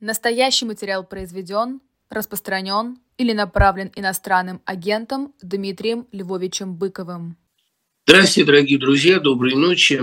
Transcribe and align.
Настоящий 0.00 0.64
материал 0.64 1.04
произведен, 1.04 1.82
распространен 2.08 2.98
или 3.18 3.34
направлен 3.34 3.92
иностранным 3.94 4.62
агентом 4.64 5.34
Дмитрием 5.42 6.06
Львовичем 6.10 6.74
Быковым. 6.74 7.36
Здравствуйте, 8.06 8.46
дорогие 8.46 8.78
друзья, 8.78 9.20
доброй 9.20 9.54
ночи. 9.56 10.00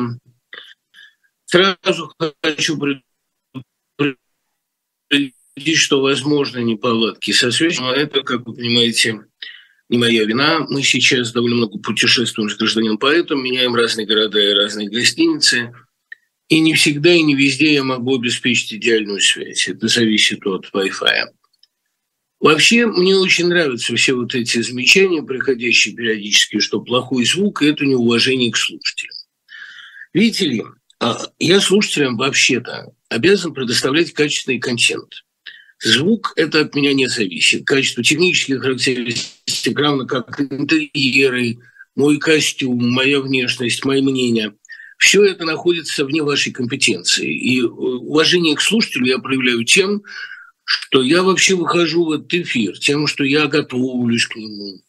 Сразу 1.45 2.13
хочу 2.43 2.77
предупредить, 3.97 5.77
что 5.77 5.99
возможны 5.99 6.59
неполадки 6.59 7.31
со 7.31 7.51
связью, 7.51 7.85
но 7.85 7.93
это, 7.93 8.21
как 8.21 8.45
вы 8.45 8.53
понимаете, 8.53 9.25
не 9.89 9.97
моя 9.97 10.25
вина. 10.25 10.59
Мы 10.69 10.83
сейчас 10.83 11.31
довольно 11.31 11.55
много 11.55 11.79
путешествуем 11.79 12.51
с 12.51 12.55
гражданином 12.55 12.99
поэтом, 12.99 13.43
меняем 13.43 13.73
разные 13.73 14.05
города 14.05 14.39
и 14.39 14.53
разные 14.53 14.89
гостиницы– 14.91 15.73
и 16.49 16.59
не 16.59 16.73
всегда 16.75 17.13
и 17.13 17.21
не 17.21 17.35
везде 17.35 17.73
я 17.73 17.83
могу 17.83 18.15
обеспечить 18.15 18.73
идеальную 18.73 19.19
связь. 19.21 19.67
Это 19.67 19.87
зависит 19.87 20.45
от 20.45 20.69
Wi-Fi. 20.73 21.25
Вообще, 22.39 22.85
мне 22.85 23.15
очень 23.15 23.47
нравятся 23.47 23.95
все 23.95 24.13
вот 24.13 24.35
эти 24.35 24.61
замечания, 24.61 25.23
приходящие 25.23 25.95
периодически, 25.95 26.59
что 26.59 26.81
плохой 26.81 27.25
звук– 27.25 27.61
это 27.63 27.85
неуважение 27.85 28.51
к 28.51 28.57
слушателям. 28.57 29.15
Видите 30.13 30.45
ли, 30.45 30.63
а, 30.99 31.17
я 31.39 31.59
слушателям 31.59 32.15
вообще-то 32.15 32.93
обязан 33.09 33.53
предоставлять 33.53 34.13
качественный 34.13 34.59
контент. 34.59 35.25
Звук– 35.79 36.33
это 36.35 36.61
от 36.61 36.75
меня 36.75 36.93
не 36.93 37.07
зависит. 37.07 37.65
Качество 37.65 38.03
технических 38.03 38.61
характеристик, 38.61 39.79
равно 39.79 40.05
как 40.05 40.39
интерьеры, 40.39 41.57
мой 41.95 42.19
костюм, 42.19 42.91
моя 42.91 43.19
внешность, 43.19 43.83
мои 43.83 44.01
мнения– 44.01 44.53
все 44.97 45.23
это 45.23 45.45
находится 45.45 46.05
вне 46.05 46.23
вашей 46.23 46.51
компетенции. 46.51 47.31
И 47.31 47.61
э, 47.61 47.65
уважение 47.65 48.55
к 48.55 48.61
слушателю 48.61 49.05
я 49.05 49.19
проявляю 49.19 49.63
тем, 49.63 50.03
что 50.65 51.01
я 51.01 51.23
вообще 51.23 51.55
выхожу 51.55 52.05
в 52.05 52.11
этот 52.11 52.33
эфир, 52.33 52.77
тем, 52.77 53.07
что 53.07 53.23
я 53.23 53.47
готовлюсь 53.47 54.27
к 54.27 54.35
нему 54.35 54.81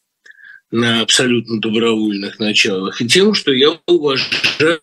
на 0.71 1.01
абсолютно 1.01 1.59
добровольных 1.59 2.39
началах, 2.39 3.01
и 3.01 3.07
тем, 3.07 3.33
что 3.33 3.51
я 3.53 3.79
уважаю 3.87 4.81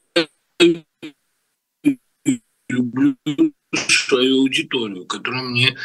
люблю 2.68 3.16
свою 3.88 4.40
аудиторию, 4.40 5.06
которая 5.06 5.42
мне 5.42 5.76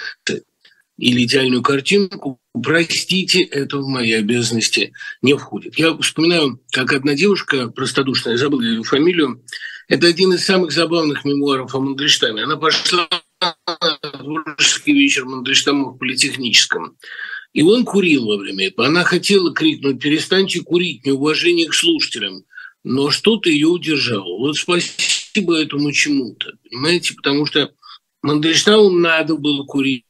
или 0.98 1.23
идеальную 1.23 1.61
картинку, 1.61 2.41
простите, 2.54 3.42
это 3.44 3.78
в 3.78 3.88
мои 3.88 4.12
обязанности 4.14 4.94
не 5.22 5.36
входит. 5.36 5.78
Я 5.78 5.96
вспоминаю, 5.98 6.62
как 6.72 6.94
одна 6.94 7.14
девушка, 7.16 7.70
простодушная, 7.70 8.38
забыла 8.38 8.62
ее 8.62 8.84
фамилию, 8.84 9.44
это 9.88 10.08
один 10.08 10.34
из 10.34 10.46
самых 10.46 10.72
забавных 10.72 11.26
мемуаров 11.26 11.76
о 11.76 11.80
Мандельштаме. 11.80 12.44
Она 12.44 12.58
пошла 12.58 13.10
творческий 14.12 14.94
вечер 14.94 15.26
Мандельштама 15.26 15.90
в 15.90 15.98
Политехническом. 15.98 16.98
И 17.54 17.62
он 17.62 17.84
курил 17.84 18.28
во 18.28 18.38
время 18.38 18.68
этого. 18.68 18.88
Она 18.88 19.04
хотела 19.04 19.54
крикнуть 19.54 20.02
«перестаньте 20.02 20.62
курить, 20.62 21.06
неуважение 21.06 21.68
к 21.68 21.74
слушателям». 21.74 22.46
Но 22.84 23.12
что-то 23.12 23.50
ее 23.50 23.68
удержало. 23.68 24.38
Вот 24.40 24.56
спасибо 24.56 25.56
этому 25.56 25.92
чему-то, 25.92 26.54
понимаете? 26.68 27.14
Потому 27.14 27.46
что 27.46 27.72
Мандельштаму 28.24 28.90
надо 28.90 29.36
было 29.36 29.66
курить 29.66 30.06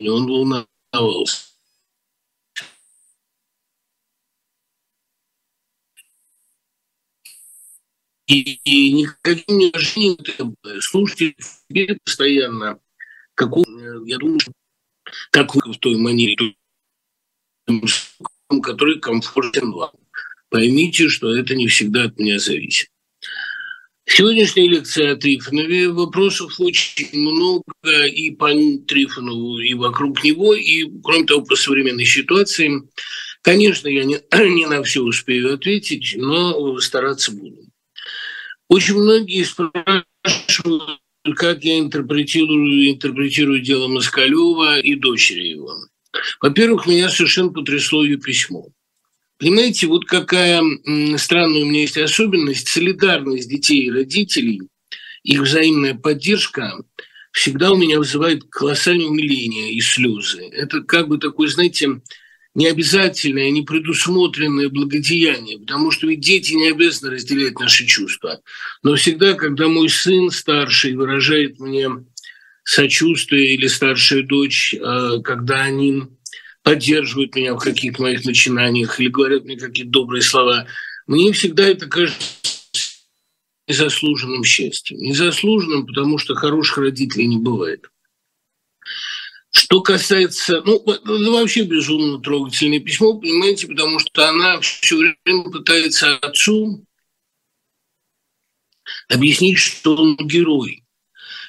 он 0.00 0.26
волновался. 0.26 1.54
И, 8.26 8.58
и 8.64 8.92
никаким 8.92 9.58
не 9.58 9.70
ожидал, 9.70 10.54
слушайте 10.80 11.36
себе 11.68 11.98
постоянно, 12.02 12.80
какого, 13.34 13.64
я 14.06 14.16
думаю, 14.16 14.40
как 15.30 15.54
вы 15.54 15.72
в 15.72 15.78
той 15.78 15.96
манере, 15.96 16.56
который 18.62 18.98
комфортен 19.00 19.72
вам. 19.72 19.92
Поймите, 20.48 21.08
что 21.08 21.34
это 21.34 21.54
не 21.54 21.68
всегда 21.68 22.04
от 22.04 22.18
меня 22.18 22.38
зависит. 22.38 22.88
Сегодняшняя 24.06 24.68
лекция 24.68 25.12
о 25.12 25.16
Трифонове. 25.16 25.88
Вопросов 25.88 26.60
очень 26.60 27.08
много 27.18 27.62
и 28.06 28.30
по 28.30 28.48
Трифонову, 28.86 29.58
и 29.58 29.74
вокруг 29.74 30.22
него, 30.22 30.54
и, 30.54 30.84
кроме 31.02 31.24
того, 31.24 31.42
по 31.42 31.56
современной 31.56 32.04
ситуации. 32.04 32.82
Конечно, 33.42 33.88
я 33.88 34.04
не, 34.04 34.20
не 34.54 34.66
на 34.66 34.82
все 34.82 35.00
успею 35.00 35.54
ответить, 35.54 36.14
но 36.16 36.78
стараться 36.80 37.32
буду. 37.32 37.64
Очень 38.68 38.96
многие 38.96 39.42
спрашивают, 39.42 41.00
как 41.36 41.64
я 41.64 41.78
интерпретирую, 41.78 42.90
интерпретирую 42.90 43.60
дело 43.60 43.88
Москалева 43.88 44.80
и 44.80 44.96
дочери 44.96 45.48
его. 45.48 45.74
Во-первых, 46.40 46.86
меня 46.86 47.08
совершенно 47.08 47.50
потрясло 47.50 48.04
ее 48.04 48.18
письмо. 48.18 48.68
Понимаете, 49.44 49.88
вот 49.88 50.06
какая 50.06 50.62
странная 51.18 51.64
у 51.64 51.66
меня 51.66 51.82
есть 51.82 51.98
особенность, 51.98 52.66
солидарность 52.66 53.46
детей 53.46 53.82
и 53.82 53.90
родителей, 53.90 54.62
их 55.22 55.42
взаимная 55.42 55.94
поддержка 55.94 56.72
всегда 57.30 57.72
у 57.72 57.76
меня 57.76 57.98
вызывает 57.98 58.44
колоссальное 58.44 59.04
умиление 59.04 59.74
и 59.74 59.82
слезы. 59.82 60.48
Это 60.50 60.80
как 60.80 61.08
бы 61.08 61.18
такое, 61.18 61.48
знаете, 61.48 62.00
необязательное, 62.54 63.50
непредусмотренное 63.50 64.70
благодеяние, 64.70 65.58
потому 65.58 65.90
что 65.90 66.06
ведь 66.06 66.20
дети 66.20 66.54
не 66.54 66.70
обязаны 66.70 67.12
разделять 67.12 67.58
наши 67.58 67.84
чувства. 67.84 68.40
Но 68.82 68.94
всегда, 68.94 69.34
когда 69.34 69.68
мой 69.68 69.90
сын 69.90 70.30
старший 70.30 70.94
выражает 70.94 71.60
мне 71.60 71.90
сочувствие 72.62 73.52
или 73.52 73.66
старшая 73.66 74.22
дочь, 74.22 74.72
э, 74.72 75.20
когда 75.22 75.64
они 75.64 76.04
поддерживают 76.64 77.36
меня 77.36 77.54
в 77.54 77.58
каких-то 77.58 78.02
моих 78.02 78.24
начинаниях 78.24 78.98
или 78.98 79.08
говорят 79.08 79.44
мне 79.44 79.56
какие-то 79.56 79.90
добрые 79.90 80.22
слова, 80.22 80.66
мне 81.06 81.30
всегда 81.32 81.68
это 81.68 81.86
кажется 81.86 82.40
незаслуженным 83.68 84.42
счастьем. 84.44 84.96
Незаслуженным, 84.98 85.86
потому 85.86 86.18
что 86.18 86.34
хороших 86.34 86.78
родителей 86.78 87.26
не 87.26 87.36
бывает. 87.36 87.90
Что 89.50 89.82
касается, 89.82 90.62
ну, 90.64 90.82
это 90.84 91.30
вообще 91.30 91.62
безумно 91.62 92.18
трогательное 92.20 92.80
письмо, 92.80 93.20
понимаете, 93.20 93.68
потому 93.68 93.98
что 93.98 94.28
она 94.28 94.58
все 94.60 94.96
время 94.96 95.50
пытается 95.50 96.16
отцу 96.16 96.84
объяснить, 99.08 99.58
что 99.58 99.96
он 99.96 100.16
герой. 100.16 100.82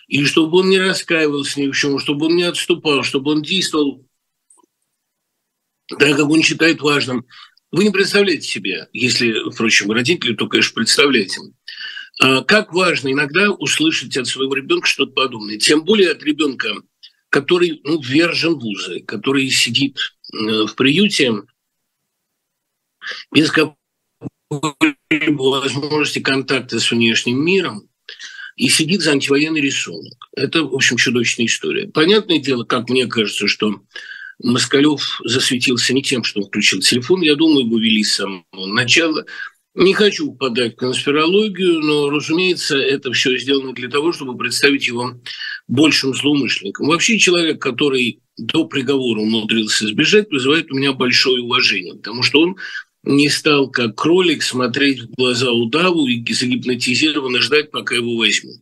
И 0.07 0.23
чтобы 0.25 0.59
он 0.59 0.69
не 0.69 0.79
раскаивался 0.79 1.61
ни 1.61 1.71
в 1.71 1.75
чем, 1.75 1.99
чтобы 1.99 2.27
он 2.27 2.35
не 2.35 2.43
отступал, 2.43 3.01
чтобы 3.01 3.31
он 3.31 3.41
действовал 3.41 4.04
так 5.87 6.17
как 6.17 6.29
он 6.29 6.41
считает 6.41 6.81
важным. 6.81 7.25
Вы 7.71 7.85
не 7.85 7.89
представляете 7.89 8.47
себе, 8.47 8.87
если, 8.93 9.51
впрочем, 9.51 9.91
родители, 9.91 10.33
то, 10.33 10.47
конечно, 10.47 10.73
представляете, 10.75 11.41
а 12.19 12.43
как 12.43 12.73
важно 12.73 13.11
иногда 13.11 13.51
услышать 13.51 14.15
от 14.17 14.27
своего 14.27 14.53
ребенка 14.53 14.87
что-то 14.87 15.11
подобное. 15.11 15.57
Тем 15.57 15.83
более 15.83 16.11
от 16.11 16.23
ребенка, 16.23 16.73
который 17.29 17.81
ну, 17.83 18.01
ввержен 18.01 18.55
в 18.55 18.61
вузы, 18.61 19.01
который 19.01 19.49
сидит 19.49 19.97
э, 20.33 20.65
в 20.65 20.75
приюте 20.75 21.33
без 23.31 23.51
какой-либо 23.51 25.41
возможности 25.41 26.19
контакта 26.19 26.79
с 26.79 26.91
внешним 26.91 27.43
миром, 27.43 27.89
и 28.55 28.69
сидит 28.69 29.01
за 29.01 29.11
антивоенный 29.11 29.61
рисунок. 29.61 30.29
Это, 30.35 30.63
в 30.63 30.73
общем, 30.73 30.97
чудовищная 30.97 31.45
история. 31.45 31.87
Понятное 31.87 32.39
дело, 32.39 32.63
как 32.63 32.89
мне 32.89 33.05
кажется, 33.05 33.47
что 33.47 33.81
Москалев 34.43 35.21
засветился 35.23 35.93
не 35.93 36.03
тем, 36.03 36.23
что 36.23 36.41
он 36.41 36.47
включил 36.47 36.79
телефон. 36.79 37.21
Я 37.21 37.35
думаю, 37.35 37.65
его 37.65 37.77
вели 37.77 38.03
с 38.03 38.15
самого 38.15 38.67
начала. 38.67 39.25
Не 39.73 39.93
хочу 39.93 40.31
попадать 40.31 40.73
в 40.73 40.77
конспирологию, 40.77 41.79
но, 41.81 42.09
разумеется, 42.09 42.77
это 42.77 43.11
все 43.11 43.37
сделано 43.37 43.73
для 43.73 43.89
того, 43.89 44.13
чтобы 44.13 44.37
представить 44.37 44.87
его 44.87 45.19
большим 45.67 46.13
злоумышленником. 46.13 46.87
Вообще 46.87 47.19
человек, 47.19 47.61
который 47.61 48.21
до 48.37 48.65
приговора 48.65 49.19
умудрился 49.19 49.87
сбежать, 49.87 50.31
вызывает 50.31 50.71
у 50.71 50.75
меня 50.75 50.93
большое 50.93 51.41
уважение, 51.41 51.95
потому 51.95 52.23
что 52.23 52.41
он 52.41 52.55
не 53.03 53.29
стал, 53.29 53.69
как 53.69 53.95
кролик, 53.95 54.43
смотреть 54.43 55.01
в 55.01 55.13
глаза 55.15 55.51
удаву 55.51 56.07
и 56.07 56.33
загипнотизированно 56.33 57.41
ждать, 57.41 57.69
пока 57.71 57.95
его 57.95 58.15
возьмут. 58.15 58.61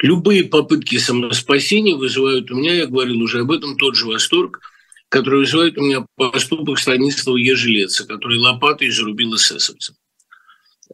Любые 0.00 0.44
попытки 0.44 0.98
самоспасения 0.98 1.96
вызывают 1.96 2.50
у 2.52 2.54
меня, 2.54 2.74
я 2.74 2.86
говорил 2.86 3.20
уже 3.20 3.40
об 3.40 3.50
этом, 3.50 3.76
тот 3.76 3.96
же 3.96 4.06
восторг– 4.06 4.60
который 5.08 5.40
вызывает 5.40 5.78
у 5.78 5.82
меня 5.82 6.06
поступок 6.16 6.78
Станислава 6.78 7.36
Ежелеца, 7.36 8.06
который 8.06 8.38
лопатой 8.38 8.90
зарубил 8.90 9.34
эсэсовцев. 9.34 9.96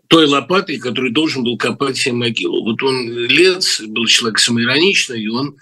Той 0.08 0.26
лопатой, 0.26 0.78
который 0.78 1.10
должен 1.12 1.44
был 1.44 1.56
копать 1.56 1.96
себе 1.96 2.14
могилу. 2.14 2.62
Вот 2.62 2.82
он, 2.82 3.08
Лец, 3.26 3.80
был 3.80 4.06
человек 4.06 4.38
самоироничный, 4.38 5.22
и 5.22 5.28
он 5.28 5.56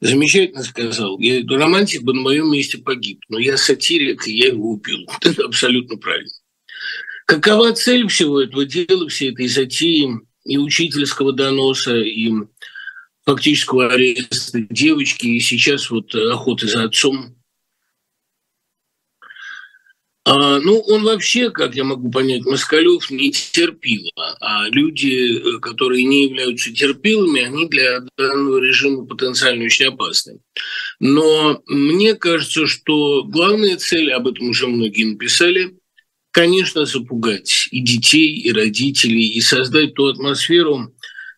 замечательно 0.00 0.62
сказал, 0.62 1.18
я 1.20 1.42
романтик 1.46 2.02
бы 2.02 2.12
на 2.14 2.20
моем 2.20 2.50
месте 2.50 2.78
погиб, 2.78 3.20
но 3.28 3.38
я 3.38 3.56
сатирик, 3.56 4.26
и 4.26 4.36
я 4.36 4.48
его 4.48 4.72
убил. 4.72 5.06
Это 5.22 5.44
абсолютно 5.44 5.96
правильно. 5.96 6.30
Какова 7.26 7.72
цель 7.72 8.08
всего 8.08 8.40
этого 8.42 8.66
дела, 8.66 9.08
всей 9.08 9.32
этой 9.32 9.48
затеи? 9.48 10.08
и 10.44 10.58
учительского 10.58 11.32
доноса, 11.32 11.96
и 11.96 12.30
фактического 13.24 13.92
ареста 13.92 14.60
девочки, 14.70 15.26
и 15.26 15.40
сейчас 15.40 15.90
вот 15.90 16.14
охоты 16.14 16.68
за 16.68 16.84
отцом. 16.84 17.34
А, 20.26 20.58
ну, 20.58 20.80
он 20.80 21.04
вообще, 21.04 21.50
как 21.50 21.74
я 21.74 21.84
могу 21.84 22.10
понять, 22.10 22.46
Москалев 22.46 23.10
не 23.10 23.30
терпил, 23.30 24.10
а 24.40 24.68
люди, 24.70 25.58
которые 25.60 26.04
не 26.04 26.24
являются 26.24 26.72
терпилами, 26.72 27.42
они 27.42 27.68
для 27.68 28.00
данного 28.16 28.58
режима 28.58 29.04
потенциально 29.04 29.64
очень 29.64 29.86
опасны. 29.86 30.38
Но 30.98 31.62
мне 31.66 32.14
кажется, 32.14 32.66
что 32.66 33.22
главная 33.24 33.76
цель, 33.76 34.12
об 34.12 34.26
этом 34.26 34.48
уже 34.48 34.66
многие 34.66 35.04
написали, 35.04 35.76
конечно, 36.30 36.86
запугать 36.86 37.68
и 37.70 37.80
детей, 37.80 38.38
и 38.38 38.50
родителей, 38.50 39.26
и 39.28 39.40
создать 39.42 39.94
ту 39.94 40.06
атмосферу, 40.06 40.93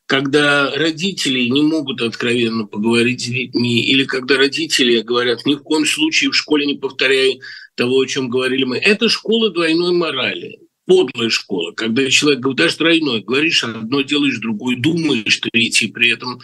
когда 0.06 0.70
родители 0.70 1.48
не 1.48 1.62
могут 1.62 2.00
откровенно 2.00 2.64
поговорить 2.64 3.22
с 3.22 3.26
детьми, 3.26 3.82
или 3.82 4.04
когда 4.04 4.36
родители 4.36 5.00
говорят, 5.00 5.44
ни 5.44 5.54
в 5.54 5.62
коем 5.62 5.84
случае 5.84 6.30
в 6.30 6.36
школе 6.36 6.64
не 6.64 6.74
повторяй 6.74 7.40
того, 7.74 8.00
о 8.00 8.06
чем 8.06 8.30
говорили 8.30 8.64
мы. 8.64 8.78
Это 8.78 9.08
школа 9.08 9.50
двойной 9.50 9.92
морали, 9.92 10.60
подлая 10.86 11.28
школа, 11.28 11.72
когда 11.72 12.08
человек 12.08 12.40
говорит, 12.40 12.58
даже 12.58 12.76
тройной, 12.76 13.22
говоришь 13.22 13.64
одно, 13.64 14.02
делаешь 14.02 14.38
другое, 14.38 14.76
думаешь 14.76 15.38
третье 15.38 15.88
при 15.88 16.12
этом. 16.12 16.40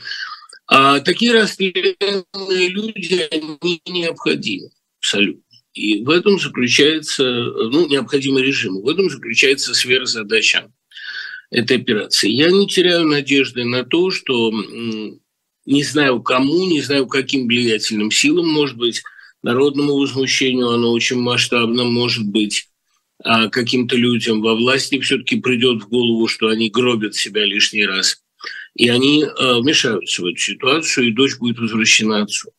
А 0.66 0.98
такие 1.00 1.32
расстрелянные 1.32 2.68
люди, 2.68 3.28
они 3.30 3.80
необходимы 3.86 4.70
абсолютно. 4.98 5.42
И 5.74 6.02
в 6.02 6.10
этом 6.10 6.38
заключается, 6.38 7.24
ну, 7.24 7.86
необходимый 7.88 8.42
режим, 8.42 8.82
в 8.82 8.88
этом 8.88 9.08
заключается 9.08 9.72
сверхзадача 9.74 10.70
этой 11.52 11.76
операции. 11.76 12.30
Я 12.30 12.50
не 12.50 12.66
теряю 12.66 13.06
надежды 13.06 13.64
на 13.64 13.84
то, 13.84 14.10
что 14.10 14.50
не 15.66 15.84
знаю 15.84 16.22
кому, 16.22 16.66
не 16.66 16.80
знаю 16.80 17.06
каким 17.06 17.46
влиятельным 17.46 18.10
силам, 18.10 18.48
может 18.48 18.76
быть, 18.78 19.02
народному 19.42 19.96
возмущению 19.96 20.70
оно 20.70 20.90
очень 20.92 21.20
масштабно, 21.20 21.84
может 21.84 22.24
быть, 22.24 22.68
а 23.22 23.48
каким-то 23.48 23.96
людям 23.96 24.40
во 24.40 24.54
власти 24.54 24.98
все-таки 25.00 25.40
придет 25.40 25.82
в 25.82 25.88
голову, 25.88 26.26
что 26.26 26.48
они 26.48 26.70
гробят 26.70 27.14
себя 27.14 27.44
лишний 27.44 27.84
раз. 27.84 28.22
И 28.74 28.88
они 28.88 29.22
э, 29.22 29.54
вмешаются 29.60 30.22
в 30.22 30.26
эту 30.26 30.38
ситуацию, 30.38 31.08
и 31.08 31.12
дочь 31.12 31.36
будет 31.36 31.58
возвращена 31.58 32.22
отцу. 32.22 32.50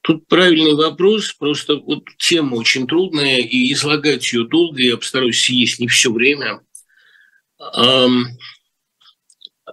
Тут 0.00 0.26
правильный 0.26 0.74
вопрос, 0.74 1.32
просто 1.34 1.76
вот 1.76 2.04
тема 2.16 2.54
очень 2.54 2.86
трудная, 2.86 3.38
и 3.38 3.70
излагать 3.72 4.32
ее 4.32 4.48
долго, 4.48 4.82
я 4.82 4.96
постараюсь 4.96 5.42
съесть 5.42 5.78
не 5.78 5.88
все 5.88 6.10
время– 6.10 6.60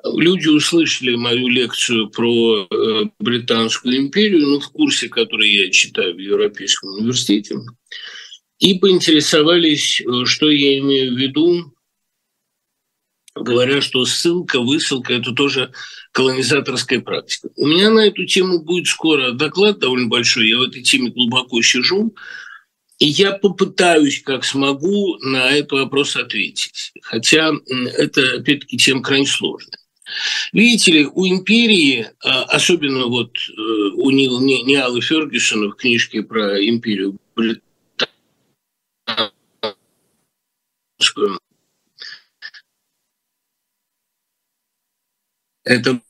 Люди 0.03 0.47
услышали 0.47 1.15
мою 1.15 1.47
лекцию 1.47 2.09
про 2.09 2.67
э, 2.69 3.05
Британскую 3.19 3.97
империю, 3.97 4.47
ну, 4.47 4.59
в 4.59 4.69
курсе, 4.69 5.09
который 5.09 5.49
я 5.49 5.69
читаю 5.71 6.15
в 6.15 6.19
Европейском 6.19 6.93
университете, 6.93 7.55
и 8.59 8.77
поинтересовались, 8.77 10.01
э, 10.01 10.25
что 10.25 10.49
я 10.49 10.77
имею 10.79 11.15
в 11.15 11.17
виду, 11.17 11.73
говоря, 13.35 13.81
что 13.81 14.05
ссылка, 14.05 14.59
высылка– 14.61 15.13
это 15.15 15.33
тоже 15.33 15.71
колонизаторская 16.11 17.01
практика. 17.01 17.49
У 17.55 17.67
меня 17.67 17.89
на 17.89 18.05
эту 18.05 18.25
тему 18.25 18.63
будет 18.63 18.87
скоро 18.87 19.31
доклад 19.31 19.79
довольно 19.79 20.07
большой, 20.07 20.49
я 20.49 20.57
в 20.59 20.63
этой 20.63 20.83
теме 20.83 21.09
глубоко 21.09 21.61
сижу, 21.61 22.15
и 22.99 23.05
я 23.07 23.31
попытаюсь, 23.31 24.21
как 24.21 24.43
смогу, 24.43 25.17
на 25.19 25.51
этот 25.51 25.71
вопрос 25.71 26.17
ответить. 26.17 26.91
Хотя 27.01 27.53
это, 27.97 28.35
опять-таки, 28.35 28.77
тема 28.77 29.01
крайне 29.01 29.25
сложная. 29.25 29.79
Видите 30.51 30.91
ли, 30.91 31.05
у 31.05 31.25
империи, 31.25 32.09
а, 32.23 32.43
особенно 32.43 33.05
вот 33.05 33.37
э, 33.37 33.61
у 33.93 34.09
Ниала 34.09 35.01
Фергюсона 35.01 35.69
в 35.69 35.75
книжке 35.75 36.23
про 36.23 36.59
империю 36.67 37.17
британскую, 37.35 37.61
эта 45.63 46.01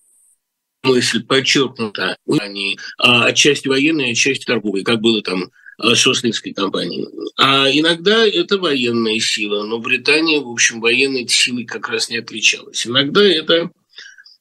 мысль 0.83 1.23
подчеркнута, 1.23 2.17
они 2.39 2.79
а, 2.97 3.25
отчасти 3.25 3.67
военные, 3.67 4.13
отчасти 4.13 4.45
торговые, 4.45 4.85
как 4.85 5.01
было 5.01 5.21
там 5.21 5.51
Э, 5.81 5.95
Шослинской 5.95 6.53
компании. 6.53 7.07
А 7.37 7.69
иногда 7.71 8.27
это 8.27 8.57
военная 8.57 9.17
сила, 9.19 9.63
но 9.63 9.79
Британия, 9.79 10.41
в 10.41 10.49
общем, 10.49 10.81
военной 10.81 11.25
силой 11.27 11.63
как 11.63 11.87
раз 11.87 12.09
не 12.09 12.17
отличалась. 12.17 12.85
Иногда 12.85 13.23
это 13.23 13.71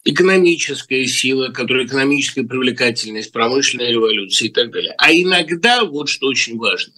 экономическая 0.05 1.07
сила, 1.07 1.49
которая 1.49 1.87
экономическая 1.87 2.43
привлекательность, 2.43 3.31
промышленная 3.31 3.91
революция 3.91 4.49
и 4.49 4.51
так 4.51 4.73
далее. 4.73 4.95
А 4.99 5.13
иногда, 5.13 5.85
вот 5.85 6.09
что 6.09 6.27
очень 6.27 6.59
важно, 6.59 6.95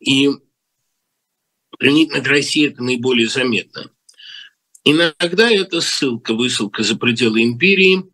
и 0.00 0.30
применительно 1.78 2.22
к 2.22 2.28
России 2.28 2.68
это 2.68 2.82
наиболее 2.82 3.28
заметно, 3.28 3.90
иногда 4.84 5.50
это 5.50 5.82
ссылка, 5.82 6.32
высылка 6.32 6.82
за 6.82 6.96
пределы 6.96 7.42
империи 7.42 8.04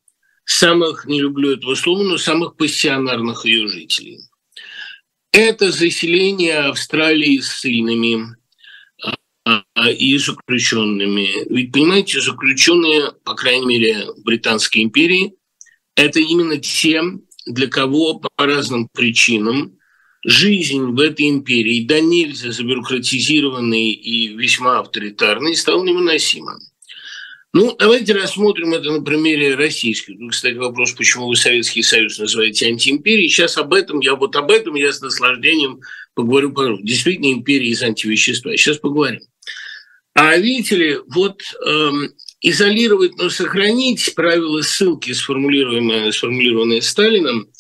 самых, 0.45 1.05
не 1.07 1.21
люблю 1.21 1.53
этого 1.53 1.77
слова, 1.77 2.03
но 2.03 2.19
самых 2.19 2.57
пассионарных 2.57 3.45
ее 3.45 3.69
жителей– 3.69 4.23
это 5.33 5.73
заселение 5.73 6.59
Австралии 6.59 7.41
ссыльными 7.41 8.37
а, 9.45 9.65
а, 9.75 9.91
и 9.91 10.17
заключенными. 10.19 11.53
Ведь, 11.53 11.73
понимаете, 11.73 12.21
заключенные, 12.21 13.13
по 13.25 13.35
крайней 13.35 13.67
мере, 13.67 14.07
Британской 14.25 14.83
империи, 14.83 15.35
это 15.97 16.21
именно 16.21 16.59
те, 16.59 17.03
для 17.47 17.67
кого 17.67 18.21
по 18.21 18.31
разным 18.47 18.89
причинам 18.93 19.79
жизнь 20.25 20.83
в 20.85 21.01
этой 21.01 21.29
империи, 21.29 21.85
да 21.85 21.99
нельзя 21.99 22.53
забюрократизированной 22.53 23.91
и 23.91 24.29
весьма 24.29 24.79
авторитарной, 24.79 25.57
стала 25.57 25.83
невыносимой. 25.83 26.61
Ну, 27.55 27.77
давайте 27.79 28.15
рассмотрим 28.15 28.73
это 28.73 28.91
на 28.91 29.03
примере 29.03 29.55
российских. 29.55 30.19
Тут, 30.19 30.31
кстати, 30.33 30.55
вопрос, 30.55 30.93
почему 30.93 31.29
вы 31.29 31.37
Советский 31.37 31.83
Союз 31.83 32.19
называете 32.19 32.69
антиимперией. 32.69 33.29
Сейчас 33.29 33.59
об 33.59 33.75
этом, 33.75 34.01
я 34.01 34.15
вот 34.15 34.35
об 34.37 34.51
этом 34.51 34.75
я 34.75 34.91
с 34.91 35.03
наслаждением 35.03 35.81
поговорю 36.15 36.53
подробно. 36.53 36.87
Действительно, 36.87 37.31
империя 37.31 37.69
из 37.69 37.83
антивещества. 37.83 38.57
Сейчас 38.57 38.79
поговорим. 38.79 39.21
А 40.15 40.37
видите 40.39 40.77
ли, 40.77 40.99
вот 41.09 41.43
эм, 41.67 42.13
изолировать, 42.41 43.19
но 43.19 43.29
сохранить 43.29 44.15
правила 44.15 44.63
ссылки, 44.63 45.13
сформулируемые, 45.13 46.11
сформулированные 46.13 46.81
Сталином– 46.81 47.49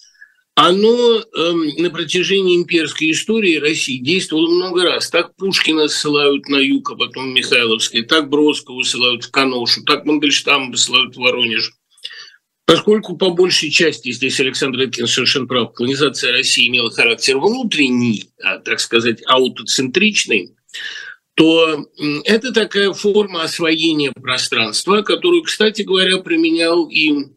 оно 0.55 1.21
э, 1.21 1.53
на 1.79 1.91
протяжении 1.91 2.57
имперской 2.57 3.11
истории 3.11 3.57
России 3.57 3.99
действовало 3.99 4.51
много 4.51 4.85
раз. 4.85 5.09
Так 5.09 5.35
Пушкина 5.37 5.89
ссылают 5.89 6.49
на 6.49 6.57
юг, 6.57 6.91
а 6.91 6.97
потом 6.97 7.33
Михайловское, 7.33 8.03
так 8.03 8.29
Бродского 8.29 8.83
ссылают 8.83 9.25
в 9.25 9.31
Каношу, 9.31 9.83
так 9.85 10.05
Мандельштама 10.05 10.77
ссылают 10.77 11.17
в 11.17 11.21
Воронеж. 11.21 11.73
Поскольку 12.67 13.17
по 13.17 13.31
большей 13.31 13.71
части, 13.71 14.13
здесь 14.13 14.39
Александр 14.41 14.81
Эткин 14.81 15.07
совершенно 15.07 15.47
прав, 15.47 15.73
колонизация 15.73 16.33
России 16.33 16.69
имела 16.69 16.91
характер 16.91 17.39
внутренний, 17.39 18.27
а, 18.43 18.59
так 18.59 18.79
сказать, 18.79 19.23
аутоцентричный, 19.27 20.55
то 21.35 21.87
это 22.25 22.53
такая 22.53 22.93
форма 22.93 23.43
освоения 23.43 24.13
пространства, 24.13 25.03
которую, 25.03 25.43
кстати 25.43 25.83
говоря, 25.83 26.19
применял 26.19 26.89
и 26.89 27.32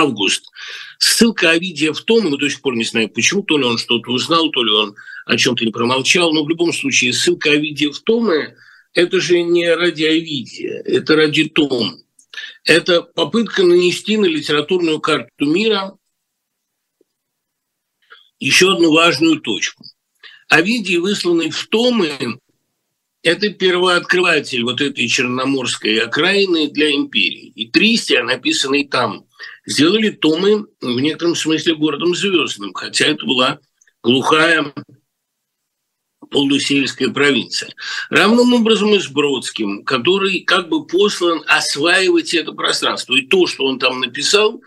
август. 0.00 0.50
Ссылка 0.98 1.50
Овидия 1.50 1.92
в 1.92 2.00
том, 2.02 2.28
мы 2.30 2.38
до 2.38 2.48
сих 2.48 2.60
пор 2.60 2.76
не 2.76 2.84
знаем 2.84 3.08
почему, 3.08 3.42
то 3.42 3.58
ли 3.58 3.64
он 3.64 3.78
что-то 3.78 4.10
узнал, 4.10 4.50
то 4.50 4.62
ли 4.62 4.72
он 4.72 4.94
о 5.26 5.36
чем-то 5.36 5.64
не 5.64 5.70
промолчал, 5.70 6.32
но 6.32 6.44
в 6.44 6.48
любом 6.48 6.72
случае 6.72 7.12
ссылка 7.12 7.50
Овидия 7.50 7.90
в 7.90 8.00
Томе– 8.00 8.56
это 8.94 9.20
же 9.20 9.42
не 9.42 9.68
ради 9.74 10.04
Овидия, 10.04 10.82
это 10.82 11.16
ради 11.16 11.48
Том. 11.48 11.98
Это 12.64 13.02
попытка 13.02 13.62
нанести 13.62 14.16
на 14.16 14.26
литературную 14.26 15.00
карту 15.00 15.46
мира 15.46 15.96
еще 18.38 18.72
одну 18.72 18.92
важную 18.92 19.40
точку. 19.40 19.84
Овидий, 20.48 20.98
высланный 20.98 21.50
в 21.50 21.66
Томы, 21.68 22.38
это 23.22 23.48
первооткрыватель 23.48 24.62
вот 24.62 24.80
этой 24.80 25.08
черноморской 25.08 25.98
окраины 25.98 26.68
для 26.68 26.92
империи. 26.92 27.52
И 27.54 27.68
Тристия, 27.70 28.22
написанный 28.22 28.86
там 28.86 29.26
сделали 29.66 30.10
Томы 30.10 30.66
в 30.80 31.00
некотором 31.00 31.34
смысле 31.34 31.74
городом 31.74 32.14
звездным, 32.14 32.72
хотя 32.74 33.06
это 33.06 33.24
была 33.24 33.58
глухая 34.02 34.72
полусельская 36.30 37.10
провинция. 37.10 37.70
Равным 38.10 38.54
образом 38.54 38.94
и 38.94 38.98
с 38.98 39.08
Бродским, 39.08 39.84
который 39.84 40.40
как 40.40 40.68
бы 40.68 40.86
послан 40.86 41.42
осваивать 41.46 42.34
это 42.34 42.52
пространство. 42.52 43.14
И 43.14 43.26
то, 43.26 43.46
что 43.46 43.64
он 43.64 43.78
там 43.78 44.00
написал, 44.00 44.60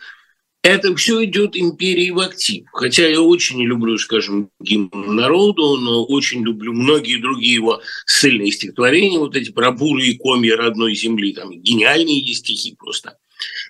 это 0.63 0.95
все 0.95 1.23
идет 1.23 1.55
империи 1.55 2.09
в 2.09 2.19
актив. 2.19 2.65
Хотя 2.73 3.07
я 3.07 3.21
очень 3.21 3.57
не 3.57 3.65
люблю, 3.65 3.97
скажем, 3.97 4.49
гимн 4.59 5.15
народу, 5.15 5.77
но 5.77 6.03
очень 6.05 6.43
люблю 6.43 6.73
многие 6.73 7.21
другие 7.21 7.55
его 7.55 7.81
сильные 8.05 8.51
стихотворения, 8.51 9.19
вот 9.19 9.35
эти 9.35 9.51
про 9.51 9.71
бурые 9.71 10.17
комья 10.17 10.57
родной 10.57 10.95
земли, 10.95 11.33
там 11.33 11.51
гениальные 11.51 12.33
стихи 12.33 12.75
просто. 12.77 13.17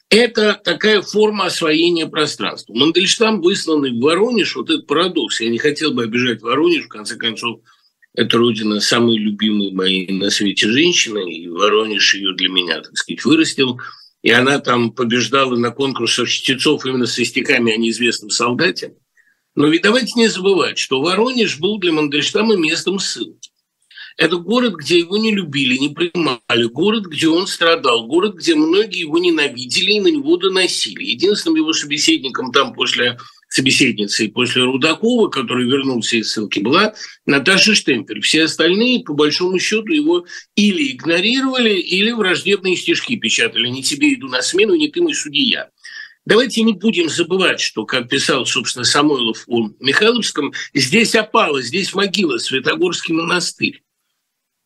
Это 0.09 0.59
такая 0.63 1.01
форма 1.01 1.45
освоения 1.45 2.07
пространства. 2.07 2.73
Мандельштам, 2.73 3.41
высланный 3.41 3.91
в 3.91 3.99
Воронеж, 3.99 4.55
вот 4.55 4.69
этот 4.69 4.87
парадокс. 4.87 5.41
Я 5.41 5.49
не 5.49 5.57
хотел 5.57 5.93
бы 5.93 6.03
обижать 6.03 6.41
Воронеж, 6.41 6.85
в 6.85 6.89
конце 6.89 7.17
концов, 7.17 7.59
это 8.13 8.37
родина 8.37 8.79
самой 8.79 9.17
любимой 9.17 9.71
моей 9.71 10.11
на 10.11 10.29
свете 10.29 10.69
женщины, 10.69 11.29
и 11.29 11.47
Воронеж 11.49 12.15
ее 12.15 12.33
для 12.35 12.49
меня, 12.49 12.81
так 12.81 12.97
сказать, 12.97 13.23
вырастил– 13.25 13.79
и 14.27 14.31
она 14.31 14.59
там 14.59 14.91
побеждала 14.91 15.55
на 15.55 15.71
конкурсах 15.71 16.27
чтецов 16.27 16.85
именно 16.85 17.05
со 17.05 17.23
стихами 17.23 17.73
о 17.73 17.77
неизвестном 17.77 18.29
солдате. 18.29 18.95
Но 19.55 19.67
ведь 19.67 19.83
давайте 19.83 20.13
не 20.15 20.27
забывать, 20.27 20.77
что 20.77 21.01
Воронеж 21.01 21.59
был 21.59 21.79
для 21.79 21.91
Мандельштама 21.93 22.57
местом 22.57 22.99
ссылки. 22.99 23.36
Это 24.17 24.37
город, 24.37 24.73
где 24.77 24.97
его 24.97 25.15
не 25.17 25.31
любили, 25.31 25.77
не 25.77 25.89
принимали, 25.89 26.63
город, 26.65 27.05
где 27.05 27.27
он 27.27 27.45
страдал, 27.45 28.07
город, 28.07 28.35
где 28.35 28.55
многие 28.55 29.01
его 29.01 29.19
ненавидели 29.19 29.91
и 29.91 29.99
на 29.99 30.07
него 30.07 30.37
доносили. 30.37 31.03
Единственным 31.03 31.57
его 31.57 31.71
собеседником 31.71 32.51
там 32.51 32.73
после 32.73 33.19
собеседницей 33.47 34.29
после 34.29 34.63
Рудакова, 34.63 35.29
который 35.29 35.67
вернулся 35.67 36.17
из 36.17 36.31
ссылки, 36.31 36.59
была 36.59 36.95
Наташа 37.27 37.75
Штемпель. 37.75 38.21
Все 38.21 38.43
остальные, 38.45 39.03
по 39.03 39.13
большому 39.13 39.59
счету, 39.59 39.93
его 39.93 40.25
или 40.55 40.91
игнорировали, 40.93 41.75
или 41.75 42.11
враждебные 42.11 42.75
стишки 42.75 43.15
печатали. 43.17 43.69
«Не 43.69 43.83
тебе 43.83 44.15
иду 44.15 44.27
на 44.27 44.41
смену, 44.41 44.75
не 44.75 44.89
ты 44.89 45.01
мой 45.01 45.13
судья». 45.13 45.69
Давайте 46.25 46.63
не 46.63 46.73
будем 46.73 47.07
забывать, 47.07 47.61
что, 47.61 47.85
как 47.85 48.09
писал, 48.09 48.45
собственно, 48.45 48.83
Самойлов 48.83 49.45
о 49.47 49.69
Михайловском, 49.79 50.51
здесь 50.73 51.15
опала, 51.15 51.61
здесь 51.61 51.93
могила, 51.93 52.37
Светогорский 52.37 53.13
монастырь. 53.13 53.81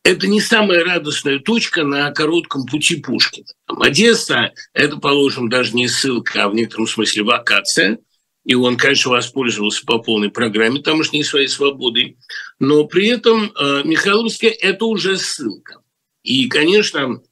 Это 0.04 0.26
не 0.26 0.40
самая 0.40 0.84
радостная 0.84 1.38
точка 1.38 1.84
на 1.84 2.10
коротком 2.10 2.66
пути 2.66 2.96
Пушкина. 2.96 3.46
Там 3.66 3.82
Одесса– 3.82 4.52
это, 4.74 4.96
положим, 4.96 5.48
даже 5.48 5.74
не 5.74 5.86
ссылка, 5.86 6.44
а 6.44 6.48
в 6.48 6.54
некотором 6.54 6.86
смысле 6.86 7.22
вакация– 7.22 7.98
и 8.44 8.54
он, 8.54 8.76
конечно, 8.76 9.12
воспользовался 9.12 9.84
по 9.86 9.98
полной 9.98 10.30
программе 10.30 10.82
тамошней 10.82 11.22
своей 11.22 11.48
свободой, 11.48 12.18
но 12.58 12.84
при 12.84 13.08
этом 13.08 13.52
э, 13.52 13.82
Михайловская– 13.84 14.50
это 14.60 14.84
уже 14.86 15.16
ссылка. 15.16 15.80
И, 16.22 16.48
конечно, 16.48 17.22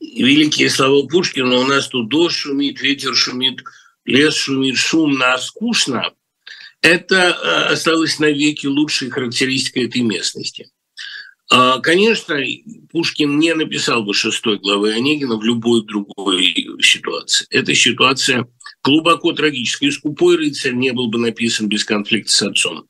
великие 0.00 0.68
слова 0.68 1.06
Пушкина, 1.06 1.58
у 1.58 1.66
нас 1.66 1.88
тут 1.88 2.08
дождь 2.08 2.36
шумит, 2.36 2.80
ветер 2.82 3.14
шумит, 3.14 3.62
лес 4.04 4.34
шумит, 4.34 4.76
шумно, 4.76 5.32
а 5.32 5.38
скучно, 5.38 6.12
это 6.82 7.16
э, 7.16 7.72
осталось 7.72 8.18
навеки 8.18 8.66
лучшей 8.66 9.08
характеристикой 9.08 9.86
этой 9.86 10.02
местности. 10.02 10.68
А, 11.48 11.78
конечно, 11.78 12.36
Пушкин 12.90 13.38
не 13.38 13.54
написал 13.54 14.02
бы 14.02 14.14
шестой 14.14 14.58
главы 14.58 14.92
Онегина 14.92 15.36
в 15.36 15.44
любой 15.44 15.84
другой 15.84 16.54
ситуации. 16.80 17.46
Эта 17.50 17.74
ситуация 17.74 18.48
глубоко 18.82 19.32
трагическая. 19.32 19.90
«Скупой 19.90 20.36
рыцарь» 20.36 20.74
не 20.74 20.92
был 20.92 21.08
бы 21.08 21.18
написан 21.18 21.68
без 21.68 21.84
конфликта 21.84 22.32
с 22.32 22.42
отцом. 22.42 22.86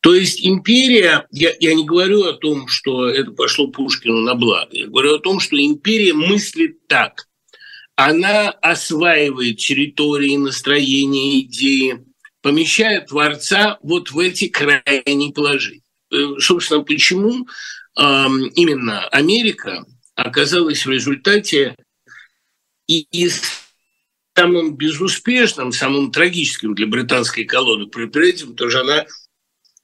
То 0.00 0.14
есть 0.14 0.44
империя, 0.44 1.26
я, 1.32 1.52
я 1.60 1.74
не 1.74 1.84
говорю 1.84 2.24
о 2.24 2.32
том, 2.32 2.68
что 2.68 3.08
это 3.08 3.32
пошло 3.32 3.66
Пушкину 3.66 4.20
на 4.20 4.34
благо, 4.34 4.70
я 4.72 4.86
говорю 4.86 5.16
о 5.16 5.18
том, 5.18 5.40
что 5.40 5.58
империя 5.58 6.14
мыслит 6.14 6.86
так. 6.86 7.26
Она 7.96 8.50
осваивает 8.50 9.56
территории, 9.56 10.36
настроения, 10.36 11.40
идеи, 11.40 12.04
помещая 12.42 13.00
творца 13.00 13.78
вот 13.82 14.12
в 14.12 14.18
эти 14.20 14.48
крайние 14.48 15.32
положения. 15.32 15.82
Э, 16.12 16.38
собственно, 16.38 16.82
почему 16.82 17.48
именно 17.98 19.06
Америка 19.08 19.84
оказалась 20.14 20.86
в 20.86 20.90
результате 20.90 21.76
и 22.86 23.00
из 23.10 23.42
самым 24.36 24.76
безуспешным, 24.76 25.72
самым 25.72 26.12
трагическим 26.12 26.74
для 26.74 26.86
британской 26.86 27.44
колонны 27.44 27.86
предприятием, 27.86 28.52
потому 28.52 28.70
что 28.70 28.80
она 28.82 29.06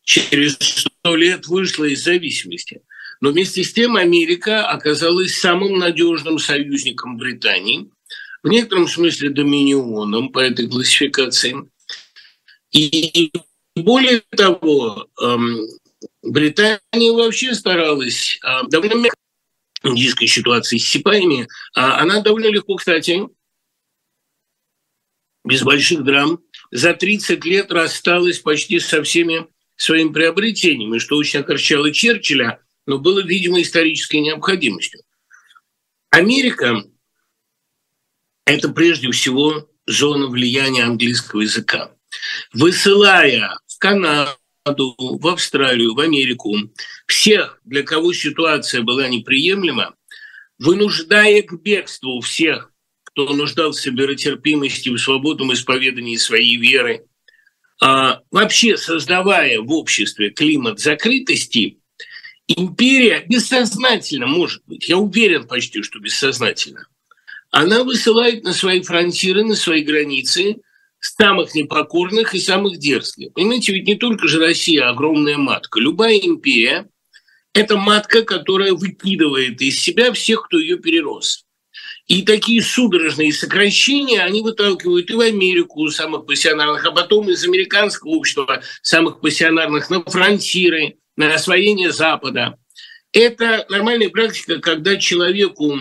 через 0.04 0.56
сто 0.60 1.16
лет 1.16 1.46
вышла 1.46 1.84
из 1.84 2.04
зависимости. 2.04 2.82
Но 3.20 3.30
вместе 3.30 3.64
с 3.64 3.72
тем 3.72 3.96
Америка 3.96 4.68
оказалась 4.68 5.38
самым 5.38 5.78
надежным 5.78 6.38
союзником 6.38 7.16
Британии, 7.16 7.90
в 8.42 8.48
некотором 8.48 8.86
смысле 8.86 9.30
доминионом 9.30 10.30
по 10.30 10.38
этой 10.38 10.68
классификации. 10.68 11.56
И 12.70 13.32
более 13.74 14.22
того, 14.30 15.08
Британия 16.24 17.12
вообще 17.12 17.54
старалась 17.54 18.38
а, 18.42 18.62
довольно 18.64 18.94
мягко 18.94 19.18
индийской 19.82 20.26
ситуации 20.26 20.78
с 20.78 20.88
сипаями. 20.88 21.48
А 21.74 22.00
она 22.00 22.20
довольно 22.22 22.46
легко, 22.46 22.76
кстати, 22.76 23.28
без 25.44 25.62
больших 25.62 26.02
драм, 26.04 26.40
за 26.70 26.94
30 26.94 27.44
лет 27.44 27.70
рассталась 27.70 28.38
почти 28.38 28.80
со 28.80 29.02
всеми 29.02 29.46
своими 29.76 30.12
приобретениями, 30.12 30.98
что 30.98 31.16
очень 31.16 31.40
окорчало 31.40 31.92
Черчилля, 31.92 32.60
но 32.86 32.98
было, 32.98 33.20
видимо, 33.22 33.60
исторической 33.60 34.16
необходимостью. 34.16 35.02
Америка– 36.10 36.82
это 38.46 38.70
прежде 38.70 39.10
всего 39.10 39.68
зона 39.86 40.28
влияния 40.28 40.84
английского 40.84 41.42
языка. 41.42 41.94
Высылая 42.52 43.58
в 43.66 43.78
Канаду, 43.78 44.30
в 44.64 45.28
Австралию, 45.28 45.94
в 45.94 46.00
Америку, 46.00 46.56
всех, 47.06 47.60
для 47.64 47.82
кого 47.82 48.14
ситуация 48.14 48.82
была 48.82 49.08
неприемлема, 49.08 49.94
вынуждая 50.58 51.42
к 51.42 51.60
бегству 51.60 52.20
всех, 52.22 52.72
кто 53.04 53.28
нуждался 53.34 53.90
в 53.90 53.94
веротерпимости, 53.94 54.88
в 54.88 54.98
свободном 54.98 55.52
исповедании 55.52 56.16
своей 56.16 56.56
веры, 56.56 57.04
а, 57.82 58.22
вообще 58.30 58.78
создавая 58.78 59.60
в 59.60 59.70
обществе 59.70 60.30
климат 60.30 60.80
закрытости, 60.80 61.78
империя 62.46 63.22
бессознательно, 63.28 64.26
может 64.26 64.62
быть, 64.64 64.88
я 64.88 64.96
уверен 64.96 65.46
почти, 65.46 65.82
что 65.82 65.98
бессознательно, 65.98 66.88
она 67.50 67.84
высылает 67.84 68.44
на 68.44 68.54
свои 68.54 68.80
фронтиры, 68.80 69.44
на 69.44 69.56
свои 69.56 69.82
границы– 69.82 70.56
самых 71.04 71.54
непокорных 71.54 72.34
и 72.34 72.40
самых 72.40 72.78
дерзких. 72.78 73.32
Понимаете, 73.32 73.72
ведь 73.72 73.86
не 73.86 73.94
только 73.94 74.26
же 74.26 74.38
Россия 74.38 74.88
огромная 74.88 75.36
матка. 75.36 75.78
Любая 75.78 76.16
империя– 76.16 76.88
это 77.52 77.76
матка, 77.76 78.22
которая 78.22 78.72
выкидывает 78.72 79.60
из 79.60 79.80
себя 79.80 80.12
всех, 80.12 80.46
кто 80.46 80.58
ее 80.58 80.78
перерос. 80.78 81.44
И 82.06 82.22
такие 82.22 82.62
судорожные 82.62 83.32
сокращения 83.32 84.22
они 84.22 84.42
выталкивают 84.42 85.10
и 85.10 85.14
в 85.14 85.20
Америку 85.20 85.88
самых 85.88 86.26
пассионарных, 86.26 86.84
а 86.84 86.92
потом 86.92 87.30
из 87.30 87.44
американского 87.44 88.10
общества 88.10 88.62
самых 88.82 89.20
пассионарных 89.20 89.90
на 89.90 90.02
фронтиры, 90.02 90.96
на 91.16 91.34
освоение 91.34 91.92
Запада. 91.92 92.58
Это 93.12 93.64
нормальная 93.68 94.10
практика, 94.10 94.58
когда 94.58 94.96
человеку 94.96 95.78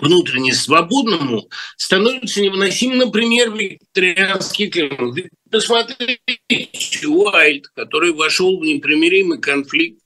внутренне 0.00 0.52
свободному 0.52 1.48
становится 1.76 2.40
невыносим, 2.40 2.96
например, 2.96 3.52
викторианский 3.52 4.68
климат. 4.68 5.30
Посмотрите, 5.50 7.06
Уайльд, 7.06 7.68
который 7.74 8.12
вошел 8.12 8.58
в 8.58 8.64
непримиримый 8.64 9.40
конфликт 9.40 10.00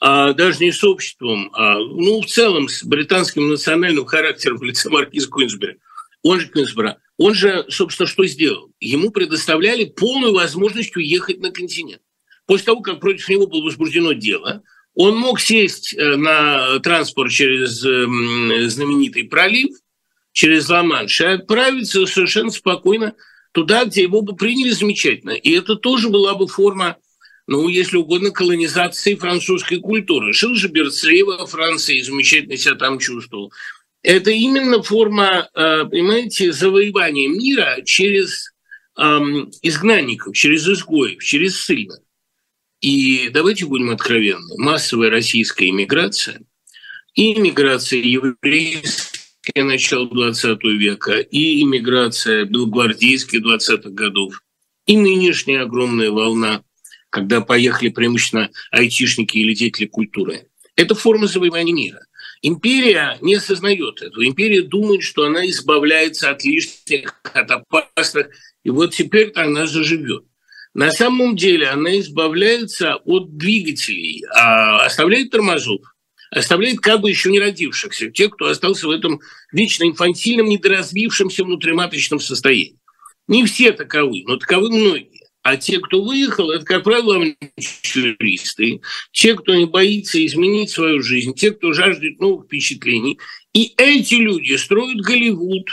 а, 0.00 0.32
даже 0.32 0.64
не 0.64 0.72
с 0.72 0.82
обществом, 0.84 1.50
а 1.52 1.78
ну, 1.78 2.20
в 2.20 2.26
целом 2.26 2.68
с 2.68 2.84
британским 2.84 3.48
национальным 3.48 4.04
характером 4.04 4.58
в 4.58 4.62
лице 4.62 4.88
маркиза 4.90 5.28
Куинсбери. 5.28 5.76
Он 6.22 6.40
же 6.40 6.48
Куинсбера. 6.48 6.98
Он 7.16 7.34
же, 7.34 7.64
собственно, 7.68 8.08
что 8.08 8.26
сделал? 8.26 8.70
Ему 8.80 9.10
предоставляли 9.10 9.84
полную 9.84 10.34
возможность 10.34 10.96
уехать 10.96 11.40
на 11.40 11.50
континент. 11.50 12.02
После 12.46 12.66
того, 12.66 12.80
как 12.82 13.00
против 13.00 13.28
него 13.28 13.46
было 13.46 13.62
возбуждено 13.62 14.12
дело– 14.12 14.62
он 14.94 15.16
мог 15.16 15.40
сесть 15.40 15.94
э, 15.94 16.16
на 16.16 16.78
транспорт 16.80 17.30
через 17.30 17.84
эм, 17.84 18.68
знаменитый 18.68 19.24
пролив, 19.24 19.76
через 20.32 20.68
Ла-Манш, 20.68 21.20
и 21.20 21.24
отправиться 21.24 22.06
совершенно 22.06 22.50
спокойно 22.50 23.14
туда, 23.52 23.84
где 23.84 24.02
его 24.02 24.20
бы 24.22 24.36
приняли 24.36 24.70
замечательно. 24.70 25.30
И 25.30 25.52
это 25.52 25.76
тоже 25.76 26.10
была 26.10 26.34
бы 26.34 26.46
форма, 26.46 26.96
ну, 27.46 27.68
если 27.68 27.96
угодно, 27.96 28.30
колонизации 28.30 29.14
французской 29.14 29.80
культуры. 29.80 30.32
Жил 30.32 30.54
же 30.54 30.68
Берцлей 30.68 31.22
во 31.22 31.46
Франции, 31.46 32.00
замечательно 32.00 32.56
себя 32.56 32.74
там 32.74 32.98
чувствовал. 32.98 33.52
Это 34.02 34.30
именно 34.30 34.82
форма, 34.82 35.48
э, 35.54 35.84
понимаете, 35.84 36.52
завоевания 36.52 37.28
мира 37.28 37.78
через 37.84 38.52
эм, 38.96 39.50
изгнанников, 39.62 40.36
через 40.36 40.68
изгоев, 40.68 41.22
через 41.22 41.58
ссыльных. 41.58 42.03
И 42.84 43.30
давайте 43.30 43.64
будем 43.64 43.88
откровенны, 43.92 44.58
массовая 44.58 45.08
российская 45.08 45.70
иммиграция 45.70 46.42
и 47.14 47.32
иммиграция 47.32 47.98
еврейская 48.00 49.64
начало 49.64 50.06
20 50.06 50.62
века, 50.64 51.18
и 51.18 51.62
иммиграция 51.62 52.44
белогвардейских 52.44 53.40
20-х 53.40 53.88
годов, 53.88 54.42
и 54.84 54.98
нынешняя 54.98 55.62
огромная 55.62 56.10
волна, 56.10 56.62
когда 57.08 57.40
поехали 57.40 57.88
преимущественно 57.88 58.50
айтишники 58.70 59.38
или 59.38 59.54
деятели 59.54 59.86
культуры. 59.86 60.48
Это 60.76 60.94
форма 60.94 61.26
завоевания 61.26 61.72
мира. 61.72 62.00
Империя 62.42 63.16
не 63.22 63.36
осознает 63.36 64.02
этого. 64.02 64.26
Империя 64.26 64.60
думает, 64.60 65.04
что 65.04 65.24
она 65.24 65.48
избавляется 65.48 66.28
от 66.28 66.44
лишних, 66.44 67.18
от 67.32 67.50
опасных, 67.50 68.28
и 68.62 68.68
вот 68.68 68.92
теперь 68.94 69.32
она 69.36 69.66
заживет. 69.66 70.24
На 70.74 70.90
самом 70.90 71.36
деле 71.36 71.68
она 71.68 71.98
избавляется 72.00 72.96
от 72.96 73.36
двигателей, 73.36 74.24
а 74.34 74.84
оставляет 74.84 75.30
тормозов, 75.30 75.80
оставляет 76.30 76.80
как 76.80 77.00
бы 77.00 77.10
еще 77.10 77.30
не 77.30 77.38
родившихся, 77.38 78.10
тех, 78.10 78.32
кто 78.32 78.46
остался 78.46 78.88
в 78.88 78.90
этом 78.90 79.20
вечно 79.52 79.84
инфантильном, 79.84 80.48
недоразвившемся 80.48 81.44
внутриматочном 81.44 82.18
состоянии. 82.18 82.76
Не 83.28 83.46
все 83.46 83.72
таковы, 83.72 84.24
но 84.26 84.36
таковы 84.36 84.68
многие. 84.68 85.14
А 85.42 85.56
те, 85.56 85.78
кто 85.78 86.02
выехал, 86.02 86.50
это, 86.50 86.64
как 86.64 86.84
правило, 86.84 87.16
авантюристы, 87.16 88.80
те, 89.12 89.34
кто 89.34 89.54
не 89.54 89.66
боится 89.66 90.24
изменить 90.24 90.70
свою 90.70 91.02
жизнь, 91.02 91.34
те, 91.34 91.52
кто 91.52 91.72
жаждет 91.72 92.18
новых 92.18 92.46
впечатлений. 92.46 93.18
И 93.52 93.74
эти 93.76 94.14
люди 94.14 94.54
строят 94.54 95.02
Голливуд, 95.02 95.68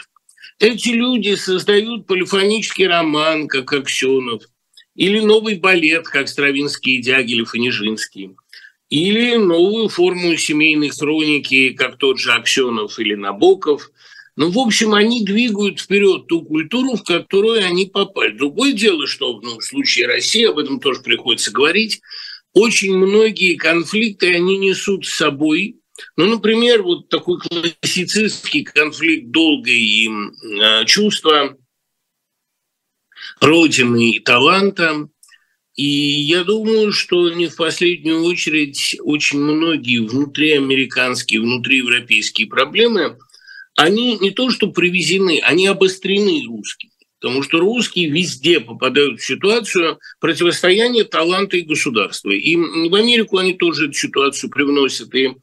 эти 0.59 0.89
люди 0.89 1.35
создают 1.35 2.05
полифонический 2.05 2.85
роман, 2.85 3.47
как 3.47 3.71
Аксенов, 3.71 4.43
или 4.95 5.19
новый 5.19 5.55
балет, 5.55 6.07
как 6.07 6.27
Стравинский, 6.27 7.01
Дягилев 7.01 7.55
и 7.55 7.59
Нижинский, 7.59 8.31
или 8.89 9.35
новую 9.35 9.89
форму 9.89 10.35
семейной 10.35 10.89
хроники, 10.89 11.69
как 11.69 11.97
тот 11.97 12.19
же 12.19 12.33
Аксенов 12.33 12.99
или 12.99 13.15
Набоков– 13.15 13.91
ну, 14.37 14.49
в 14.49 14.57
общем, 14.59 14.93
они 14.93 15.25
двигают 15.25 15.79
вперед 15.79 16.27
ту 16.27 16.43
культуру, 16.43 16.95
в 16.95 17.03
которую 17.03 17.63
они 17.65 17.85
попали. 17.85 18.35
Другое 18.35 18.71
дело, 18.73 19.05
что 19.05 19.39
ну, 19.41 19.59
в 19.59 19.63
случае 19.63 20.07
России, 20.07 20.45
об 20.45 20.57
этом 20.57 20.79
тоже 20.79 21.01
приходится 21.01 21.51
говорить, 21.51 22.01
очень 22.53 22.95
многие 22.97 23.55
конфликты 23.55 24.33
они 24.33 24.57
несут 24.57 25.05
с 25.05 25.15
собой. 25.15 25.77
Ну, 26.15 26.25
например, 26.25 26.81
вот 26.81 27.09
такой 27.09 27.39
классицистский 27.39 28.63
конфликт 28.63 29.29
долгое 29.31 30.09
э, 30.09 30.85
чувство 30.85 31.57
Родины 33.41 34.11
и 34.11 34.19
таланта. 34.19 35.09
И 35.75 35.83
я 35.83 36.43
думаю, 36.43 36.91
что 36.91 37.29
не 37.31 37.47
в 37.47 37.55
последнюю 37.55 38.23
очередь 38.23 38.97
очень 39.01 39.39
многие 39.39 39.99
внутриамериканские, 39.99 41.41
внутриевропейские 41.41 42.47
проблемы– 42.47 43.17
они 43.75 44.17
не 44.19 44.31
то 44.31 44.49
что 44.49 44.67
привезены, 44.67 45.39
они 45.43 45.67
обострены 45.67 46.45
русскими. 46.45 46.91
Потому 47.19 47.43
что 47.43 47.59
русские 47.59 48.09
везде 48.09 48.59
попадают 48.59 49.19
в 49.19 49.25
ситуацию 49.25 49.99
противостояния 50.19 51.03
таланта 51.03 51.57
и 51.57 51.61
государства. 51.61 52.31
И 52.31 52.55
в 52.55 52.95
Америку 52.95 53.37
они 53.37 53.53
тоже 53.53 53.85
эту 53.85 53.93
ситуацию 53.93 54.49
привносят. 54.49 55.13
И 55.13 55.35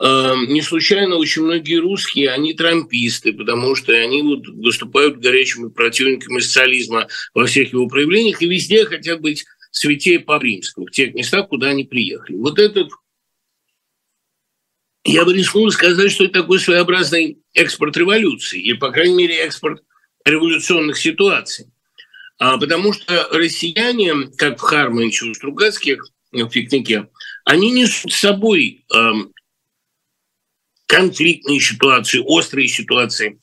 не 0.00 0.60
случайно 0.60 1.16
очень 1.16 1.42
многие 1.42 1.76
русские, 1.76 2.30
они 2.30 2.52
трамписты, 2.54 3.32
потому 3.32 3.76
что 3.76 3.92
они 3.92 4.22
вот 4.22 4.46
выступают 4.48 5.18
горячими 5.18 5.68
противниками 5.68 6.40
социализма 6.40 7.06
во 7.32 7.46
всех 7.46 7.72
его 7.72 7.86
проявлениях 7.88 8.42
и 8.42 8.48
везде 8.48 8.84
хотят 8.86 9.20
быть 9.20 9.44
святее 9.70 10.20
по 10.20 10.40
римскому 10.40 10.86
в 10.86 10.90
тех 10.90 11.14
местах, 11.14 11.48
куда 11.48 11.68
они 11.68 11.84
приехали. 11.84 12.36
Вот 12.36 12.58
этот 12.58 12.90
я 15.04 15.24
бы 15.24 15.34
рискнул 15.34 15.70
сказать, 15.70 16.10
что 16.10 16.24
это 16.24 16.40
такой 16.40 16.58
своеобразный 16.58 17.38
экспорт 17.52 17.96
революции, 17.96 18.60
или, 18.60 18.76
по 18.76 18.90
крайней 18.90 19.14
мере, 19.14 19.36
экспорт 19.36 19.82
революционных 20.24 20.96
ситуаций. 20.96 21.66
А, 22.38 22.56
потому 22.56 22.92
что 22.94 23.28
россияне, 23.30 24.30
как 24.36 24.58
в 24.58 24.62
Хармонче 24.62 25.26
у 25.26 25.34
Стругацких, 25.34 26.04
в 26.32 26.48
пикнике, 26.48 27.08
они 27.44 27.70
несут 27.70 28.12
с 28.12 28.18
собой 28.18 28.84
э, 28.92 29.12
конфликтные 30.86 31.60
ситуации, 31.60 32.22
острые 32.24 32.68
ситуации. 32.68 33.38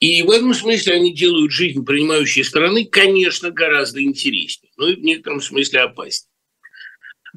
И 0.00 0.22
в 0.22 0.30
этом 0.30 0.52
смысле 0.52 0.94
они 0.94 1.14
делают 1.14 1.52
жизнь 1.52 1.84
принимающей 1.84 2.44
страны, 2.44 2.84
конечно, 2.84 3.50
гораздо 3.50 4.02
интереснее, 4.02 4.70
но 4.76 4.88
и 4.88 4.96
в 4.96 5.00
некотором 5.00 5.40
смысле 5.40 5.80
опаснее. 5.80 6.30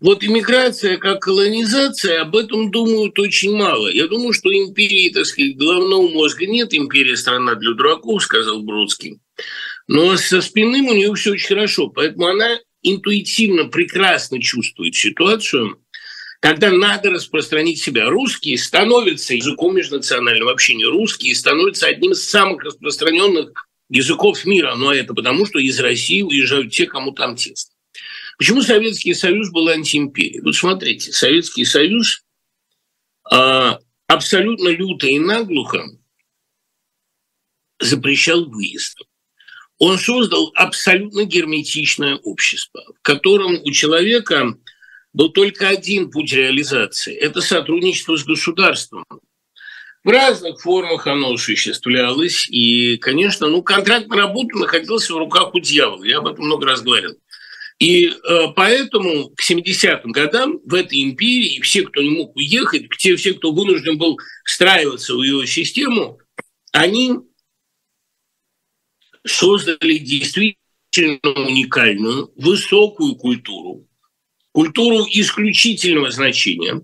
Вот 0.01 0.23
иммиграция 0.23 0.97
как 0.97 1.21
колонизация, 1.21 2.21
об 2.21 2.35
этом 2.35 2.71
думают 2.71 3.19
очень 3.19 3.53
мало. 3.53 3.89
Я 3.89 4.07
думаю, 4.07 4.31
что 4.31 4.49
империи, 4.49 5.09
так 5.09 5.25
сказать, 5.25 5.57
головного 5.57 6.07
мозга 6.07 6.45
нет. 6.45 6.73
Империя– 6.73 7.15
страна 7.17 7.55
для 7.55 7.73
дураков, 7.73 8.23
сказал 8.23 8.61
Бродский. 8.61 9.19
Но 9.87 10.15
со 10.15 10.41
спинным 10.41 10.87
у 10.87 10.93
нее 10.93 11.13
все 11.15 11.31
очень 11.31 11.47
хорошо. 11.49 11.89
Поэтому 11.89 12.27
она 12.27 12.59
интуитивно 12.81 13.65
прекрасно 13.65 14.41
чувствует 14.41 14.95
ситуацию, 14.95 15.81
когда 16.39 16.71
надо 16.71 17.11
распространить 17.11 17.79
себя. 17.79 18.09
Русские 18.09 18.57
становятся 18.57 19.35
языком 19.35 19.75
межнационального 19.75 20.51
общения. 20.51 20.85
Русские 20.85 21.35
становятся 21.35 21.87
одним 21.87 22.13
из 22.13 22.29
самых 22.29 22.63
распространенных 22.63 23.67
языков 23.89 24.45
мира. 24.45 24.75
Но 24.75 24.93
это 24.93 25.13
потому, 25.13 25.45
что 25.45 25.59
из 25.59 25.79
России 25.79 26.21
уезжают 26.21 26.71
те, 26.71 26.85
кому 26.85 27.11
там 27.11 27.35
тесно. 27.35 27.73
Почему 28.37 28.61
Советский 28.61 29.13
Союз 29.13 29.51
был 29.51 29.67
антиимперией? 29.67 30.41
Вот 30.41 30.55
смотрите, 30.55 31.11
Советский 31.11 31.65
Союз 31.65 32.23
э, 33.29 33.71
абсолютно 34.07 34.69
люто 34.69 35.07
и 35.07 35.19
наглухо 35.19 35.83
запрещал 37.79 38.45
выезд. 38.45 38.97
Он 39.77 39.97
создал 39.97 40.51
абсолютно 40.55 41.25
герметичное 41.25 42.15
общество, 42.15 42.81
в 42.97 43.01
котором 43.01 43.61
у 43.61 43.71
человека 43.71 44.57
был 45.19 45.33
только 45.33 45.67
один 45.67 46.09
путь 46.09 46.31
реализации– 46.31 47.13
это 47.27 47.41
сотрудничество 47.41 48.15
с 48.15 48.23
государством. 48.23 49.03
В 50.05 50.09
разных 50.09 50.61
формах 50.61 51.07
оно 51.07 51.33
осуществлялось, 51.33 52.47
и, 52.49 52.95
конечно, 52.95 53.47
ну, 53.49 53.61
контракт 53.61 54.07
на 54.07 54.15
работу 54.15 54.57
находился 54.57 55.13
в 55.13 55.17
руках 55.17 55.53
у 55.53 55.59
дьявола, 55.59 56.05
я 56.05 56.19
об 56.19 56.27
этом 56.27 56.45
много 56.45 56.67
раз 56.67 56.81
говорил. 56.81 57.17
И 57.79 58.05
э, 58.05 58.13
поэтому 58.55 59.31
к 59.31 59.41
70-м 59.41 60.13
годам 60.13 60.61
в 60.63 60.73
этой 60.73 61.01
империи 61.01 61.59
все, 61.59 61.83
кто 61.83 62.01
не 62.01 62.11
мог 62.11 62.33
уехать, 62.37 62.87
те, 62.97 63.17
все, 63.17 63.33
кто 63.33 63.51
вынужден 63.51 63.97
был 63.97 64.17
встраиваться 64.45 65.15
в 65.15 65.21
ее 65.21 65.45
систему, 65.45 66.19
они 66.71 67.15
создали 69.27 69.97
действительно 69.97 71.43
уникальную, 71.45 72.31
высокую 72.37 73.17
культуру, 73.17 73.88
культуру 74.59 75.05
исключительного 75.09 76.11
значения. 76.11 76.81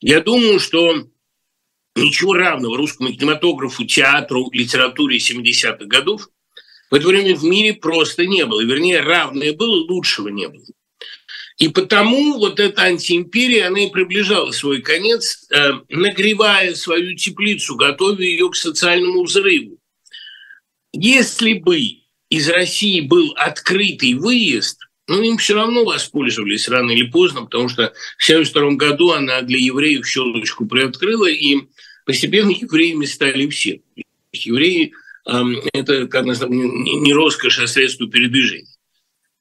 Я 0.00 0.20
думаю, 0.20 0.60
что 0.60 1.08
ничего 1.96 2.34
равного 2.34 2.76
русскому 2.76 3.12
кинематографу, 3.12 3.84
театру, 3.84 4.50
литературе 4.52 5.18
70-х 5.18 5.86
годов– 5.86 6.28
в 6.92 6.94
это 6.94 7.08
время 7.08 7.34
в 7.34 7.42
мире 7.42 7.72
просто 7.72 8.26
не 8.26 8.44
было. 8.44 8.60
Вернее, 8.60 9.00
равное 9.00 9.54
было, 9.54 9.76
лучшего 9.76 10.28
не 10.28 10.46
было. 10.46 10.66
И 11.56 11.68
потому 11.68 12.34
вот 12.34 12.60
эта 12.60 12.82
антиимперия, 12.82 13.68
она 13.68 13.80
и 13.80 13.90
приближала 13.90 14.50
свой 14.50 14.82
конец, 14.82 15.46
э, 15.50 15.70
нагревая 15.88 16.74
свою 16.74 17.16
теплицу, 17.16 17.76
готовя 17.76 18.22
ее 18.22 18.50
к 18.50 18.56
социальному 18.56 19.24
взрыву. 19.24 19.78
Если 20.92 21.54
бы 21.54 21.80
из 22.28 22.50
России 22.50 23.00
был 23.00 23.32
открытый 23.36 24.12
выезд, 24.12 24.81
ну, 25.12 25.22
им 25.22 25.36
все 25.38 25.54
равно 25.54 25.84
воспользовались 25.84 26.68
рано 26.68 26.90
или 26.90 27.08
поздно, 27.08 27.42
потому 27.42 27.68
что 27.68 27.92
в 28.18 28.28
1972 28.28 28.70
году 28.72 29.10
она 29.10 29.42
для 29.42 29.58
евреев 29.58 30.06
щелочку 30.06 30.66
приоткрыла, 30.66 31.30
и 31.30 31.68
постепенно 32.04 32.50
евреями 32.50 33.04
стали 33.04 33.48
все. 33.48 33.82
Евреи 34.32 34.92
это, 35.72 36.08
как 36.08 36.24
не 36.24 37.12
роскошь, 37.12 37.58
а 37.60 37.66
средство 37.66 38.08
передвижения. 38.08 38.66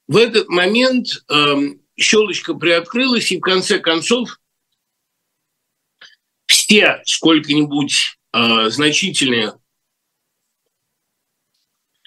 В 0.07 0.17
этот 0.17 0.47
момент 0.49 1.23
щелочка 1.97 2.53
приоткрылась, 2.53 3.31
и 3.31 3.37
в 3.37 3.41
конце 3.41 3.79
концов 3.79 4.39
все 6.45 7.01
сколько-нибудь 7.05 8.17
а, 8.31 8.69
значительные 8.69 9.53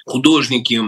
художники, 0.04 0.82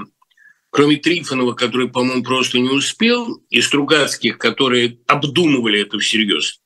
кроме 0.77 0.99
Трифонова, 0.99 1.55
который, 1.55 1.89
по-моему, 1.89 2.23
просто 2.23 2.59
не 2.59 2.69
успел, 2.69 3.43
и 3.49 3.63
Стругацких, 3.63 4.37
которые 4.37 5.01
обдумывали 5.07 5.81
это 5.81 5.99
всерьез, 5.99 6.61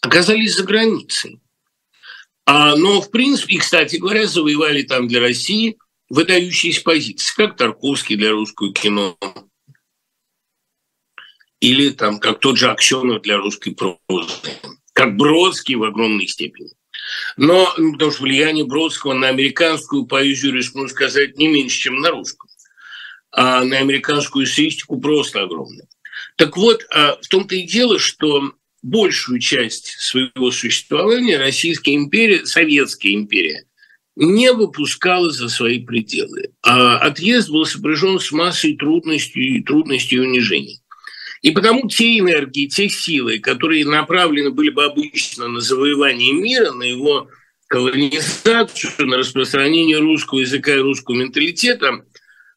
оказались 0.00 0.54
за 0.54 0.64
границей. 0.64 1.38
А, 2.46 2.76
но, 2.76 3.02
в 3.02 3.10
принципе, 3.10 3.56
и, 3.56 3.58
кстати 3.58 3.96
говоря, 3.96 4.26
завоевали 4.26 4.84
там 4.84 5.06
для 5.06 5.20
России 5.20 5.76
выдающиеся 6.08 6.82
позиции, 6.82 7.34
как 7.36 7.58
Тарковский 7.58 8.16
для 8.16 8.30
русского 8.30 8.72
кино, 8.72 9.18
или 11.60 11.90
там 11.90 12.20
как 12.20 12.40
тот 12.40 12.56
же 12.56 12.70
Аксенов 12.70 13.20
для 13.20 13.36
русской 13.36 13.72
прозы, 13.72 13.98
как 14.94 15.14
Бродский 15.18 15.74
в 15.74 15.84
огромной 15.84 16.26
степени. 16.26 16.70
Но, 17.36 17.72
потому 17.92 18.10
что 18.10 18.22
влияние 18.22 18.64
Бродского 18.64 19.14
на 19.14 19.28
американскую 19.28 20.06
поэзию, 20.06 20.54
рискну 20.54 20.88
сказать, 20.88 21.36
не 21.36 21.48
меньше, 21.48 21.78
чем 21.78 22.00
на 22.00 22.10
русскую. 22.10 22.50
А 23.30 23.62
на 23.64 23.78
американскую 23.78 24.44
эссеистику 24.44 25.00
просто 25.00 25.42
огромное. 25.42 25.86
Так 26.36 26.56
вот, 26.56 26.86
а, 26.90 27.18
в 27.20 27.28
том-то 27.28 27.54
и 27.54 27.62
дело, 27.62 27.98
что 27.98 28.52
большую 28.82 29.40
часть 29.40 29.88
своего 29.98 30.50
существования 30.50 31.38
Российская 31.38 31.94
империя, 31.94 32.46
Советская 32.46 33.12
империя, 33.12 33.64
не 34.16 34.52
выпускала 34.52 35.30
за 35.30 35.48
свои 35.48 35.84
пределы. 35.84 36.50
А 36.62 36.98
отъезд 36.98 37.50
был 37.50 37.64
сопряжен 37.64 38.18
с 38.18 38.32
массой 38.32 38.76
трудностей, 38.76 39.62
трудностей 39.62 40.16
и 40.16 40.20
унижений. 40.20 40.80
И 41.42 41.50
потому 41.52 41.88
те 41.88 42.18
энергии, 42.18 42.66
те 42.66 42.88
силы, 42.88 43.38
которые 43.38 43.84
направлены 43.84 44.50
были 44.50 44.70
бы 44.70 44.84
обычно 44.84 45.48
на 45.48 45.60
завоевание 45.60 46.32
мира, 46.32 46.72
на 46.72 46.82
его 46.82 47.28
колонизацию, 47.68 49.06
на 49.06 49.18
распространение 49.18 49.98
русского 49.98 50.40
языка 50.40 50.74
и 50.74 50.78
русского 50.78 51.16
менталитета, 51.16 52.04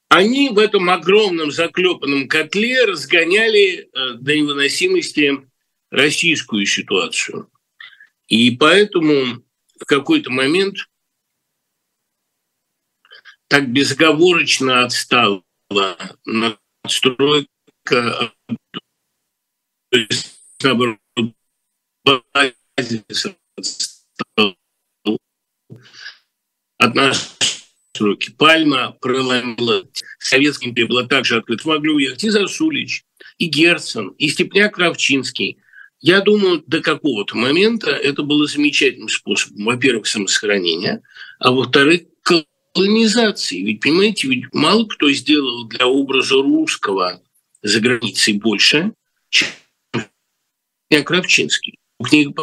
они 0.09 0.49
в 0.49 0.57
этом 0.57 0.89
огромном 0.89 1.51
заклепанном 1.51 2.27
котле 2.27 2.85
разгоняли 2.85 3.89
э, 3.93 4.13
до 4.15 4.35
невыносимости 4.35 5.47
российскую 5.89 6.65
ситуацию. 6.65 7.49
И 8.27 8.51
поэтому 8.51 9.43
в 9.79 9.85
какой-то 9.85 10.31
момент 10.31 10.77
так 13.47 13.69
безоговорочно 13.69 14.83
отстала 14.83 15.43
надстройка 16.25 17.49
от 26.77 26.95
нашей 26.95 27.21
сроки. 27.95 28.31
Пальма 28.31 28.97
проломила. 29.01 29.83
Советский 30.19 30.69
империя 30.69 30.87
была 30.87 31.03
также 31.03 31.37
открыт. 31.37 31.63
Могли 31.65 31.91
уехать 31.91 32.23
и 32.23 32.29
Засулич, 32.29 33.03
и 33.37 33.45
Герцен, 33.45 34.09
и 34.17 34.29
Степняк 34.29 34.75
Кравчинский. 34.75 35.57
Я 35.99 36.21
думаю, 36.21 36.63
до 36.65 36.81
какого-то 36.81 37.37
момента 37.37 37.91
это 37.91 38.23
было 38.23 38.47
замечательным 38.47 39.09
способом, 39.09 39.65
во-первых, 39.65 40.07
самосохранения, 40.07 41.03
а 41.39 41.51
во-вторых, 41.51 42.01
колонизации. 42.73 43.61
Ведь, 43.61 43.81
понимаете, 43.81 44.27
ведь 44.27 44.45
мало 44.51 44.85
кто 44.85 45.11
сделал 45.11 45.65
для 45.65 45.85
образа 45.85 46.35
русского 46.35 47.21
за 47.61 47.79
границей 47.79 48.33
больше, 48.33 48.93
чем 49.29 49.47
Кравчинский. 51.05 51.79
Книга 52.03 52.33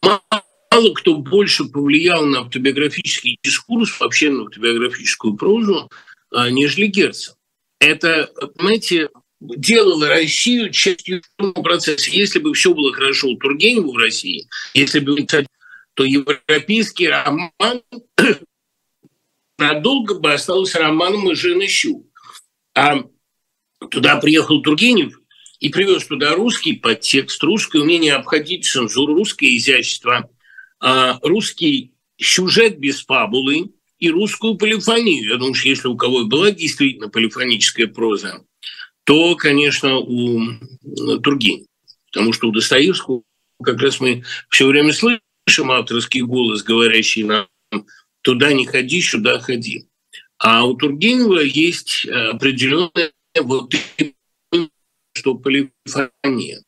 мало 0.00 0.94
кто 0.94 1.16
больше 1.16 1.64
повлиял 1.64 2.24
на 2.24 2.40
автобиографический 2.40 3.38
дискурс, 3.42 4.00
вообще 4.00 4.30
на 4.30 4.44
автобиографическую 4.44 5.34
прозу, 5.34 5.90
а, 6.30 6.50
нежели 6.50 6.86
Герцен. 6.86 7.34
Это, 7.78 8.30
понимаете, 8.56 9.10
делало 9.40 10.08
Россию 10.08 10.70
частью 10.70 11.22
процесса. 11.36 12.10
Если 12.10 12.38
бы 12.38 12.54
все 12.54 12.72
было 12.74 12.92
хорошо 12.92 13.28
у 13.28 13.36
Тургенева 13.36 13.92
в 13.92 13.96
России, 13.96 14.48
если 14.74 15.00
бы 15.00 15.26
то 15.94 16.04
европейский 16.04 17.08
роман 17.08 17.82
надолго 19.58 20.18
бы 20.18 20.32
остался 20.32 20.78
романом 20.78 21.30
и 21.30 21.34
жены 21.34 21.66
Щу. 21.66 22.08
А 22.74 23.04
туда 23.90 24.16
приехал 24.16 24.62
Тургенев 24.62 25.20
и 25.60 25.68
привез 25.68 26.06
туда 26.06 26.34
русский 26.34 26.74
подтекст, 26.74 27.42
русское 27.42 27.80
умение 27.80 28.14
обходить 28.14 28.66
цензуру, 28.66 29.14
русское 29.14 29.56
изящество, 29.56 30.30
а, 30.80 31.18
русский 31.22 31.94
сюжет 32.16 32.78
без 32.78 33.04
фабулы 33.04 33.72
и 33.98 34.10
русскую 34.10 34.56
полифонию. 34.56 35.28
Я 35.28 35.36
думаю, 35.36 35.54
что 35.54 35.68
если 35.68 35.88
у 35.88 35.96
кого 35.96 36.24
была 36.24 36.50
действительно 36.50 37.08
полифоническая 37.08 37.86
проза, 37.86 38.44
то, 39.04 39.36
конечно, 39.36 39.98
у 39.98 40.40
Тургенева. 41.22 41.66
Потому 42.12 42.32
что 42.32 42.48
у 42.48 42.52
Достоевского 42.52 43.22
как 43.62 43.80
раз 43.80 44.00
мы 44.00 44.24
все 44.48 44.66
время 44.66 44.92
слышим 44.92 45.70
авторский 45.70 46.22
голос, 46.22 46.62
говорящий 46.62 47.22
нам 47.22 47.46
«туда 48.22 48.52
не 48.52 48.66
ходи, 48.66 49.00
сюда 49.00 49.38
ходи». 49.38 49.88
А 50.38 50.64
у 50.64 50.74
Тургенева 50.74 51.40
есть 51.40 52.06
определенная 52.06 53.12
вот 53.40 53.74
что 55.14 55.34
полифония. 55.36 56.64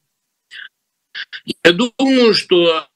Я 1.65 1.73
думаю, 1.73 2.35
что 2.35 2.89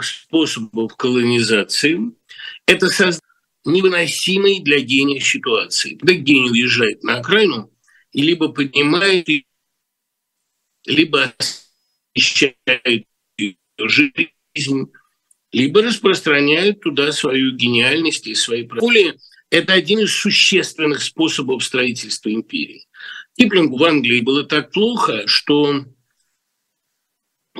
способов 0.00 0.96
колонизации– 0.96 1.98
это 2.66 2.88
создание 2.88 3.20
невыносимой 3.64 4.60
для 4.60 4.80
гения 4.80 5.20
ситуации. 5.20 5.96
Когда 5.96 6.14
гений 6.14 6.50
уезжает 6.50 7.02
на 7.02 7.18
окраину 7.18 7.70
и 8.12 8.22
либо 8.22 8.52
поднимает, 8.52 9.28
либо 10.84 11.34
освещает 12.14 13.06
жизнь, 13.78 14.92
либо 15.54 15.82
распространяет 15.82 16.80
туда 16.80 17.12
свою 17.12 17.52
гениальность 17.52 18.26
и 18.26 18.34
свои 18.34 18.64
права. 18.64 18.92
Это 19.50 19.72
один 19.72 20.00
из 20.00 20.12
существенных 20.12 21.02
способов 21.02 21.64
строительства 21.64 22.32
империи. 22.32 22.86
Киплингу 23.38 23.76
в 23.76 23.84
Англии 23.84 24.20
было 24.20 24.44
так 24.44 24.72
плохо, 24.72 25.26
что 25.26 25.84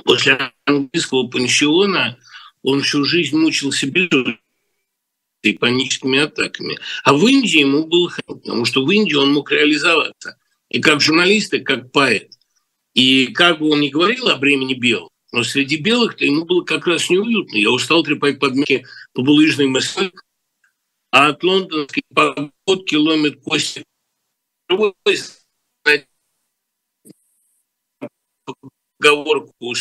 После 0.03 0.51
английского 0.65 1.27
пансиона 1.27 2.19
он 2.61 2.81
всю 2.81 3.05
жизнь 3.05 3.37
мучился 3.37 3.87
безумием 3.87 4.39
и 5.41 5.53
паническими 5.53 6.19
атаками. 6.19 6.77
А 7.03 7.13
в 7.13 7.25
Индии 7.25 7.59
ему 7.59 7.85
было 7.85 8.09
хорошо, 8.09 8.35
потому 8.35 8.65
что 8.65 8.83
в 8.83 8.91
Индии 8.91 9.15
он 9.15 9.31
мог 9.31 9.51
реализоваться. 9.51 10.37
И 10.69 10.81
как 10.81 10.99
журналист, 10.99 11.53
и 11.53 11.59
как 11.59 11.91
поэт. 11.91 12.31
И 12.93 13.27
как 13.27 13.59
бы 13.59 13.69
он 13.69 13.79
ни 13.79 13.89
говорил 13.89 14.27
о 14.27 14.35
бремени 14.35 14.73
белых, 14.73 15.09
но 15.35 15.43
среди 15.43 15.75
белых-то 15.75 16.23
ему 16.23 16.45
было 16.45 16.63
как 16.63 16.87
раз 16.87 17.09
неуютно. 17.09 17.57
Я 17.57 17.69
устал 17.69 18.03
трепать 18.03 18.39
подметки 18.39 18.85
по 19.11 19.21
булыжной 19.21 19.67
Москве, 19.67 20.09
а 21.11 21.27
от 21.27 21.43
лондонской 21.43 22.03
погодки 22.13 22.95
ломит 22.95 23.41
кости 23.41 23.83
поговорка 28.97 29.51
у 29.59 29.73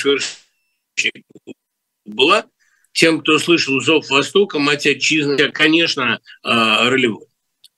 была. 2.05 2.47
Тем, 2.93 3.21
кто 3.21 3.39
слышал 3.39 3.81
«Зов 3.81 4.09
Востока», 4.11 4.59
«Мать 4.59 4.87
отчизны», 4.87 5.53
конечно, 5.53 6.21
а, 6.43 6.91
ролевой. 6.91 7.27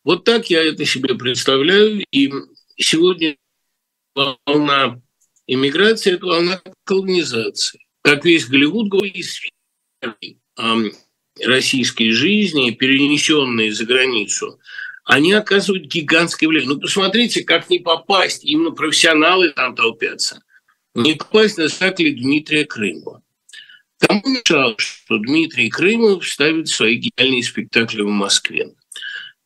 Вот 0.03 0.25
так 0.25 0.49
я 0.49 0.63
это 0.63 0.87
себе 0.87 1.15
представляю. 1.15 2.05
И 2.11 2.33
сегодня 2.79 3.37
волна 4.15 5.01
иммиграции– 5.47 6.13
это 6.15 6.27
волна 6.27 6.63
колонизации. 6.85 7.87
Как 8.03 8.25
весь 8.25 8.47
Голливуд 8.47 8.89
говорит, 8.89 9.27
российской 11.45 12.11
жизни, 12.11 12.71
перенесенные 12.71 13.73
за 13.73 13.85
границу, 13.85 14.59
они 15.05 15.33
оказывают 15.33 15.87
гигантское 15.87 16.49
влияние. 16.49 16.75
Ну, 16.75 16.81
посмотрите, 16.81 17.45
как 17.45 17.71
не 17.71 17.79
попасть. 17.79 18.45
Именно 18.45 18.73
профессионалы 18.73 19.51
там 19.51 19.75
толпятся 19.75 20.43
не 20.97 21.15
попасть 21.15 21.59
на 21.59 21.69
спектакль 21.69 22.11
Дмитрия 22.11 22.65
Крымова. 22.65 23.23
Кому 23.99 24.23
мешало, 24.27 24.75
что 24.79 25.19
Дмитрий 25.19 25.69
Крымов 25.69 26.27
ставит 26.27 26.69
свои 26.69 26.97
гениальные 26.97 27.43
спектакли 27.43 28.03
в 28.03 28.09
Москве 28.09 28.75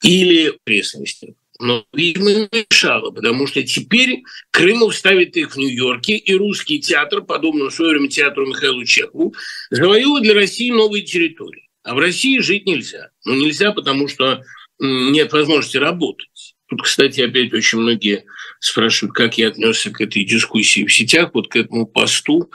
или 0.02 0.50
в 0.50 0.58
пресности? 0.64 1.34
Но, 1.61 1.85
видимо, 1.92 2.49
мешало, 2.51 3.11
потому 3.11 3.46
что 3.46 3.62
теперь 3.62 4.23
Крымов 4.51 4.96
ставит 4.96 5.37
их 5.37 5.53
в 5.53 5.57
Нью-Йорке, 5.59 6.16
и 6.16 6.35
русский 6.35 6.81
театр, 6.81 7.20
подобно 7.20 7.68
в 7.68 7.75
свое 7.75 7.92
время 7.92 8.09
театру 8.09 8.46
Михаилу 8.46 8.83
Чехову, 8.87 9.35
завоевывает 9.70 10.25
для 10.25 10.35
России 10.35 10.70
новые 10.70 11.03
территории. 11.03 11.68
А 11.83 11.94
в 11.94 11.99
России 11.99 12.38
жить 12.38 12.64
нельзя. 12.64 13.11
Ну, 13.27 13.35
нельзя, 13.35 13.73
потому 13.73 14.09
что 14.09 14.42
нет 14.79 15.33
возможности 15.35 15.77
работать. 15.77 16.55
Тут, 16.66 16.83
кстати, 16.83 17.20
опять 17.20 17.53
очень 17.53 17.79
многие 17.79 18.25
спрашивают, 18.59 19.14
как 19.14 19.37
я 19.37 19.49
отнесся 19.49 19.90
к 19.90 20.01
этой 20.01 20.25
дискуссии 20.25 20.87
в 20.87 20.92
сетях, 20.92 21.33
вот 21.35 21.49
к 21.49 21.57
этому 21.57 21.87
посту, 21.87 22.51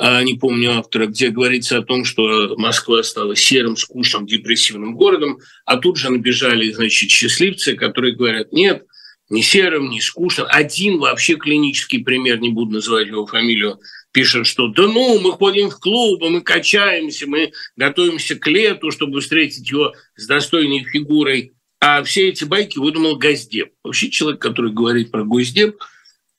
не 0.00 0.34
помню 0.34 0.78
автора, 0.78 1.06
где 1.06 1.28
говорится 1.28 1.78
о 1.78 1.82
том, 1.82 2.04
что 2.04 2.54
Москва 2.56 3.02
стала 3.02 3.36
серым, 3.36 3.76
скучным, 3.76 4.26
депрессивным 4.26 4.94
городом, 4.94 5.38
а 5.66 5.76
тут 5.76 5.98
же 5.98 6.10
набежали, 6.10 6.72
значит, 6.72 7.10
счастливцы, 7.10 7.74
которые 7.74 8.16
говорят, 8.16 8.52
нет, 8.52 8.86
не 9.28 9.42
серым, 9.42 9.90
не 9.90 10.00
скучным. 10.00 10.46
Один 10.48 10.98
вообще 10.98 11.34
клинический 11.34 12.02
пример, 12.02 12.40
не 12.40 12.48
буду 12.48 12.72
называть 12.72 13.08
его 13.08 13.26
фамилию, 13.26 13.78
пишет, 14.12 14.46
что 14.46 14.68
да 14.68 14.84
ну, 14.84 15.20
мы 15.20 15.32
ходим 15.32 15.70
в 15.70 15.78
клубы, 15.78 16.30
мы 16.30 16.40
качаемся, 16.40 17.26
мы 17.26 17.52
готовимся 17.76 18.36
к 18.36 18.46
лету, 18.46 18.90
чтобы 18.90 19.20
встретить 19.20 19.70
его 19.70 19.92
с 20.16 20.26
достойной 20.26 20.84
фигурой. 20.84 21.52
А 21.78 22.02
все 22.02 22.28
эти 22.28 22.44
байки 22.44 22.78
выдумал 22.78 23.16
Госдеп. 23.16 23.72
Вообще 23.82 24.10
человек, 24.10 24.42
который 24.42 24.72
говорит 24.72 25.10
про 25.10 25.24
Госдеп, 25.24 25.76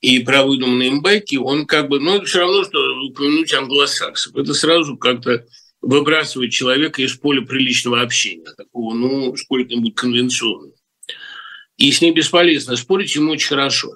и 0.01 0.19
про 0.19 0.43
выдуманные 0.43 0.99
байки, 0.99 1.35
он 1.35 1.65
как 1.67 1.87
бы, 1.87 1.99
ну, 1.99 2.15
это 2.15 2.25
все 2.25 2.39
равно, 2.39 2.63
что 2.63 2.79
упомянуть 3.07 3.53
англосаксов. 3.53 4.35
Это 4.35 4.53
сразу 4.53 4.97
как-то 4.97 5.45
выбрасывает 5.81 6.51
человека 6.51 7.01
из 7.01 7.13
поля 7.13 7.41
приличного 7.41 8.01
общения, 8.01 8.51
такого, 8.57 8.95
ну, 8.95 9.35
сколько-нибудь 9.37 9.95
конвенционного. 9.95 10.73
И 11.77 11.91
с 11.91 12.01
ним 12.01 12.13
бесполезно 12.13 12.75
спорить, 12.75 13.15
ему 13.15 13.31
очень 13.31 13.49
хорошо. 13.49 13.91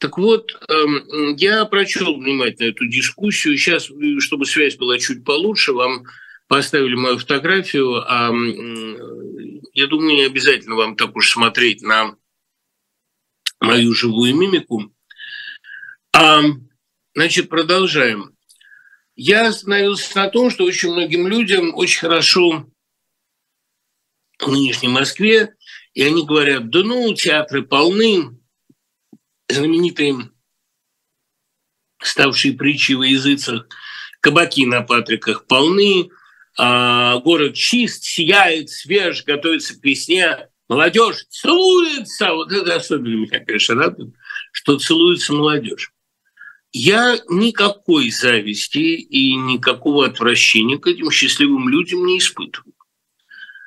Так 0.00 0.18
вот, 0.18 0.52
эм, 0.68 1.34
я 1.36 1.64
прочел 1.64 2.16
внимательно 2.16 2.68
эту 2.68 2.86
дискуссию. 2.86 3.56
Сейчас, 3.56 3.90
чтобы 4.20 4.46
связь 4.46 4.76
была 4.76 4.98
чуть 4.98 5.24
получше, 5.24 5.72
вам 5.72 6.04
поставили 6.46 6.94
мою 6.94 7.18
фотографию. 7.18 8.02
А 8.06 8.30
я 9.72 9.86
думаю, 9.86 10.16
не 10.16 10.24
обязательно 10.24 10.76
вам 10.76 10.96
так 10.96 11.16
уж 11.16 11.30
смотреть 11.30 11.82
на 11.82 12.16
мою 13.60 13.94
живую 13.94 14.34
мимику. 14.34 14.92
А, 16.12 16.42
значит, 17.14 17.48
продолжаем. 17.48 18.36
Я 19.14 19.48
остановился 19.48 20.16
на 20.16 20.28
том, 20.28 20.50
что 20.50 20.64
очень 20.64 20.92
многим 20.92 21.26
людям 21.26 21.74
очень 21.74 22.00
хорошо 22.00 22.70
в 24.38 24.48
нынешней 24.48 24.88
Москве, 24.88 25.54
и 25.94 26.02
они 26.02 26.24
говорят, 26.24 26.70
да 26.70 26.84
ну, 26.84 27.12
театры 27.14 27.62
полны, 27.62 28.38
знаменитые, 29.48 30.30
ставшие 32.00 32.54
притчей 32.54 32.94
во 32.94 33.06
языцах, 33.06 33.66
кабаки 34.20 34.64
на 34.66 34.82
Патриках 34.82 35.46
полны, 35.46 36.10
а 36.56 37.18
город 37.18 37.54
чист, 37.54 38.04
сияет, 38.04 38.70
свеж, 38.70 39.24
готовится 39.24 39.78
к 39.78 39.84
весне, 39.84 40.48
молодежь 40.68 41.26
целуется. 41.30 42.32
Вот 42.34 42.52
это 42.52 42.76
особенно 42.76 43.14
меня, 43.14 43.40
конечно, 43.40 43.74
радует, 43.74 44.14
что 44.52 44.78
целуется 44.78 45.32
молодежь. 45.32 45.92
Я 46.70 47.18
никакой 47.28 48.10
зависти 48.10 48.78
и 48.78 49.34
никакого 49.34 50.06
отвращения 50.06 50.78
к 50.78 50.86
этим 50.86 51.10
счастливым 51.10 51.68
людям 51.68 52.04
не 52.04 52.18
испытываю. 52.18 52.74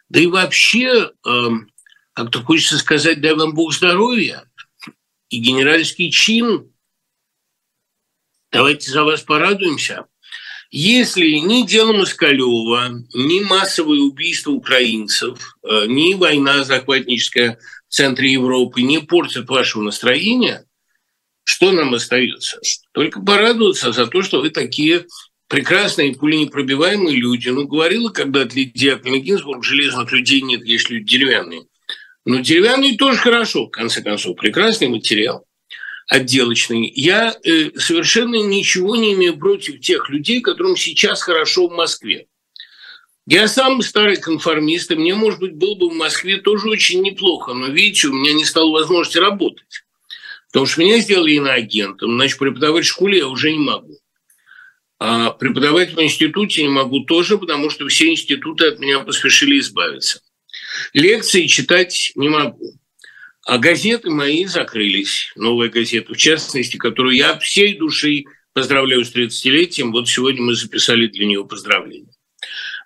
Да 0.09 0.19
и 0.19 0.27
вообще, 0.27 1.11
э, 1.25 1.49
как-то 2.13 2.43
хочется 2.43 2.77
сказать, 2.77 3.21
дай 3.21 3.33
вам 3.33 3.53
Бог 3.53 3.73
здоровья 3.73 4.45
и 5.29 5.39
генеральский 5.39 6.11
чин. 6.11 6.71
Давайте 8.51 8.91
за 8.91 9.03
вас 9.03 9.21
порадуемся. 9.21 10.05
Если 10.73 11.27
ни 11.33 11.67
дело 11.67 11.91
Москалева, 11.91 13.03
ни 13.13 13.43
массовые 13.43 14.03
убийства 14.03 14.51
украинцев, 14.51 15.57
э, 15.63 15.85
ни 15.87 16.13
война 16.13 16.63
захватническая 16.63 17.59
в 17.89 17.93
центре 17.93 18.31
Европы 18.31 18.81
не 18.81 18.99
портят 18.99 19.49
вашего 19.49 19.83
настроения, 19.83 20.65
что 21.43 21.73
нам 21.73 21.93
остается? 21.93 22.61
Только 22.93 23.21
порадоваться 23.21 23.91
за 23.91 24.07
то, 24.07 24.21
что 24.21 24.39
вы 24.39 24.49
такие 24.49 25.07
прекрасные, 25.49 26.15
пуленепробиваемые 26.15 27.17
люди. 27.17 27.49
Ну, 27.49 27.67
говорила 27.67 28.09
когда-то 28.09 28.55
Лидия 28.55 28.95
Гинзбург, 28.95 29.65
железных 29.65 30.09
людей 30.13 30.41
нет, 30.41 30.63
есть 30.63 30.89
люди 30.89 31.03
деревянные. 31.03 31.65
Но 32.23 32.39
деревянные 32.39 32.95
тоже 32.95 33.17
хорошо, 33.17 33.65
в 33.65 33.71
конце 33.71 34.01
концов, 34.01 34.37
прекрасный 34.37 34.87
материал 34.87 35.45
отделочный. 36.11 36.91
Я 36.93 37.33
э, 37.41 37.71
совершенно 37.77 38.35
ничего 38.35 38.97
не 38.97 39.13
имею 39.13 39.37
против 39.37 39.79
тех 39.79 40.09
людей, 40.09 40.41
которым 40.41 40.75
сейчас 40.75 41.23
хорошо 41.23 41.69
в 41.69 41.71
Москве. 41.71 42.27
Я 43.25 43.47
сам 43.47 43.81
старый 43.81 44.17
конформист, 44.17 44.91
и 44.91 44.95
мне, 44.95 45.15
может 45.15 45.39
быть, 45.39 45.53
было 45.53 45.73
бы 45.75 45.89
в 45.89 45.93
Москве 45.93 46.37
тоже 46.37 46.67
очень 46.67 47.01
неплохо, 47.01 47.53
но, 47.53 47.67
видите, 47.67 48.09
у 48.09 48.13
меня 48.13 48.33
не 48.33 48.43
стало 48.43 48.71
возможности 48.71 49.19
работать. 49.19 49.85
Потому 50.47 50.65
что 50.65 50.81
меня 50.81 50.99
сделали 50.99 51.35
иноагентом, 51.35 52.15
значит, 52.15 52.37
преподавать 52.37 52.83
в 52.83 52.89
школе 52.89 53.19
я 53.19 53.27
уже 53.27 53.53
не 53.53 53.59
могу. 53.59 53.97
А 54.99 55.31
преподавать 55.31 55.93
в 55.93 56.01
институте 56.01 56.63
не 56.63 56.69
могу 56.69 57.05
тоже, 57.05 57.37
потому 57.37 57.69
что 57.69 57.87
все 57.87 58.11
институты 58.11 58.67
от 58.67 58.79
меня 58.79 58.99
поспешили 58.99 59.59
избавиться. 59.59 60.19
Лекции 60.91 61.47
читать 61.47 62.11
не 62.15 62.27
могу. 62.27 62.73
А 63.45 63.57
газеты 63.57 64.09
мои 64.09 64.45
закрылись, 64.45 65.31
новая 65.35 65.69
газета, 65.69 66.13
в 66.13 66.17
частности, 66.17 66.77
которую 66.77 67.15
я 67.15 67.39
всей 67.39 67.75
души 67.77 68.25
поздравляю 68.53 69.03
с 69.03 69.13
30-летием. 69.13 69.91
Вот 69.91 70.07
сегодня 70.07 70.43
мы 70.43 70.55
записали 70.55 71.07
для 71.07 71.25
нее 71.25 71.45
поздравления. 71.45 72.13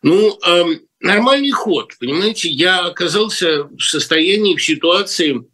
Ну, 0.02 0.40
э, 0.46 0.80
нормальный 1.00 1.52
ход, 1.52 1.94
понимаете, 2.00 2.50
я 2.50 2.86
оказался 2.86 3.64
в 3.64 3.82
состоянии, 3.82 4.56
в 4.56 4.64
ситуации, 4.64 5.46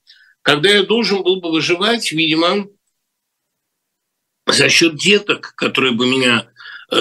когда 0.41 0.69
я 0.69 0.83
должен 0.83 1.23
был 1.23 1.39
бы 1.39 1.51
выживать, 1.51 2.11
видимо, 2.11 2.67
за 4.47 4.69
счет 4.69 4.97
деток, 4.97 5.53
которые 5.55 5.93
бы 5.93 6.05
меня 6.05 6.50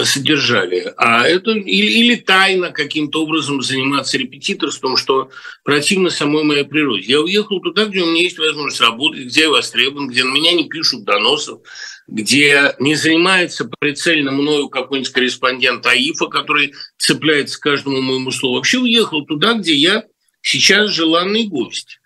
содержали. 0.05 0.93
А 0.97 1.27
это 1.27 1.51
или, 1.51 1.91
или 1.91 2.15
тайно 2.15 2.71
каким-то 2.71 3.25
образом 3.25 3.61
заниматься 3.63 4.19
репетиторством, 4.19 4.97
что 4.97 5.31
противно 5.65 6.11
самой 6.11 6.45
моей 6.45 6.65
природе. 6.65 7.07
Я 7.09 7.21
уехал 7.21 7.61
туда, 7.61 7.87
где 7.87 8.03
у 8.03 8.07
меня 8.07 8.23
есть 8.23 8.39
возможность 8.39 8.81
работать, 8.81 9.27
где 9.27 9.43
я 9.43 9.51
востребован, 9.51 10.09
где 10.09 10.23
на 10.23 10.33
меня 10.33 10.53
не 10.53 10.69
пишут 10.69 11.05
доносов, 11.05 11.61
где 12.07 12.75
не 12.79 12.95
занимается 12.95 13.69
прицельно 13.81 14.31
мною 14.31 14.69
какой-нибудь 14.69 15.13
корреспондент 15.13 15.85
АИФа, 15.87 16.27
который 16.27 16.73
цепляется 16.97 17.59
к 17.59 17.63
каждому 17.63 18.01
моему 18.01 18.31
слову. 18.31 18.57
Вообще 18.57 18.79
уехал 18.79 19.25
туда, 19.25 19.55
где 19.55 19.75
я 19.75 20.05
сейчас 20.41 20.91
желанный 20.91 21.49
гость. 21.49 22.00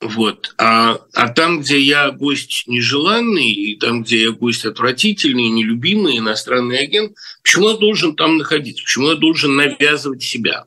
Вот. 0.00 0.54
А, 0.56 0.98
а 1.12 1.28
там, 1.28 1.60
где 1.60 1.78
я 1.78 2.10
гость 2.10 2.64
нежеланный, 2.66 3.50
и 3.50 3.76
там, 3.76 4.02
где 4.02 4.22
я 4.22 4.30
гость 4.30 4.64
отвратительный, 4.64 5.48
нелюбимый, 5.48 6.18
иностранный 6.18 6.78
агент, 6.78 7.16
почему 7.42 7.70
я 7.70 7.76
должен 7.76 8.16
там 8.16 8.38
находиться? 8.38 8.82
Почему 8.82 9.10
я 9.10 9.16
должен 9.16 9.56
навязывать 9.56 10.22
себя? 10.22 10.64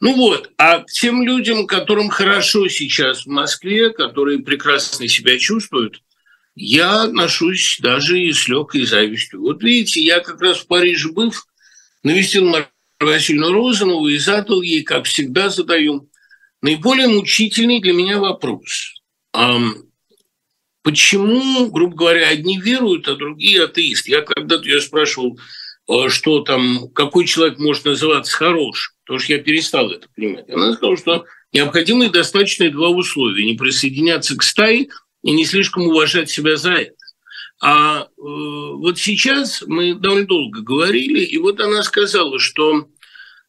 Ну 0.00 0.14
вот, 0.14 0.52
а 0.56 0.84
тем 0.84 1.24
людям, 1.24 1.66
которым 1.66 2.08
хорошо 2.08 2.68
сейчас 2.68 3.26
в 3.26 3.28
Москве, 3.28 3.90
которые 3.90 4.38
прекрасно 4.38 5.08
себя 5.08 5.36
чувствуют, 5.38 6.00
я 6.54 7.02
отношусь 7.02 7.78
даже 7.80 8.20
и 8.20 8.32
с 8.32 8.46
легкой 8.46 8.84
завистью. 8.84 9.40
Вот 9.40 9.64
видите, 9.64 10.00
я 10.00 10.20
как 10.20 10.40
раз 10.40 10.58
в 10.58 10.68
Париже 10.68 11.10
был, 11.10 11.34
навестил 12.04 12.44
Марию 12.44 12.68
Васильевну 13.00 13.52
Розанову 13.52 14.08
и 14.08 14.18
задал 14.18 14.62
ей, 14.62 14.82
как 14.82 15.04
всегда 15.04 15.50
задаю, 15.50 16.07
наиболее 16.62 17.08
мучительный 17.08 17.80
для 17.80 17.92
меня 17.92 18.18
вопрос. 18.18 19.02
Почему, 20.82 21.70
грубо 21.70 21.94
говоря, 21.94 22.28
одни 22.28 22.58
веруют, 22.58 23.08
а 23.08 23.14
другие 23.14 23.64
атеисты? 23.64 24.10
Я 24.10 24.22
когда-то 24.22 24.64
ее 24.64 24.80
спрашивал, 24.80 25.38
а, 25.86 26.08
что 26.08 26.40
там, 26.40 26.88
какой 26.94 27.26
человек 27.26 27.58
может 27.58 27.84
называться 27.84 28.34
хорошим, 28.34 28.94
потому 29.04 29.18
что 29.18 29.34
я 29.34 29.38
перестал 29.38 29.90
это 29.90 30.08
понимать. 30.16 30.48
Она 30.48 30.72
сказала, 30.72 30.96
что 30.96 31.24
необходимы 31.52 32.08
достаточные 32.08 32.70
два 32.70 32.88
условия. 32.88 33.44
Не 33.44 33.54
присоединяться 33.54 34.36
к 34.36 34.42
стае 34.42 34.88
и 35.22 35.30
не 35.32 35.44
слишком 35.44 35.86
уважать 35.88 36.30
себя 36.30 36.56
за 36.56 36.72
это. 36.72 36.94
А 37.60 38.02
э, 38.02 38.06
вот 38.16 38.98
сейчас 38.98 39.64
мы 39.66 39.94
довольно 39.94 40.26
долго 40.26 40.62
говорили, 40.62 41.24
и 41.24 41.36
вот 41.38 41.60
она 41.60 41.82
сказала, 41.82 42.38
что 42.38 42.86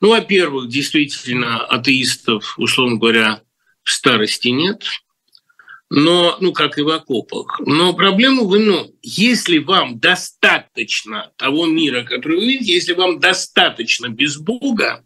ну, 0.02 0.10
во-первых, 0.10 0.70
действительно, 0.70 1.66
атеистов, 1.66 2.56
условно 2.58 2.98
говоря, 2.98 3.42
в 3.84 3.92
старости 3.92 4.50
нет, 4.50 4.84
но, 5.90 6.38
ну, 6.40 6.54
как 6.54 6.78
и 6.78 6.84
в 6.84 6.90
окопах. 6.90 7.60
Но 7.66 7.94
проблема 7.94 8.44
в 8.44 8.56
ином. 8.56 8.92
Если 9.02 9.58
вам 9.58 10.00
достаточно 10.00 11.32
того 11.36 11.66
мира, 11.66 12.04
который 12.04 12.38
вы 12.38 12.46
видите, 12.46 12.74
если 12.74 12.94
вам 12.94 13.20
достаточно 13.20 14.08
без 14.08 14.38
Бога, 14.38 15.04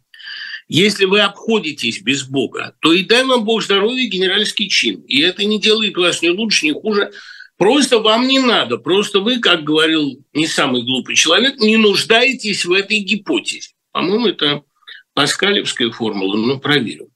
если 0.68 1.06
вы 1.06 1.22
обходитесь 1.22 2.02
без 2.02 2.24
Бога, 2.24 2.76
то 2.80 2.94
и 2.94 3.04
дай 3.04 3.24
вам 3.24 3.46
Бог 3.46 3.64
здоровья 3.64 4.08
генеральский 4.08 4.70
чин. 4.70 5.02
И 5.02 5.22
это 5.22 5.46
не 5.46 5.60
делает 5.60 5.96
вас 5.96 6.22
ни 6.22 6.30
лучше, 6.30 6.68
ни 6.68 6.72
хуже. 6.72 7.12
Просто 7.58 8.00
вам 8.00 8.28
не 8.28 8.40
надо. 8.40 8.78
Просто 8.78 9.20
вы, 9.20 9.40
как 9.40 9.64
говорил 9.64 10.24
не 10.34 10.48
самый 10.48 10.84
глупый 10.84 11.16
человек, 11.16 11.60
не 11.60 11.78
нуждаетесь 11.78 12.66
в 12.66 12.74
этой 12.74 13.00
гипотезе. 13.00 13.70
По-моему, 13.92 14.28
это 14.28 14.64
паскалевская 15.14 15.92
формула, 15.92 16.36
ну, 16.38 16.60
проверю. 16.60 17.10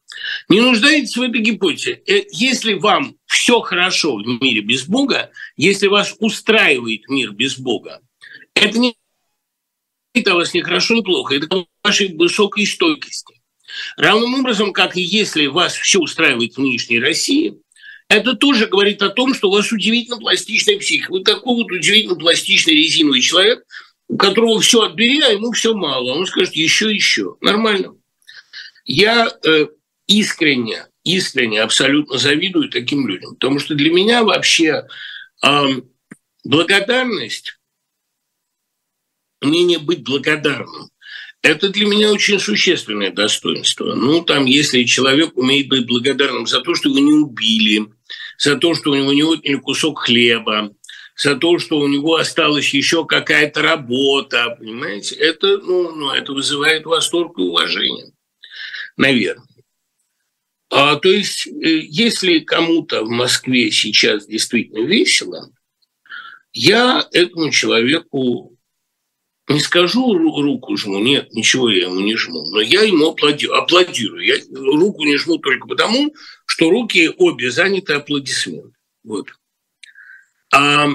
Не 0.50 0.62
нуждаетесь 0.62 1.18
в 1.18 1.22
этой 1.22 1.42
гипотезе. 1.42 2.02
Э, 2.08 2.24
если 2.32 2.74
вам 2.74 3.16
все 3.26 3.60
хорошо 3.62 4.16
в 4.16 4.26
мире 4.42 4.62
без 4.62 4.86
Бога, 4.88 5.32
если 5.56 5.88
вас 5.88 6.16
устраивает 6.20 7.08
мир 7.10 7.32
без 7.32 7.58
Бога, 7.58 8.02
это 8.54 8.78
не 8.80 8.96
это 10.14 10.34
у 10.34 10.38
вас 10.38 10.54
не 10.54 10.62
хорошо, 10.62 10.96
не 10.96 11.04
плохо, 11.04 11.36
это 11.36 11.66
вашей 11.84 12.16
высокой 12.16 12.66
стойкости. 12.66 13.40
Равным 13.98 14.40
образом, 14.40 14.74
как 14.74 14.98
и 14.98 15.02
если 15.02 15.46
вас 15.46 15.76
все 15.76 16.00
устраивает 16.00 16.56
в 16.56 16.58
нынешней 16.58 17.00
России, 17.00 17.56
это 18.10 18.34
тоже 18.34 18.68
говорит 18.68 19.02
о 19.02 19.10
том, 19.10 19.34
что 19.34 19.50
у 19.50 19.54
вас 19.54 19.72
удивительно 19.72 20.18
пластичная 20.18 20.80
психика. 20.80 21.12
Вы 21.12 21.24
такой 21.24 21.56
вот 21.56 21.72
удивительно 21.72 22.16
пластичный 22.16 22.74
резиновый 22.74 23.22
человек, 23.22 23.64
у 24.08 24.18
которого 24.18 24.60
все 24.60 24.84
отбери, 24.84 25.22
а 25.22 25.30
ему 25.30 25.52
все 25.52 25.74
мало. 25.74 26.14
Он 26.14 26.26
скажет 26.26 26.56
еще, 26.56 26.94
еще. 26.94 27.36
Нормально. 27.42 27.96
Я 28.86 29.30
э, 29.46 29.68
искренне, 30.08 30.88
искренне, 31.04 31.62
абсолютно 31.62 32.18
завидую 32.18 32.70
таким 32.70 33.08
людям. 33.08 33.36
Потому 33.36 33.60
что 33.60 33.76
для 33.76 33.92
меня 33.92 34.24
вообще 34.24 34.88
э, 35.46 35.66
благодарность, 36.46 37.60
умение 39.42 39.80
быть 39.80 40.04
благодарным, 40.04 40.90
это 41.42 41.70
для 41.70 41.86
меня 41.86 42.12
очень 42.12 42.40
существенное 42.40 43.12
достоинство. 43.12 43.94
Ну, 43.94 44.24
там, 44.24 44.46
если 44.46 44.84
человек 44.84 45.38
умеет 45.38 45.68
быть 45.68 45.86
благодарным 45.86 46.48
за 46.48 46.62
то, 46.62 46.74
что 46.74 46.90
его 46.90 47.00
не 47.00 47.14
убили, 47.14 47.88
за 48.38 48.58
то, 48.58 48.74
что 48.74 48.92
у 48.92 48.96
него 48.96 49.14
не 49.14 49.24
отняли 49.24 49.56
кусок 49.56 50.00
хлеба, 50.00 50.72
за 51.18 51.36
то, 51.36 51.58
что 51.58 51.80
у 51.80 51.88
него 51.88 52.16
осталась 52.16 52.74
еще 52.74 53.06
какая-то 53.06 53.62
работа, 53.64 54.56
понимаете, 54.60 55.16
это, 55.16 55.58
ну, 55.58 55.96
ну, 55.96 56.12
это 56.12 56.32
вызывает 56.32 56.86
восторг 56.86 57.40
и 57.40 57.42
уважение, 57.42 58.12
наверное. 58.96 59.44
А, 60.70 60.98
то 60.98 61.10
есть, 61.10 61.48
э, 61.48 61.52
если 61.52 62.40
кому-то 62.40 63.04
в 63.04 63.10
Москве 63.10 63.72
сейчас 63.72 64.28
действительно 64.28 64.86
весело, 64.86 65.50
я 66.54 67.08
этому 67.12 67.50
человеку 67.52 68.56
не 69.48 69.60
скажу 69.60 70.14
руку 70.14 70.76
жму, 70.76 71.00
нет, 71.00 71.34
ничего 71.34 71.70
я 71.70 71.84
ему 71.84 72.02
не 72.02 72.16
жму, 72.16 72.46
но 72.52 72.60
я 72.60 72.82
ему 72.82 73.12
аплодирую. 73.12 73.58
аплодирую. 73.58 74.26
Я 74.26 74.36
руку 74.52 75.04
не 75.04 75.18
жму 75.18 75.38
только 75.38 75.68
потому, 75.68 76.14
что 76.46 76.70
руки 76.70 77.10
обе 77.18 77.50
заняты 77.50 77.94
аплодисментом. 77.94 78.74
Вот. 79.04 79.30
А 80.54 80.90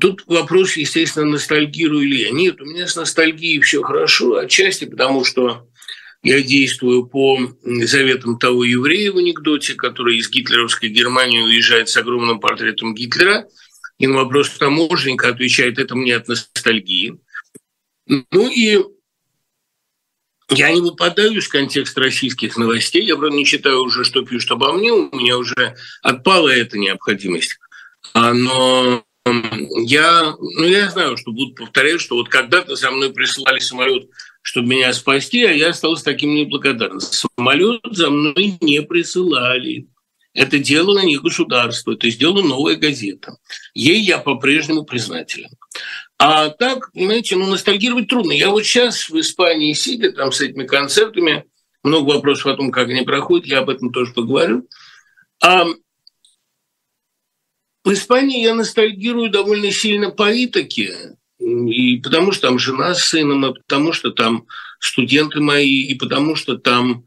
тут 0.00 0.24
вопрос, 0.26 0.76
естественно, 0.76 1.26
ностальгирую 1.26 2.06
ли 2.06 2.22
я. 2.22 2.30
Нет, 2.30 2.60
у 2.60 2.64
меня 2.64 2.86
с 2.86 2.96
ностальгией 2.96 3.60
все 3.60 3.82
хорошо, 3.82 4.36
отчасти 4.36 4.84
потому, 4.84 5.24
что 5.24 5.68
я 6.22 6.42
действую 6.42 7.06
по 7.06 7.38
заветам 7.62 8.38
того 8.38 8.64
еврея 8.64 9.12
в 9.12 9.18
анекдоте, 9.18 9.74
который 9.74 10.18
из 10.18 10.28
гитлеровской 10.28 10.88
Германии 10.88 11.40
уезжает 11.40 11.88
с 11.88 11.96
огромным 11.96 12.40
портретом 12.40 12.94
Гитлера, 12.94 13.46
и 13.98 14.06
на 14.06 14.16
вопрос 14.16 14.50
таможенника 14.50 15.28
отвечает, 15.28 15.78
это 15.78 15.94
мне 15.94 16.16
от 16.16 16.28
ностальгии. 16.28 17.18
Ну 18.06 18.50
и 18.50 18.82
я 20.50 20.72
не 20.72 20.80
выпадаю 20.80 21.32
из 21.32 21.48
контекста 21.48 22.00
российских 22.00 22.56
новостей. 22.56 23.04
Я, 23.04 23.16
правда, 23.16 23.36
не 23.36 23.44
читаю 23.44 23.82
уже, 23.82 24.04
что 24.04 24.24
пишут 24.24 24.52
обо 24.52 24.72
мне. 24.72 24.92
У 24.92 25.14
меня 25.14 25.36
уже 25.36 25.76
отпала 26.02 26.48
эта 26.48 26.78
необходимость. 26.78 27.58
А, 28.14 28.32
но 28.32 29.04
я, 29.84 30.34
ну, 30.38 30.64
я 30.64 30.90
знаю, 30.90 31.16
что 31.16 31.32
буду 31.32 31.54
повторять, 31.54 32.00
что 32.00 32.16
вот 32.16 32.28
когда-то 32.28 32.76
за 32.76 32.90
мной 32.90 33.12
присылали 33.12 33.58
самолет, 33.58 34.08
чтобы 34.42 34.68
меня 34.68 34.92
спасти, 34.92 35.44
а 35.44 35.52
я 35.52 35.70
остался 35.70 36.04
таким 36.04 36.34
неблагодарным. 36.34 37.00
Самолет 37.00 37.80
за 37.90 38.10
мной 38.10 38.58
не 38.60 38.82
присылали. 38.82 39.88
Это 40.34 40.58
делало 40.58 41.00
не 41.00 41.16
государство, 41.16 41.92
это 41.92 42.08
сделала 42.10 42.42
новая 42.42 42.76
газета. 42.76 43.36
Ей 43.74 44.00
я 44.00 44.18
по-прежнему 44.18 44.84
признателен. 44.84 45.50
А 46.18 46.50
так, 46.50 46.92
понимаете, 46.92 47.36
ну, 47.36 47.46
ностальгировать 47.46 48.08
трудно. 48.08 48.32
Я 48.32 48.50
вот 48.50 48.64
сейчас 48.64 49.08
в 49.08 49.18
Испании 49.18 49.72
сидя 49.72 50.12
там 50.12 50.30
с 50.30 50.40
этими 50.40 50.64
концертами, 50.64 51.44
много 51.82 52.12
вопросов 52.12 52.46
о 52.46 52.56
том, 52.56 52.70
как 52.70 52.88
они 52.88 53.02
проходят, 53.02 53.46
я 53.46 53.60
об 53.60 53.70
этом 53.70 53.92
тоже 53.92 54.12
поговорю. 54.12 54.68
А 55.42 55.66
в 57.84 57.92
Испании 57.92 58.42
я 58.42 58.54
ностальгирую 58.54 59.30
довольно 59.30 59.70
сильно 59.70 60.10
по 60.10 60.30
Итаке, 60.44 61.16
и 61.38 61.98
потому 61.98 62.32
что 62.32 62.48
там 62.48 62.58
жена 62.58 62.94
с 62.94 63.04
сыном, 63.04 63.46
и 63.46 63.54
потому 63.54 63.92
что 63.92 64.10
там 64.10 64.46
студенты 64.80 65.40
мои, 65.40 65.82
и 65.82 65.94
потому 65.94 66.36
что 66.36 66.56
там 66.56 67.04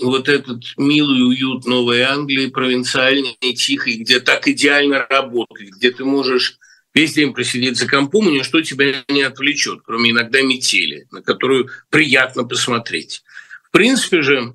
вот 0.00 0.28
этот 0.28 0.62
милый 0.76 1.26
уют 1.26 1.66
Новой 1.66 2.02
Англии, 2.02 2.48
провинциальный, 2.48 3.36
тихий, 3.40 3.98
где 3.98 4.20
так 4.20 4.46
идеально 4.48 5.06
работает, 5.08 5.74
где 5.76 5.90
ты 5.90 6.04
можешь 6.04 6.58
весь 6.92 7.14
день 7.14 7.32
просидеть 7.32 7.76
за 7.76 7.88
компом, 7.88 8.28
и 8.28 8.38
ничто 8.38 8.60
тебя 8.62 9.04
не 9.08 9.22
отвлечет, 9.22 9.80
кроме 9.84 10.10
иногда 10.10 10.42
метели, 10.42 11.06
на 11.10 11.22
которую 11.22 11.68
приятно 11.90 12.44
посмотреть. 12.44 13.22
В 13.64 13.70
принципе 13.70 14.22
же, 14.22 14.54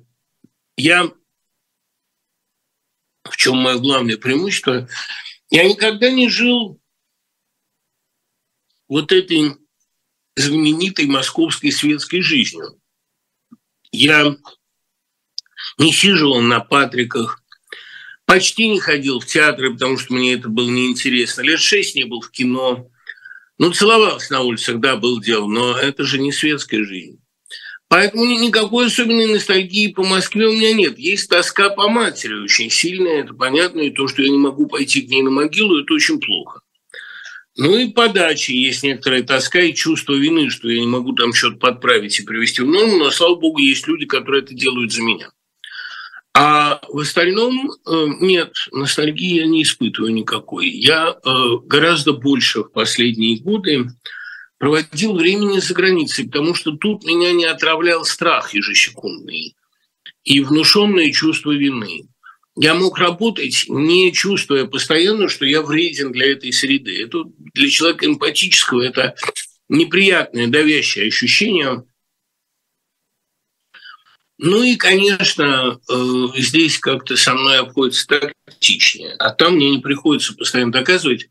я 0.76 1.10
в 3.24 3.36
чем 3.36 3.56
мое 3.56 3.78
главное 3.78 4.16
преимущество, 4.16 4.88
я 5.50 5.68
никогда 5.68 6.10
не 6.10 6.28
жил 6.28 6.80
вот 8.88 9.12
этой 9.12 9.56
знаменитой 10.36 11.06
московской 11.06 11.72
светской 11.72 12.22
жизнью. 12.22 12.80
Я 13.92 14.36
не 15.78 15.92
сиживал 15.92 16.40
на 16.40 16.60
Патриках, 16.60 17.40
Почти 18.30 18.68
не 18.68 18.78
ходил 18.78 19.18
в 19.18 19.26
театры, 19.26 19.72
потому 19.72 19.98
что 19.98 20.14
мне 20.14 20.34
это 20.34 20.48
было 20.48 20.70
неинтересно. 20.70 21.40
Лет 21.40 21.58
шесть 21.58 21.96
не 21.96 22.04
был 22.04 22.20
в 22.20 22.30
кино. 22.30 22.88
Ну, 23.58 23.72
целовался 23.72 24.34
на 24.34 24.42
улицах, 24.42 24.78
да, 24.78 24.94
был 24.94 25.20
дело, 25.20 25.48
но 25.48 25.76
это 25.76 26.04
же 26.04 26.20
не 26.20 26.30
светская 26.30 26.84
жизнь. 26.84 27.19
Поэтому 27.90 28.24
никакой 28.24 28.86
особенной 28.86 29.26
ностальгии 29.26 29.88
по 29.88 30.04
Москве 30.04 30.46
у 30.46 30.52
меня 30.52 30.72
нет. 30.72 30.96
Есть 30.96 31.28
тоска 31.28 31.70
по 31.70 31.88
матери 31.88 32.34
очень 32.34 32.70
сильная, 32.70 33.24
это 33.24 33.34
понятно, 33.34 33.80
и 33.80 33.90
то, 33.90 34.06
что 34.06 34.22
я 34.22 34.28
не 34.28 34.38
могу 34.38 34.68
пойти 34.68 35.02
к 35.02 35.10
ней 35.10 35.22
на 35.22 35.30
могилу, 35.30 35.80
это 35.80 35.94
очень 35.94 36.20
плохо. 36.20 36.60
Ну 37.56 37.76
и 37.76 37.90
по 37.90 38.08
даче 38.08 38.56
есть 38.56 38.84
некоторая 38.84 39.24
тоска 39.24 39.60
и 39.60 39.74
чувство 39.74 40.12
вины, 40.14 40.50
что 40.50 40.70
я 40.70 40.78
не 40.78 40.86
могу 40.86 41.14
там 41.14 41.32
что-то 41.32 41.56
подправить 41.56 42.20
и 42.20 42.22
привести 42.22 42.62
в 42.62 42.68
норму, 42.68 42.96
но, 42.96 43.10
слава 43.10 43.34
богу, 43.34 43.58
есть 43.58 43.88
люди, 43.88 44.06
которые 44.06 44.44
это 44.44 44.54
делают 44.54 44.92
за 44.92 45.02
меня. 45.02 45.32
А 46.32 46.80
в 46.86 46.98
остальном 47.00 47.72
э, 47.72 48.06
нет, 48.20 48.52
ностальгии 48.70 49.40
я 49.40 49.46
не 49.46 49.64
испытываю 49.64 50.14
никакой. 50.14 50.68
Я 50.68 51.08
э, 51.24 51.30
гораздо 51.64 52.12
больше 52.12 52.60
в 52.60 52.68
последние 52.70 53.40
годы 53.40 53.88
проводил 54.60 55.16
времени 55.16 55.58
за 55.58 55.72
границей, 55.72 56.26
потому 56.26 56.54
что 56.54 56.72
тут 56.72 57.02
меня 57.04 57.32
не 57.32 57.46
отравлял 57.46 58.04
страх 58.04 58.52
ежесекундный 58.52 59.56
и 60.22 60.40
внушенное 60.40 61.10
чувство 61.12 61.52
вины. 61.52 62.02
Я 62.56 62.74
мог 62.74 62.98
работать, 62.98 63.64
не 63.68 64.12
чувствуя 64.12 64.66
постоянно, 64.66 65.28
что 65.28 65.46
я 65.46 65.62
вреден 65.62 66.12
для 66.12 66.30
этой 66.30 66.52
среды. 66.52 67.02
Это 67.02 67.24
для 67.54 67.70
человека 67.70 68.04
эмпатического 68.04 68.82
это 68.82 69.14
неприятное, 69.70 70.46
давящее 70.46 71.08
ощущение– 71.08 71.82
ну 74.42 74.62
и, 74.62 74.76
конечно, 74.76 75.78
э, 75.86 76.26
здесь 76.38 76.78
как-то 76.78 77.14
со 77.18 77.34
мной 77.34 77.58
обходится 77.58 78.06
тактичнее. 78.46 79.14
А 79.18 79.34
там 79.34 79.56
мне 79.56 79.68
не 79.68 79.80
приходится 79.80 80.34
постоянно 80.34 80.72
доказывать, 80.72 81.28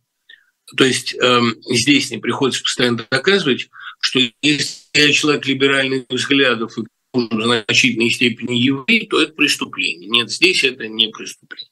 то 0.77 0.86
есть 0.86 1.15
эм, 1.15 1.55
здесь 1.69 2.12
не 2.12 2.17
приходится 2.17 2.63
постоянно 2.63 3.05
доказывать, 3.10 3.69
что 4.01 4.19
если 4.41 4.75
я 4.93 5.12
человек 5.12 5.45
либеральных 5.45 6.05
взглядов 6.10 6.77
и 6.77 6.84
в 7.13 7.41
значительной 7.41 8.12
степени 8.12 8.55
еврей, 8.55 9.08
то 9.08 9.21
это 9.21 9.34
преступление. 9.34 10.10
Нет, 10.10 10.29
здесь 10.29 10.63
это 10.63 10.88
не 10.88 11.08
преступление. 11.08 11.69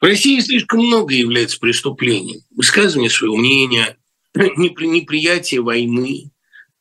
В 0.00 0.04
России 0.04 0.38
слишком 0.40 0.80
много 0.86 1.14
является 1.14 1.58
преступлением. 1.58 2.40
Высказывание 2.54 3.10
своего 3.10 3.36
мнения, 3.36 3.96
неприятие 4.34 5.62
войны, 5.62 6.30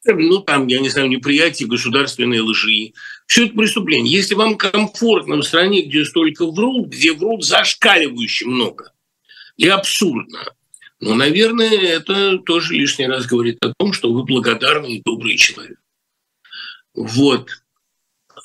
ну, 0.05 0.39
там, 0.39 0.67
я 0.67 0.79
не 0.79 0.89
знаю, 0.89 1.09
неприятие 1.09 1.67
государственной 1.67 2.39
лжи. 2.39 2.93
Все 3.25 3.45
это 3.45 3.55
преступление. 3.55 4.13
Если 4.13 4.33
вам 4.33 4.55
комфортно 4.55 5.35
в 5.35 5.43
стране, 5.43 5.81
где 5.81 6.05
столько 6.05 6.49
врут, 6.49 6.87
где 6.87 7.13
врут 7.13 7.43
зашкаливающе 7.43 8.45
много 8.45 8.93
и 9.57 9.67
абсурдно, 9.67 10.53
ну, 11.01 11.15
наверное, 11.15 11.69
это 11.69 12.37
тоже 12.39 12.73
лишний 12.73 13.07
раз 13.07 13.25
говорит 13.25 13.57
о 13.61 13.73
том, 13.77 13.93
что 13.93 14.11
вы 14.11 14.23
благодарный 14.23 14.97
и 14.97 15.01
добрый 15.03 15.37
человек. 15.37 15.79
Вот. 16.93 17.49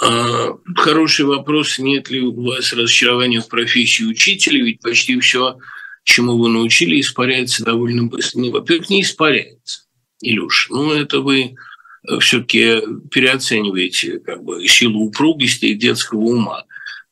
А, 0.00 0.56
хороший 0.76 1.24
вопрос, 1.24 1.78
нет 1.78 2.10
ли 2.10 2.20
у 2.20 2.32
вас 2.42 2.72
разочарования 2.72 3.40
в 3.40 3.48
профессии 3.48 4.04
учителя, 4.04 4.62
ведь 4.62 4.80
почти 4.80 5.18
все, 5.18 5.58
чему 6.04 6.38
вы 6.38 6.48
научили, 6.48 7.00
испаряется 7.00 7.64
довольно 7.64 8.04
быстро. 8.04 8.40
Ну, 8.40 8.50
во-первых, 8.52 8.90
не 8.90 9.02
испаряется. 9.02 9.84
Илюш, 10.20 10.68
ну 10.70 10.92
это 10.92 11.20
вы 11.20 11.56
э, 12.08 12.18
все-таки 12.20 12.80
переоцениваете 13.10 14.20
как 14.20 14.42
бы, 14.42 14.66
силу 14.66 15.06
упругости 15.06 15.66
и 15.66 15.74
детского 15.74 16.20
ума. 16.20 16.64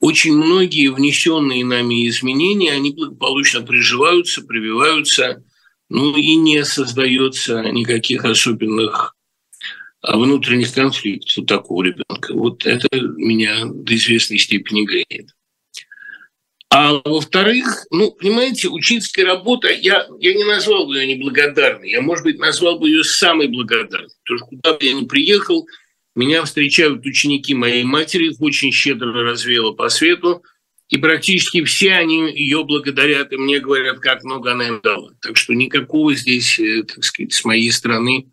Очень 0.03 0.35
многие 0.37 0.89
внесенные 0.89 1.65
нами 1.65 2.09
изменения, 2.09 2.73
они 2.73 2.91
благополучно 2.91 3.63
приживаются, 3.63 4.43
прививаются, 4.43 5.45
ну 5.89 6.17
и 6.17 6.35
не 6.35 6.65
создается 6.65 7.63
никаких 7.71 8.25
особенных 8.25 9.15
а, 10.01 10.19
внутренних 10.19 10.75
конфликтов 10.75 11.39
у 11.39 11.47
такого 11.47 11.85
ребенка. 11.85 12.35
Вот 12.35 12.67
это 12.67 12.89
меня 13.01 13.65
до 13.67 13.95
известной 13.95 14.39
степени 14.39 14.85
греет. 14.85 15.37
А 16.69 16.95
во-вторых, 17.05 17.87
ну, 17.93 18.11
понимаете, 18.11 18.71
учительская 18.71 19.25
работа, 19.25 19.69
я, 19.69 20.09
я 20.19 20.35
не 20.35 20.43
назвал 20.43 20.89
бы 20.89 20.99
ее 20.99 21.15
неблагодарной, 21.15 21.91
я, 21.91 22.01
может 22.01 22.25
быть, 22.25 22.41
назвал 22.41 22.81
бы 22.81 22.89
ее 22.89 23.05
самой 23.05 23.47
благодарной. 23.47 24.11
Потому 24.25 24.39
что 24.39 24.47
куда 24.47 24.73
бы 24.73 24.85
я 24.85 24.95
ни 24.95 25.05
приехал, 25.05 25.65
меня 26.15 26.45
встречают 26.45 27.05
ученики 27.07 27.55
моей 27.55 27.85
матери, 27.85 28.35
очень 28.39 28.73
щедро 28.73 29.13
развеяло 29.13 29.73
по 29.73 29.89
свету, 29.89 30.43
и 30.89 30.99
практически 30.99 31.65
все 31.65 31.95
они 31.95 32.31
ее 32.31 32.65
благодарят, 32.65 33.33
и 33.33 33.37
мне 33.37 33.61
говорят, 33.61 34.01
как 34.01 34.25
много 34.25 34.53
она 34.53 34.69
им 34.69 34.81
дала. 34.83 35.13
Так 35.23 35.39
что 35.39 35.55
никакого 35.55 36.15
здесь, 36.15 36.59
э, 36.59 36.83
так 36.83 37.03
сказать, 37.03 37.33
с 37.33 37.45
моей 37.45 37.73
стороны, 37.73 38.27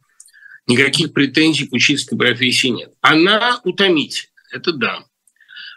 никаких 0.67 1.13
претензий 1.13 1.67
к 1.67 1.73
учительской 1.73 2.17
профессии 2.17 2.67
нет. 2.67 2.91
Она 2.99 3.61
утомительна, 3.63 4.34
это 4.51 4.73
да. 4.73 5.05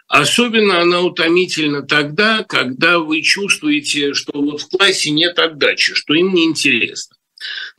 Особенно 0.07 0.81
она 0.81 1.01
утомительна 1.01 1.83
тогда, 1.83 2.43
когда 2.43 2.99
вы 2.99 3.21
чувствуете, 3.21 4.13
что 4.13 4.33
вот 4.33 4.61
в 4.61 4.67
классе 4.67 5.09
нет 5.09 5.39
отдачи, 5.39 5.93
что 5.95 6.13
им 6.13 6.33
неинтересно. 6.33 7.12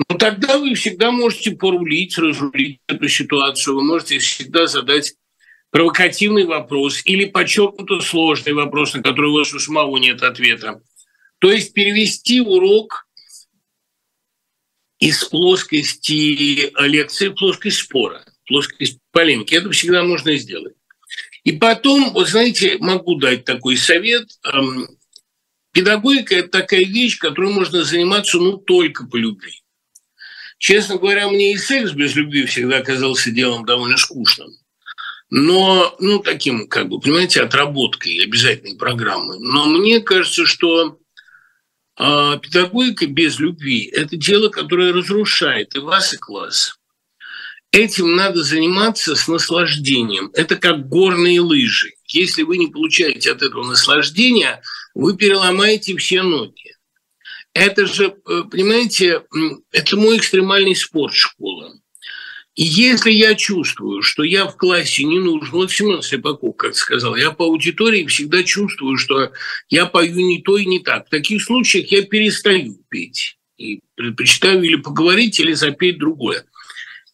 Но 0.08 0.16
тогда 0.16 0.58
вы 0.58 0.74
всегда 0.74 1.10
можете 1.10 1.52
порулить, 1.52 2.18
разрулить 2.18 2.80
эту 2.86 3.08
ситуацию, 3.08 3.76
вы 3.76 3.84
можете 3.84 4.18
всегда 4.18 4.66
задать 4.66 5.14
провокативный 5.70 6.44
вопрос 6.44 7.02
или 7.04 7.24
подчеркнуто 7.24 8.00
сложный 8.00 8.52
вопрос, 8.52 8.94
на 8.94 9.02
который 9.02 9.30
у 9.30 9.34
вас 9.34 9.52
у 9.52 9.58
самого 9.58 9.96
нет 9.96 10.22
ответа. 10.22 10.80
То 11.38 11.50
есть 11.50 11.74
перевести 11.74 12.40
урок 12.40 13.06
из 15.00 15.24
плоскости 15.24 16.72
лекции 16.80 17.28
в 17.28 17.34
плоскость 17.34 17.78
спора, 17.78 18.24
плоскость 18.46 18.98
полемики. 19.10 19.54
Это 19.54 19.70
всегда 19.70 20.02
можно 20.02 20.36
сделать. 20.36 20.74
И 21.42 21.52
потом, 21.52 22.12
вот 22.12 22.28
знаете, 22.28 22.78
могу 22.78 23.16
дать 23.16 23.44
такой 23.44 23.76
совет. 23.76 24.28
Педагогика– 25.74 26.34
это 26.36 26.48
такая 26.48 26.84
вещь, 26.84 27.18
которой 27.18 27.52
можно 27.52 27.84
заниматься 27.84 28.38
ну, 28.38 28.56
только 28.56 29.04
по 29.06 29.16
любви. 29.16 29.62
Честно 30.56 30.96
говоря, 30.96 31.28
мне 31.28 31.52
и 31.52 31.58
секс 31.58 31.92
без 31.92 32.14
любви 32.14 32.46
всегда 32.46 32.80
казался 32.80 33.30
делом 33.30 33.66
довольно 33.66 33.98
скучным 33.98 34.50
но, 35.36 35.96
ну, 35.98 36.20
таким, 36.20 36.68
как 36.68 36.88
бы, 36.88 37.00
понимаете, 37.00 37.42
отработкой 37.42 38.22
обязательной 38.22 38.76
программы. 38.76 39.36
Но 39.40 39.66
мне 39.66 40.00
кажется, 40.00 40.46
что 40.46 41.00
э, 41.98 42.38
педагогика 42.40 43.08
без 43.08 43.40
любви– 43.40 43.84
это 43.92 44.16
дело, 44.16 44.48
которое 44.48 44.92
разрушает 44.92 45.74
и 45.74 45.80
вас, 45.80 46.14
и 46.14 46.18
класс. 46.18 46.78
Этим 47.72 48.14
надо 48.14 48.44
заниматься 48.44 49.16
с 49.16 49.26
наслаждением. 49.26 50.30
Это 50.34 50.54
как 50.54 50.88
горные 50.88 51.40
лыжи. 51.40 51.93
Если 52.14 52.42
вы 52.42 52.58
не 52.58 52.68
получаете 52.68 53.32
от 53.32 53.42
этого 53.42 53.64
наслаждения, 53.64 54.62
вы 54.94 55.16
переломаете 55.16 55.96
все 55.96 56.22
ноги. 56.22 56.76
Это 57.52 57.86
же, 57.86 58.16
э, 58.26 58.42
понимаете, 58.50 59.22
это 59.72 59.96
мой 59.96 60.18
экстремальный 60.18 60.76
спорт 60.76 61.14
школа. 61.14 61.74
И 62.54 62.62
если 62.62 63.10
я 63.10 63.34
чувствую, 63.34 64.02
что 64.02 64.22
я 64.22 64.46
в 64.46 64.56
классе 64.56 65.02
не 65.02 65.18
нужен, 65.18 65.50
вот 65.50 65.72
Семен 65.72 66.02
Слепаков 66.02 66.56
как 66.56 66.76
сказал, 66.76 67.16
я 67.16 67.32
по 67.32 67.46
аудитории 67.46 68.06
всегда 68.06 68.44
чувствую, 68.44 68.96
что 68.96 69.32
я 69.68 69.86
пою 69.86 70.14
не 70.14 70.40
то 70.40 70.56
и 70.56 70.64
не 70.64 70.78
так. 70.78 71.08
В 71.08 71.10
таких 71.10 71.42
случаях 71.42 71.90
я 71.90 72.02
перестаю 72.02 72.76
петь 72.88 73.38
и 73.56 73.80
предпочитаю 73.96 74.62
или 74.62 74.76
поговорить, 74.76 75.40
или 75.40 75.52
запеть 75.52 75.98
другое. 75.98 76.44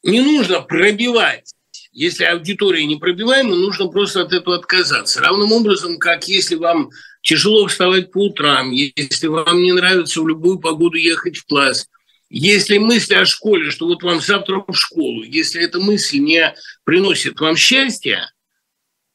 Не 0.03 0.21
нужно 0.21 0.61
пробивать. 0.61 1.55
Если 2.01 2.25
аудитория 2.25 2.87
не 2.87 2.97
пробиваема, 2.97 3.55
нужно 3.55 3.89
просто 3.89 4.23
от 4.23 4.33
этого 4.33 4.57
отказаться. 4.57 5.21
Равным 5.21 5.53
образом, 5.53 5.99
как 5.99 6.29
если 6.29 6.55
вам 6.55 6.91
тяжело 7.21 7.67
вставать 7.67 8.11
по 8.11 8.29
утрам, 8.29 8.71
если 8.71 9.27
вам 9.27 9.63
не 9.63 9.73
нравится 9.73 10.23
в 10.23 10.29
любую 10.29 10.61
погоду 10.61 10.97
ехать 10.97 11.37
в 11.37 11.47
класс– 11.47 11.87
если 12.33 12.79
мысли 12.79 13.15
о 13.15 13.25
школе, 13.27 13.73
что 13.73 13.87
вот 13.87 14.05
вам 14.05 14.21
завтра 14.21 14.63
в 14.67 14.73
школу, 14.73 15.25
если 15.25 15.63
эта 15.63 15.81
мысль 15.81 16.21
не 16.21 16.55
приносит 16.85 17.41
вам 17.41 17.57
счастья, 17.57 18.33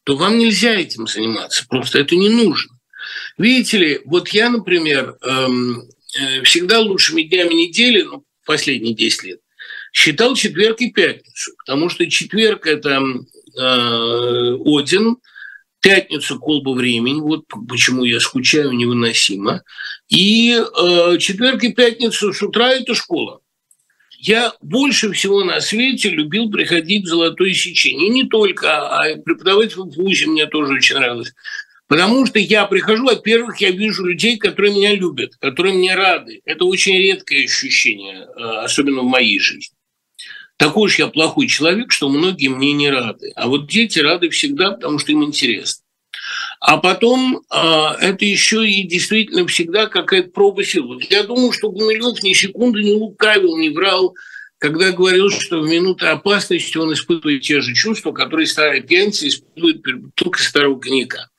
то 0.03 0.17
вам 0.17 0.37
нельзя 0.37 0.75
этим 0.75 1.07
заниматься, 1.07 1.65
просто 1.67 1.99
это 1.99 2.17
не 2.17 2.27
нужно. 2.27 2.77
Видите 3.37 3.77
ли, 3.77 4.01
вот 4.03 4.27
я, 4.29 4.49
например, 4.49 5.17
эм, 5.21 5.83
э, 6.19 6.43
всегда 6.43 6.79
лучшими 6.79 7.21
днями 7.21 7.53
недели, 7.53 8.01
ну, 8.01 8.25
последние 8.45 8.93
10 8.93 9.23
лет, 9.23 9.39
считал 9.95 10.35
четверг 10.35 10.81
и 10.81 10.91
пятницу, 10.91 11.53
потому 11.65 11.89
что 11.89 12.09
четверг– 12.09 12.67
это 12.67 13.01
э, 13.57 14.57
Один– 14.65 15.17
пятницу 15.85 16.39
колба 16.39 16.71
времени, 16.71 17.21
вот 17.21 17.45
почему 17.69 18.05
я 18.05 18.19
скучаю 18.19 18.71
невыносимо. 18.71 19.61
И 20.09 20.51
э, 20.51 21.17
четверг 21.19 21.63
и 21.63 21.73
пятницу 21.73 22.33
с 22.33 22.41
утра 22.41 22.71
это 22.71 22.95
школа. 22.95 23.39
Я 24.17 24.53
больше 24.63 25.11
всего 25.11 25.43
на 25.43 25.61
свете 25.61 26.09
любил 26.09 26.49
приходить 26.49 27.03
в 27.03 27.09
золотое 27.09 27.53
сечение. 27.53 28.07
И 28.07 28.09
не 28.09 28.23
только, 28.23 28.79
а 28.79 29.15
преподавать 29.17 29.75
в 29.75 29.83
ВУЗе 29.95 30.25
мне 30.25 30.47
тоже 30.47 30.73
очень 30.73 30.95
нравилось. 30.95 31.33
Потому 31.87 32.25
что 32.25 32.39
я 32.39 32.65
прихожу, 32.65 33.05
во-первых, 33.05 33.61
я 33.61 33.69
вижу 33.69 34.05
людей, 34.05 34.37
которые 34.37 34.73
меня 34.73 34.95
любят, 34.95 35.35
которые 35.35 35.75
мне 35.75 35.93
рады. 35.93 36.41
Это 36.45 36.65
очень 36.65 36.97
редкое 36.97 37.43
ощущение, 37.43 38.25
э, 38.25 38.41
особенно 38.63 39.01
в 39.01 39.05
моей 39.05 39.39
жизни. 39.39 39.74
Такой 40.57 40.85
уж 40.85 40.99
я 40.99 41.07
плохой 41.07 41.47
человек, 41.47 41.91
что 41.91 42.09
многие 42.09 42.47
мне 42.47 42.73
не 42.73 42.89
рады. 42.89 43.31
А 43.35 43.47
вот 43.47 43.67
дети 43.67 43.99
рады 43.99 44.29
всегда, 44.29 44.71
потому 44.71 44.99
что 44.99 45.11
им 45.11 45.23
интересно. 45.23 45.83
А 46.61 46.77
потом 46.77 47.41
э, 47.51 47.57
это 47.99 48.25
еще 48.25 48.65
и 48.67 48.87
действительно 48.87 49.45
всегда 49.47 49.87
какая-то 49.87 50.29
проба 50.29 50.63
сил. 50.63 50.99
Я 51.09 51.23
думаю, 51.23 51.51
что 51.51 51.71
Гумилев 51.71 52.23
ни 52.23 52.33
секунды 52.33 52.83
не 52.83 52.93
лукавил, 52.93 53.57
не 53.57 53.69
врал, 53.69 54.15
когда 54.57 54.91
говорил, 54.91 55.29
что 55.29 55.59
в 55.59 55.67
минуты 55.67 56.07
опасности 56.07 56.77
он 56.77 56.93
испытывает 56.93 57.41
те 57.41 57.59
же 57.61 57.73
чувства, 57.73 58.13
которые 58.13 58.47
старый 58.47 58.81
пьяница 58.81 59.27
испытывает 59.27 59.83
только 60.15 60.41
старого 60.41 60.79
коньяка. 60.79 61.29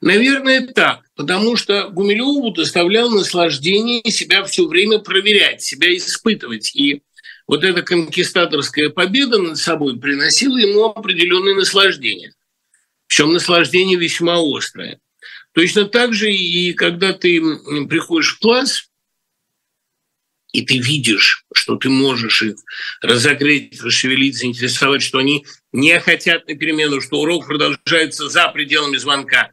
Наверное, 0.00 0.66
так, 0.66 1.00
потому 1.14 1.56
что 1.56 1.88
Гумилеву 1.88 2.50
доставлял 2.50 3.10
наслаждение 3.10 4.02
себя 4.10 4.44
все 4.44 4.66
время 4.66 4.98
проверять, 4.98 5.62
себя 5.62 5.96
испытывать. 5.96 6.74
И 6.74 7.02
вот 7.46 7.64
эта 7.64 7.82
конкистаторская 7.82 8.90
победа 8.90 9.38
над 9.38 9.58
собой 9.58 9.98
приносила 9.98 10.56
ему 10.56 10.84
определенное 10.84 11.54
наслаждение. 11.54 12.32
Причем 13.06 13.32
наслаждение 13.32 13.98
весьма 13.98 14.38
острое. 14.38 14.98
Точно 15.52 15.84
так 15.84 16.14
же 16.14 16.32
и 16.32 16.72
когда 16.72 17.12
ты 17.12 17.40
приходишь 17.86 18.34
в 18.34 18.38
класс, 18.40 18.88
и 20.52 20.62
ты 20.62 20.78
видишь, 20.78 21.44
что 21.52 21.76
ты 21.76 21.88
можешь 21.88 22.42
их 22.42 22.56
разогреть, 23.02 23.80
расшевелить, 23.82 24.36
заинтересовать, 24.36 25.02
что 25.02 25.18
они 25.18 25.44
не 25.72 25.98
хотят 26.00 26.46
на 26.46 26.54
перемену, 26.54 27.00
что 27.00 27.20
урок 27.20 27.46
продолжается 27.46 28.28
за 28.28 28.48
пределами 28.48 28.96
звонка. 28.96 29.50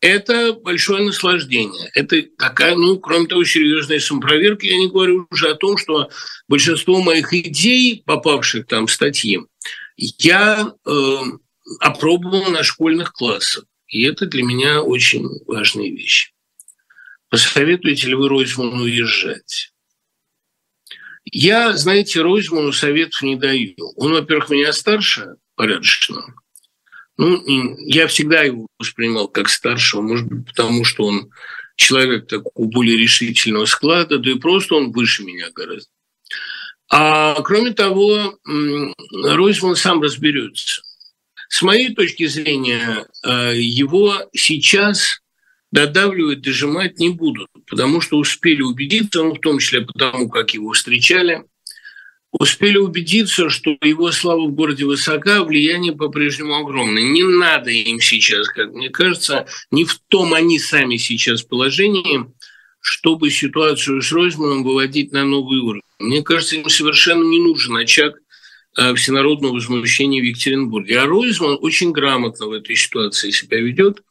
Это 0.00 0.54
большое 0.54 1.04
наслаждение. 1.04 1.90
Это 1.94 2.22
такая, 2.38 2.74
ну, 2.74 2.98
кроме 2.98 3.26
того, 3.26 3.44
серьезная 3.44 4.00
самопроверка. 4.00 4.66
Я 4.66 4.78
не 4.78 4.88
говорю 4.88 5.26
уже 5.30 5.50
о 5.50 5.54
том, 5.54 5.76
что 5.76 6.10
большинство 6.48 7.02
моих 7.02 7.34
идей, 7.34 8.02
попавших 8.06 8.66
там 8.66 8.86
в 8.86 8.92
статьи, 8.92 9.40
я 9.96 10.72
э, 10.86 11.16
опробовал 11.80 12.50
на 12.50 12.62
школьных 12.62 13.12
классах. 13.12 13.64
И 13.88 14.04
это 14.04 14.26
для 14.26 14.42
меня 14.42 14.82
очень 14.82 15.28
важная 15.46 15.90
вещь. 15.90 16.32
Посоветуете 17.28 18.08
ли 18.08 18.14
вы 18.14 18.28
Ройзману 18.28 18.82
уезжать? 18.82 19.72
Я, 21.24 21.76
знаете, 21.76 22.22
Ройзману 22.22 22.72
советов 22.72 23.20
не 23.20 23.36
даю. 23.36 23.74
Он, 23.96 24.12
во-первых, 24.12 24.48
меня 24.48 24.72
старше 24.72 25.36
порядочно. 25.56 26.22
Ну, 27.20 27.76
я 27.80 28.06
всегда 28.06 28.40
его 28.40 28.66
воспринимал 28.78 29.28
как 29.28 29.50
старшего, 29.50 30.00
может 30.00 30.26
быть, 30.26 30.46
потому 30.46 30.86
что 30.86 31.04
он 31.04 31.30
человек 31.76 32.26
такого 32.26 32.66
более 32.66 32.96
решительного 32.96 33.66
склада, 33.66 34.18
да 34.18 34.30
и 34.30 34.38
просто 34.38 34.76
он 34.76 34.90
выше 34.90 35.24
меня 35.24 35.50
гораздо. 35.54 35.90
А 36.88 37.34
кроме 37.42 37.72
того, 37.72 38.38
Ройзман 39.12 39.76
сам 39.76 40.00
разберется. 40.00 40.80
С 41.50 41.60
моей 41.60 41.94
точки 41.94 42.24
зрения, 42.24 43.04
э, 43.22 43.52
его 43.54 44.14
сейчас 44.32 45.20
додавливать, 45.72 46.40
дожимать 46.40 46.98
не 46.98 47.10
будут, 47.10 47.48
потому 47.66 48.00
что 48.00 48.16
успели 48.16 48.62
убедиться, 48.62 49.22
ну, 49.22 49.34
в 49.34 49.40
том 49.40 49.58
числе 49.58 49.82
потому, 49.82 50.30
как 50.30 50.54
его 50.54 50.72
встречали, 50.72 51.44
успели 52.32 52.76
убедиться, 52.76 53.50
что 53.50 53.76
его 53.82 54.12
слава 54.12 54.46
в 54.46 54.52
городе 54.52 54.84
высока, 54.84 55.42
влияние 55.42 55.92
по-прежнему 55.92 56.56
огромное. 56.56 57.02
Не 57.02 57.24
надо 57.24 57.70
им 57.70 58.00
сейчас, 58.00 58.48
как 58.48 58.72
мне 58.72 58.90
кажется, 58.90 59.46
не 59.70 59.84
в 59.84 59.98
том 60.08 60.34
они 60.34 60.58
сами 60.58 60.96
сейчас 60.96 61.42
положении, 61.42 62.26
чтобы 62.80 63.30
ситуацию 63.30 64.00
с 64.00 64.12
Ройзманом 64.12 64.64
выводить 64.64 65.12
на 65.12 65.24
новый 65.24 65.58
уровень. 65.60 65.82
Мне 65.98 66.22
кажется, 66.22 66.56
им 66.56 66.68
совершенно 66.68 67.24
не 67.24 67.40
нужен 67.40 67.76
очаг 67.76 68.14
Э, 68.76 68.94
всенародного 68.94 69.54
возмущения 69.54 70.20
в 70.20 70.24
Екатеринбурге. 70.24 71.00
А 71.00 71.06
Ройзман 71.06 71.58
очень 71.60 71.90
грамотно 71.90 72.46
в 72.46 72.52
этой 72.52 72.76
ситуации 72.76 73.32
себя 73.32 73.60
ведет, 73.60 74.04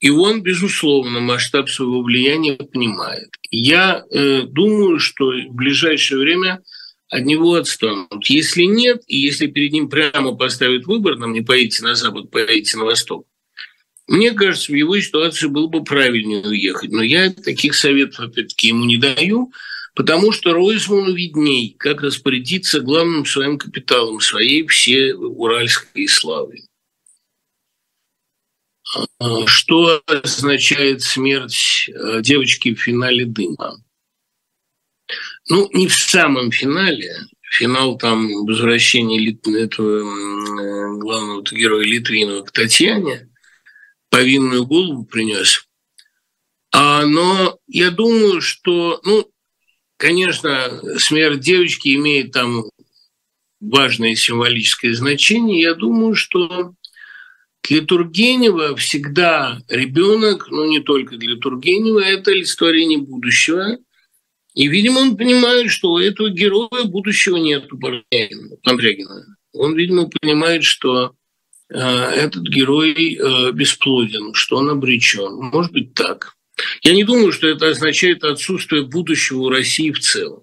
и 0.00 0.08
он, 0.08 0.42
безусловно, 0.42 1.20
масштаб 1.20 1.68
своего 1.68 2.00
влияния 2.00 2.54
понимает. 2.54 3.28
Я 3.50 4.02
э, 4.10 4.42
думаю, 4.44 5.00
что 5.00 5.26
в 5.26 5.54
ближайшее 5.54 6.18
время 6.18 6.62
от 7.10 7.24
него 7.24 7.54
отстанут. 7.54 8.26
Если 8.26 8.62
нет, 8.62 9.02
и 9.08 9.18
если 9.18 9.48
перед 9.48 9.72
ним 9.72 9.90
прямо 9.90 10.34
поставят 10.34 10.86
выбор, 10.86 11.18
нам 11.18 11.32
не 11.32 11.40
поедете 11.40 11.82
на 11.82 11.96
запад, 11.96 12.30
поедете 12.30 12.78
на 12.78 12.84
восток, 12.84 13.26
Мне 14.06 14.32
кажется, 14.32 14.72
в 14.72 14.76
его 14.76 14.98
ситуации 14.98 15.46
было 15.48 15.66
бы 15.66 15.84
правильнее 15.84 16.42
уехать. 16.42 16.90
Но 16.90 17.02
я 17.02 17.32
таких 17.32 17.74
советов, 17.74 18.20
опять-таки, 18.20 18.68
ему 18.68 18.84
не 18.84 18.96
даю, 18.96 19.52
потому 19.94 20.32
что 20.32 20.52
Ройзману 20.52 21.12
видней, 21.12 21.74
как 21.78 22.00
распорядиться 22.00 22.80
главным 22.80 23.26
своим 23.26 23.58
капиталом, 23.58 24.20
своей 24.20 24.66
все 24.66 25.14
уральской 25.14 26.08
славы. 26.08 26.62
А, 29.18 29.46
что 29.46 30.02
означает 30.06 31.02
смерть 31.02 31.88
э, 31.88 32.20
девочки 32.22 32.74
в 32.74 32.80
финале 32.80 33.24
«Дыма»? 33.26 33.82
Ну, 35.50 35.68
не 35.72 35.88
в 35.88 35.94
самом 35.94 36.52
финале. 36.52 37.12
Финал 37.50 37.98
там 37.98 38.28
возвращение 38.46 39.36
этого 39.64 39.98
э, 39.98 40.98
главного 40.98 41.42
героя 41.42 41.84
Литвинова 41.84 42.42
к 42.42 42.52
Татьяне 42.52 43.28
повинную 44.10 44.64
голову 44.64 45.04
принес. 45.04 45.66
А, 46.72 47.04
но 47.04 47.58
я 47.66 47.90
думаю, 47.90 48.40
что, 48.40 49.00
ну, 49.04 49.28
конечно, 49.96 50.80
смерть 50.98 51.40
девочки 51.40 51.96
имеет 51.96 52.30
там 52.30 52.64
важное 53.60 54.14
символическое 54.14 54.94
значение. 54.94 55.62
Я 55.62 55.74
думаю, 55.74 56.14
что 56.14 56.74
для 57.62 57.82
Тургенева 57.82 58.76
всегда 58.76 59.58
ребенок, 59.68 60.48
ну 60.50 60.64
не 60.66 60.80
только 60.80 61.16
для 61.16 61.36
Тургенева, 61.36 62.00
это 62.00 62.30
олицетворение 62.30 62.98
будущего. 62.98 63.78
И, 64.54 64.68
видимо, 64.68 65.00
он 65.00 65.16
понимает, 65.16 65.70
что 65.70 65.92
у 65.92 65.98
этого 65.98 66.30
героя 66.30 66.84
будущего 66.84 67.36
нет 67.36 67.72
у 67.72 67.78
Пандрягина. 67.78 69.36
Он, 69.52 69.76
видимо, 69.76 70.08
понимает, 70.08 70.64
что 70.64 71.14
э, 71.68 71.78
этот 71.78 72.42
герой 72.42 73.14
э, 73.14 73.52
бесплоден, 73.52 74.34
что 74.34 74.56
он 74.56 74.70
обречен. 74.70 75.34
Может 75.34 75.72
быть 75.72 75.94
так. 75.94 76.34
Я 76.82 76.92
не 76.92 77.04
думаю, 77.04 77.32
что 77.32 77.46
это 77.46 77.68
означает 77.68 78.24
отсутствие 78.24 78.82
будущего 78.82 79.42
у 79.42 79.48
России 79.48 79.90
в 79.92 80.00
целом. 80.00 80.42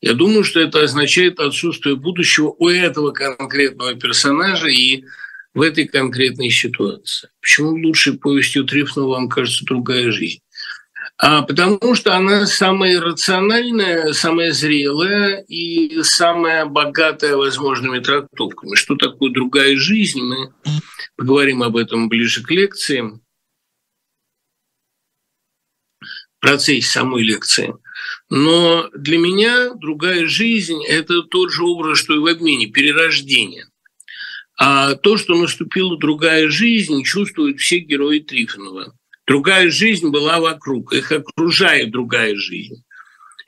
Я 0.00 0.14
думаю, 0.14 0.44
что 0.44 0.60
это 0.60 0.82
означает 0.82 1.40
отсутствие 1.40 1.96
будущего 1.96 2.54
у 2.58 2.68
этого 2.68 3.10
конкретного 3.10 3.94
персонажа 3.94 4.68
и 4.68 5.04
в 5.54 5.62
этой 5.62 5.88
конкретной 5.88 6.50
ситуации. 6.50 7.28
Почему 7.40 7.70
лучшей 7.70 8.16
повестью 8.16 8.64
Трифонова 8.64 9.10
вам 9.14 9.28
кажется 9.28 9.64
другая 9.64 10.12
жизнь? 10.12 10.40
А 11.20 11.42
потому 11.42 11.96
что 11.96 12.14
она 12.14 12.46
самая 12.46 13.00
рациональная, 13.00 14.12
самая 14.12 14.52
зрелая 14.52 15.44
и 15.48 16.00
самая 16.04 16.64
богатая 16.64 17.34
возможными 17.34 17.98
трактовками. 17.98 18.76
Что 18.76 18.94
такое 18.94 19.32
другая 19.32 19.76
жизнь? 19.76 20.20
Мы 20.22 20.52
поговорим 21.16 21.64
об 21.64 21.76
этом 21.76 22.08
ближе 22.08 22.44
к 22.44 22.50
лекции. 22.52 23.20
В 26.00 26.40
процессе 26.40 26.86
самой 26.86 27.24
лекции. 27.24 27.74
Но 28.30 28.88
для 28.94 29.18
меня 29.18 29.74
другая 29.74 30.24
жизнь– 30.28 30.84
это 30.88 31.22
тот 31.22 31.50
же 31.50 31.64
образ, 31.64 31.98
что 31.98 32.14
и 32.14 32.18
в 32.18 32.26
обмене, 32.26 32.68
перерождение. 32.68 33.66
А 34.56 34.94
то, 34.94 35.16
что 35.16 35.34
наступила 35.34 35.98
другая 35.98 36.48
жизнь, 36.48 37.02
чувствуют 37.02 37.58
все 37.58 37.80
герои 37.80 38.20
Трифонова. 38.20 38.94
Другая 39.28 39.70
жизнь 39.70 40.08
была 40.08 40.40
вокруг, 40.40 40.94
их 40.94 41.12
окружает 41.12 41.90
другая 41.90 42.34
жизнь. 42.34 42.82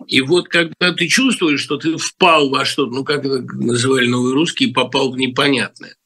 И 0.07 0.20
вот 0.20 0.49
когда 0.49 0.93
ты 0.93 1.09
чувствуешь, 1.09 1.61
что 1.61 1.78
ты 1.78 1.97
впал 1.97 2.51
во 2.51 2.66
что-то, 2.66 2.93
ну 2.93 3.03
как 3.03 3.24
это 3.24 3.41
называли 3.55 4.07
новые 4.07 4.35
русские, 4.35 4.74
попал 4.74 5.11
в 5.11 5.16
непонятное, 5.16 5.97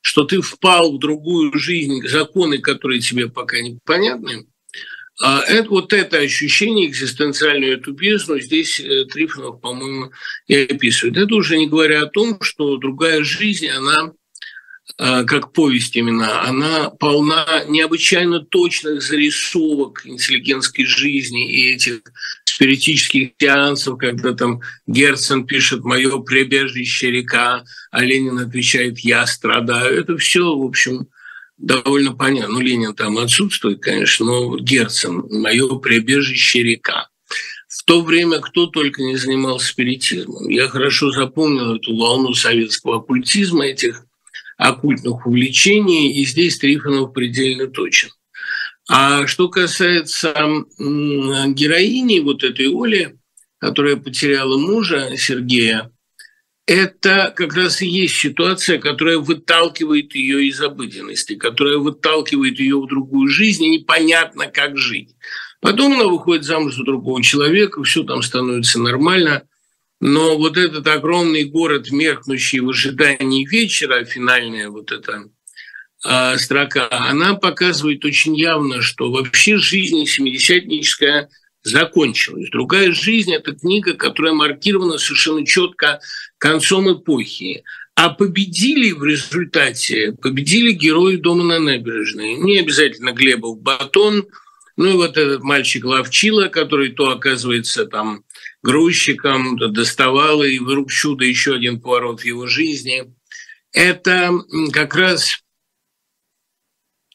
что 0.00 0.24
ты 0.24 0.40
впал 0.40 0.96
в 0.96 1.00
другую 1.00 1.56
жизнь, 1.58 2.06
законы, 2.06 2.58
которые 2.58 3.00
тебе 3.00 3.28
пока 3.28 3.60
непонятны, 3.60 4.46
а 5.20 5.40
это, 5.40 5.70
вот 5.70 5.92
это 5.92 6.18
ощущение 6.18 6.88
экзистенциальную 6.88 7.78
эту 7.78 7.92
бездну 7.92 8.38
здесь 8.38 8.78
э, 8.78 9.06
Трифонов, 9.06 9.60
по-моему, 9.60 10.12
и 10.46 10.54
описывает. 10.56 11.16
Это 11.16 11.34
уже 11.34 11.56
не 11.56 11.66
говоря 11.66 12.02
о 12.02 12.06
том, 12.06 12.40
что 12.42 12.76
другая 12.76 13.24
жизнь, 13.24 13.66
она 13.68 14.12
как 14.98 15.52
повесть 15.52 15.94
именно, 15.96 16.42
она 16.42 16.88
полна 16.88 17.64
необычайно 17.68 18.40
точных 18.40 19.02
зарисовок 19.02 20.02
интеллигентской 20.06 20.86
жизни 20.86 21.52
и 21.52 21.74
этих 21.74 22.00
спиритических 22.44 23.32
сеансов, 23.38 23.98
когда 23.98 24.32
там 24.32 24.60
Герцен 24.86 25.46
пишет 25.46 25.84
«Мое 25.84 26.18
прибежище 26.20 27.10
река», 27.10 27.64
а 27.90 28.02
Ленин 28.02 28.38
отвечает 28.38 28.98
«Я 29.00 29.26
страдаю». 29.26 30.00
Это 30.00 30.16
все, 30.16 30.56
в 30.56 30.62
общем, 30.62 31.08
довольно 31.58 32.14
понятно. 32.14 32.54
Ну, 32.54 32.60
Ленин 32.60 32.94
там 32.94 33.18
отсутствует, 33.18 33.82
конечно, 33.82 34.24
но 34.24 34.58
Герцен 34.58 35.24
«Мое 35.28 35.68
прибежище 35.78 36.62
река». 36.62 37.08
В 37.68 37.84
то 37.84 38.00
время 38.00 38.38
кто 38.38 38.66
только 38.66 39.02
не 39.02 39.16
занимался 39.16 39.66
спиритизмом. 39.66 40.48
Я 40.48 40.68
хорошо 40.68 41.10
запомнил 41.10 41.76
эту 41.76 41.94
волну 41.94 42.32
советского 42.32 42.96
оккультизма, 42.96 43.66
этих 43.66 44.05
оккультных 44.56 45.26
увлечений, 45.26 46.12
и 46.12 46.24
здесь 46.24 46.58
Трифонов 46.58 47.12
предельно 47.12 47.66
точен. 47.66 48.10
А 48.88 49.26
что 49.26 49.48
касается 49.48 50.32
героини 50.78 52.20
вот 52.20 52.44
этой 52.44 52.68
Оли, 52.68 53.18
которая 53.58 53.96
потеряла 53.96 54.56
мужа 54.58 55.16
Сергея, 55.16 55.90
это 56.66 57.32
как 57.36 57.54
раз 57.54 57.80
и 57.80 57.86
есть 57.86 58.16
ситуация, 58.16 58.78
которая 58.78 59.18
выталкивает 59.18 60.14
ее 60.14 60.46
из 60.46 60.60
обыденности, 60.60 61.36
которая 61.36 61.78
выталкивает 61.78 62.58
ее 62.58 62.80
в 62.80 62.88
другую 62.88 63.28
жизнь, 63.28 63.64
и 63.64 63.70
непонятно, 63.70 64.46
как 64.46 64.76
жить. 64.76 65.14
Потом 65.60 65.92
она 65.92 66.04
выходит 66.04 66.44
замуж 66.44 66.74
за 66.74 66.84
другого 66.84 67.22
человека, 67.22 67.82
все 67.82 68.02
там 68.02 68.22
становится 68.22 68.80
нормально– 68.80 69.42
но 70.00 70.36
вот 70.36 70.56
этот 70.56 70.86
огромный 70.86 71.44
город, 71.44 71.90
меркнущий 71.90 72.60
в 72.60 72.68
ожидании 72.68 73.46
вечера, 73.46 74.04
финальная 74.04 74.68
вот 74.68 74.92
эта 74.92 75.30
э, 76.04 76.36
строка, 76.36 76.88
она 76.90 77.34
показывает 77.34 78.04
очень 78.04 78.36
явно, 78.36 78.82
что 78.82 79.10
вообще 79.10 79.56
жизнь 79.56 80.04
семидесятническая 80.04 81.28
закончилась. 81.62 82.50
Другая 82.50 82.92
жизнь– 82.92 83.32
это 83.34 83.52
книга, 83.52 83.94
которая 83.94 84.34
маркирована 84.34 84.98
совершенно 84.98 85.44
четко 85.44 86.00
концом 86.38 86.92
эпохи. 86.92 87.64
А 87.94 88.10
победили 88.10 88.92
в 88.92 89.02
результате, 89.04 90.12
победили 90.12 90.72
герои 90.72 91.16
дома 91.16 91.44
на 91.44 91.58
набережной. 91.58 92.34
Не 92.34 92.58
обязательно 92.58 93.12
Глебов 93.12 93.58
батон, 93.60 94.26
ну 94.76 94.90
и 94.90 94.92
вот 94.92 95.16
этот 95.16 95.42
мальчик 95.42 95.86
Ловчила, 95.86 96.48
который 96.48 96.90
то 96.90 97.08
оказывается 97.08 97.86
там 97.86 98.22
грузчиком, 98.66 99.56
доставал, 99.56 100.42
и 100.42 100.58
вдруг 100.58 100.90
чудо, 100.90 101.24
еще 101.24 101.54
один 101.54 101.80
поворот 101.80 102.22
в 102.22 102.24
его 102.24 102.48
жизни. 102.48 103.14
Это 103.72 104.32
как 104.72 104.96
раз 104.96 105.40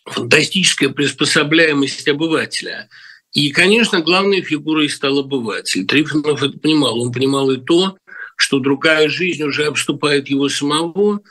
фантастическая 0.06 0.89
приспособляемость 0.89 2.08
обывателя. 2.08 2.88
И, 3.34 3.52
конечно, 3.52 3.99
главной 4.02 4.41
фигурой 4.41 4.89
стал 4.89 5.20
обыватель. 5.20 5.86
Трифонов 5.86 6.41
это 6.41 6.58
понимал. 6.58 7.02
Он 7.02 7.12
понимал 7.12 7.52
и 7.52 7.58
то, 7.58 7.97
что 8.38 8.60
другая 8.60 9.10
жизнь 9.10 9.43
уже 9.43 9.66
обступает 9.66 10.30
его 10.30 10.47
самого, 10.47 11.22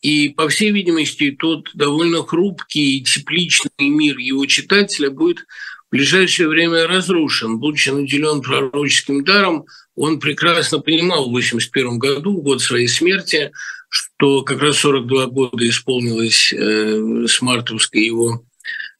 и, 0.00 0.30
по 0.30 0.48
всей 0.48 0.70
видимости, 0.70 1.32
тот 1.32 1.70
довольно 1.74 2.22
хрупкий 2.22 2.98
и 2.98 3.04
тепличный 3.04 3.88
мир 3.88 4.16
его 4.18 4.46
читателя 4.46 5.10
будет 5.10 5.46
в 5.88 5.96
ближайшее 5.96 6.48
время 6.48 6.86
разрушен. 6.86 7.58
Будучи 7.58 7.90
наделен 7.90 8.40
пророческим 8.40 9.24
даром, 9.24 9.66
он 9.94 10.18
прекрасно 10.20 10.80
понимал 10.80 11.24
в 11.24 11.28
1981 11.28 11.98
году, 11.98 12.42
год 12.42 12.60
своей 12.60 12.88
смерти, 12.88 13.52
что 13.88 14.42
как 14.42 14.60
раз 14.60 14.78
42 14.78 15.26
года 15.26 15.68
исполнилось 15.68 16.52
э, 16.52 17.26
с 17.28 17.40
мартовской 17.40 18.02
его 18.02 18.44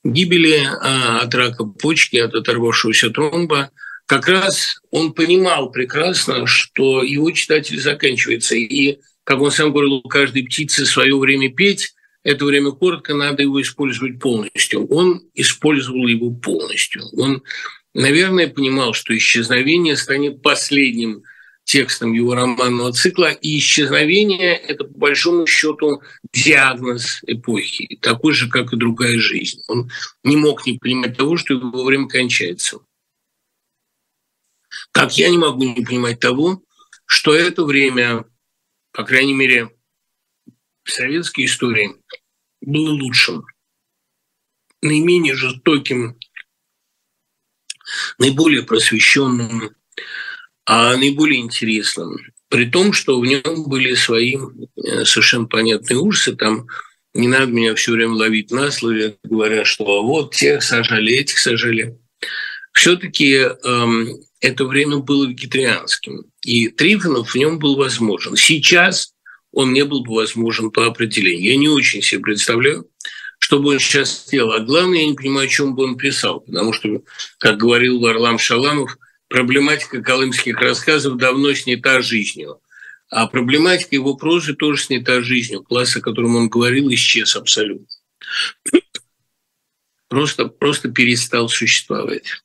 гибели 0.05 0.61
а, 0.81 1.21
от 1.21 1.35
рака 1.35 1.65
почки, 1.65 2.17
от 2.17 2.35
оторвавшегося 2.35 3.11
тромба. 3.11 3.71
Как 4.07 4.29
раз 4.29 4.81
он 4.91 5.13
понимал 5.13 5.71
прекрасно, 5.71 6.47
что 6.47 7.03
его 7.03 7.31
читатель 7.33 7.81
заканчивается. 7.81 8.55
И, 8.55 8.99
как 9.25 9.41
он 9.41 9.51
сам 9.51 9.73
говорил, 9.73 9.95
у 9.95 10.09
каждой 10.09 10.45
птицы 10.45 10.87
свое 10.87 11.19
время 11.19 11.53
петь, 11.53 11.96
это 12.27 12.45
время 12.45 12.73
коротко, 12.73 13.15
надо 13.15 13.43
его 13.43 13.63
использовать 13.63 14.19
полностью. 14.19 14.85
Он 14.89 15.23
использовал 15.35 16.09
его 16.09 16.33
полностью. 16.33 17.05
Он, 17.13 17.45
наверное, 17.95 18.49
понимал, 18.49 18.95
что 18.95 19.17
исчезновение 19.17 19.97
станет 19.97 20.43
последним 20.43 21.23
текстом 21.63 22.13
его 22.13 22.35
романного 22.35 22.93
цикла, 22.93 23.31
и 23.31 23.59
исчезновение– 23.59 24.57
это, 24.69 24.85
по 24.85 24.99
большому 24.99 25.47
счету, 25.47 26.03
диагноз 26.33 27.21
эпохи, 27.29 27.97
такой 28.03 28.35
же, 28.35 28.49
как 28.49 28.73
и 28.73 28.77
другая 28.77 29.19
жизнь. 29.21 29.63
Он 29.69 29.89
не 30.25 30.37
мог 30.37 30.67
не 30.67 30.79
понимать 30.79 31.17
того, 31.17 31.37
что 31.37 31.55
его 31.55 31.85
время 31.85 32.09
кончается. 32.09 32.79
Как 34.91 35.17
я 35.17 35.31
не 35.31 35.39
могу 35.39 35.63
не 35.63 35.85
понимать 35.85 36.19
того, 36.19 36.61
что 37.05 37.37
это 37.37 37.65
время, 37.65 38.25
по 38.93 39.05
крайней 39.05 39.35
мере, 39.35 39.76
в 40.87 40.93
советской 40.93 41.45
истории 41.45 41.97
было 42.61 42.91
лучшим. 42.91 43.45
наименее 44.83 45.35
жестоким, 45.35 46.17
наиболее 48.19 48.63
просвещенным, 48.63 49.71
а 50.65 50.97
наиболее 50.97 51.41
интересным. 51.41 52.17
При 52.49 52.67
том, 52.67 52.93
что 52.93 53.19
в 53.19 53.27
нем 53.27 53.65
были 53.69 53.95
свои 53.95 54.37
э, 54.37 55.05
совершенно 55.05 55.47
понятные 55.47 55.99
ужасы. 55.99 56.37
Там 56.37 56.69
не 57.15 57.27
надо 57.27 57.47
меня 57.47 57.75
все 57.75 57.93
время 57.93 58.13
ловить 58.13 58.53
на 58.53 58.71
слове, 58.71 59.17
говоря, 59.25 59.65
что 59.65 60.05
вот 60.05 60.35
тех 60.35 60.63
сажали, 60.63 61.15
этих 61.15 61.39
сажали. 61.39 61.99
Все-таки 62.73 63.33
эм, 63.35 64.21
это 64.41 64.67
время 64.67 64.99
было 64.99 65.27
вегетарианским, 65.27 66.27
и 66.45 66.69
Трифонов 66.69 67.31
в 67.31 67.35
нем 67.35 67.59
был 67.59 67.77
возможен. 67.77 68.37
Сейчас 68.37 69.16
он 69.57 69.73
не 69.73 69.87
был 69.87 70.05
бы 70.05 70.15
возможен 70.15 70.71
по 70.71 70.85
определению. 70.85 71.53
Я 71.53 71.57
не 71.57 71.69
очень 71.69 72.03
себе 72.03 72.21
представляю, 72.21 72.91
что 73.39 73.59
бы 73.59 73.71
он 73.71 73.79
сейчас 73.79 74.27
сделал. 74.27 74.53
А 74.53 74.61
главное, 74.61 74.99
я 74.99 75.07
не 75.07 75.15
понимаю, 75.15 75.47
о 75.47 75.51
чем 75.51 75.75
бы 75.75 75.85
он 75.85 75.97
писал, 75.97 76.41
потому 76.41 76.75
что, 76.75 77.03
как 77.39 77.57
говорил 77.57 77.99
Варлам 77.99 78.39
Шаламов, 78.39 78.99
проблематика 79.29 80.03
колымских 80.03 80.61
рассказов 80.61 81.17
давно 81.17 81.55
снята 81.55 82.03
жизнью. 82.03 82.61
А 83.09 83.27
проблематика 83.29 83.95
его 83.95 84.15
прозы 84.15 84.55
тоже 84.55 84.83
снята 84.83 85.23
жизнью. 85.23 85.63
Класс, 85.63 85.97
о 85.97 86.03
котором 86.03 86.37
он 86.37 86.51
говорил, 86.51 86.93
исчез 86.93 87.35
абсолютно. 87.35 87.87
Просто, 90.09 90.49
просто 90.49 90.91
перестал 90.91 91.49
существовать. 91.49 92.45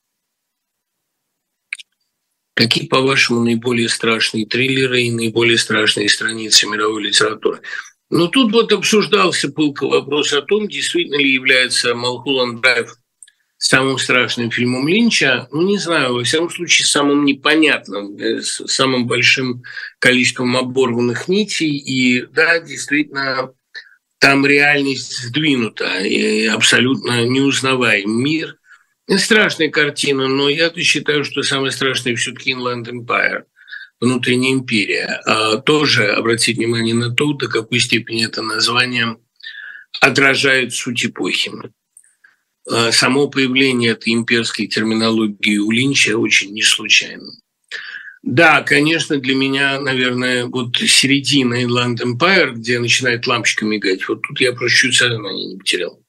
Какие, 2.61 2.85
по-вашему, 2.85 3.43
наиболее 3.43 3.89
страшные 3.89 4.45
триллеры 4.45 5.01
и 5.01 5.11
наиболее 5.11 5.57
страшные 5.57 6.07
страницы 6.09 6.67
мировой 6.67 7.01
литературы? 7.01 7.61
Ну, 8.11 8.27
тут 8.27 8.51
вот 8.51 8.71
обсуждался 8.71 9.49
пылко 9.49 9.87
вопрос 9.87 10.31
о 10.31 10.43
том, 10.43 10.67
действительно 10.67 11.15
ли 11.15 11.33
является 11.33 11.95
«Малхолланд 11.95 12.61
Драйв» 12.61 12.95
самым 13.57 13.97
страшным 13.97 14.51
фильмом 14.51 14.87
Линча, 14.87 15.47
ну, 15.51 15.63
не 15.63 15.79
знаю, 15.79 16.13
во 16.13 16.23
всяком 16.23 16.51
случае, 16.51 16.85
самым 16.85 17.25
непонятным, 17.25 18.15
э, 18.17 18.43
с 18.43 18.67
самым 18.67 19.07
большим 19.07 19.63
количеством 19.97 20.55
оборванных 20.55 21.27
нитей. 21.27 21.75
И 21.77 22.27
да, 22.27 22.59
действительно, 22.59 23.53
там 24.19 24.45
реальность 24.45 25.17
сдвинута, 25.17 25.97
и 26.01 26.45
абсолютно 26.45 27.25
неузнаваем 27.25 28.11
мир. 28.23 28.57
Страшная 29.17 29.69
картина, 29.69 30.27
но 30.27 30.47
я-то 30.47 30.81
считаю, 30.81 31.25
что 31.25 31.43
самое 31.43 31.71
страшное 31.71 32.15
все-таки 32.15 32.53
Inland 32.53 32.85
Empire, 32.89 33.43
внутренняя 33.99 34.53
империя. 34.53 35.21
А 35.25 35.57
тоже 35.57 36.07
обратить 36.07 36.57
внимание 36.57 36.95
на 36.95 37.13
то, 37.13 37.33
до 37.33 37.47
какой 37.49 37.79
степени 37.79 38.25
это 38.25 38.41
название 38.41 39.17
отражает 39.99 40.73
суть 40.73 41.05
эпохи. 41.05 41.51
А 42.69 42.91
само 42.91 43.27
появление 43.27 43.91
этой 43.91 44.13
имперской 44.13 44.67
терминологии 44.67 45.57
у 45.57 45.71
Линча 45.71 46.17
очень 46.17 46.53
не 46.53 46.61
случайно. 46.61 47.31
Да, 48.23 48.61
конечно, 48.61 49.17
для 49.17 49.35
меня, 49.35 49.79
наверное, 49.81 50.45
вот 50.45 50.77
середина 50.77 51.63
Inland 51.63 51.97
Empire, 52.03 52.51
где 52.51 52.79
начинает 52.79 53.25
лампочка 53.25 53.65
мигать, 53.65 54.07
вот 54.07 54.21
тут 54.21 54.39
я 54.39 54.53
просто 54.53 54.77
чуть 54.77 54.95
сознание 54.95 55.53
не 55.53 55.57
потерял. 55.57 56.00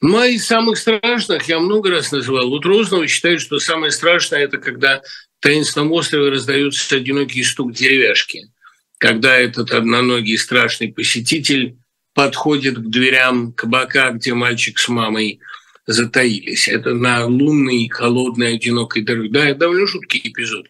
Ну, 0.00 0.38
самых 0.38 0.76
страшных 0.76 1.48
я 1.48 1.58
много 1.58 1.90
раз 1.90 2.12
называл. 2.12 2.50
Вот 2.50 2.66
Рознова 2.66 3.06
считает, 3.06 3.40
что 3.40 3.58
самое 3.58 3.90
страшное– 3.90 4.40
это 4.44 4.58
когда 4.58 5.00
в 5.00 5.42
таинственном 5.42 5.92
острове 5.92 6.30
раздается 6.30 6.96
одинокий 6.96 7.42
стук 7.42 7.72
деревяшки, 7.72 8.50
когда 8.98 9.36
этот 9.36 9.70
одноногий 9.70 10.36
страшный 10.36 10.92
посетитель 10.92 11.76
подходит 12.12 12.78
к 12.78 12.90
дверям 12.90 13.52
кабака, 13.52 14.10
где 14.10 14.34
мальчик 14.34 14.78
с 14.78 14.88
мамой 14.88 15.40
затаились. 15.86 16.68
Это 16.68 16.92
на 16.92 17.24
лунной, 17.26 17.88
холодной, 17.88 18.54
одинокой 18.54 19.02
дороге. 19.02 19.30
Да, 19.30 19.48
это 19.48 19.60
довольно 19.60 19.86
жуткий 19.86 20.20
эпизод. 20.24 20.66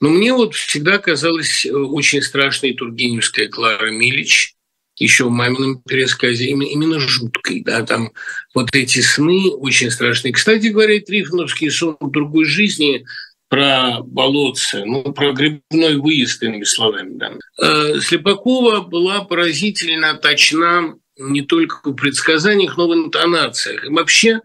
Но 0.00 0.10
мне 0.10 0.32
вот 0.32 0.54
всегда 0.54 0.98
казалось 0.98 1.66
очень 1.66 2.22
страшной 2.22 2.74
Тургеневская 2.74 3.48
Клара 3.48 3.90
Милич– 3.90 4.54
еще 4.96 5.24
в 5.24 5.30
мамином 5.30 5.82
пересказе 5.82 6.46
именно 6.48 6.98
жуткой, 6.98 7.62
да, 7.62 7.82
там 7.82 8.12
вот 8.54 8.74
эти 8.74 9.00
сны 9.00 9.50
очень 9.50 9.90
страшные. 9.90 10.32
Кстати 10.32 10.68
говоря, 10.68 11.00
Трифоновский 11.00 11.70
сон 11.70 11.96
другой 12.00 12.44
жизни 12.46 13.04
про 13.48 14.00
болотце, 14.02 14.84
ну, 14.84 15.02
про 15.12 15.32
грибной 15.32 15.96
выезд, 15.96 16.42
иными 16.42 16.64
словами. 16.64 17.16
Да. 17.16 17.32
Э, 17.62 18.00
Слепакова 18.00 18.80
была 18.80 19.24
поразительно 19.24 20.14
точна 20.14 20.94
не 21.18 21.42
только 21.42 21.90
в 21.90 21.94
предсказаниях, 21.94 22.76
но 22.76 22.88
в 22.88 22.94
интонациях. 22.94 23.84
И 23.84 23.88
вообще, 23.88 24.40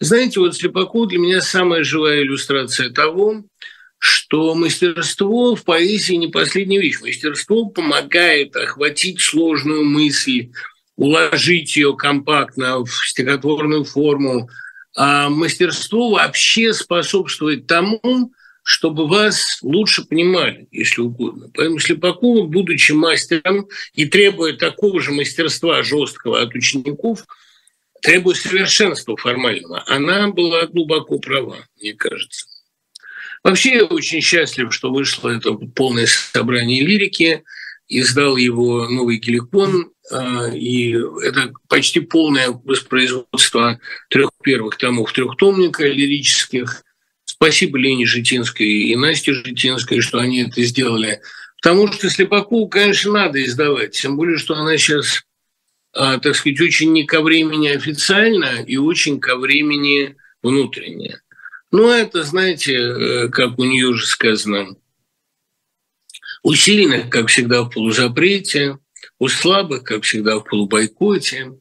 знаете, 0.00 0.40
вот 0.40 0.56
Слепаков 0.56 1.08
для 1.08 1.18
меня 1.18 1.40
самая 1.40 1.84
живая 1.84 2.22
иллюстрация 2.22 2.90
того, 2.90 3.44
что 3.98 4.54
мастерство 4.54 5.54
в 5.54 5.64
поэзии 5.64 6.14
не 6.14 6.28
последняя 6.28 6.80
вещь. 6.80 7.00
Мастерство 7.00 7.66
помогает 7.66 8.54
охватить 8.56 9.20
сложную 9.20 9.84
мысль, 9.84 10.50
уложить 10.96 11.76
ее 11.76 11.96
компактно 11.96 12.84
в 12.84 12.90
стихотворную 12.90 13.84
форму. 13.84 14.48
А 14.96 15.28
мастерство 15.28 16.10
вообще 16.10 16.72
способствует 16.72 17.66
тому, 17.66 18.32
чтобы 18.62 19.08
вас 19.08 19.58
лучше 19.62 20.04
понимали, 20.04 20.68
если 20.70 21.00
угодно. 21.00 21.50
Поэтому 21.54 21.78
Слепакова, 21.78 22.46
будучи 22.46 22.92
мастером 22.92 23.66
и 23.94 24.04
требуя 24.04 24.52
такого 24.52 25.00
же 25.00 25.12
мастерства 25.12 25.82
жесткого 25.82 26.42
от 26.42 26.54
учеников, 26.54 27.24
требуя 28.02 28.34
совершенства 28.34 29.16
формального, 29.16 29.82
она 29.86 30.28
была 30.28 30.66
глубоко 30.66 31.18
права, 31.18 31.56
мне 31.80 31.94
кажется. 31.94 32.57
Вообще 33.48 33.76
я 33.76 33.84
очень 33.86 34.20
счастлив, 34.20 34.74
что 34.74 34.92
вышло 34.92 35.30
это 35.30 35.54
полное 35.54 36.04
собрание 36.04 36.84
лирики, 36.84 37.44
издал 37.88 38.36
его 38.36 38.86
новый 38.90 39.16
геликон, 39.16 39.90
а, 40.12 40.48
и 40.48 40.92
это 41.22 41.54
почти 41.66 42.00
полное 42.00 42.50
воспроизводство 42.50 43.80
трех 44.10 44.32
первых 44.42 44.76
томов 44.76 45.14
трехтомника 45.14 45.86
лирических. 45.86 46.82
Спасибо 47.24 47.78
Лене 47.78 48.04
Житинской 48.04 48.66
и 48.66 48.94
Насте 48.96 49.32
Житинской, 49.32 50.02
что 50.02 50.18
они 50.18 50.42
это 50.42 50.62
сделали. 50.62 51.22
Потому 51.62 51.90
что 51.90 52.10
Слепакову, 52.10 52.68
конечно, 52.68 53.12
надо 53.12 53.42
издавать, 53.42 53.92
тем 53.92 54.18
более, 54.18 54.36
что 54.36 54.56
она 54.56 54.76
сейчас, 54.76 55.22
а, 55.94 56.18
так 56.18 56.36
сказать, 56.36 56.60
очень 56.60 56.92
не 56.92 57.04
ко 57.04 57.22
времени 57.22 57.68
официально 57.68 58.62
и 58.62 58.76
очень 58.76 59.18
ко 59.18 59.36
времени 59.36 60.16
внутренне. 60.42 61.22
Ну, 61.70 61.90
это, 61.90 62.22
знаете, 62.22 62.74
э, 62.74 63.28
как 63.28 63.58
у 63.58 63.64
нее 63.64 63.88
уже 63.88 64.06
сказано, 64.06 64.76
у 66.42 66.54
сильных, 66.54 67.10
как 67.10 67.28
всегда, 67.28 67.62
в 67.62 67.70
полузапрете, 67.70 68.78
у 69.18 69.28
слабых, 69.28 69.84
как 69.84 70.04
всегда, 70.04 70.38
в 70.38 70.44
полубойкоте. 70.44 71.52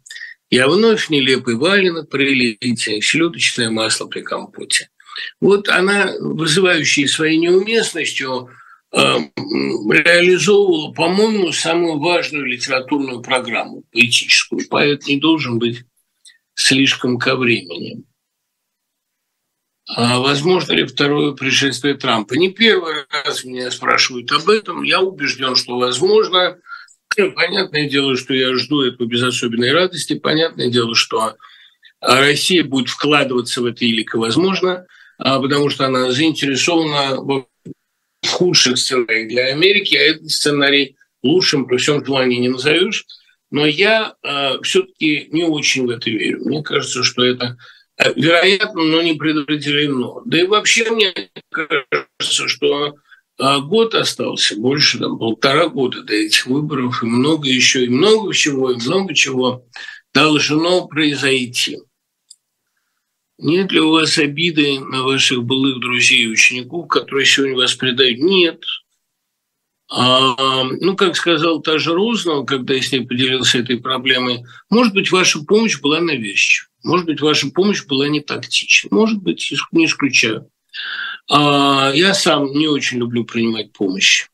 Я 0.50 0.70
вновь 0.70 1.10
нелепый 1.10 1.56
валенок 1.56 2.10
прилите, 2.10 3.02
селедочное 3.02 3.70
масло 3.70 4.06
при 4.06 4.22
компоте. 4.22 4.90
Вот 5.42 5.68
она, 5.68 6.14
вызывающая 6.20 7.08
своей 7.08 7.38
неуместностью, 7.38 8.50
э, 8.94 9.00
реализовывала, 9.36 10.94
по-моему, 10.94 11.52
самую 11.52 12.00
важную 12.00 12.46
литературную 12.46 13.22
программу, 13.22 13.84
поэтическую. 13.92 14.70
Поэт 14.70 15.06
не 15.08 15.18
должен 15.18 15.60
быть 15.60 15.84
слишком 16.54 17.18
ко 17.18 17.36
времени. 17.36 18.04
А 19.88 20.20
возможно 20.20 20.74
ли 20.74 20.86
второе 20.86 21.32
пришествие 21.32 21.96
Трампа? 21.96 22.34
Не 22.34 22.50
первый 22.50 23.06
раз 23.10 23.46
меня 23.46 23.72
спрашивают 23.72 24.32
об 24.34 24.50
этом. 24.50 24.84
Я 24.84 25.00
убежден, 25.00 25.56
что 25.56 25.78
возможно. 25.78 26.58
Понятное 27.16 27.90
дело, 27.90 28.18
что 28.18 28.34
я 28.34 28.54
жду 28.58 28.82
этого 28.82 29.08
без 29.08 29.24
особенной 29.24 29.72
радости. 29.72 30.20
Понятное 30.20 30.70
дело, 30.70 30.94
что 30.94 31.36
Россия 32.02 32.66
будет 32.66 32.90
вкладываться 32.90 33.62
в 33.62 33.66
это 33.66 33.86
илико 33.86 34.18
возможно, 34.18 34.86
а 35.18 35.40
потому 35.40 35.70
что 35.70 35.86
она 35.86 36.12
заинтересована 36.12 37.16
в 37.22 37.48
худших 38.28 38.78
сценариях 38.78 39.30
для 39.30 39.46
Америки, 39.48 39.96
а 39.96 40.02
этот 40.02 40.30
сценарий 40.30 40.98
лучшим 41.24 41.66
при 41.66 41.78
всем 41.78 42.06
желании 42.06 42.40
не 42.40 42.50
назовешь. 42.50 43.06
Но 43.50 43.66
я 43.66 44.16
э, 44.22 44.62
все-таки 44.64 45.30
не 45.32 45.44
очень 45.44 45.88
в 45.88 45.90
это 45.90 46.10
верю. 46.10 46.42
Мне 46.44 46.62
кажется, 46.62 47.04
что 47.04 47.24
это 47.24 47.58
вероятно, 48.16 48.84
но 48.84 49.02
не 49.02 49.14
предопределено. 49.14 50.22
Да 50.26 50.40
и 50.40 50.48
вообще 50.48 50.90
мне 50.92 51.14
кажется, 51.50 52.48
что 52.48 52.96
а, 53.40 53.60
год 53.60 53.96
остался, 53.96 54.56
больше 54.56 55.00
там 55.00 55.18
полтора 55.18 55.68
года 55.68 56.04
до 56.04 56.14
этих 56.14 56.48
выборов, 56.48 57.04
и 57.04 57.06
много 57.06 57.48
еще, 57.48 57.86
и 57.86 57.90
много 57.90 58.34
чего, 58.34 58.72
и 58.72 58.76
много 58.76 59.14
чего 59.14 59.66
должно 60.14 60.88
произойти. 60.88 61.80
Нет 63.40 63.72
ли 63.72 63.80
у 63.80 63.92
вас 63.92 64.18
обиды 64.18 64.80
на 64.80 65.04
ваших 65.04 65.44
былых 65.44 65.80
друзей 65.80 66.24
и 66.24 66.28
учеников, 66.28 66.88
которые 66.88 67.26
сегодня 67.28 67.56
вас 67.56 67.76
предают? 67.76 68.18
Нет. 68.18 68.64
А, 69.90 70.64
ну, 70.64 70.96
как 70.96 71.16
сказал 71.16 71.62
та 71.62 71.78
же 71.78 71.94
Рознова, 71.94 72.46
когда 72.46 72.74
я 72.74 72.82
с 72.82 72.92
ней 72.92 73.06
поделился 73.06 73.60
этой 73.60 73.80
проблемой, 73.80 74.44
может 74.70 74.94
быть, 74.94 75.12
ваша 75.12 75.40
помощь 75.44 75.80
была 75.80 76.02
навязчива. 76.02 76.68
Может 76.88 77.06
быть, 77.06 77.20
ваша 77.20 77.50
помощь 77.50 77.86
была 77.86 78.08
не 78.08 78.22
тактична. 78.22 78.88
Может 78.92 79.22
быть, 79.22 79.52
не 79.74 79.86
исключаю. 79.86 80.50
А, 81.30 81.92
я 81.94 82.14
сам 82.14 82.54
не 82.54 82.70
очень 82.70 83.00
люблю 83.00 83.26
принимать 83.26 83.74
помощь. 83.74 84.28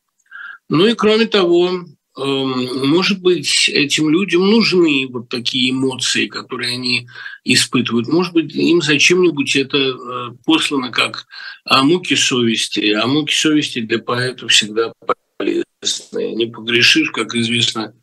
Ну 0.68 0.86
и 0.86 0.94
кроме 0.94 1.26
того, 1.26 1.84
эм, 2.16 2.88
может 2.88 3.20
быть, 3.20 3.68
этим 3.68 4.08
людям 4.08 4.48
нужны 4.48 5.08
вот 5.10 5.28
такие 5.28 5.72
эмоции, 5.72 6.28
которые 6.28 6.74
они 6.74 7.08
испытывают. 7.42 8.06
Может 8.06 8.32
быть, 8.32 8.54
им 8.54 8.80
зачем-нибудь 8.82 9.56
это 9.56 9.78
э, 9.78 10.30
послано 10.44 10.92
как 10.92 11.26
а 11.64 11.82
муки 11.82 12.14
совести. 12.14 12.92
А 12.92 13.08
муки 13.08 13.34
совести 13.34 13.80
для 13.80 13.98
поэта 13.98 14.46
всегда 14.46 14.92
полезны. 15.36 16.34
Не 16.34 16.46
погрешишь, 16.46 17.10
как 17.10 17.34
известно, 17.34 17.94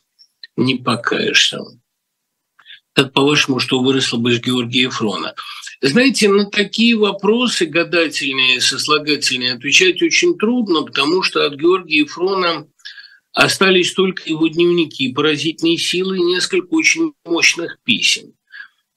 не 0.57 0.75
покаешься. 0.75 1.59
Как 2.93 3.13
по-вашему, 3.13 3.59
что 3.59 3.79
выросло 3.79 4.17
бы 4.17 4.33
из 4.33 4.41
Георгия 4.41 4.89
Фрона? 4.89 5.33
Знаете, 5.81 6.29
на 6.29 6.45
такие 6.45 6.97
вопросы 6.97 7.65
гадательные, 7.65 8.59
сослагательные 8.59 9.53
отвечать 9.53 10.01
очень 10.01 10.37
трудно, 10.37 10.83
потому 10.83 11.23
что 11.23 11.45
от 11.45 11.55
Георгия 11.55 12.05
Фрона 12.05 12.67
остались 13.33 13.93
только 13.93 14.29
его 14.29 14.47
дневники 14.47 15.11
поразительной 15.13 15.77
силы 15.77 16.17
и 16.17 16.23
несколько 16.23 16.73
очень 16.73 17.13
мощных 17.25 17.79
писем. 17.83 18.33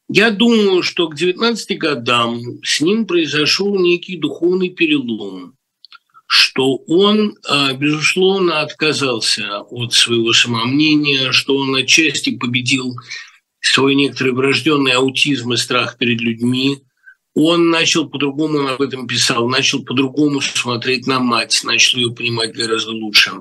Я 0.09 0.31
думаю, 0.31 0.83
что 0.83 1.09
к 1.09 1.17
19 1.17 1.79
годам 1.79 2.41
с 2.63 2.81
ним 2.81 3.07
произошел 3.07 3.79
некий 3.79 4.17
духовный 4.17 4.71
перелом, 4.71 5.57
что 6.27 6.77
он, 6.89 7.37
а, 7.49 7.73
безусловно, 7.73 8.61
отказался 8.61 9.61
от 9.61 9.95
своего 9.95 10.33
самомнения, 10.33 11.33
что 11.33 11.57
он 11.57 11.75
отчасти 11.77 12.37
победил 12.37 12.95
свой 13.65 13.95
некоторый 13.95 14.33
врожденный 14.33 14.93
аутизм 14.93 15.53
и 15.53 15.57
страх 15.57 15.97
перед 15.97 16.21
людьми. 16.21 16.83
Он 17.35 17.71
начал 17.71 18.09
по-другому, 18.09 18.59
он 18.59 18.69
об 18.69 18.83
этом 18.83 19.07
писал, 19.07 19.49
начал 19.49 19.83
по-другому 19.83 20.41
смотреть 20.41 21.07
на 21.07 21.19
мать, 21.19 21.63
начал 21.65 21.99
ее 21.99 22.15
понимать 22.15 22.55
гораздо 22.55 22.93
лучше. 22.93 23.33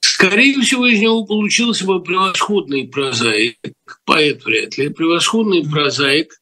Скорее 0.00 0.60
всего, 0.60 0.86
из 0.86 1.00
него 1.00 1.24
получился 1.24 1.86
бы 1.86 2.02
превосходный 2.02 2.88
прозаик, 2.88 3.56
поэт 4.04 4.44
вряд 4.44 4.76
ли, 4.76 4.88
превосходный 4.88 5.62
прозаик, 5.62 6.38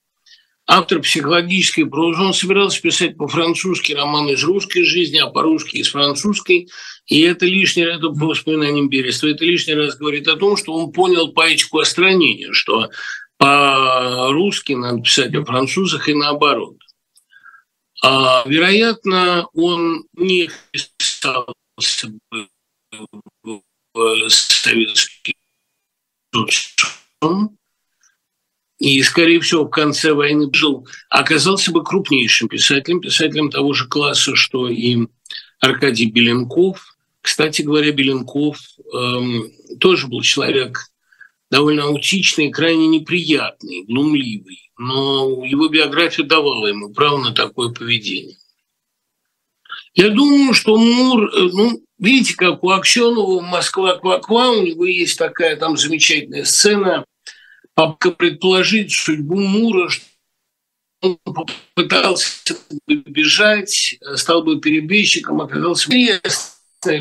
автор 0.66 1.00
психологической 1.00 1.86
прозы. 1.86 2.22
Он 2.22 2.34
собирался 2.34 2.80
писать 2.80 3.16
по-французски 3.16 3.92
роман 3.92 4.28
из 4.28 4.42
русской 4.42 4.84
жизни, 4.84 5.18
а 5.18 5.26
по-русски 5.28 5.76
из 5.76 5.88
французской. 5.88 6.68
И 7.06 7.20
это 7.20 7.46
лишний 7.46 7.84
раз, 7.84 7.98
это 7.98 8.08
по 8.10 8.26
воспоминаниям 8.26 8.88
Берества, 8.88 9.28
это 9.28 9.44
лишний 9.44 9.74
раз 9.74 9.96
говорит 9.96 10.26
о 10.28 10.36
том, 10.36 10.56
что 10.56 10.72
он 10.72 10.92
понял 10.92 11.32
поэтику 11.32 11.80
остранения, 11.80 12.52
что 12.52 12.88
по-русски 13.36 14.72
надо 14.72 15.02
писать 15.02 15.34
о 15.34 15.44
французах 15.44 16.08
и 16.08 16.14
наоборот. 16.14 16.76
А, 18.02 18.44
вероятно, 18.46 19.46
он 19.54 20.04
не 20.14 20.50
вписался 20.74 22.08
бы 22.30 22.48
в 23.94 24.28
советский 24.28 25.36
и, 28.84 29.02
скорее 29.02 29.40
всего, 29.40 29.64
в 29.64 29.70
конце 29.70 30.12
войны 30.12 30.50
жил, 30.52 30.86
оказался 31.08 31.72
бы 31.72 31.82
крупнейшим 31.82 32.48
писателем, 32.48 33.00
писателем 33.00 33.48
того 33.48 33.72
же 33.72 33.88
класса, 33.88 34.36
что 34.36 34.68
и 34.68 35.06
Аркадий 35.58 36.10
Беленков, 36.10 36.94
кстати 37.22 37.62
говоря, 37.62 37.92
Беленков 37.92 38.58
эм, 38.92 39.50
тоже 39.80 40.06
был 40.06 40.20
человек 40.20 40.90
довольно 41.50 41.84
аутичный, 41.84 42.50
крайне 42.50 42.86
неприятный, 42.86 43.84
глумливый, 43.84 44.70
но 44.76 45.42
его 45.46 45.68
биография 45.68 46.26
давала 46.26 46.66
ему 46.66 46.92
право 46.92 47.16
на 47.16 47.32
такое 47.32 47.70
поведение. 47.70 48.36
Я 49.94 50.10
думаю, 50.10 50.52
что 50.52 50.76
Мур, 50.76 51.34
э, 51.34 51.48
ну, 51.54 51.82
видите, 51.98 52.34
как 52.34 52.62
у 52.62 52.68
Аксенова 52.68 53.40
«Москва 53.40 53.96
ква-ква», 53.96 54.50
у 54.50 54.62
него 54.62 54.84
есть 54.84 55.18
такая 55.18 55.56
там 55.56 55.78
замечательная 55.78 56.44
сцена, 56.44 57.06
попытка 57.74 58.10
предположить 58.12 58.92
судьбу 58.92 59.40
Мура, 59.40 59.88
что 59.88 60.04
он 61.00 61.18
попытался 61.24 62.56
бежать, 62.86 63.98
стал 64.14 64.42
бы 64.42 64.60
перебежчиком, 64.60 65.40
оказался 65.40 65.90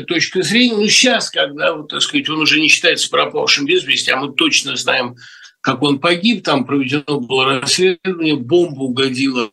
точка 0.06 0.42
зрения. 0.42 0.76
Ну, 0.76 0.88
сейчас, 0.88 1.30
когда, 1.30 1.74
вот, 1.74 1.88
так 1.88 2.02
сказать, 2.02 2.28
он 2.28 2.40
уже 2.40 2.60
не 2.60 2.68
считается 2.68 3.08
пропавшим 3.10 3.66
без 3.66 3.84
вести, 3.84 4.10
а 4.10 4.16
мы 4.16 4.34
точно 4.34 4.76
знаем, 4.76 5.16
как 5.60 5.82
он 5.82 5.98
погиб, 5.98 6.44
там 6.44 6.66
проведено 6.66 7.20
было 7.20 7.60
расследование, 7.60 8.36
бомба 8.36 8.82
угодила 8.82 9.50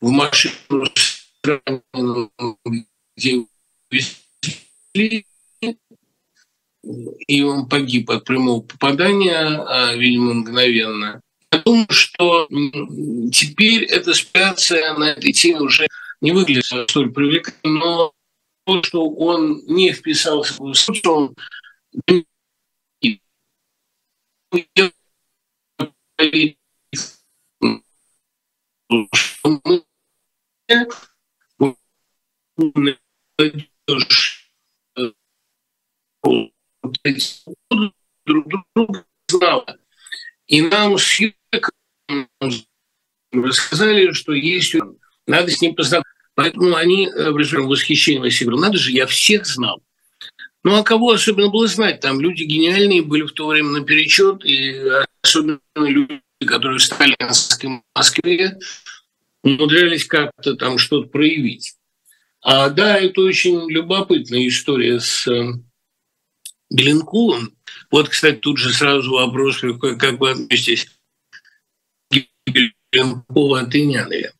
в 0.00 0.10
машину, 0.10 0.54
где 3.16 3.46
везли, 3.90 5.26
и 6.82 7.42
он 7.42 7.68
погиб 7.68 8.10
от 8.10 8.24
прямого 8.24 8.60
попадания, 8.60 9.36
а, 9.36 9.94
видимо, 9.94 10.34
мгновенно. 10.34 11.20
Я 11.52 11.58
думаю, 11.58 11.86
что 11.90 12.48
теперь 13.32 13.84
эта 13.84 14.14
спекуляция 14.14 14.94
на 14.94 15.10
этой 15.10 15.32
теме 15.32 15.60
уже 15.60 15.86
не 16.20 16.32
выглядит 16.32 16.64
столь 16.64 17.12
привлекательно, 17.12 17.78
но 17.78 18.12
то, 18.64 18.82
что 18.82 19.08
он 19.08 19.62
не 19.66 19.92
вписался 19.92 20.54
в 20.58 20.74
суд, 20.74 21.06
он 21.06 21.34
друг 38.26 38.46
друга 38.74 39.04
знала. 39.28 39.76
И 40.46 40.62
нам 40.62 40.98
с 40.98 41.20
рассказали, 43.32 44.12
что 44.12 44.32
есть 44.32 44.76
надо 45.26 45.50
с 45.50 45.60
ним 45.60 45.74
познакомиться. 45.74 46.12
Поэтому 46.34 46.74
они 46.74 47.06
э, 47.06 47.30
в 47.30 47.66
восхищения 47.66 48.30
все 48.30 48.46
говорят, 48.46 48.62
надо 48.62 48.78
же, 48.78 48.90
я 48.90 49.06
всех 49.06 49.46
знал. 49.46 49.82
Ну 50.64 50.76
а 50.76 50.82
кого 50.82 51.12
особенно 51.12 51.48
было 51.48 51.66
знать? 51.66 52.00
Там 52.00 52.20
люди 52.20 52.44
гениальные 52.44 53.02
были 53.02 53.22
в 53.22 53.32
то 53.32 53.48
время 53.48 53.70
наперечет, 53.70 54.44
и 54.44 54.80
особенно 55.22 55.60
люди, 55.76 56.20
которые 56.46 56.78
в 56.78 56.82
сталинской 56.82 57.82
Москве 57.94 58.58
умудрялись 59.42 60.04
как-то 60.04 60.54
там 60.54 60.78
что-то 60.78 61.08
проявить. 61.08 61.74
А 62.40 62.70
да, 62.70 62.96
это 62.96 63.20
очень 63.20 63.70
любопытная 63.70 64.46
история 64.48 65.00
с 65.00 65.28
Беленковым. 66.72 67.54
Вот, 67.90 68.08
кстати, 68.08 68.36
тут 68.36 68.58
же 68.58 68.72
сразу 68.72 69.12
вопрос, 69.12 69.60
как 69.80 70.18
вы 70.18 70.30
относитесь 70.30 70.88
к 72.10 72.16
Беленкову 72.46 73.54
от 73.54 73.74
Инянове. 73.74 74.32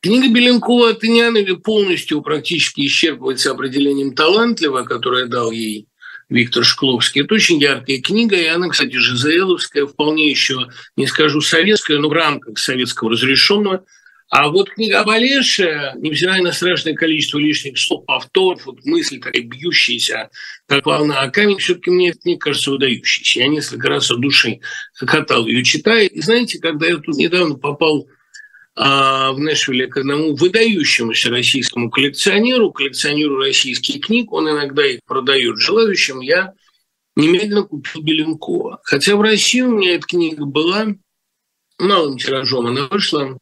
Книга 0.00 0.28
Беленкова 0.28 0.90
от 0.90 1.04
Инянове 1.04 1.56
полностью 1.56 2.20
практически 2.20 2.86
исчерпывается 2.86 3.52
определением 3.52 4.14
талантлива, 4.14 4.82
которое 4.82 5.26
дал 5.26 5.50
ей 5.50 5.88
Виктор 6.28 6.64
Шкловский. 6.64 7.22
Это 7.22 7.34
очень 7.34 7.58
яркая 7.58 8.00
книга, 8.00 8.36
и 8.36 8.46
она, 8.46 8.68
кстати, 8.68 8.96
Жизаэловская, 8.96 9.86
вполне 9.86 10.28
еще, 10.28 10.68
не 10.96 11.06
скажу 11.06 11.40
советская, 11.40 11.98
но 11.98 12.08
в 12.08 12.12
рамках 12.12 12.58
советского 12.58 13.12
разрешенного. 13.12 13.84
А 14.30 14.48
вот 14.48 14.70
книга 14.70 15.00
Абалеша, 15.00 15.94
невзирая 15.96 16.42
на 16.42 16.52
страшное 16.52 16.94
количество 16.94 17.38
лишних 17.38 17.78
слов, 17.78 18.04
повторов, 18.06 18.66
вот 18.66 18.84
мысль 18.84 19.20
такая 19.20 19.42
бьющаяся, 19.42 20.30
как 20.66 20.86
волна 20.86 21.20
а 21.20 21.30
камень, 21.30 21.58
все-таки 21.58 21.90
мне 21.90 22.10
это 22.10 22.20
не 22.24 22.36
кажется 22.36 22.70
выдающейся. 22.70 23.40
Я 23.40 23.48
несколько 23.48 23.88
раз 23.88 24.10
от 24.10 24.20
души 24.20 24.60
хохотал 24.94 25.46
ее 25.46 25.62
читая. 25.62 26.06
И 26.06 26.20
знаете, 26.20 26.58
когда 26.58 26.86
я 26.86 26.96
тут 26.96 27.16
недавно 27.16 27.54
попал 27.56 28.08
а, 28.76 29.32
в 29.32 29.38
Нэшвилле 29.38 29.86
к 29.86 29.98
одному 29.98 30.34
выдающемуся 30.34 31.30
российскому 31.30 31.90
коллекционеру, 31.90 32.72
коллекционеру 32.72 33.36
российских 33.36 34.06
книг, 34.06 34.32
он 34.32 34.50
иногда 34.50 34.84
их 34.84 35.00
продает 35.06 35.58
желающим, 35.58 36.20
я 36.20 36.54
немедленно 37.14 37.62
купил 37.62 38.02
Беленкова. 38.02 38.80
Хотя 38.82 39.14
в 39.14 39.20
России 39.20 39.60
у 39.60 39.76
меня 39.76 39.94
эта 39.94 40.06
книга 40.06 40.44
была 40.44 40.86
малым 41.78 42.18
тиражом, 42.18 42.66
она 42.66 42.86
вышла. 42.88 43.38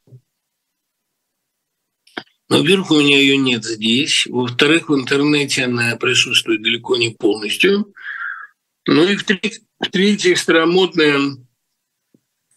Во-первых, 2.59 2.91
у 2.91 3.01
меня 3.01 3.19
ее 3.19 3.37
нет 3.37 3.65
здесь. 3.65 4.27
Во-вторых, 4.27 4.89
в 4.89 4.95
интернете 4.95 5.65
она 5.65 5.97
присутствует 5.97 6.63
далеко 6.63 6.97
не 6.97 7.11
полностью. 7.11 7.95
Ну 8.87 9.09
и 9.09 9.17
в-третьих, 9.17 10.39
старомодное 10.39 11.19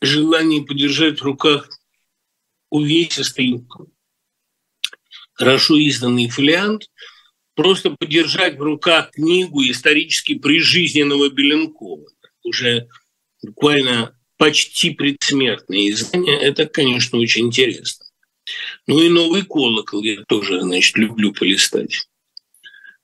желание 0.02 0.64
подержать 0.64 1.20
в 1.20 1.24
руках 1.24 1.70
увесистый, 2.70 3.66
хорошо 5.34 5.78
изданный 5.78 6.30
фолиант, 6.30 6.90
просто 7.54 7.92
подержать 7.92 8.58
в 8.58 8.62
руках 8.62 9.12
книгу 9.12 9.64
исторически 9.64 10.36
прижизненного 10.36 11.30
Беленкова, 11.30 12.10
уже 12.44 12.90
буквально 13.42 14.20
почти 14.38 14.90
предсмертные 14.90 15.92
издания. 15.92 16.38
Это, 16.38 16.66
конечно, 16.66 17.18
очень 17.18 17.48
интересно. 17.48 18.05
Ну 18.88 19.02
и 19.02 19.10
новый 19.10 19.44
колокол 19.44 20.02
я 20.04 20.24
тоже, 20.28 20.62
значит, 20.62 20.98
люблю 20.98 21.34
полистать. 21.34 22.08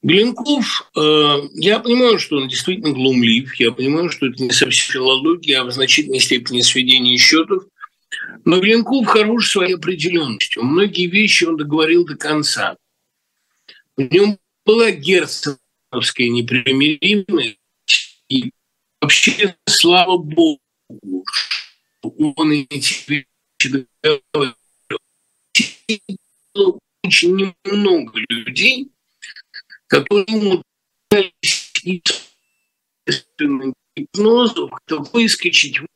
Беленков, 0.03 0.89
э, 0.95 1.37
я 1.53 1.79
понимаю, 1.79 2.17
что 2.17 2.37
он 2.37 2.47
действительно 2.47 2.91
глумлив, 2.91 3.53
я 3.55 3.71
понимаю, 3.71 4.09
что 4.09 4.27
это 4.27 4.41
не 4.41 4.49
совсем 4.51 4.93
филология, 4.93 5.61
а 5.61 5.63
в 5.63 5.71
значительной 5.71 6.19
степени 6.19 6.61
сведение 6.61 7.17
счетов, 7.17 7.65
но 8.43 8.59
Беленков 8.59 9.05
хорош 9.05 9.51
своей 9.51 9.75
определенностью. 9.75 10.63
Многие 10.63 11.05
вещи 11.05 11.43
он 11.43 11.57
договорил 11.57 12.05
до 12.05 12.15
конца. 12.15 12.77
В 13.95 14.01
нем 14.01 14.39
была 14.65 14.89
герценовская 14.89 16.29
непримиримость, 16.29 17.57
и 18.27 18.51
вообще, 18.99 19.55
слава 19.67 20.17
богу, 20.17 20.59
он 22.01 22.51
эти 22.51 23.09
вещи 23.09 23.85
договорил. 24.01 24.55
Очень 27.03 27.53
немного 27.65 28.19
людей, 28.29 28.91
которые 29.87 30.63
естественным 31.83 33.73
гипнозу 33.95 34.71
выскочить 35.11 35.79
в 35.79 35.87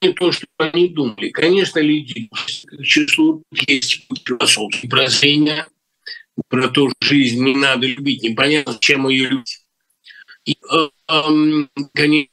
не 0.00 0.12
то, 0.12 0.30
что 0.30 0.46
они 0.58 0.88
думали. 0.88 1.30
Конечно, 1.30 1.80
люди 1.80 2.30
к 2.30 2.82
числу 2.84 3.42
есть 3.50 4.06
философские 4.24 4.88
прозрения 4.88 5.66
про 6.48 6.68
то, 6.68 6.88
что 6.88 6.96
жизнь 7.00 7.42
не 7.44 7.56
надо 7.56 7.86
любить, 7.86 8.22
непонятно, 8.22 8.78
чем 8.80 9.08
ее 9.08 9.28
любить. 9.28 9.64
И, 10.44 10.56
эм, 11.08 11.68
конечно, 11.94 12.30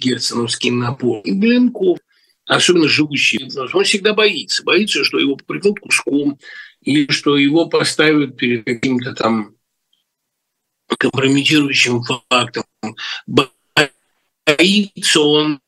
герценовский 0.00 0.70
напор. 0.70 1.20
И 1.24 1.32
Блинков 1.32 1.98
особенно 2.46 2.88
живущий, 2.88 3.48
он 3.72 3.84
всегда 3.84 4.12
боится. 4.12 4.64
Боится, 4.64 5.04
что 5.04 5.18
его 5.18 5.36
попрекнут 5.36 5.78
куском, 5.78 6.38
или 6.82 7.10
что 7.10 7.36
его 7.36 7.66
поставят 7.68 8.36
перед 8.36 8.64
каким-то 8.64 9.14
там 9.14 9.54
компрометирующим 10.98 12.02
фактом. 12.28 12.64
Боится 13.26 15.20
он 15.20 15.60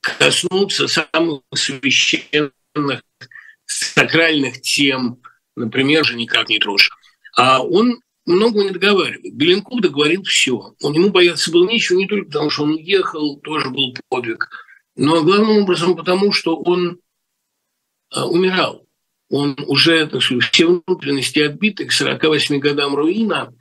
коснуться 0.00 0.88
самых 0.88 1.42
священных, 1.54 3.02
сакральных 3.66 4.62
тем, 4.62 5.20
например, 5.56 6.04
же 6.06 6.16
никак 6.16 6.48
не 6.48 6.58
трожь. 6.58 6.90
А 7.36 7.62
он 7.62 8.00
много 8.28 8.62
не 8.62 8.70
договаривает. 8.70 9.34
Беленков 9.34 9.80
договорил 9.80 10.22
все. 10.22 10.74
Он 10.82 10.92
ему 10.94 11.10
бояться 11.10 11.50
было 11.50 11.68
нечего, 11.68 11.98
не 11.98 12.06
только 12.06 12.26
потому, 12.26 12.50
что 12.50 12.62
он 12.64 12.70
уехал, 12.72 13.38
тоже 13.40 13.70
был 13.70 13.96
подвиг– 14.08 14.48
но 14.98 15.22
главным 15.22 15.58
образом 15.58 15.96
потому, 15.96 16.32
что 16.32 16.56
он 16.56 16.98
а, 18.10 18.26
умирал. 18.26 18.84
Он 19.30 19.56
уже, 19.68 20.04
так 20.08 20.22
сказать, 20.22 20.50
все 20.50 20.66
внутренности 20.66 21.38
отбиты 21.38 21.84
к 21.84 21.92
48 21.92 22.58
годам 22.58 22.96
руина. 22.96 23.54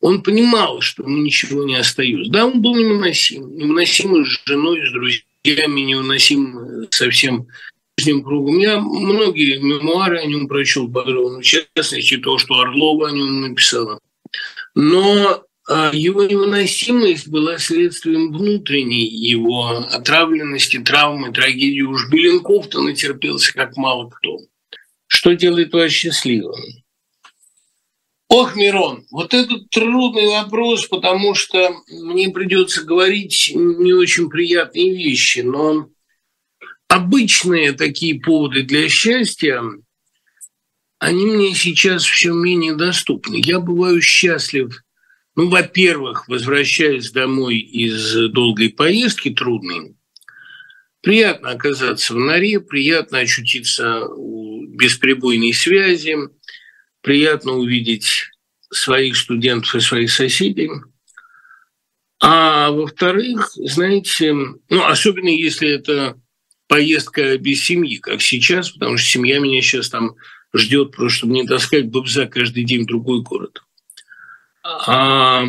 Он 0.00 0.22
понимал, 0.22 0.80
что 0.80 1.02
ему 1.02 1.18
ничего 1.18 1.64
не 1.64 1.76
остается. 1.76 2.32
Да, 2.32 2.46
он 2.46 2.62
был 2.62 2.74
невыносим. 2.74 3.54
Невыносим 3.54 4.24
с 4.24 4.42
женой, 4.46 4.86
с 4.86 4.92
друзьями, 4.92 5.80
невыносим 5.80 6.86
со 6.90 7.10
всем 7.10 7.48
ближним 7.96 8.22
кругом. 8.22 8.58
Я 8.58 8.80
многие 8.80 9.58
мемуары 9.58 10.20
о 10.20 10.26
нем 10.26 10.48
прочел 10.48 10.90
подробно, 10.90 11.40
в 11.40 11.44
частности, 11.44 12.16
то, 12.16 12.38
что 12.38 12.60
Орлова 12.60 13.08
о 13.08 13.12
нем 13.12 13.42
написала. 13.42 14.00
Но 14.80 15.44
а 15.68 15.90
его 15.92 16.22
невыносимость 16.22 17.26
была 17.26 17.58
следствием 17.58 18.32
внутренней 18.32 19.08
его 19.08 19.66
отравленности, 19.70 20.78
травмы, 20.78 21.32
трагедии. 21.32 21.82
Уж 21.82 22.08
Беленков-то 22.08 22.80
натерпелся, 22.80 23.52
как 23.52 23.76
мало 23.76 24.08
кто. 24.08 24.38
Что 25.08 25.34
делает 25.34 25.72
вас 25.72 25.90
счастливым? 25.90 26.54
Ох, 28.28 28.54
Мирон, 28.54 29.04
вот 29.10 29.34
это 29.34 29.56
трудный 29.72 30.28
вопрос, 30.28 30.86
потому 30.86 31.34
что 31.34 31.74
мне 31.88 32.28
придется 32.28 32.84
говорить 32.84 33.50
не 33.52 33.92
очень 33.92 34.30
приятные 34.30 34.94
вещи, 34.94 35.40
но 35.40 35.88
обычные 36.86 37.72
такие 37.72 38.20
поводы 38.20 38.62
для 38.62 38.88
счастья, 38.88 39.60
они 40.98 41.26
мне 41.26 41.54
сейчас 41.54 42.04
все 42.04 42.32
менее 42.32 42.74
доступны. 42.74 43.40
Я 43.44 43.60
бываю 43.60 44.00
счастлив– 44.00 44.82
ну, 45.38 45.50
во-первых, 45.50 46.26
возвращаясь 46.26 47.12
домой 47.12 47.58
из 47.58 48.28
долгой 48.30 48.70
поездки 48.70 49.30
трудной, 49.30 49.94
приятно 51.00 51.50
оказаться 51.50 52.12
в 52.12 52.16
норе, 52.16 52.58
приятно 52.58 53.20
очутиться 53.20 54.04
у 54.06 54.66
бесперебойной 54.66 55.54
связи, 55.54 56.16
приятно 57.02 57.52
увидеть 57.52 58.32
своих 58.72 59.14
студентов 59.16 59.76
и 59.76 59.80
своих 59.80 60.10
соседей. 60.10 60.70
А 62.20 62.72
во-вторых, 62.72 63.52
знаете, 63.54 64.32
ну, 64.32 64.84
особенно 64.86 65.28
если 65.28 65.70
это 65.70 66.20
поездка 66.66 67.38
без 67.38 67.62
семьи, 67.62 67.98
как 67.98 68.22
сейчас, 68.22 68.70
потому 68.72 68.96
что 68.96 69.08
семья 69.08 69.38
меня 69.38 69.62
сейчас 69.62 69.88
там 69.88 70.16
ждет, 70.54 70.92
просто 70.92 71.18
чтобы 71.18 71.34
не 71.34 71.46
таскать 71.46 71.88
бобза 71.88 72.26
каждый 72.26 72.64
день 72.64 72.84
в 72.84 72.86
другой 72.86 73.22
город. 73.22 73.62
А 74.62 75.44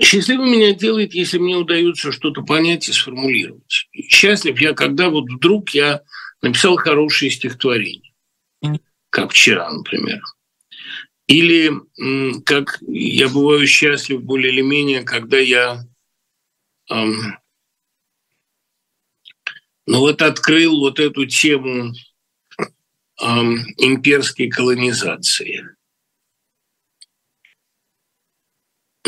счастливым 0.00 0.52
меня 0.52 0.74
делает, 0.74 1.14
если 1.14 1.38
мне 1.38 1.56
удается 1.56 2.12
что-то 2.12 2.42
понять 2.42 2.88
и 2.88 2.92
сформулировать. 2.92 3.88
Счастлив 4.08 4.60
я, 4.60 4.72
когда 4.74 5.10
вот 5.10 5.24
вдруг 5.30 5.70
я 5.70 6.02
написал 6.42 6.76
хорошее 6.76 7.30
стихотворение, 7.30 8.12
как 9.10 9.32
вчера, 9.32 9.70
например. 9.70 10.20
Или 11.26 11.72
как 12.44 12.78
я 12.86 13.28
бываю 13.28 13.66
счастлив 13.66 14.22
более 14.22 14.52
или 14.52 14.62
менее, 14.62 15.02
когда 15.02 15.36
я 15.38 15.84
эм, 16.90 17.38
ну 19.86 20.00
вот 20.00 20.22
открыл 20.22 20.80
вот 20.80 21.00
эту 21.00 21.26
тему 21.26 21.92
имперской 23.20 24.48
колонизации– 24.48 25.68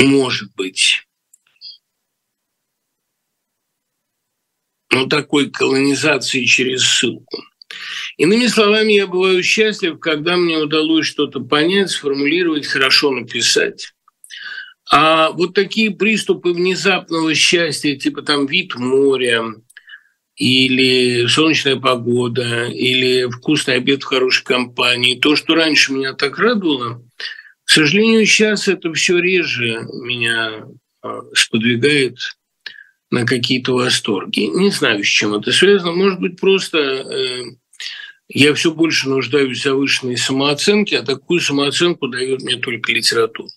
может 0.07 0.55
быть, 0.55 1.07
ну, 4.91 5.07
такой 5.07 5.51
колонизации 5.51 6.45
через 6.45 6.83
ссылку. 6.83 7.45
Иными 8.17 8.47
словами, 8.47 8.95
я 8.95 9.07
бываю 9.07 9.43
счастлив, 9.43 10.01
когда 10.01 10.37
мне 10.37 10.59
удалось 10.59 11.07
что-то 11.07 11.41
понять, 11.41 11.91
сформулировать, 11.91 12.67
хорошо 12.67 13.13
написать. 13.13 13.93
А 14.91 15.31
вот 15.31 15.55
такие 15.55 15.93
приступы 15.93 16.53
внезапного 16.53 17.33
счастья, 17.35 17.95
типа 17.95 18.23
там 18.23 18.47
вид 18.47 18.75
моря, 18.75 19.45
или 20.41 21.27
солнечная 21.27 21.77
погода, 21.77 22.65
или 22.65 23.31
вкусный 23.31 23.75
обед 23.75 24.03
в 24.03 24.07
хорошей 24.07 24.43
компании, 24.43 25.21
то, 25.21 25.37
что 25.37 25.55
раньше 25.55 25.93
меня 25.93 26.15
так 26.15 26.39
радовало, 26.39 27.05
к 27.65 27.71
сожалению, 27.71 28.25
сейчас 28.25 28.67
это 28.67 28.91
все 28.95 29.19
реже 29.19 29.87
меня 30.03 30.67
а, 31.03 31.21
сподвигает 31.35 32.17
на 33.11 33.27
какие-то 33.27 33.75
восторги. 33.75 34.41
Не 34.41 34.71
знаю, 34.71 35.05
с 35.05 35.09
чем 35.09 35.35
это 35.35 35.53
связано. 35.53 35.93
Может 35.93 36.21
быть, 36.21 36.41
просто 36.41 36.79
э, 36.79 37.43
я 38.29 38.55
все 38.55 38.73
больше 38.73 39.11
нуждаюсь 39.11 39.59
в 39.59 39.63
завышенной 39.63 40.17
самооценке, 40.17 41.01
а 41.01 41.03
такую 41.03 41.41
самооценку 41.41 42.09
дает 42.09 42.41
мне 42.41 42.57
только 42.57 42.93
литература. 42.93 43.51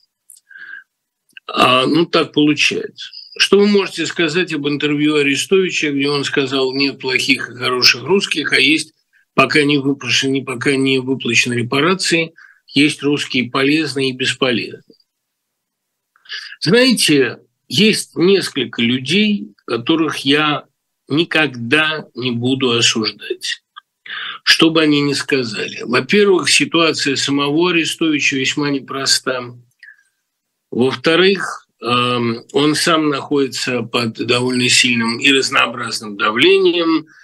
А, 1.47 1.86
ну, 1.86 2.05
так 2.05 2.34
получается. 2.34 3.09
Что 3.38 3.59
вы 3.59 3.67
можете 3.67 4.05
сказать 4.05 4.53
об 4.53 4.67
интервью 4.67 5.15
Арестовича, 5.15 5.91
где 5.91 6.09
он 6.09 6.23
сказал, 6.23 6.73
нет 6.73 6.99
плохих 6.99 7.49
и 7.49 7.55
хороших 7.55 8.03
русских, 8.03 8.53
а 8.53 8.59
есть 8.59 8.93
пока 9.34 9.63
не 9.63 9.77
выплачены, 9.77 10.43
пока 10.43 10.75
не 10.75 10.99
выплачены 10.99 11.53
репарации– 11.53 12.34
есть 12.73 13.03
русские 13.03 13.49
полезные 13.49 14.09
и 14.09 14.13
бесполезные. 14.13 14.97
Знаете, 16.59 17.39
есть 17.67 18.15
несколько 18.15 18.81
людей, 18.81 19.53
которых 19.65 20.19
я 20.19 20.65
никогда 21.07 22.07
не 22.15 22.31
буду 22.31 22.71
осуждать. 22.71 23.63
Что 24.43 24.71
бы 24.71 24.81
они 24.81 25.01
ни 25.01 25.13
сказали. 25.13 25.81
Во-первых, 25.84 26.49
ситуация 26.49 27.15
самого 27.15 27.71
Арестовича 27.71 28.38
весьма 28.38 28.69
непроста. 28.69 29.55
Во-вторых, 30.71 31.62
он 31.84 32.75
сам 32.75 33.09
находится 33.09 33.81
под 33.81 34.13
довольно 34.13 34.69
сильным 34.69 35.19
и 35.19 35.31
разнообразным 35.31 36.17
давлением– 36.17 37.07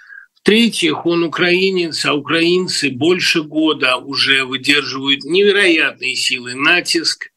в-третьих, 0.42 1.04
он 1.04 1.22
украинец, 1.22 2.06
а 2.06 2.14
украинцы 2.14 2.90
больше 2.90 3.42
года 3.42 3.96
уже 3.96 4.44
выдерживают 4.46 5.22
невероятные 5.24 6.16
силы 6.16 6.54
натиск 6.54 7.30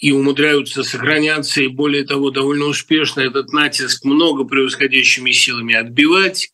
и 0.00 0.10
умудряются 0.10 0.82
сохраняться, 0.82 1.62
и 1.62 1.68
более 1.68 2.04
того, 2.04 2.30
довольно 2.30 2.64
успешно 2.66 3.20
этот 3.20 3.52
натиск 3.52 4.04
много 4.04 4.44
превосходящими 4.44 5.30
силами 5.30 5.74
отбивать. 5.74 6.50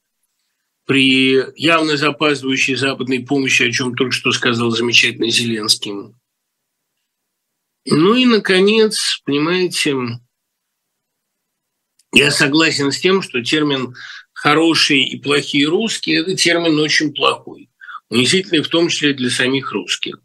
При 0.87 1.43
явно 1.57 1.97
запаздывающей 1.97 2.75
западной 2.75 3.21
помощи, 3.21 3.63
о 3.63 3.73
чем 3.73 3.95
только 3.95 4.13
что 4.13 4.33
сказал 4.33 4.71
замечательный 4.71 5.31
Зеленский. 5.31 5.93
Ну 7.87 8.15
и, 8.15 8.25
наконец, 8.25 9.21
понимаете, 9.25 9.95
я 12.15 12.31
согласен 12.31 12.93
с 12.93 13.01
тем, 13.01 13.23
что 13.23 13.43
термин 13.43 13.95
«хорошие 14.33 15.07
и 15.07 15.21
плохие 15.21 15.67
русские»– 15.67 16.21
это 16.21 16.35
термин 16.35 16.79
очень 16.79 17.13
плохой, 17.13 17.69
унизительный 18.09 18.63
в 18.63 18.69
том 18.69 18.89
числе 18.89 19.13
для 19.13 19.31
самих 19.31 19.73
русских. 19.73 20.21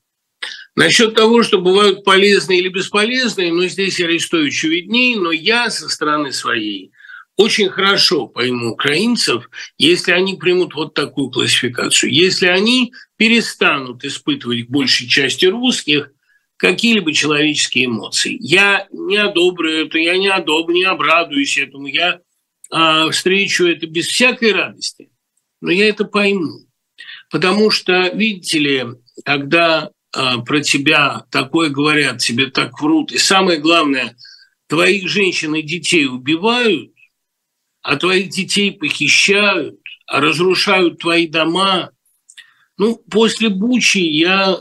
Насчет 0.76 1.16
того, 1.16 1.44
что 1.44 1.60
бывают 1.60 2.06
полезные 2.06 2.60
или 2.60 2.70
бесполезные, 2.70 3.52
ну, 3.52 3.68
здесь 3.68 4.00
Арестовичу 4.00 4.70
видней, 4.70 5.16
но 5.16 5.32
я 5.32 5.70
со 5.70 5.90
стороны 5.90 6.32
своей 6.32 6.92
очень 7.36 7.70
хорошо 7.70 8.28
пойму 8.28 8.72
украинцев, 8.72 9.50
если 9.78 10.12
они 10.12 10.36
примут 10.36 10.76
вот 10.76 10.94
такую 10.94 11.30
классификацию. 11.32 12.14
Если 12.14 12.48
они 12.48 12.94
перестанут 13.18 14.04
испытывать 14.04 14.68
к 14.68 14.70
большей 14.70 15.08
части 15.08 15.46
русских 15.46 16.12
какие-либо 16.60 17.14
человеческие 17.14 17.86
эмоции. 17.86 18.38
Я 18.42 18.86
не 18.92 19.16
одобрю 19.16 19.86
это, 19.86 19.98
я 19.98 20.18
не 20.18 20.28
одобрю, 20.28 20.76
не 20.76 20.84
обрадуюсь 20.84 21.58
этому, 21.58 21.88
я 21.88 22.20
э, 22.72 23.10
встречу 23.12 23.66
это 23.66 23.88
без 23.88 24.08
всякой 24.08 24.52
радости, 24.52 25.10
но 25.62 25.72
я 25.72 25.88
это 25.88 26.04
пойму. 26.04 26.68
Потому 27.32 27.72
что, 27.72 28.10
видите 28.10 28.60
ли, 28.60 28.86
когда 29.24 29.90
э, 30.14 30.20
про 30.46 30.60
тебя 30.60 31.24
такое 31.32 31.70
говорят, 31.70 32.18
тебе 32.18 32.48
так 32.48 32.82
врут, 32.82 33.14
и 33.14 33.18
самое 33.18 33.60
главное, 33.60 34.18
твоих 34.68 35.08
женщин 35.08 35.56
и 35.56 35.62
детей 35.62 36.08
убивают, 36.08 36.92
а 37.82 37.96
твоих 37.96 38.32
детей 38.32 38.74
похищают, 38.74 39.80
а 40.08 40.20
разрушают 40.20 41.00
твои 41.00 41.26
дома. 41.26 41.92
Ну, 42.78 42.98
после 43.10 43.48
Бучи 43.48 44.00
я 44.00 44.58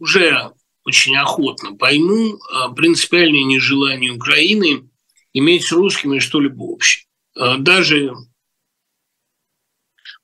уже 0.00 0.52
очень 0.88 1.16
охотно 1.16 1.76
пойму 1.76 2.38
а, 2.50 2.70
принципиальное 2.70 3.44
нежелание 3.44 4.12
Украины 4.12 4.88
иметь 5.34 5.64
с 5.64 5.72
русскими 5.72 6.18
что-либо 6.18 6.62
общее. 6.62 7.06
А, 7.36 7.58
даже 7.58 8.14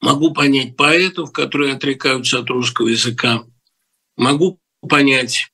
могу 0.00 0.32
понять 0.32 0.74
поэтов, 0.74 1.32
которые 1.32 1.74
отрекаются 1.74 2.38
от 2.38 2.48
русского 2.48 2.88
языка, 2.88 3.44
могу 4.16 4.58
понять, 4.80 5.52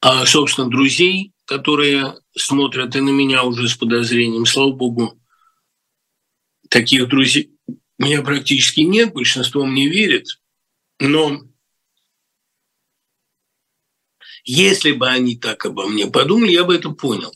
а, 0.00 0.26
собственно, 0.26 0.68
друзей, 0.68 1.32
которые 1.44 2.16
смотрят 2.36 2.94
и 2.96 3.00
на 3.00 3.10
меня 3.10 3.44
уже 3.44 3.68
с 3.68 3.76
подозрением. 3.76 4.46
Слава 4.46 4.72
богу, 4.72 5.20
таких 6.68 7.08
друзей 7.08 7.52
у 7.68 8.04
меня 8.04 8.22
практически 8.22 8.80
нет, 8.80 9.12
большинство 9.12 9.64
мне 9.64 9.88
верит. 9.88 10.26
Но 11.00 11.47
если 14.50 14.92
бы 14.92 15.06
они 15.06 15.36
так 15.36 15.66
обо 15.66 15.86
мне 15.86 16.06
подумали, 16.06 16.52
я 16.52 16.64
бы 16.64 16.74
это 16.74 16.88
понял. 16.90 17.34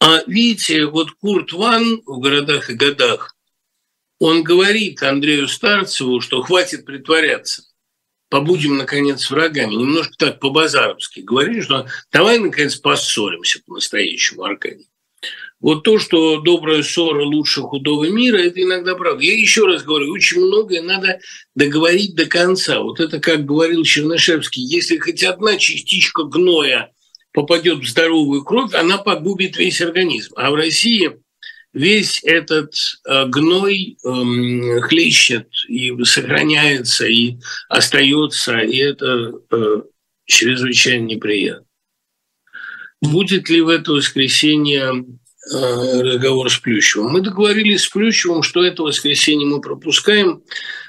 А 0.00 0.22
видите, 0.26 0.86
вот 0.86 1.12
Курт 1.12 1.52
Ван 1.52 2.02
в 2.04 2.18
«Городах 2.18 2.68
и 2.68 2.74
годах», 2.74 3.36
он 4.18 4.42
говорит 4.42 5.02
Андрею 5.04 5.46
Старцеву, 5.46 6.20
что 6.20 6.42
хватит 6.42 6.84
притворяться, 6.84 7.62
побудем, 8.28 8.76
наконец, 8.76 9.30
врагами. 9.30 9.74
Немножко 9.74 10.14
так 10.18 10.40
по-базаровски 10.40 11.20
говорит, 11.20 11.62
что 11.62 11.86
давай, 12.10 12.40
наконец, 12.40 12.74
поссоримся 12.76 13.60
по-настоящему, 13.64 14.42
Аркадий. 14.42 14.88
Вот 15.60 15.84
то, 15.84 15.98
что 15.98 16.40
добрая 16.42 16.82
ссора 16.82 17.24
лучше 17.24 17.62
худого 17.62 18.08
мира, 18.10 18.36
это 18.36 18.62
иногда 18.62 18.94
правда. 18.94 19.22
Я 19.22 19.34
еще 19.34 19.64
раз 19.66 19.82
говорю, 19.82 20.12
очень 20.12 20.40
многое 20.40 20.82
надо 20.82 21.18
договорить 21.54 22.14
до 22.14 22.26
конца. 22.26 22.80
Вот 22.80 23.00
это, 23.00 23.18
как 23.18 23.46
говорил 23.46 23.82
Чернышевский, 23.82 24.62
если 24.62 24.98
хоть 24.98 25.24
одна 25.24 25.56
частичка 25.56 26.24
гноя 26.24 26.92
попадет 27.32 27.78
в 27.78 27.88
здоровую 27.88 28.44
кровь, 28.44 28.74
она 28.74 28.98
погубит 28.98 29.56
весь 29.56 29.80
организм. 29.80 30.34
А 30.36 30.50
в 30.50 30.54
России 30.54 31.12
весь 31.72 32.24
этот 32.24 32.74
э, 33.06 33.26
гной 33.26 33.98
э, 34.02 34.80
хлещет 34.80 35.48
и 35.68 35.92
сохраняется, 36.04 37.06
и 37.06 37.36
остается, 37.68 38.58
и 38.58 38.78
это 38.78 39.32
э, 39.50 39.82
чрезвычайно 40.24 41.04
неприятно. 41.06 41.65
Будет 43.02 43.48
ли 43.50 43.60
в 43.60 43.68
это 43.68 43.92
воскресенье 43.92 45.04
Э, 45.48 46.00
разговор 46.02 46.50
с 46.50 46.58
Плющевым. 46.58 47.12
Мы 47.12 47.20
договорились 47.20 47.82
с 47.82 47.88
Плющевым, 47.88 48.42
что 48.42 48.64
это 48.64 48.82
воскресенье 48.82 49.46
мы 49.46 49.60
пропускаем, 49.60 50.42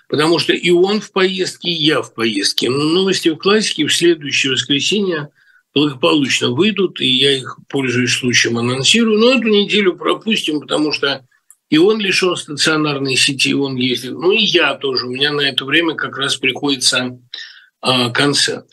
потому 0.10 0.40
что 0.40 0.54
и 0.54 0.72
он 0.72 1.00
в 1.00 1.12
поездке, 1.12 1.70
и 1.70 1.74
я 1.74 2.02
в 2.02 2.16
поездке. 2.16 2.68
Но 2.72 2.84
новости 2.84 3.30
в 3.30 3.38
классике 3.38 3.86
в 3.86 3.94
следующее 3.94 4.54
воскресенье 4.54 5.30
благополучно 5.76 6.50
выйдут, 6.50 7.00
и 7.02 7.06
я 7.06 7.38
их, 7.38 7.60
пользуясь 7.70 8.14
случаем, 8.14 8.58
анонсирую. 8.58 9.20
Но 9.20 9.34
эту 9.34 9.48
неделю 9.48 9.96
пропустим, 9.96 10.60
потому 10.60 10.92
что 10.92 11.24
и 11.70 11.78
он 11.78 12.00
лишен 12.00 12.36
стационарной 12.36 13.16
сети, 13.16 13.54
он 13.54 13.76
ездит. 13.76 14.14
Ну 14.14 14.32
и 14.32 14.42
я 14.42 14.74
тоже. 14.74 15.06
У 15.06 15.12
меня 15.12 15.34
на 15.34 15.42
это 15.42 15.66
время 15.66 15.94
как 15.94 16.18
раз 16.18 16.38
приходится 16.38 17.20
а, 17.82 18.10
концерт 18.10 18.66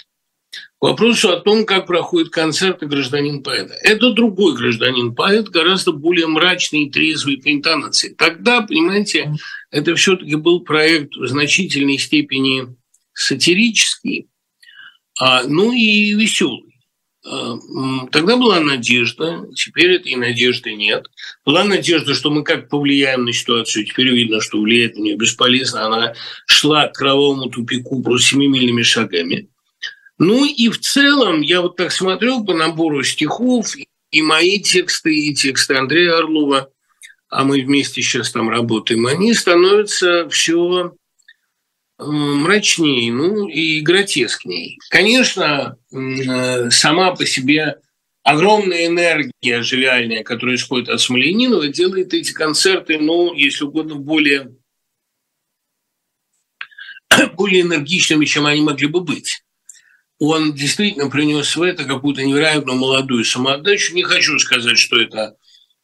вопросу 0.84 1.30
о 1.30 1.40
том, 1.40 1.64
как 1.64 1.86
проходит 1.86 2.28
концерты 2.28 2.84
гражданин 2.84 3.42
поэта. 3.42 3.74
Это 3.82 4.12
другой 4.12 4.54
гражданин 4.54 5.14
поэт, 5.14 5.48
гораздо 5.48 5.92
более 5.92 6.26
мрачный 6.26 6.84
и 6.84 6.90
трезвый 6.90 7.38
по 7.38 7.50
интонации. 7.50 8.10
Тогда, 8.10 8.60
понимаете, 8.60 9.32
это 9.70 9.94
все-таки 9.94 10.34
был 10.34 10.60
проект 10.60 11.16
в 11.16 11.26
значительной 11.26 11.96
степени 11.96 12.76
сатирический, 13.14 14.28
а, 15.18 15.44
ну 15.44 15.72
и 15.72 16.12
веселый. 16.12 16.74
А, 17.26 17.56
тогда 18.12 18.36
была 18.36 18.60
надежда, 18.60 19.46
теперь 19.54 19.92
этой 19.92 20.16
надежды 20.16 20.74
нет. 20.74 21.06
Была 21.46 21.64
надежда, 21.64 22.12
что 22.12 22.30
мы 22.30 22.44
как 22.44 22.68
повлияем 22.68 23.24
на 23.24 23.32
ситуацию. 23.32 23.86
Теперь 23.86 24.10
видно, 24.10 24.42
что 24.42 24.60
влиять 24.60 24.96
на 24.96 25.00
нее 25.00 25.16
бесполезно. 25.16 25.86
Она 25.86 26.14
шла 26.46 26.88
к 26.88 26.94
кровавому 26.94 27.48
тупику 27.48 28.02
просто 28.02 28.32
семимильными 28.32 28.82
шагами. 28.82 29.48
Ну 30.18 30.44
и 30.44 30.68
в 30.68 30.78
целом 30.78 31.40
я 31.40 31.60
вот 31.60 31.76
так 31.76 31.90
смотрел 31.90 32.44
по 32.44 32.54
набору 32.54 33.02
стихов, 33.02 33.74
и 34.10 34.22
мои 34.22 34.60
тексты, 34.60 35.14
и 35.14 35.34
тексты 35.34 35.74
Андрея 35.74 36.18
Орлова, 36.18 36.70
а 37.28 37.42
мы 37.42 37.62
вместе 37.62 38.00
сейчас 38.00 38.30
там 38.30 38.48
работаем, 38.48 39.06
они 39.06 39.34
становятся 39.34 40.28
все 40.28 40.94
э, 41.98 42.04
мрачнее, 42.04 43.12
ну 43.12 43.48
и 43.48 43.80
гротескнее. 43.80 44.78
Конечно, 44.88 45.76
э, 45.92 46.70
сама 46.70 47.16
по 47.16 47.26
себе 47.26 47.80
огромная 48.22 48.86
энергия 48.86 49.62
живиальная, 49.62 50.22
которая 50.22 50.54
исходит 50.54 50.90
от 50.90 51.00
Смоленинова, 51.00 51.66
делает 51.66 52.14
эти 52.14 52.32
концерты, 52.32 53.00
ну, 53.00 53.34
если 53.34 53.64
угодно, 53.64 53.96
более, 53.96 54.54
более 57.34 57.62
энергичными, 57.62 58.26
чем 58.26 58.46
они 58.46 58.60
могли 58.60 58.86
бы 58.86 59.00
быть 59.00 59.44
он 60.18 60.54
действительно 60.54 61.10
принес 61.10 61.56
в 61.56 61.62
это 61.62 61.84
какую-то 61.84 62.22
невероятную 62.22 62.78
молодую 62.78 63.24
самоотдачу. 63.24 63.94
Не 63.94 64.02
хочу 64.02 64.38
сказать, 64.38 64.78
что 64.78 65.00
это 65.00 65.36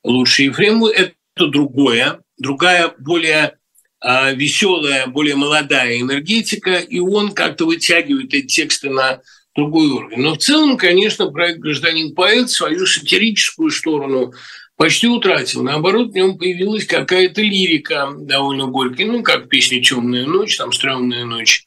лучший 0.05 0.47
Ефремов, 0.47 0.93
это 0.93 1.15
другое, 1.37 2.21
другая, 2.39 2.95
более 2.99 3.59
а, 4.01 4.33
веселая, 4.33 5.07
более 5.07 5.37
молодая 5.37 6.01
энергетика, 6.01 6.77
и 6.77 7.01
он 7.01 7.33
как-то 7.33 7.67
вытягивает 7.67 8.33
эти 8.33 8.47
тексты 8.47 8.89
на 8.89 9.21
другой 9.55 9.89
уровень. 9.89 10.23
Но 10.23 10.35
в 10.35 10.39
целом, 10.39 10.77
конечно, 10.77 11.31
проект 11.31 11.59
«Гражданин-поэт» 11.59 12.51
свою 12.51 12.87
сатирическую 12.87 13.71
сторону 13.71 14.33
почти 14.77 15.07
утратил. 15.07 15.63
Наоборот, 15.63 16.13
в 16.13 16.15
нем 16.15 16.39
появилась 16.39 16.87
какая-то 16.87 17.43
лирика 17.43 18.11
довольно 18.17 18.67
горькая, 18.67 19.07
ну, 19.07 19.23
как 19.23 19.49
песня 19.49 19.83
«Темная 19.83 20.25
ночь», 20.25 20.57
там 20.57 20.73
«Стрёмная 20.73 21.25
ночь», 21.25 21.67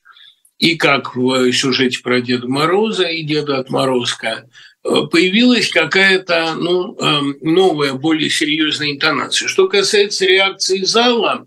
и 0.58 0.76
как 0.76 1.16
в 1.16 1.52
сюжете 1.52 2.00
про 2.02 2.22
Деда 2.22 2.48
Мороза 2.48 3.06
и 3.06 3.24
Деда 3.24 3.58
Отморозка, 3.58 4.48
э, 4.84 4.90
появилась 5.12 5.70
какая-то 5.70 6.54
ну, 6.56 6.98
эм, 7.00 7.38
новая, 7.42 7.94
более 7.94 8.30
серьезная 8.30 8.92
интонация. 8.92 9.48
Что 9.48 9.68
касается 9.68 10.26
реакции 10.26 10.84
зала, 10.84 11.46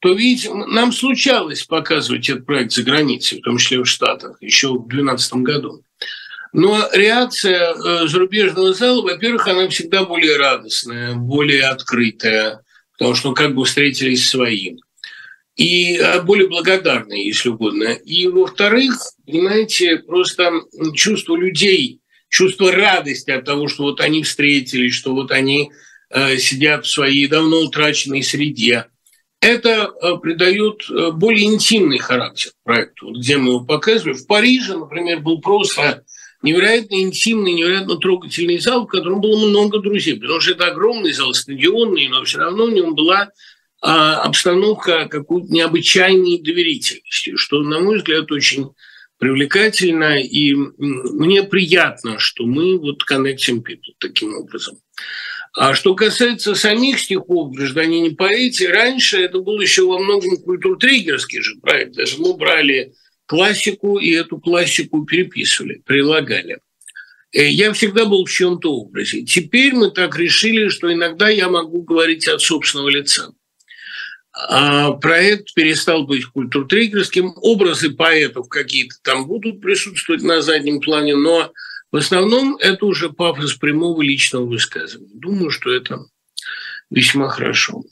то 0.00 0.12
ведь 0.14 0.48
нам 0.50 0.92
случалось 0.92 1.64
показывать 1.64 2.28
этот 2.28 2.46
проект 2.46 2.72
за 2.72 2.82
границей, 2.82 3.38
в 3.38 3.42
том 3.42 3.58
числе 3.58 3.80
в 3.80 3.86
Штатах, 3.86 4.38
еще 4.40 4.68
в 4.68 4.88
2012 4.88 5.32
году. 5.34 5.82
Но 6.52 6.88
реакция 6.92 7.74
э, 7.74 8.08
зарубежного 8.08 8.72
зала, 8.72 9.02
во-первых, 9.02 9.46
она 9.46 9.68
всегда 9.68 10.04
более 10.04 10.36
радостная, 10.36 11.14
более 11.14 11.64
открытая, 11.64 12.62
потому 12.98 13.14
что 13.14 13.28
ну, 13.28 13.34
как 13.34 13.54
бы 13.54 13.64
встретились 13.64 14.28
своим. 14.28 14.78
И 15.60 15.98
а, 15.98 16.22
более 16.22 16.48
благодарные, 16.48 17.26
если 17.26 17.50
угодно. 17.50 17.88
И, 17.92 18.26
во-вторых, 18.28 18.94
понимаете, 19.26 19.98
просто 19.98 20.52
чувство 20.94 21.36
людей, 21.36 22.00
чувство 22.30 22.72
радости 22.72 23.30
от 23.30 23.44
того, 23.44 23.68
что 23.68 23.82
вот 23.82 24.00
они 24.00 24.22
встретились, 24.22 24.94
что 24.94 25.12
вот 25.12 25.30
они 25.32 25.70
э, 26.08 26.38
сидят 26.38 26.86
в 26.86 26.90
своей 26.90 27.26
давно 27.26 27.58
утраченной 27.58 28.22
среде, 28.22 28.86
это 29.42 29.92
э, 30.00 30.16
придает 30.22 30.88
э, 30.88 31.10
более 31.10 31.44
интимный 31.44 31.98
характер 31.98 32.52
проекту, 32.64 33.12
где 33.12 33.36
мы 33.36 33.50
его 33.50 33.60
показывали. 33.60 34.14
В 34.14 34.26
Париже, 34.26 34.78
например, 34.78 35.20
был 35.20 35.42
просто 35.42 36.04
невероятно 36.40 37.02
интимный, 37.02 37.52
невероятно 37.52 37.96
трогательный 37.96 38.58
зал, 38.58 38.86
в 38.86 38.90
котором 38.90 39.20
было 39.20 39.46
много 39.46 39.78
друзей, 39.80 40.18
потому 40.18 40.40
что 40.40 40.52
это 40.52 40.68
огромный 40.68 41.12
зал, 41.12 41.34
стадионный, 41.34 42.08
но 42.08 42.24
все 42.24 42.38
равно 42.38 42.64
в 42.64 42.72
нем 42.72 42.94
была 42.94 43.28
а, 43.80 44.22
обстановка 44.22 45.06
какой-то 45.08 45.48
необычайной 45.48 46.40
доверительности, 46.42 47.36
что, 47.36 47.62
на 47.62 47.80
мой 47.80 47.98
взгляд, 47.98 48.30
очень 48.30 48.70
привлекательно, 49.18 50.20
и 50.20 50.54
мне 50.54 51.42
приятно, 51.42 52.18
что 52.18 52.46
мы 52.46 52.78
вот 52.78 53.04
connecting 53.10 53.62
people 53.62 53.94
таким 53.98 54.34
образом. 54.34 54.78
А 55.52 55.74
что 55.74 55.94
касается 55.94 56.54
самих 56.54 57.00
стихов 57.00 57.52
«Гражданине 57.52 58.12
поэте», 58.12 58.70
раньше 58.70 59.18
это 59.18 59.40
был 59.40 59.60
еще 59.60 59.84
во 59.84 59.98
многом 59.98 60.36
культуртриггерский 60.38 61.42
же 61.42 61.56
проект. 61.56 61.96
Даже 61.96 62.18
мы 62.18 62.34
брали 62.34 62.94
классику 63.26 63.98
и 63.98 64.10
эту 64.12 64.38
классику 64.38 65.04
переписывали, 65.04 65.82
прилагали. 65.84 66.60
Э, 67.32 67.48
я 67.48 67.72
всегда 67.72 68.06
был 68.06 68.24
в 68.24 68.30
чем-то 68.30 68.72
образе. 68.72 69.22
Теперь 69.22 69.74
мы 69.74 69.90
так 69.90 70.16
решили, 70.16 70.68
что 70.68 70.92
иногда 70.92 71.28
я 71.28 71.48
могу 71.48 71.82
говорить 71.82 72.28
от 72.28 72.42
собственного 72.42 72.88
лица. 72.88 73.32
А 74.48 74.92
проект 74.92 75.54
перестал 75.54 76.04
быть 76.04 76.24
культуртриггерским. 76.24 77.32
Образы 77.36 77.90
поэтов 77.90 78.48
какие-то 78.48 78.96
там 79.02 79.26
будут 79.26 79.60
присутствовать 79.60 80.22
на 80.22 80.40
заднем 80.40 80.80
плане, 80.80 81.16
но 81.16 81.52
в 81.92 81.96
основном 81.96 82.56
это 82.56 82.86
уже 82.86 83.10
пафос 83.10 83.54
прямого 83.54 84.00
личного 84.02 84.46
высказывания. 84.46 85.10
Думаю, 85.14 85.50
что 85.50 85.72
это 85.72 86.06
весьма 86.90 87.28
хорошо. 87.28 87.82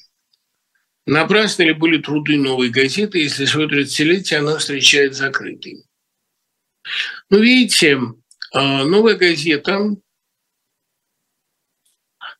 Напрасно 1.06 1.62
ли 1.62 1.72
были 1.72 1.98
труды 1.98 2.36
новой 2.36 2.68
газеты, 2.68 3.18
если 3.18 3.46
свое 3.46 3.66
30-летие 3.66 4.36
она 4.36 4.58
встречает 4.58 5.14
закрытой? 5.14 5.84
Ну, 7.30 7.38
видите, 7.38 7.98
а, 8.52 8.84
новая 8.84 9.16
газета 9.16 9.96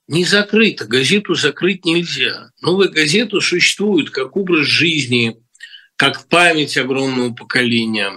не 0.08 0.24
закрыта. 0.24 0.86
Газету 0.86 1.34
закрыть 1.34 1.84
нельзя. 1.84 2.50
Новая 2.60 2.88
газета 2.88 3.40
существует 3.40 4.10
как 4.10 4.36
образ 4.36 4.66
жизни, 4.66 5.36
как 5.96 6.28
память 6.28 6.76
огромного 6.76 7.32
поколения. 7.34 8.12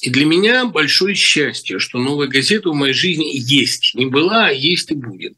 И 0.00 0.10
для 0.10 0.26
меня 0.26 0.66
большое 0.66 1.14
счастье, 1.14 1.80
что 1.80 1.98
новая 1.98 2.28
газета 2.28 2.68
в 2.68 2.74
моей 2.74 2.92
жизни 2.92 3.32
есть. 3.34 3.94
Не 3.94 4.06
была, 4.06 4.46
а 4.46 4.52
есть 4.52 4.90
и 4.92 4.94
будет. 4.94 5.34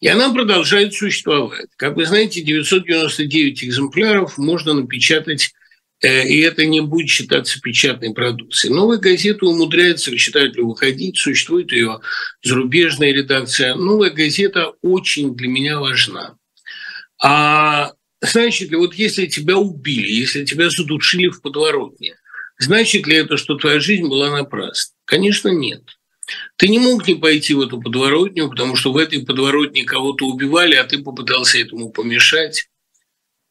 И 0.00 0.08
она 0.08 0.32
продолжает 0.32 0.92
существовать. 0.92 1.68
Как 1.76 1.96
вы 1.96 2.04
знаете, 2.04 2.42
999 2.42 3.64
экземпляров 3.64 4.36
можно 4.36 4.74
напечатать, 4.74 5.54
и 6.02 6.40
это 6.40 6.66
не 6.66 6.80
будет 6.80 7.08
считаться 7.08 7.60
печатной 7.60 8.12
продукцией. 8.12 8.74
Новая 8.74 8.98
газета 8.98 9.46
умудряется 9.46 10.10
к 10.10 10.16
читателю 10.16 10.68
выходить, 10.68 11.16
существует 11.18 11.70
ее 11.72 12.00
зарубежная 12.42 13.12
редакция. 13.12 13.74
Новая 13.74 14.10
газета 14.10 14.72
очень 14.82 15.36
для 15.36 15.48
меня 15.48 15.78
важна. 15.78 16.36
А 17.22 17.92
значит 18.20 18.70
ли, 18.70 18.76
вот 18.76 18.94
если 18.94 19.26
тебя 19.26 19.56
убили, 19.56 20.10
если 20.10 20.44
тебя 20.44 20.70
задушили 20.70 21.28
в 21.28 21.40
подворотне, 21.40 22.16
значит 22.58 23.06
ли 23.06 23.16
это, 23.16 23.36
что 23.36 23.54
твоя 23.54 23.78
жизнь 23.78 24.08
была 24.08 24.30
напрасна? 24.30 24.94
Конечно, 25.04 25.48
нет. 25.48 25.82
Ты 26.56 26.68
не 26.68 26.78
мог 26.78 27.06
не 27.06 27.14
пойти 27.14 27.54
в 27.54 27.60
эту 27.60 27.80
подворотню, 27.80 28.48
потому 28.48 28.74
что 28.74 28.92
в 28.92 28.96
этой 28.96 29.24
подворотне 29.24 29.84
кого-то 29.84 30.26
убивали, 30.26 30.74
а 30.74 30.84
ты 30.84 30.98
попытался 30.98 31.58
этому 31.58 31.90
помешать. 31.90 32.68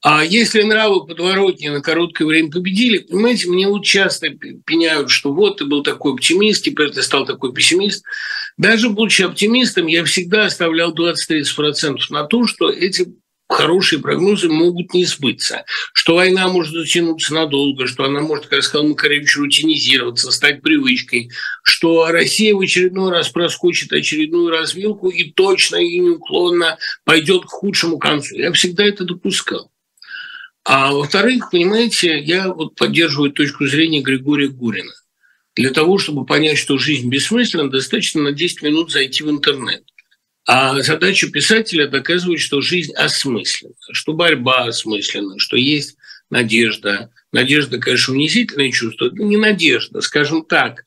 А 0.03 0.25
если 0.25 0.63
нравы 0.63 1.05
подворотни 1.05 1.67
на 1.67 1.81
короткое 1.81 2.25
время 2.25 2.49
победили, 2.49 2.97
понимаете, 2.97 3.47
мне 3.49 3.67
вот 3.67 3.83
часто 3.83 4.29
пеняют, 4.29 5.11
что 5.11 5.31
вот 5.31 5.57
ты 5.57 5.65
был 5.65 5.83
такой 5.83 6.13
оптимист, 6.13 6.63
теперь 6.63 6.89
ты 6.89 7.03
стал 7.03 7.25
такой 7.25 7.53
пессимист. 7.53 8.03
Даже 8.57 8.89
будучи 8.89 9.21
оптимистом, 9.21 9.85
я 9.85 10.03
всегда 10.03 10.45
оставлял 10.45 10.95
20-30% 10.95 11.97
на 12.09 12.23
то, 12.23 12.47
что 12.47 12.71
эти 12.71 13.13
хорошие 13.47 14.01
прогнозы 14.01 14.49
могут 14.49 14.93
не 14.93 15.05
сбыться. 15.05 15.65
Что 15.93 16.15
война 16.15 16.47
может 16.47 16.73
затянуться 16.73 17.33
надолго, 17.33 17.85
что 17.85 18.05
она 18.05 18.21
может, 18.21 18.47
как 18.47 18.63
сказал 18.63 18.87
Макаревич, 18.87 19.37
рутинизироваться, 19.37 20.31
стать 20.31 20.61
привычкой, 20.61 21.29
что 21.63 22.07
Россия 22.07 22.55
в 22.55 22.59
очередной 22.59 23.11
раз 23.11 23.29
проскочит 23.29 23.93
очередную 23.93 24.49
развилку 24.49 25.09
и 25.09 25.31
точно 25.31 25.75
и 25.75 25.99
неуклонно 25.99 26.77
пойдет 27.03 27.43
к 27.43 27.49
худшему 27.49 27.99
концу. 27.99 28.35
Я 28.35 28.51
всегда 28.53 28.85
это 28.85 29.03
допускал. 29.03 29.70
А 30.63 30.91
во-вторых, 30.91 31.49
понимаете, 31.51 32.19
я 32.19 32.49
вот 32.49 32.75
поддерживаю 32.75 33.31
точку 33.31 33.65
зрения 33.65 34.01
Григория 34.01 34.47
Гурина. 34.47 34.93
Для 35.55 35.71
того, 35.71 35.97
чтобы 35.97 36.25
понять, 36.25 36.57
что 36.57 36.77
жизнь 36.77 37.09
бессмысленна, 37.09 37.69
достаточно 37.69 38.21
на 38.21 38.31
10 38.31 38.61
минут 38.61 38.91
зайти 38.91 39.23
в 39.23 39.29
интернет. 39.29 39.83
А 40.45 40.81
задача 40.81 41.29
писателя 41.29 41.87
доказывать, 41.87 42.39
что 42.39 42.61
жизнь 42.61 42.93
осмысленна, 42.93 43.75
что 43.91 44.13
борьба 44.13 44.65
осмысленна, 44.65 45.39
что 45.39 45.57
есть 45.57 45.97
надежда. 46.29 47.11
Надежда, 47.31 47.77
конечно, 47.79 48.13
унизительное 48.13 48.71
чувство, 48.71 49.07
это 49.07 49.15
не 49.17 49.37
надежда, 49.37 50.01
скажем 50.01 50.43
так, 50.43 50.83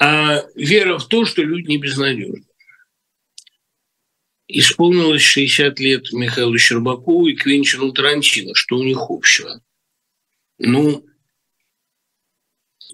а 0.00 0.44
вера 0.54 0.98
в 0.98 1.06
то, 1.08 1.24
что 1.24 1.42
люди 1.42 1.68
не 1.68 1.78
безнадежны. 1.78 2.44
Исполнилось 4.48 5.22
60 5.22 5.78
лет 5.78 6.12
Михаилу 6.12 6.56
Щербакову 6.58 7.26
и 7.26 7.34
Квентину 7.34 7.92
Тарантино. 7.92 8.54
Что 8.54 8.78
у 8.78 8.82
них 8.82 8.98
общего? 9.08 9.60
Ну, 10.58 11.04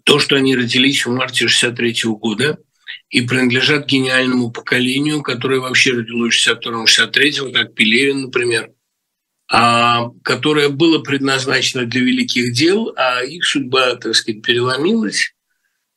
то, 0.05 0.19
что 0.19 0.37
они 0.37 0.57
родились 0.57 1.07
в 1.07 1.11
марте 1.11 1.49
63 1.49 2.03
года– 2.05 2.59
и 3.11 3.23
принадлежат 3.23 3.87
гениальному 3.87 4.51
поколению, 4.51 5.23
которое 5.23 5.61
вообще 5.61 5.93
родилось 5.93 6.35
в 6.35 6.49
62-63, 6.49 7.53
как 7.53 7.75
Пелевин, 7.75 8.23
например, 8.23 8.73
а, 9.51 10.11
которое 10.23 10.69
было 10.69 10.99
предназначено 10.99 11.85
для 11.85 12.01
великих 12.01 12.53
дел, 12.53 12.93
а 12.97 13.23
их 13.23 13.45
судьба, 13.45 13.97
так 13.97 14.15
сказать, 14.15 14.43
переломилась 14.43 15.35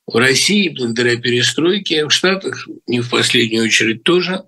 в 0.06 0.16
России 0.16 0.68
благодаря 0.68 1.16
перестройке, 1.16 2.06
в 2.06 2.10
Штатах 2.10 2.68
не 2.86 3.00
в 3.00 3.10
последнюю 3.10 3.64
очередь 3.64 4.04
тоже. 4.04 4.44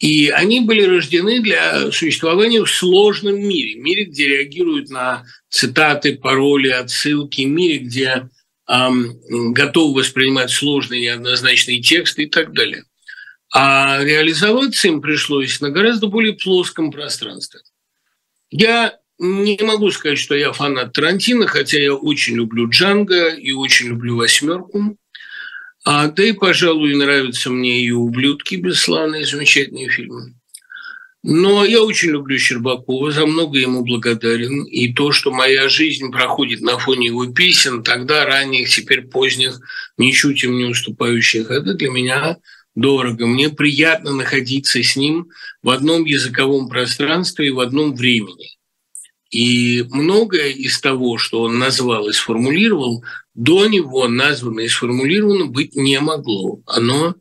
И 0.00 0.30
они 0.30 0.60
были 0.60 0.82
рождены 0.82 1.40
для 1.40 1.92
существования 1.92 2.64
в 2.64 2.70
сложном 2.70 3.38
мире, 3.38 3.74
мире, 3.76 4.04
где 4.06 4.28
реагируют 4.28 4.88
на 4.88 5.24
цитаты, 5.50 6.16
пароли, 6.16 6.70
отсылки, 6.70 7.42
мире, 7.42 7.78
где 7.78 8.28
готов 8.66 9.94
воспринимать 9.94 10.50
сложные 10.50 11.02
неоднозначные 11.02 11.82
тексты 11.82 12.22
и 12.22 12.26
так 12.26 12.54
далее. 12.54 12.84
А 13.52 14.02
реализоваться 14.02 14.88
им 14.88 15.02
пришлось 15.02 15.60
на 15.60 15.70
гораздо 15.70 16.06
более 16.06 16.32
плоском 16.32 16.90
пространстве. 16.90 17.60
Я 18.48 18.96
не 19.18 19.58
могу 19.60 19.90
сказать, 19.90 20.18
что 20.18 20.34
я 20.34 20.52
фанат 20.52 20.94
Тарантино, 20.94 21.46
хотя 21.46 21.78
я 21.78 21.94
очень 21.94 22.36
люблю 22.36 22.70
Джанго 22.70 23.28
и 23.28 23.52
очень 23.52 23.88
люблю 23.88 24.16
«восьмерку». 24.16 24.96
А, 25.84 26.08
да 26.08 26.24
и, 26.24 26.32
пожалуй, 26.32 26.94
нравятся 26.94 27.50
мне 27.50 27.80
и 27.80 27.90
«Ублюдки» 27.90 28.56
бесславные, 28.56 29.24
замечательные 29.24 29.88
фильмы. 29.88 30.34
Но 31.22 31.64
я 31.64 31.82
очень 31.82 32.10
люблю 32.10 32.38
Щербакова, 32.38 33.10
за 33.12 33.26
много 33.26 33.58
ему 33.58 33.84
благодарен. 33.84 34.64
И 34.64 34.92
то, 34.92 35.12
что 35.12 35.30
моя 35.30 35.68
жизнь 35.68 36.10
проходит 36.10 36.60
на 36.60 36.78
фоне 36.78 37.08
его 37.08 37.26
песен, 37.26 37.82
тогда 37.82 38.24
ранних, 38.24 38.70
теперь 38.70 39.02
поздних, 39.02 39.60
ничуть 39.98 40.44
им 40.44 40.56
не 40.56 40.64
уступающих, 40.64 41.50
это 41.50 41.74
для 41.74 41.90
меня 41.90 42.38
дорого. 42.74 43.26
Мне 43.26 43.50
приятно 43.50 44.12
находиться 44.12 44.82
с 44.82 44.96
ним 44.96 45.28
в 45.62 45.68
одном 45.68 46.04
языковом 46.04 46.68
пространстве 46.68 47.48
и 47.48 47.50
в 47.50 47.60
одном 47.60 47.94
времени. 47.94 48.59
И 49.30 49.84
многое 49.90 50.48
из 50.48 50.80
того, 50.80 51.16
что 51.18 51.42
он 51.42 51.58
назвал 51.58 52.08
и 52.08 52.12
сформулировал, 52.12 53.04
до 53.34 53.66
него 53.66 54.08
названо 54.08 54.60
и 54.60 54.68
сформулировано 54.68 55.46
быть 55.46 55.76
не 55.76 56.00
могло. 56.00 56.60
Оно 56.66 57.14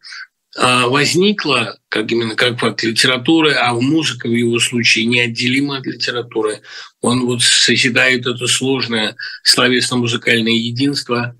а, 0.57 0.87
возникла 0.87 1.77
как 1.87 2.11
именно 2.11 2.35
как 2.35 2.59
факт 2.59 2.83
литературы, 2.83 3.53
а 3.53 3.73
в 3.73 3.81
музыка 3.81 4.27
в 4.27 4.31
его 4.31 4.59
случае 4.59 5.05
неотделима 5.05 5.77
от 5.77 5.85
литературы. 5.85 6.61
Он 7.01 7.25
вот 7.27 7.43
созидает 7.43 8.25
это 8.25 8.47
сложное 8.47 9.15
словесно-музыкальное 9.43 10.53
единство. 10.53 11.35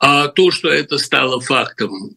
А 0.00 0.26
то, 0.28 0.50
что 0.50 0.68
это 0.68 0.98
стало 0.98 1.40
фактом 1.40 2.16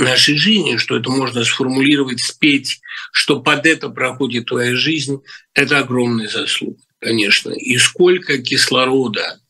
нашей 0.00 0.36
жизни, 0.36 0.76
что 0.76 0.96
это 0.96 1.10
можно 1.10 1.44
сформулировать, 1.44 2.20
спеть, 2.20 2.80
что 3.12 3.40
под 3.40 3.66
это 3.66 3.88
проходит 3.88 4.46
твоя 4.46 4.74
жизнь, 4.74 5.20
это 5.54 5.78
огромная 5.78 6.28
заслуга. 6.28 6.78
конечно, 6.98 7.50
и 7.50 7.78
сколько 7.78 8.38
кислорода 8.38 9.40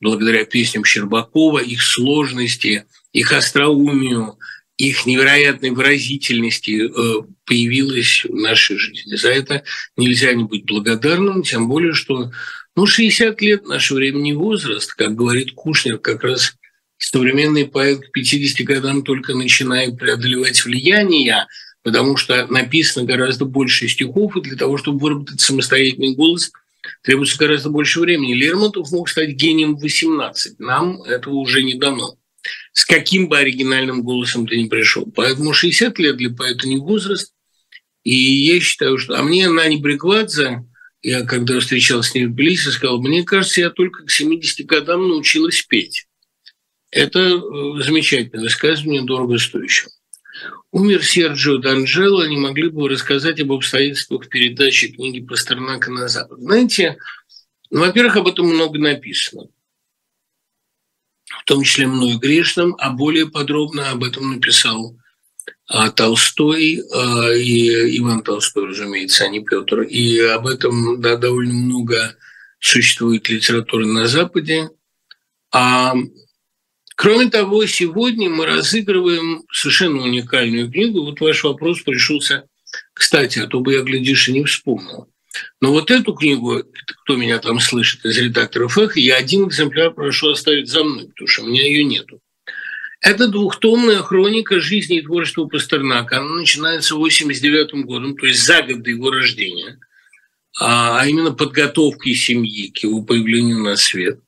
благодаря 0.00 0.44
песням 0.44 0.84
Щербакова, 0.84 1.58
их 1.58 1.82
сложности, 1.82 2.84
их 3.12 3.32
остроумию, 3.32 4.38
их 4.76 5.06
невероятной 5.06 5.70
выразительности 5.70 6.86
э, 6.86 7.22
появилось 7.46 8.24
в 8.24 8.34
нашей 8.34 8.76
жизни. 8.76 9.16
За 9.16 9.30
это 9.30 9.62
нельзя 9.96 10.34
не 10.34 10.44
быть 10.44 10.66
благодарным, 10.66 11.42
тем 11.42 11.66
более, 11.68 11.94
что 11.94 12.30
ну, 12.74 12.86
60 12.86 13.40
лет– 13.40 13.66
наш 13.66 13.90
времени 13.90 14.32
возраст, 14.32 14.92
как 14.92 15.14
говорит 15.14 15.52
Кушнер, 15.52 15.98
как 15.98 16.22
раз 16.24 16.56
современный 16.98 17.66
поэт 17.66 18.00
к 18.00 18.12
50 18.12 18.66
годам 18.66 19.02
только 19.02 19.34
начинает 19.34 19.98
преодолевать 19.98 20.64
влияние, 20.64 21.46
потому 21.82 22.16
что 22.16 22.46
написано 22.46 23.04
гораздо 23.04 23.44
больше 23.44 23.88
стихов, 23.88 24.36
и 24.36 24.40
для 24.40 24.56
того, 24.56 24.76
чтобы 24.76 24.98
выработать 24.98 25.40
самостоятельный 25.40 26.14
голос, 26.14 26.50
требуется 27.02 27.38
гораздо 27.38 27.70
больше 27.70 28.00
времени. 28.00 28.34
Лермонтов 28.34 28.90
мог 28.90 29.08
стать 29.08 29.30
гением 29.30 29.76
в 29.76 29.82
18, 29.82 30.58
нам 30.58 31.02
этого 31.02 31.34
уже 31.34 31.62
не 31.62 31.74
дано 31.74 32.16
с 32.72 32.84
каким 32.84 33.28
бы 33.28 33.38
оригинальным 33.38 34.02
голосом 34.02 34.46
ты 34.46 34.60
ни 34.62 34.68
пришел. 34.68 35.06
Поэтому 35.14 35.52
60 35.52 35.98
лет 35.98 36.16
для 36.16 36.30
поэта 36.30 36.68
не 36.68 36.76
возраст. 36.76 37.32
И 38.04 38.14
я 38.14 38.60
считаю, 38.60 38.98
что... 38.98 39.18
А 39.18 39.22
мне 39.22 39.48
Нани 39.48 39.78
Бриквадзе, 39.78 40.64
я 41.02 41.22
когда 41.24 41.58
встречался 41.58 42.10
с 42.10 42.14
ней 42.14 42.26
в 42.26 42.32
Тбилиси, 42.32 42.68
сказал, 42.68 43.00
мне 43.00 43.24
кажется, 43.24 43.60
я 43.60 43.70
только 43.70 44.04
к 44.04 44.10
70 44.10 44.66
годам 44.66 45.08
научилась 45.08 45.62
петь. 45.62 46.06
Это 46.96 47.20
э, 47.20 47.82
замечательное 47.82 48.44
высказывание, 48.44 49.02
дорого 49.02 49.36
стоящее. 49.38 49.90
Умер 50.72 51.04
Серджио 51.04 51.58
Данджело, 51.58 52.26
не 52.26 52.38
могли 52.38 52.70
бы 52.70 52.82
вы 52.82 52.88
рассказать 52.88 53.38
об 53.38 53.52
обстоятельствах 53.52 54.28
передачи 54.28 54.88
книги 54.88 55.20
Пастернака 55.20 55.90
на 55.90 56.08
Запад? 56.08 56.38
Знаете, 56.38 56.96
ну, 57.70 57.80
во-первых, 57.80 58.16
об 58.16 58.28
этом 58.28 58.46
много 58.46 58.78
написано 58.78 59.48
в 61.26 61.44
том 61.44 61.62
числе 61.62 61.86
мною 61.86 62.18
грешным, 62.18 62.74
а 62.78 62.90
более 62.90 63.26
подробно 63.26 63.90
об 63.90 64.02
этом 64.02 64.32
написал 64.32 64.96
а, 65.66 65.90
Толстой 65.90 66.80
а, 66.94 67.32
и 67.34 67.98
Иван 67.98 68.22
Толстой, 68.22 68.68
разумеется, 68.68 69.24
а 69.24 69.28
не 69.28 69.44
Петр. 69.44 69.82
И 69.82 70.18
об 70.20 70.46
этом 70.46 71.00
да, 71.00 71.16
довольно 71.16 71.52
много 71.52 72.16
существует 72.58 73.28
литературы 73.28 73.86
на 73.86 74.06
Западе. 74.06 74.70
А 75.52 75.94
Кроме 76.96 77.28
того, 77.28 77.66
сегодня 77.66 78.30
мы 78.30 78.46
разыгрываем 78.46 79.44
совершенно 79.52 80.02
уникальную 80.02 80.70
книгу. 80.70 81.02
Вот 81.02 81.20
ваш 81.20 81.44
вопрос 81.44 81.82
пришелся, 81.82 82.44
кстати, 82.94 83.38
а 83.38 83.46
то 83.46 83.60
бы 83.60 83.74
я, 83.74 83.82
глядишь, 83.82 84.28
и 84.28 84.32
не 84.32 84.44
вспомнил. 84.44 85.06
Но 85.60 85.72
вот 85.72 85.90
эту 85.90 86.14
книгу, 86.14 86.62
кто 87.04 87.16
меня 87.16 87.38
там 87.38 87.60
слышит 87.60 88.02
из 88.06 88.16
редакторов 88.16 88.78
«Эхо», 88.78 88.98
я 88.98 89.16
один 89.16 89.46
экземпляр 89.46 89.92
прошу 89.92 90.30
оставить 90.30 90.70
за 90.70 90.84
мной, 90.84 91.08
потому 91.08 91.28
что 91.28 91.42
у 91.42 91.48
меня 91.48 91.66
ее 91.66 91.84
нету. 91.84 92.20
Это 93.02 93.28
двухтомная 93.28 93.98
хроника 93.98 94.58
жизни 94.60 94.98
и 94.98 95.02
творчества 95.02 95.44
Пастернака. 95.44 96.20
Она 96.20 96.36
начинается 96.36 96.94
в 96.94 96.98
89 96.98 97.84
годом, 97.84 98.16
то 98.16 98.24
есть 98.24 98.42
за 98.42 98.62
год 98.62 98.82
до 98.82 98.88
его 98.88 99.10
рождения, 99.10 99.78
а, 100.58 101.00
а 101.02 101.06
именно 101.06 101.32
подготовкой 101.32 102.14
семьи 102.14 102.70
к 102.70 102.78
его 102.78 103.02
появлению 103.02 103.58
на 103.58 103.76
свет. 103.76 104.20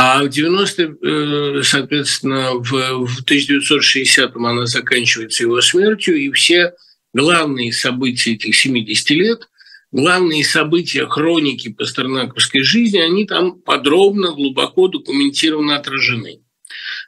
А 0.00 0.22
в 0.22 0.28
90 0.28 0.82
э, 1.02 1.62
соответственно, 1.64 2.52
в 2.52 3.20
1960-м 3.26 4.46
она 4.46 4.66
заканчивается 4.66 5.42
его 5.42 5.60
смертью, 5.60 6.14
и 6.14 6.30
все 6.30 6.74
главные 7.12 7.72
события 7.72 8.34
этих 8.34 8.54
70 8.54 9.10
лет– 9.10 9.40
главные 9.92 10.44
события 10.44 11.06
хроники 11.06 11.72
пастернаковской 11.72 12.62
жизни, 12.62 12.98
они 12.98 13.26
там 13.26 13.60
подробно, 13.60 14.32
глубоко 14.32 14.88
документированно 14.88 15.76
отражены. 15.76 16.40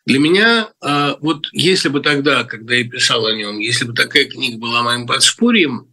Для 0.07 0.19
меня, 0.19 0.73
а, 0.81 1.17
вот 1.21 1.47
если 1.53 1.89
бы 1.91 2.01
тогда, 2.01 2.45
когда 2.45 2.75
я 2.75 2.89
писал 2.89 3.27
о 3.27 3.37
нем, 3.37 3.59
если 3.59 3.85
бы 3.85 3.93
такая 3.93 4.25
книга 4.25 4.59
была 4.59 4.83
моим 4.83 5.07
подспорьем, 5.07 5.90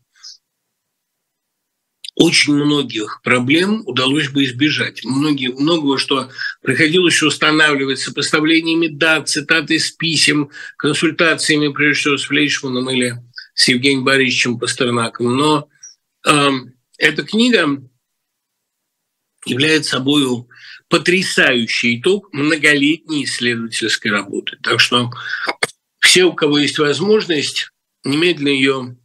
очень 2.19 2.55
многих 2.55 3.21
проблем 3.21 3.83
удалось 3.85 4.29
бы 4.29 4.43
избежать. 4.43 5.05
Многие, 5.05 5.49
многого, 5.49 5.99
что 5.99 6.31
приходилось 6.63 7.21
устанавливать 7.21 7.99
сопоставлениями 7.99 8.87
дат, 8.87 9.29
цитаты 9.29 9.75
из 9.75 9.91
писем, 9.91 10.49
консультациями, 10.77 11.67
прежде 11.67 11.99
всего, 11.99 12.17
с 12.17 12.23
Флейшманом 12.23 12.89
или 12.89 13.13
с 13.53 13.67
Евгением 13.67 14.03
Борисовичем 14.03 14.57
Пастернаком. 14.57 15.37
Но 15.37 15.69
эта 16.97 17.23
книга 17.23 17.87
является 19.45 19.91
собой 19.91 20.25
потрясающий 20.89 21.99
итог 21.99 22.33
многолетней 22.33 23.25
исследовательской 23.25 24.09
работы. 24.09 24.57
Так 24.63 24.79
что 24.79 25.11
все, 25.99 26.23
у 26.23 26.33
кого 26.33 26.57
есть 26.57 26.79
возможность, 26.79 27.69
немедленно 28.03 28.49
ее 28.49 28.97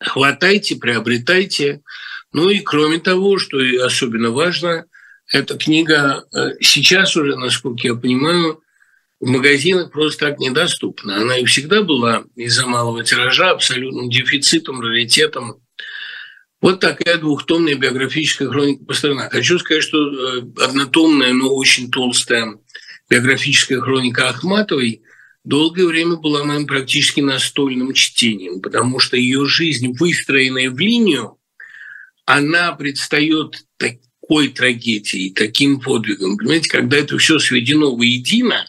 хватайте, 0.00 0.76
приобретайте. 0.76 1.82
Ну 2.32 2.48
и 2.48 2.60
кроме 2.60 2.98
того, 2.98 3.38
что 3.38 3.58
особенно 3.84 4.30
важно, 4.30 4.86
эта 5.32 5.56
книга 5.56 6.24
э, 6.34 6.56
сейчас 6.60 7.16
уже, 7.16 7.36
насколько 7.36 7.86
я 7.86 7.94
понимаю, 7.94 8.60
в 9.20 9.28
магазинах 9.28 9.90
просто 9.90 10.26
так 10.26 10.38
недоступна. 10.38 11.16
Она 11.16 11.38
и 11.38 11.44
всегда 11.44 11.82
была 11.82 12.24
из-за 12.36 12.66
малого 12.66 13.02
тиража 13.04 13.50
абсолютным 13.50 14.10
дефицитом, 14.10 14.80
раритетом. 14.80 15.62
Вот 16.60 16.80
такая 16.80 17.18
двухтомная 17.18 17.74
биографическая 17.74 18.48
хроника 18.48 18.84
Пастернака. 18.84 19.36
Хочу 19.36 19.58
сказать, 19.58 19.82
что 19.82 19.98
э, 19.98 20.42
однотомная, 20.60 21.32
но 21.32 21.54
очень 21.54 21.90
толстая 21.90 22.58
биографическая 23.08 23.80
хроника 23.80 24.28
Ахматовой 24.28 25.02
долгое 25.44 25.86
время 25.86 26.16
была 26.16 26.44
моим 26.44 26.66
практически 26.66 27.20
настольным 27.20 27.92
чтением, 27.92 28.60
потому 28.60 28.98
что 28.98 29.16
ее 29.16 29.46
жизнь, 29.46 29.94
выстроенная 29.96 30.70
в 30.70 30.78
линию, 30.78 31.38
она 32.24 32.72
предстает 32.72 33.64
такой 33.76 34.48
трагедией, 34.48 35.30
таким 35.30 35.80
подвигом. 35.80 36.36
Понимаете, 36.36 36.70
когда 36.70 36.96
это 36.96 37.18
все 37.18 37.38
сведено 37.38 37.94
воедино, 37.94 38.66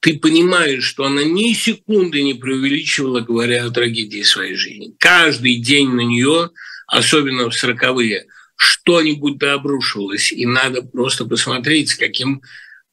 ты 0.00 0.18
понимаешь, 0.18 0.84
что 0.84 1.04
она 1.04 1.22
ни 1.22 1.52
секунды 1.52 2.22
не 2.22 2.34
преувеличивала, 2.34 3.20
говоря 3.20 3.66
о 3.66 3.70
трагедии 3.70 4.22
своей 4.22 4.54
жизни. 4.54 4.94
Каждый 4.98 5.56
день 5.56 5.90
на 5.90 6.00
нее 6.00 6.50
особенно 6.90 7.48
в 7.48 7.54
сороковые, 7.54 8.26
что-нибудь 8.56 9.42
обрушивалось, 9.42 10.32
и 10.32 10.44
надо 10.44 10.82
просто 10.82 11.24
посмотреть, 11.24 11.90
с 11.90 11.94
каким 11.94 12.42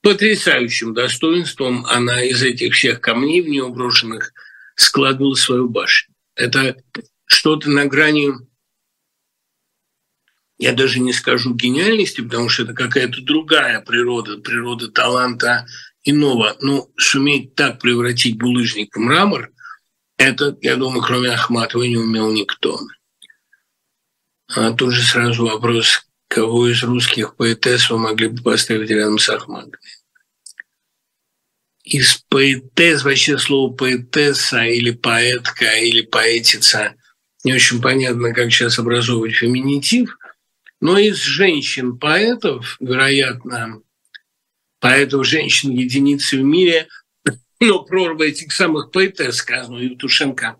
потрясающим 0.08 0.94
достоинством 0.94 1.86
она 1.86 2.24
из 2.24 2.42
этих 2.42 2.74
всех 2.76 3.02
камней 3.02 3.42
в 3.42 3.50
нее 3.50 3.68
брошенных 3.68 4.32
складывала 4.76 5.36
свою 5.36 5.68
башню. 5.68 6.16
Это 6.34 6.78
что-то 7.26 7.70
на 7.70 7.88
грани, 7.88 8.30
я 10.58 10.72
даже 10.72 11.02
не 11.02 11.12
скажу 11.12 11.54
гениальности, 11.54 12.22
потому 12.22 12.48
что 12.48 12.64
это 12.64 12.74
какая-то 12.74 13.22
другая 13.22 13.82
природа, 13.82 14.38
природа 14.38 14.90
таланта 14.90 15.66
иного. 16.06 16.56
Но 16.62 16.88
суметь 16.98 17.56
так 17.56 17.82
превратить 17.82 18.38
булыжник 18.38 18.96
в 18.96 19.00
мрамор, 19.00 19.52
это, 20.16 20.58
я 20.62 20.78
думаю, 20.78 21.02
кроме 21.02 21.32
Ахматова 21.32 21.84
не 21.84 21.98
умел 21.98 22.32
никто. 22.32 22.80
А 24.56 24.72
тут 24.72 24.94
же 24.94 25.02
сразу 25.02 25.48
вопрос, 25.48 26.08
кого 26.30 26.70
из 26.70 26.82
русских 26.82 27.36
поэтесс 27.36 27.90
вы 27.90 27.98
могли 27.98 28.30
бы 28.30 28.42
поставить 28.42 28.90
рядом 28.90 29.20
с 29.20 29.28
Ахматовой? 29.30 29.97
Из 31.88 32.18
поэтесс, 32.28 33.06
вообще 33.06 33.38
слово 33.38 33.74
поэтесса 33.74 34.66
или 34.66 34.92
поэтка 34.92 35.78
или 35.78 36.02
поэтица, 36.02 36.96
не 37.46 37.54
очень 37.54 37.82
понятно, 37.82 38.34
как 38.34 38.52
сейчас 38.52 38.78
образовывать 38.78 39.36
феминитив, 39.36 40.18
но 40.82 40.98
из 40.98 41.16
женщин-поэтов, 41.16 42.76
вероятно, 42.82 43.82
поэтов 44.82 45.26
женщин 45.26 45.72
единицы 45.72 46.40
в 46.40 46.44
мире, 46.44 46.90
но 47.62 47.84
прорва 47.84 48.24
этих 48.24 48.52
самых 48.52 48.92
поэтесс, 48.92 49.38
сказано 49.38 49.78
Евтушенко, 49.78 50.60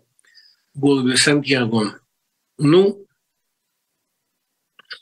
Голубя 0.72 1.18
Сантьяго, 1.18 2.00
ну, 2.56 3.06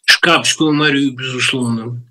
Шкапскую 0.06 0.72
Марию, 0.72 1.12
безусловно. 1.12 2.02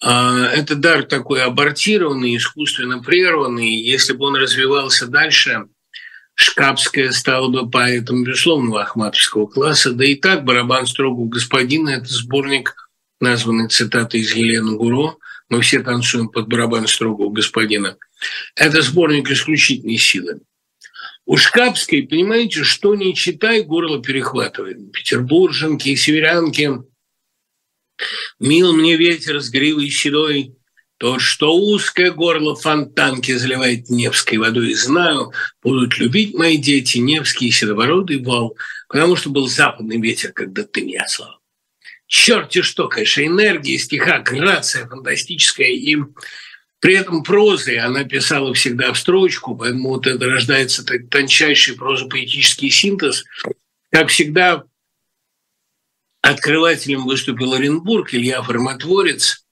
А, 0.00 0.46
это 0.46 0.74
дар 0.76 1.04
такой 1.04 1.42
абортированный, 1.42 2.36
искусственно 2.36 3.02
прерванный. 3.02 3.74
Если 3.74 4.12
бы 4.12 4.26
он 4.26 4.36
развивался 4.36 5.06
дальше, 5.06 5.66
Шкапская 6.34 7.10
стала 7.10 7.48
бы 7.48 7.68
поэтом, 7.68 8.22
безусловно, 8.22 8.80
ахматовского 8.80 9.48
класса. 9.48 9.92
Да 9.92 10.04
и 10.04 10.14
так 10.14 10.44
«Барабан 10.44 10.86
строгого 10.86 11.28
господина»– 11.28 11.88
это 11.90 12.06
сборник, 12.06 12.76
названный 13.20 13.68
цитатой 13.68 14.20
из 14.20 14.32
Елены 14.34 14.76
Гуро. 14.76 15.16
«Мы 15.48 15.62
все 15.62 15.80
танцуем 15.80 16.28
под 16.28 16.46
барабан 16.46 16.86
строгого 16.86 17.30
господина». 17.30 17.96
Это 18.54 18.82
сборник 18.82 19.28
исключительной 19.30 19.96
силы. 19.96 20.40
У 21.26 21.36
Шкапской, 21.36 22.04
понимаете, 22.04 22.62
что 22.62 22.94
не 22.94 23.14
читай, 23.16 23.62
горло 23.62 24.00
перехватывает. 24.00 24.92
Петербурженки, 24.92 25.94
северянки. 25.96 26.70
Мил 28.38 28.72
мне 28.72 28.96
ветер 28.96 29.40
с 29.40 29.50
гривой 29.50 29.90
седой, 29.90 30.54
то, 30.98 31.20
что 31.20 31.56
узкое 31.56 32.10
горло 32.10 32.56
фонтанки 32.56 33.32
заливает 33.32 33.88
Невской 33.88 34.38
водой, 34.38 34.74
знаю, 34.74 35.32
будут 35.62 35.96
любить 35.98 36.34
мои 36.34 36.56
дети 36.56 36.98
Невский 36.98 37.52
седобородый 37.52 38.22
вал, 38.22 38.56
потому 38.88 39.14
что 39.14 39.30
был 39.30 39.46
западный 39.46 40.00
ветер, 40.00 40.32
когда 40.32 40.64
ты 40.64 40.82
меня 40.82 41.06
слал. 41.06 41.38
Черти 42.08 42.62
что, 42.62 42.88
конечно, 42.88 43.24
энергия 43.24 43.78
стиха, 43.78 44.18
грация 44.20 44.88
фантастическая, 44.88 45.68
и 45.68 45.98
при 46.80 46.94
этом 46.94 47.22
прозы 47.22 47.78
она 47.78 48.04
писала 48.04 48.52
всегда 48.54 48.92
в 48.92 48.98
строчку, 48.98 49.56
поэтому 49.56 49.90
вот 49.90 50.06
это 50.06 50.26
рождается 50.26 50.84
так, 50.84 51.08
тончайший 51.10 51.76
прозопоэтический 51.76 52.70
синтез. 52.70 53.24
Как 53.90 54.08
всегда, 54.08 54.64
открывателем 56.30 57.06
выступил 57.06 57.54
Оренбург, 57.54 58.14
Илья 58.14 58.42
Формотворец, 58.42 59.44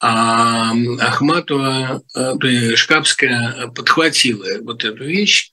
а 0.00 0.72
Ахматова, 1.00 2.02
э, 2.14 2.76
Шкапская 2.76 3.68
подхватила 3.74 4.46
вот 4.62 4.84
эту 4.84 5.04
вещь, 5.04 5.52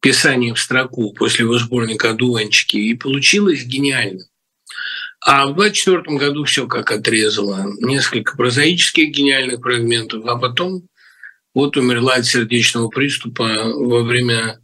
писание 0.00 0.54
в 0.54 0.58
строку 0.58 1.12
после 1.12 1.44
его 1.44 1.58
сборника 1.58 2.10
«Одуванчики», 2.10 2.76
и 2.76 2.94
получилось 2.94 3.64
гениально. 3.64 4.24
А 5.20 5.46
в 5.46 5.54
24 5.54 6.18
году 6.18 6.44
все 6.44 6.66
как 6.66 6.90
отрезало. 6.90 7.72
Несколько 7.78 8.36
прозаических 8.36 9.10
гениальных 9.10 9.60
фрагментов, 9.60 10.24
а 10.26 10.36
потом 10.36 10.88
вот 11.54 11.76
умерла 11.76 12.14
от 12.14 12.26
сердечного 12.26 12.88
приступа 12.88 13.44
во 13.44 14.02
время 14.02 14.61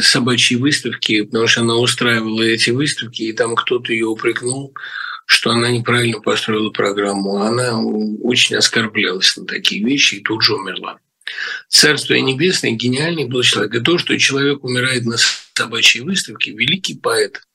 собачьей 0.00 0.60
выставки, 0.60 1.22
потому 1.22 1.46
что 1.46 1.60
она 1.62 1.76
устраивала 1.76 2.42
эти 2.42 2.70
выставки, 2.70 3.22
и 3.22 3.32
там 3.32 3.54
кто-то 3.54 3.92
ее 3.92 4.06
упрекнул, 4.06 4.74
что 5.26 5.50
она 5.50 5.70
неправильно 5.70 6.20
построила 6.20 6.70
программу. 6.70 7.36
Она 7.42 7.78
очень 7.80 8.56
оскорблялась 8.56 9.36
на 9.36 9.46
такие 9.46 9.84
вещи 9.84 10.16
и 10.16 10.22
тут 10.22 10.42
же 10.42 10.54
умерла. 10.54 10.98
Царство 11.68 12.14
небесное, 12.14 12.72
гениальный 12.72 13.26
был 13.26 13.42
человек. 13.42 13.74
И 13.74 13.80
то, 13.80 13.96
что 13.98 14.18
человек 14.18 14.64
умирает 14.64 15.04
на 15.04 15.16
собачьей 15.54 16.04
выставке, 16.04 16.52
великий 16.52 16.94
поэт– 16.94 17.42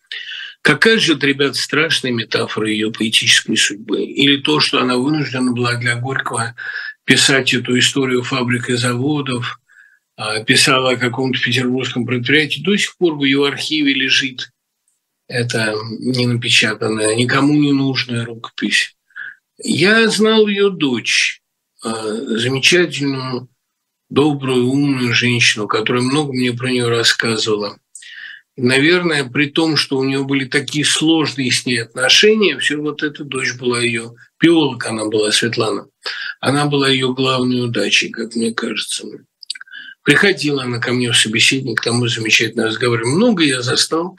Какая 0.68 1.00
же, 1.00 1.18
ребят, 1.18 1.56
страшная 1.56 2.12
метафора 2.12 2.70
ее 2.70 2.92
поэтической 2.92 3.56
судьбы. 3.56 4.04
Или 4.04 4.42
то, 4.42 4.60
что 4.60 4.82
она 4.82 4.98
вынуждена 4.98 5.54
была 5.54 5.76
для 5.76 5.96
Горького 5.96 6.56
писать 7.06 7.54
эту 7.54 7.80
историю 7.80 8.22
фабрик 8.22 8.70
и 8.70 8.76
заводов, 8.76 9.62
писала 10.46 10.92
о 10.92 10.98
каком-то 10.98 11.40
петербургском 11.40 12.06
предприятии, 12.06 12.62
до 12.62 12.76
сих 12.76 12.98
пор 12.98 13.16
в 13.16 13.24
ее 13.24 13.48
архиве 13.48 13.94
лежит 13.94 14.52
это 15.28 15.76
не 16.00 16.26
напечатанная, 16.26 17.16
никому 17.16 17.54
не 17.54 17.74
нужная 17.74 18.26
рукопись. 18.26 18.96
Я 19.62 20.08
знал 20.08 20.48
ее 20.48 20.70
дочь, 20.70 21.42
а, 21.84 21.92
замечательную, 21.92 23.50
добрую, 24.10 24.68
умную 24.68 25.14
женщину, 25.14 25.68
которая 25.68 26.02
много 26.02 26.32
мне 26.32 26.54
про 26.54 26.70
нее 26.70 26.88
рассказывала 26.88 27.78
наверное, 28.58 29.24
при 29.24 29.46
том, 29.46 29.78
что 29.78 29.98
у 29.98 30.04
нее 30.04 30.24
были 30.24 30.46
такие 30.46 30.84
сложные 30.84 31.52
с 31.52 31.66
ней 31.66 31.84
отношения, 31.84 32.58
все 32.58 32.76
вот 32.76 33.04
эта 33.04 33.24
дочь 33.24 33.54
была 33.54 33.80
ее, 33.80 34.14
биолог 34.42 34.86
она 34.86 35.06
была, 35.06 35.32
Светлана, 35.32 35.88
она 36.42 36.66
была 36.66 36.90
ее 36.90 37.14
главной 37.14 37.64
удачей, 37.64 38.10
как 38.10 38.36
мне 38.36 38.54
кажется. 38.54 39.06
Приходила 40.08 40.64
она 40.64 40.80
ко 40.80 40.94
мне 40.94 41.12
в 41.12 41.18
собеседник, 41.18 41.82
там 41.82 41.98
мы 41.98 42.08
замечательно 42.08 42.68
разговаривали. 42.68 43.14
Много 43.14 43.44
я 43.44 43.62
застал 43.62 44.18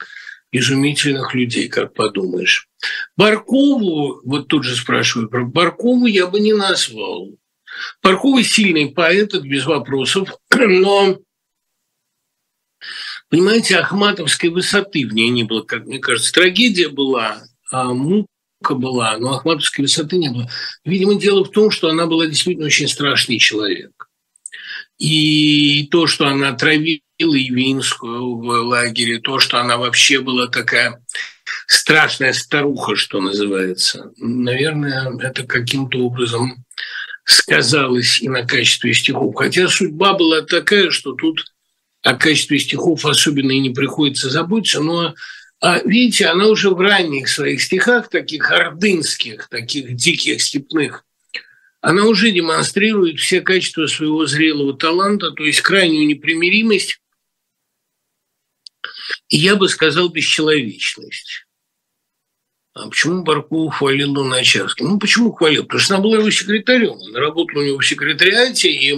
изумительных 0.51 1.33
людей, 1.33 1.67
как 1.67 1.95
подумаешь. 1.95 2.67
Баркову, 3.17 4.21
вот 4.23 4.47
тут 4.49 4.65
же 4.65 4.75
спрашиваю 4.75 5.29
про 5.29 5.45
Баркову, 5.45 6.05
я 6.05 6.27
бы 6.27 6.41
не 6.41 6.53
назвал. 6.53 7.31
Барковый 8.03 8.43
сильный 8.43 8.91
поэт, 8.91 9.33
без 9.41 9.65
вопросов, 9.65 10.29
но 10.55 11.17
Понимаете, 13.29 13.77
ахматовской 13.77 14.49
высоты 14.51 15.07
в 15.07 15.13
ней 15.15 15.29
не 15.29 15.43
было, 15.43 15.63
как 15.63 15.87
мне 15.87 15.97
кажется. 15.97 16.31
Трагедия 16.31 16.89
была, 16.89 17.41
а 17.71 17.95
мука 17.95 18.27
была, 18.75 19.17
но 19.17 19.33
ахматовской 19.33 19.85
высоты 19.85 20.17
не 20.17 20.29
было. 20.29 20.47
Видимо, 20.85 21.15
дело 21.15 21.43
в 21.43 21.49
том, 21.49 21.71
что 21.71 21.89
она 21.89 22.05
была 22.05 22.27
действительно 22.27 22.67
очень 22.67 22.87
страшный 22.87 23.39
человек. 23.39 23.98
И 24.99 25.87
то, 25.87 26.07
что 26.07 26.27
она 26.27 26.51
травила 26.53 26.99
Явинскую 27.17 28.35
в 28.35 28.45
лагере, 28.45 29.19
то, 29.19 29.39
что 29.39 29.59
она 29.59 29.77
вообще 29.77 30.19
была 30.19 30.47
такая 30.47 31.01
страшная 31.67 32.33
старуха, 32.33 32.95
что 32.95 33.21
называется, 33.21 34.11
наверное, 34.17 35.17
это 35.19 35.43
каким-то 35.43 35.99
образом 35.99 36.65
сказалось 37.23 38.21
и 38.21 38.27
на 38.27 38.45
качестве 38.45 38.93
стихов. 38.93 39.35
Хотя 39.35 39.67
судьба 39.67 40.15
была 40.15 40.41
такая, 40.41 40.89
что 40.89 41.13
тут 41.13 41.45
о 42.01 42.15
качестве 42.15 42.59
стихов 42.59 43.05
особенно 43.05 43.51
и 43.51 43.59
не 43.59 43.69
приходится 43.69 44.29
заботиться, 44.29 44.81
но 44.81 45.13
а, 45.61 45.79
видите, 45.83 46.27
она 46.27 46.47
уже 46.47 46.69
в 46.69 46.79
ранних 46.79 47.27
своих 47.27 47.61
стихах, 47.61 48.09
таких 48.09 48.51
ордынских, 48.51 49.47
таких 49.49 49.95
диких, 49.95 50.41
степных, 50.41 51.05
она 51.81 52.05
уже 52.05 52.31
демонстрирует 52.31 53.19
все 53.19 53.41
качества 53.41 53.87
своего 53.87 54.25
зрелого 54.25 54.77
таланта, 54.77 55.31
то 55.31 55.43
есть 55.43 55.61
крайнюю 55.61 56.07
непримиримость, 56.07 56.99
и 59.29 59.37
я 59.37 59.55
бы 59.55 59.69
сказал, 59.69 60.09
бесчеловечность. 60.09 61.45
А 62.73 62.87
почему 62.87 63.23
Барков 63.23 63.75
хвалил 63.75 64.11
Луначарский? 64.11 64.85
Ну, 64.85 64.99
почему 64.99 65.31
хвалил? 65.31 65.63
Потому 65.63 65.79
что 65.79 65.95
она 65.95 66.03
была 66.03 66.17
его 66.17 66.29
секретарем. 66.29 66.93
Она 67.09 67.19
работала 67.19 67.61
у 67.61 67.65
него 67.65 67.79
в 67.79 67.85
секретариате, 67.85 68.71
и 68.71 68.97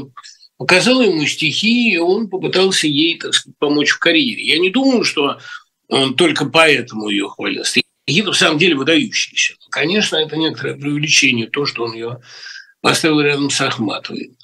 показала 0.58 1.02
ему 1.02 1.26
стихи, 1.26 1.94
и 1.94 1.98
он 1.98 2.30
попытался 2.30 2.88
ей, 2.88 3.18
так 3.18 3.34
сказать, 3.34 3.58
помочь 3.58 3.92
в 3.92 4.00
карьере. 4.00 4.46
Я 4.46 4.60
не 4.60 4.70
думаю, 4.70 5.04
что 5.04 5.40
он 5.88 6.16
только 6.16 6.46
поэтому 6.46 7.10
ее 7.10 7.28
хвалил. 7.30 7.64
Стихи 7.64 8.22
в 8.22 8.34
самом 8.34 8.60
деле 8.60 8.76
выдающиеся. 8.76 9.56
Конечно, 9.70 10.18
это 10.18 10.36
некоторое 10.38 10.76
преувеличение, 10.76 11.48
то, 11.48 11.66
что 11.66 11.86
он 11.86 11.94
ее 11.94 12.22
поставил 12.82 13.22
рядом 13.22 13.50
с 13.50 13.62
Ахматовой. 13.62 14.38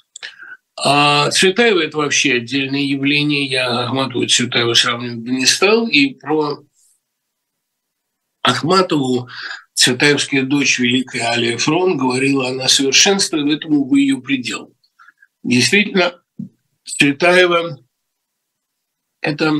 А 0.76 1.30
Цветаева– 1.30 1.80
это 1.82 1.98
вообще 1.98 2.34
отдельное 2.34 2.80
явление. 2.80 3.44
Я 3.44 3.84
Ахматову 3.84 4.22
и 4.22 4.28
Цветаеву 4.28 4.74
сравнивать 4.74 5.18
бы 5.18 5.30
не 5.30 5.44
стал. 5.44 5.88
И 5.88 6.14
про 6.14 6.64
Ахматову 8.42 9.28
Цветаевская 9.74 10.42
дочь 10.42 10.78
великая 10.78 11.30
Алия 11.30 11.58
Фрон 11.58 11.96
говорила, 11.96 12.48
она 12.48 12.68
совершенствует, 12.68 13.58
этому 13.58 13.84
вы 13.84 14.00
ее 14.00 14.20
предел. 14.20 14.72
Действительно, 15.42 16.22
Цветаева– 16.84 17.78
это, 19.20 19.52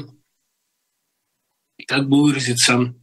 как 1.87 2.09
бы 2.09 2.23
выразиться, 2.23 2.95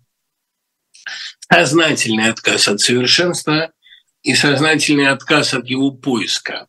сознательный 1.49 2.29
отказ 2.29 2.67
от 2.67 2.79
совершенства 2.79 3.71
и 4.25 4.33
сознательный 4.33 5.09
отказ 5.09 5.53
от 5.53 5.67
его 5.69 5.91
поиска. 5.91 6.67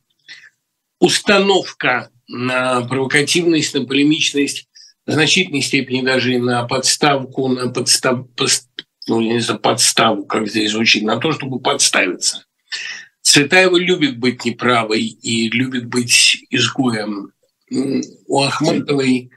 Установка 1.00 2.10
на 2.28 2.82
провокативность, 2.82 3.74
на 3.74 3.86
полемичность, 3.86 4.68
в 5.06 5.12
значительной 5.12 5.62
степени 5.62 6.02
даже 6.02 6.34
и 6.34 6.38
на 6.38 6.64
подставку, 6.64 7.48
на 7.48 7.68
подстав, 7.70 8.26
ну, 9.08 9.20
не 9.22 9.40
знаю, 9.40 9.60
подставу, 9.60 10.26
как 10.26 10.48
здесь 10.48 10.72
звучит, 10.72 11.02
на 11.02 11.16
то, 11.16 11.32
чтобы 11.32 11.58
подставиться. 11.58 12.44
Цветаева 13.22 13.78
любит 13.78 14.18
быть 14.18 14.44
неправой 14.44 15.02
и 15.02 15.48
любит 15.48 15.86
быть 15.86 16.44
изгоем. 16.50 17.32
У 17.70 18.42
Ахматовой 18.42 19.30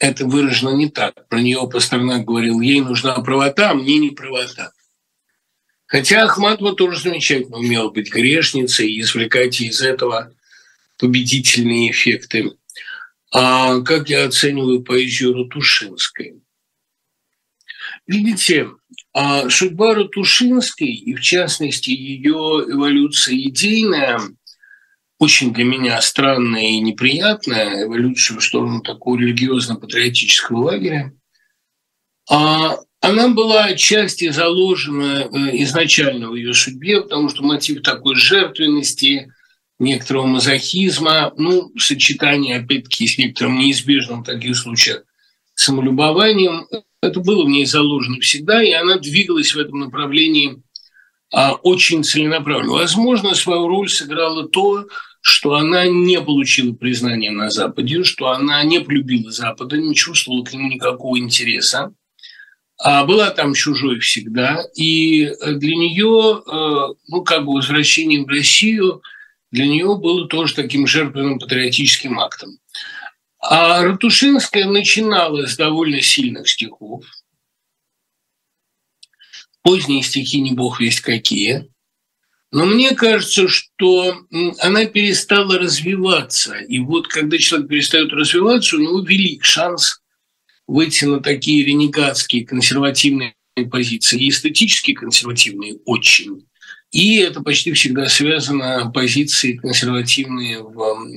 это 0.00 0.26
выражено 0.26 0.70
не 0.70 0.88
так. 0.88 1.28
Про 1.28 1.40
нее 1.40 1.60
Пастернак 1.70 2.24
говорил, 2.24 2.60
ей 2.60 2.80
нужна 2.80 3.14
правота, 3.20 3.70
а 3.70 3.74
мне 3.74 3.98
не 3.98 4.10
правота. 4.10 4.72
Хотя 5.92 6.22
Ахматова 6.22 6.74
тоже 6.74 6.98
замечательно 6.98 7.58
умела 7.58 7.90
быть 7.90 8.10
грешницей 8.10 8.90
и 8.90 9.02
извлекать 9.02 9.60
из 9.60 9.82
этого 9.82 10.32
победительные 10.98 11.90
эффекты. 11.90 12.52
А 13.30 13.78
как 13.82 14.08
я 14.08 14.24
оцениваю 14.24 14.82
поэзию 14.82 15.34
Ратушинской? 15.34 16.40
Видите, 18.06 18.70
а 19.12 19.50
судьба 19.50 19.94
Ратушинской, 19.94 20.88
и 20.88 21.14
в 21.14 21.20
частности 21.20 21.90
ее 21.90 22.64
эволюция 22.70 23.36
идейная, 23.36 24.18
очень 25.18 25.52
для 25.52 25.64
меня 25.64 26.00
странная 26.00 26.70
и 26.70 26.80
неприятная, 26.80 27.84
эволюция 27.84 28.38
в 28.38 28.42
сторону 28.42 28.80
такого 28.80 29.18
религиозно-патриотического 29.18 30.56
лагеря, 30.56 31.12
а 32.30 32.78
она 33.02 33.28
была 33.28 33.64
отчасти 33.64 34.30
заложена 34.30 35.28
э, 35.32 35.62
изначально 35.64 36.30
в 36.30 36.36
ее 36.36 36.54
судьбе, 36.54 37.02
потому 37.02 37.28
что 37.28 37.42
мотив 37.42 37.82
такой 37.82 38.14
жертвенности, 38.14 39.32
некоторого 39.80 40.26
мазохизма, 40.26 41.32
ну, 41.36 41.72
сочетание, 41.76 42.58
опять-таки, 42.58 43.08
с 43.08 43.18
некоторым 43.18 43.58
неизбежным 43.58 44.22
в 44.22 44.26
таких 44.26 44.56
случаях 44.56 45.02
самолюбованием. 45.54 46.66
Это 47.02 47.18
было 47.18 47.44
в 47.44 47.48
ней 47.48 47.66
заложено 47.66 48.20
всегда, 48.20 48.62
и 48.62 48.70
она 48.70 48.98
двигалась 48.98 49.52
в 49.52 49.58
этом 49.58 49.80
направлении 49.80 50.62
а, 51.32 51.54
очень 51.54 52.04
целенаправленно. 52.04 52.74
Возможно, 52.74 53.34
свою 53.34 53.66
роль 53.66 53.88
сыграло 53.88 54.48
то, 54.48 54.86
что 55.20 55.54
она 55.54 55.86
не 55.88 56.20
получила 56.20 56.72
признания 56.72 57.32
на 57.32 57.50
Западе, 57.50 58.04
что 58.04 58.28
она 58.30 58.62
не 58.62 58.80
полюбила 58.80 59.32
Запада, 59.32 59.76
не 59.76 59.96
чувствовала 59.96 60.44
к 60.44 60.52
нему 60.52 60.68
никакого 60.68 61.18
интереса, 61.18 61.92
а 62.84 63.04
была 63.04 63.30
там 63.30 63.54
чужой 63.54 64.00
всегда. 64.00 64.64
И 64.74 65.32
для 65.40 65.76
нее, 65.76 66.42
э, 66.44 66.94
ну, 67.06 67.22
как 67.22 67.44
бы 67.44 67.52
возвращение 67.52 68.24
в 68.24 68.28
Россию 68.28 69.02
для 69.52 69.66
нее 69.66 69.96
было 69.96 70.26
тоже 70.26 70.54
таким 70.54 70.88
жертвенным 70.88 71.38
патриотическим 71.38 72.18
актом. 72.18 72.58
А 73.38 73.84
Ратушинская 73.84 74.66
начинала 74.66 75.46
с 75.46 75.56
довольно 75.56 76.00
сильных 76.00 76.48
стихов. 76.48 77.04
Поздние 79.62 80.02
стихи 80.02 80.40
не 80.40 80.52
бог 80.52 80.80
весть 80.80 81.02
какие. 81.02 81.68
Но 82.50 82.66
мне 82.66 82.96
кажется, 82.96 83.46
что 83.46 84.26
она 84.58 84.86
перестала 84.86 85.56
развиваться. 85.56 86.56
И 86.56 86.80
вот 86.80 87.06
когда 87.06 87.38
человек 87.38 87.68
перестает 87.68 88.12
развиваться, 88.12 88.76
у 88.76 88.80
него 88.80 89.00
велик 89.02 89.44
шанс 89.44 90.01
выйти 90.66 91.04
на 91.04 91.20
такие 91.20 91.64
ренегатские 91.64 92.46
консервативные 92.46 93.34
позиции, 93.70 94.20
и 94.20 94.28
эстетически 94.30 94.94
консервативные 94.94 95.76
очень. 95.84 96.46
И 96.90 97.16
это 97.16 97.40
почти 97.40 97.72
всегда 97.72 98.06
связано 98.06 98.90
позиции 98.92 99.56
консервативные 99.56 100.62
в 100.62 101.08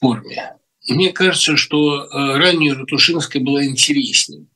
форме. 0.00 0.54
Мне 0.88 1.12
кажется, 1.12 1.56
что 1.56 2.04
э, 2.04 2.36
ранее 2.36 2.74
Ратушинская 2.74 3.42
была 3.42 3.64
интереснее. 3.64 4.46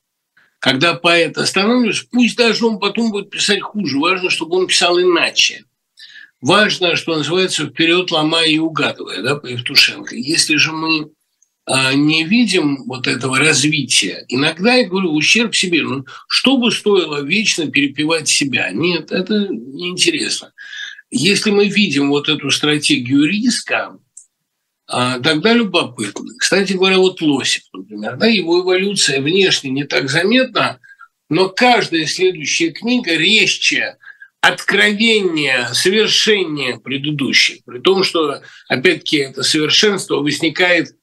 Когда 0.58 0.94
поэт 0.94 1.38
останавливается, 1.38 2.06
пусть 2.10 2.36
даже 2.36 2.66
он 2.66 2.78
потом 2.78 3.10
будет 3.12 3.30
писать 3.30 3.60
хуже, 3.60 3.98
важно, 3.98 4.28
чтобы 4.28 4.56
он 4.56 4.66
писал 4.66 4.98
иначе. 4.98 5.64
Важно, 6.40 6.96
что 6.96 7.16
называется, 7.16 7.66
вперед 7.66 8.10
ломая 8.10 8.48
и 8.48 8.58
угадывая, 8.58 9.22
да, 9.22 9.36
по 9.36 9.46
Евтушенко. 9.46 10.14
Если 10.16 10.56
же 10.56 10.72
мы 10.72 11.10
не 11.94 12.24
видим 12.24 12.84
вот 12.86 13.06
этого 13.06 13.38
развития, 13.38 14.24
иногда, 14.28 14.74
я 14.74 14.88
говорю, 14.88 15.12
ущерб 15.12 15.54
себе, 15.54 15.82
ну, 15.82 16.04
что 16.26 16.56
бы 16.56 16.72
стоило 16.72 17.22
вечно 17.22 17.70
перепевать 17.70 18.28
себя? 18.28 18.70
Нет, 18.70 19.12
это 19.12 19.48
неинтересно. 19.48 20.52
Если 21.10 21.50
мы 21.50 21.68
видим 21.68 22.10
вот 22.10 22.28
эту 22.28 22.50
стратегию 22.50 23.24
риска, 23.24 23.98
а, 24.90 25.20
тогда 25.20 25.52
любопытно. 25.52 26.30
Кстати 26.38 26.72
говоря, 26.72 26.98
вот 26.98 27.20
Лосев, 27.20 27.64
например, 27.72 28.16
да, 28.16 28.26
его 28.26 28.62
эволюция 28.62 29.20
внешне 29.20 29.70
не 29.70 29.84
так 29.84 30.08
заметна, 30.08 30.80
но 31.28 31.50
каждая 31.50 32.06
следующая 32.06 32.70
книга 32.70 33.14
резче, 33.14 33.98
откровение, 34.40 35.68
совершение 35.74 36.78
предыдущей. 36.80 37.60
При 37.66 37.80
том, 37.80 38.02
что, 38.02 38.40
опять-таки, 38.68 39.18
это 39.18 39.42
совершенство 39.42 40.16
возникает 40.16 40.94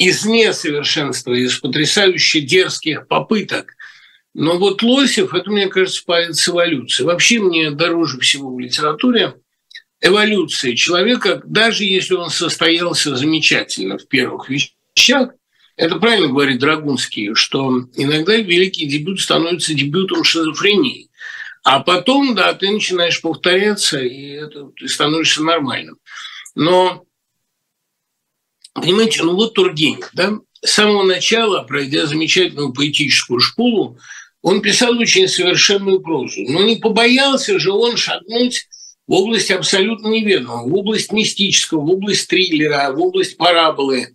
из 0.00 0.24
несовершенства, 0.24 1.34
из 1.34 1.58
потрясающе 1.58 2.40
дерзких 2.40 3.06
попыток. 3.06 3.74
Но 4.32 4.58
вот 4.58 4.82
Лосев, 4.82 5.34
это, 5.34 5.50
мне 5.50 5.68
кажется, 5.68 6.02
поэт 6.06 6.34
с 6.34 6.48
эволюцией. 6.48 7.06
Вообще 7.06 7.38
мне 7.38 7.70
дороже 7.70 8.18
всего 8.18 8.54
в 8.54 8.58
литературе– 8.58 9.34
эволюции 10.00 10.74
человека, 10.74 11.42
даже 11.44 11.84
если 11.84 12.14
он 12.14 12.30
состоялся 12.30 13.14
замечательно 13.16 13.98
в 13.98 14.08
первых 14.08 14.48
вещах, 14.48 15.32
это 15.76 15.96
правильно 15.96 16.28
говорит 16.28 16.58
Драгунский, 16.58 17.34
что 17.34 17.84
иногда 17.94 18.36
великий 18.36 18.86
дебют 18.86 19.20
становится 19.20 19.74
дебютом 19.74 20.24
шизофрении. 20.24 21.10
А 21.62 21.80
потом, 21.80 22.34
да, 22.34 22.54
ты 22.54 22.70
начинаешь 22.70 23.20
повторяться, 23.20 23.98
и 23.98 24.30
это, 24.30 24.70
ты 24.76 24.88
становишься 24.88 25.42
нормальным. 25.42 25.98
Но, 26.54 27.04
понимаете, 28.74 29.22
ну 29.22 29.34
вот 29.34 29.54
Тургенев, 29.54 30.10
да, 30.12 30.38
с 30.62 30.72
самого 30.72 31.04
начала, 31.04 31.62
пройдя 31.62 32.06
замечательную 32.06 32.72
поэтическую 32.72 33.40
школу, 33.40 33.98
он 34.42 34.62
писал 34.62 34.98
очень 34.98 35.28
совершенную 35.28 36.00
прозу. 36.00 36.42
Но 36.48 36.62
не 36.62 36.76
побоялся 36.76 37.58
же 37.58 37.72
он 37.72 37.96
шагнуть 37.96 38.66
в 39.06 39.12
область 39.12 39.50
абсолютно 39.50 40.08
неведомого, 40.08 40.68
в 40.68 40.74
область 40.74 41.12
мистического, 41.12 41.80
в 41.80 41.90
область 41.90 42.28
триллера, 42.28 42.92
в 42.92 43.00
область 43.00 43.36
параболы, 43.36 44.14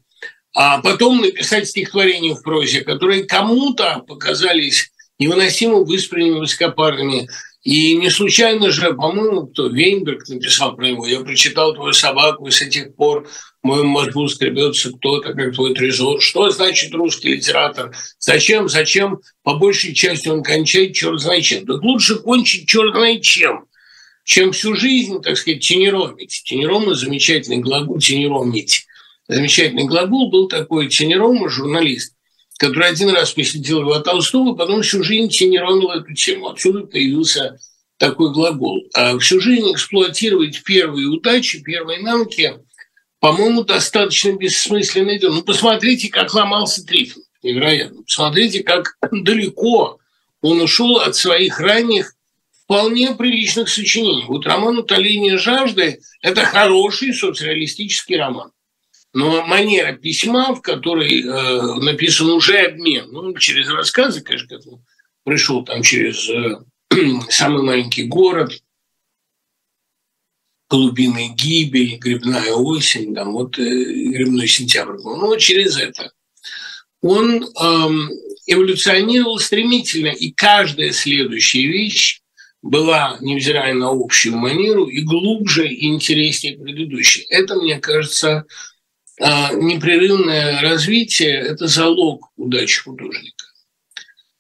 а 0.53 0.79
потом 0.79 1.21
написать 1.21 1.67
стихотворения 1.67 2.33
в 2.33 2.41
прозе, 2.41 2.81
которые 2.81 3.25
кому-то 3.25 4.03
показались 4.07 4.91
невыносимо 5.19 5.79
выспренними 5.79 6.39
высокопарными. 6.39 7.27
И 7.65 7.97
не 7.97 8.09
случайно 8.09 8.71
же, 8.71 8.93
по-моему, 8.93 9.47
кто 9.47 9.67
Вейнберг 9.67 10.29
написал 10.29 10.75
про 10.75 10.87
него, 10.87 11.05
я 11.07 11.19
прочитал 11.21 11.73
твою 11.73 11.91
собаку, 11.91 12.47
и 12.47 12.51
с 12.51 12.59
тех 12.69 12.95
пор 12.95 13.27
в 13.63 13.67
моем 13.67 13.87
мозгу 13.87 14.27
скребется 14.27 14.93
кто-то, 14.93 15.33
как 15.33 15.55
твой 15.55 15.73
трезор. 15.73 16.21
Что 16.21 16.49
значит 16.51 16.93
русский 16.93 17.33
литератор? 17.35 17.91
Зачем, 18.19 18.69
зачем? 18.69 19.19
По 19.43 19.55
большей 19.55 19.93
части 19.93 20.29
он 20.29 20.43
кончает 20.43 20.93
черт 20.93 21.19
знает 21.19 21.43
чем. 21.43 21.65
Так 21.65 21.81
лучше 21.81 22.15
кончить 22.19 22.69
черт 22.69 22.93
знает 22.95 23.23
чем– 23.23 23.65
чем 24.25 24.51
всю 24.51 24.75
жизнь, 24.75 25.21
так 25.21 25.37
сказать, 25.37 25.65
тенеромить. 25.65 26.41
Тенерома– 26.45 26.93
замечательный 26.95 27.57
глагол, 27.57 27.99
тенеромить. 27.99 28.87
Замечательный 29.27 29.85
глагол 29.85 30.29
был 30.31 30.47
такой 30.47 30.89
тенерома, 30.89 31.47
журналист, 31.47 32.15
который 32.57 32.89
один 32.89 33.09
раз 33.09 33.31
посетил 33.31 33.81
его 33.81 33.99
Толстого, 33.99 34.55
потом 34.55 34.81
всю 34.81 35.03
жизнь 35.03 35.29
тенеромил 35.29 35.91
эту 35.91 36.13
тему. 36.13 36.49
Отсюда 36.49 36.81
появился 36.81 37.59
такой 37.97 38.31
глагол. 38.31 38.83
А 38.93 39.17
всю 39.19 39.39
жизнь 39.39 39.71
эксплуатировать 39.71 40.63
первые 40.63 41.07
удачи, 41.07 41.61
первые 41.61 42.01
навыки, 42.01 42.55
по-моему, 43.19 43.63
достаточно 43.63 44.33
бессмысленное 44.33 45.19
дело. 45.19 45.35
Ну, 45.35 45.43
посмотрите, 45.43 46.09
как 46.09 46.33
ломался 46.33 46.85
Трифон. 46.85 47.23
Невероятно. 47.43 48.03
Посмотрите, 48.03 48.63
как 48.63 48.97
далеко 49.11 49.99
он 50.41 50.61
ушел 50.61 50.97
от 50.97 51.15
своих 51.15 51.59
ранних 51.59 52.13
вполне 52.63 53.13
приличных 53.15 53.69
сочинений. 53.69 54.25
Вот 54.27 54.45
роман 54.45 54.77
«Утоление 54.77 55.37
жажды»– 55.37 55.99
это 56.21 56.41
хороший 56.41 57.13
социалистический 57.13 58.17
роман. 58.17 58.51
Но 59.15 59.45
манера 59.45 59.93
письма, 59.93 60.53
в 60.53 60.61
которой 60.61 61.23
э, 61.23 61.75
написан 61.81 62.31
уже 62.31 62.57
обмен, 62.57 63.07
ну, 63.13 63.33
через 63.37 63.69
рассказы, 63.69 64.19
конечно, 64.19 64.59
пришел 65.23 65.63
там 65.63 65.83
через 65.83 66.29
э, 66.29 66.57
самый 67.29 67.63
маленький 67.63 68.03
город, 68.03 68.61
голубиная 70.69 71.29
гибель, 71.29 71.95
грибная 71.95 72.51
осень, 72.51 73.15
там 73.15 73.31
вот 73.31 73.57
э, 73.57 73.63
грибной 73.63 74.47
сентябрь 74.47 74.97
был. 75.01 75.15
Ну, 75.15 75.37
через 75.37 75.77
это. 75.77 76.11
Он 77.01 77.41
э, 77.41 77.89
эволюционировал 78.47 79.39
стремительно, 79.39 80.09
и 80.09 80.31
каждая 80.31 80.91
следующая 80.91 81.65
вещь 81.65 82.21
была, 82.61 83.17
невзирая 83.21 83.75
на 83.75 83.91
общую 83.91 84.35
манеру, 84.35 84.87
и 84.87 84.99
глубже, 85.03 85.69
и 85.69 85.87
интереснее 85.87 86.57
предыдущей. 86.57 87.25
Это, 87.29 87.55
мне 87.55 87.79
кажется, 87.79 88.45
непрерывное 89.19 90.61
развитие– 90.61 91.33
это 91.33 91.67
залог 91.67 92.29
удачи 92.35 92.81
художника. 92.81 93.45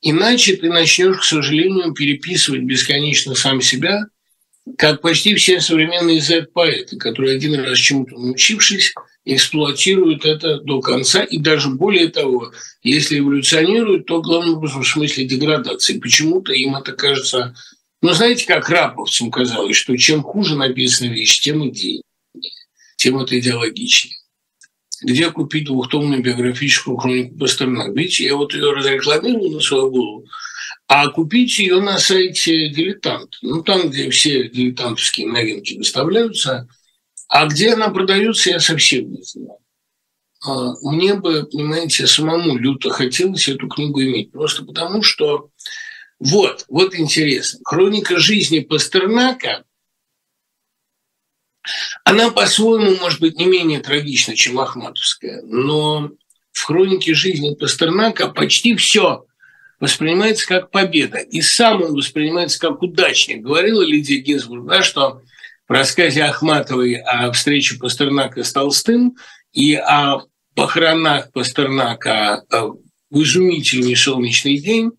Иначе 0.01 0.55
ты 0.55 0.69
начнешь, 0.69 1.17
к 1.17 1.23
сожалению, 1.23 1.93
переписывать 1.93 2.61
бесконечно 2.61 3.35
сам 3.35 3.61
себя, 3.61 4.05
как 4.77 5.01
почти 5.01 5.35
все 5.35 5.61
современные 5.61 6.21
Z-поэты, 6.21 6.97
которые 6.97 7.35
один 7.35 7.55
раз 7.59 7.77
чему-то 7.77 8.15
научившись, 8.17 8.93
эксплуатируют 9.23 10.25
это 10.25 10.59
до 10.59 10.81
конца, 10.81 11.23
и 11.23 11.39
даже 11.39 11.69
более 11.69 12.09
того, 12.09 12.51
если 12.83 13.19
эволюционируют, 13.19 14.05
то 14.05 14.21
главным 14.21 14.57
образом 14.57 14.83
в 14.83 14.87
смысле 14.87 15.25
деградации. 15.25 15.99
Почему-то 15.99 16.53
им 16.53 16.75
это 16.75 16.91
кажется 16.91 17.55
но 18.05 18.13
знаете, 18.13 18.45
как 18.45 18.69
раповцам 18.69 19.31
казалось, 19.31 19.75
что 19.75 19.97
чем 19.97 20.21
хуже 20.21 20.55
написана 20.55 21.09
вещь, 21.09 21.39
тем 21.39 21.67
идейнее, 21.67 22.03
тем 22.97 23.17
это 23.17 23.39
идеологичнее. 23.39 24.15
Где 25.01 25.31
купить 25.31 25.65
двухтомную 25.65 26.21
биографическую 26.21 26.97
хронику 26.97 27.37
Пастернака? 27.37 27.91
Видите, 27.91 28.25
я 28.25 28.35
вот 28.35 28.53
ее 28.53 28.71
разрекламировал 28.71 29.51
на 29.51 29.59
свою 29.59 29.91
голову, 29.91 30.25
а 30.87 31.07
купить 31.09 31.57
ее 31.59 31.81
на 31.81 31.97
сайте 31.97 32.69
«Дилетант». 32.69 33.37
Ну, 33.41 33.61
там, 33.63 33.89
где 33.89 34.09
все 34.09 34.47
дилетантовские 34.47 35.27
новинки 35.27 35.77
выставляются, 35.77 36.67
а 37.27 37.47
где 37.47 37.73
она 37.73 37.89
продается, 37.89 38.51
я 38.51 38.59
совсем 38.59 39.11
не 39.11 39.23
знаю. 39.23 39.57
А 40.45 40.73
мне 40.83 41.15
бы, 41.15 41.47
понимаете, 41.51 42.05
самому 42.05 42.55
люто 42.55 42.91
хотелось 42.91 43.49
эту 43.49 43.67
книгу 43.67 44.01
иметь, 44.01 44.31
просто 44.31 44.63
потому 44.63 45.01
что 45.01 45.49
вот, 46.19 46.65
вот 46.69 46.95
интересно. 46.95 47.59
Хроника 47.65 48.19
жизни 48.19 48.59
Пастернака 48.59 49.63
Она 52.03 52.31
по-своему, 52.31 52.95
может 52.97 53.19
быть, 53.19 53.37
не 53.37 53.45
менее 53.45 53.79
трагична, 53.79 54.35
чем 54.35 54.59
Ахматовская, 54.59 55.41
но 55.43 56.11
в 56.51 56.63
хронике 56.63 57.13
жизни 57.13 57.55
Пастернака 57.55 58.27
почти 58.27 58.75
все 58.75 59.25
воспринимается 59.79 60.47
как 60.47 60.71
победа. 60.71 61.17
И 61.17 61.41
сам 61.41 61.81
он 61.81 61.93
воспринимается 61.93 62.59
как 62.59 62.81
удачник. 62.81 63.41
Говорила 63.41 63.81
Лидия 63.81 64.17
Гинзбург, 64.17 64.65
да, 64.67 64.83
что 64.83 65.21
в 65.67 65.71
рассказе 65.71 66.23
Ахматовой 66.23 66.95
о 66.95 67.31
встрече 67.31 67.77
Пастернака 67.77 68.43
с 68.43 68.53
Толстым 68.53 69.17
и 69.51 69.75
о 69.75 70.21
похоронах 70.55 71.31
Пастернака 71.31 72.43
в 73.09 73.21
изумительный 73.21 73.95
солнечный 73.95 74.57
день 74.57 74.91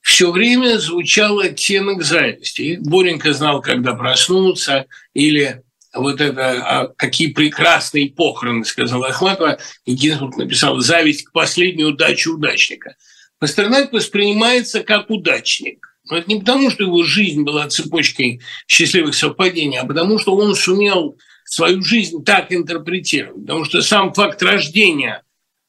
все 0.00 0.30
время 0.30 0.78
звучал 0.78 1.40
оттенок 1.40 2.02
зависти. 2.02 2.62
И 2.62 2.76
Боренька 2.76 3.32
знал, 3.32 3.60
когда 3.60 3.94
проснуться, 3.94 4.86
или 5.14 5.62
вот 5.96 6.20
это 6.20 6.50
а, 6.50 6.88
«какие 6.96 7.32
прекрасные 7.32 8.10
похороны», 8.10 8.64
сказал 8.64 9.04
Ахматова, 9.04 9.58
и 9.84 9.94
Гинзбург 9.94 10.36
написал 10.36 10.78
«зависть 10.80 11.24
к 11.24 11.32
последней 11.32 11.84
удаче 11.84 12.30
удачника». 12.30 12.96
Пастернак 13.38 13.92
воспринимается 13.92 14.82
как 14.82 15.10
удачник. 15.10 15.86
Но 16.08 16.18
это 16.18 16.28
не 16.28 16.38
потому, 16.38 16.70
что 16.70 16.84
его 16.84 17.02
жизнь 17.02 17.42
была 17.42 17.68
цепочкой 17.68 18.40
счастливых 18.68 19.14
совпадений, 19.14 19.78
а 19.78 19.84
потому 19.84 20.18
что 20.18 20.36
он 20.36 20.54
сумел 20.54 21.18
свою 21.44 21.82
жизнь 21.82 22.24
так 22.24 22.52
интерпретировать. 22.52 23.42
Потому 23.42 23.64
что 23.64 23.82
сам 23.82 24.12
факт 24.14 24.42
рождения 24.42 25.22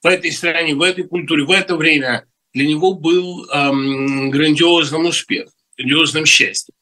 в 0.04 0.08
этой 0.08 0.32
стране, 0.32 0.76
в 0.76 0.82
этой 0.82 1.06
культуре, 1.06 1.44
в 1.44 1.52
это 1.52 1.76
время 1.76 2.26
для 2.54 2.68
него 2.68 2.94
был 2.94 3.46
эм, 3.50 4.30
грандиозным 4.30 5.06
успехом, 5.06 5.54
грандиозным 5.78 6.26
счастьем. 6.26 6.74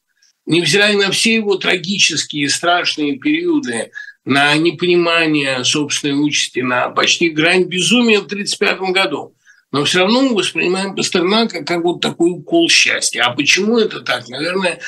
Невзирая 0.46 0.96
на 0.96 1.10
все 1.10 1.34
его 1.34 1.56
трагические, 1.56 2.48
страшные 2.48 3.18
периоды, 3.18 3.90
на 4.24 4.54
непонимание 4.56 5.64
собственной 5.64 6.26
участи, 6.26 6.60
на 6.60 6.88
почти 6.90 7.30
грань 7.30 7.64
безумия 7.64 8.20
в 8.20 8.26
1935 8.26 8.92
году– 8.92 9.32
но 9.72 9.84
все 9.84 10.00
равно 10.00 10.22
мы 10.22 10.34
воспринимаем 10.34 10.94
Пастернака 10.94 11.64
как 11.64 11.82
вот 11.82 12.00
такой 12.00 12.30
укол 12.30 12.68
счастья. 12.68 13.24
А 13.24 13.34
почему 13.34 13.78
это 13.78 14.00
так? 14.00 14.28
Наверное, 14.28 14.80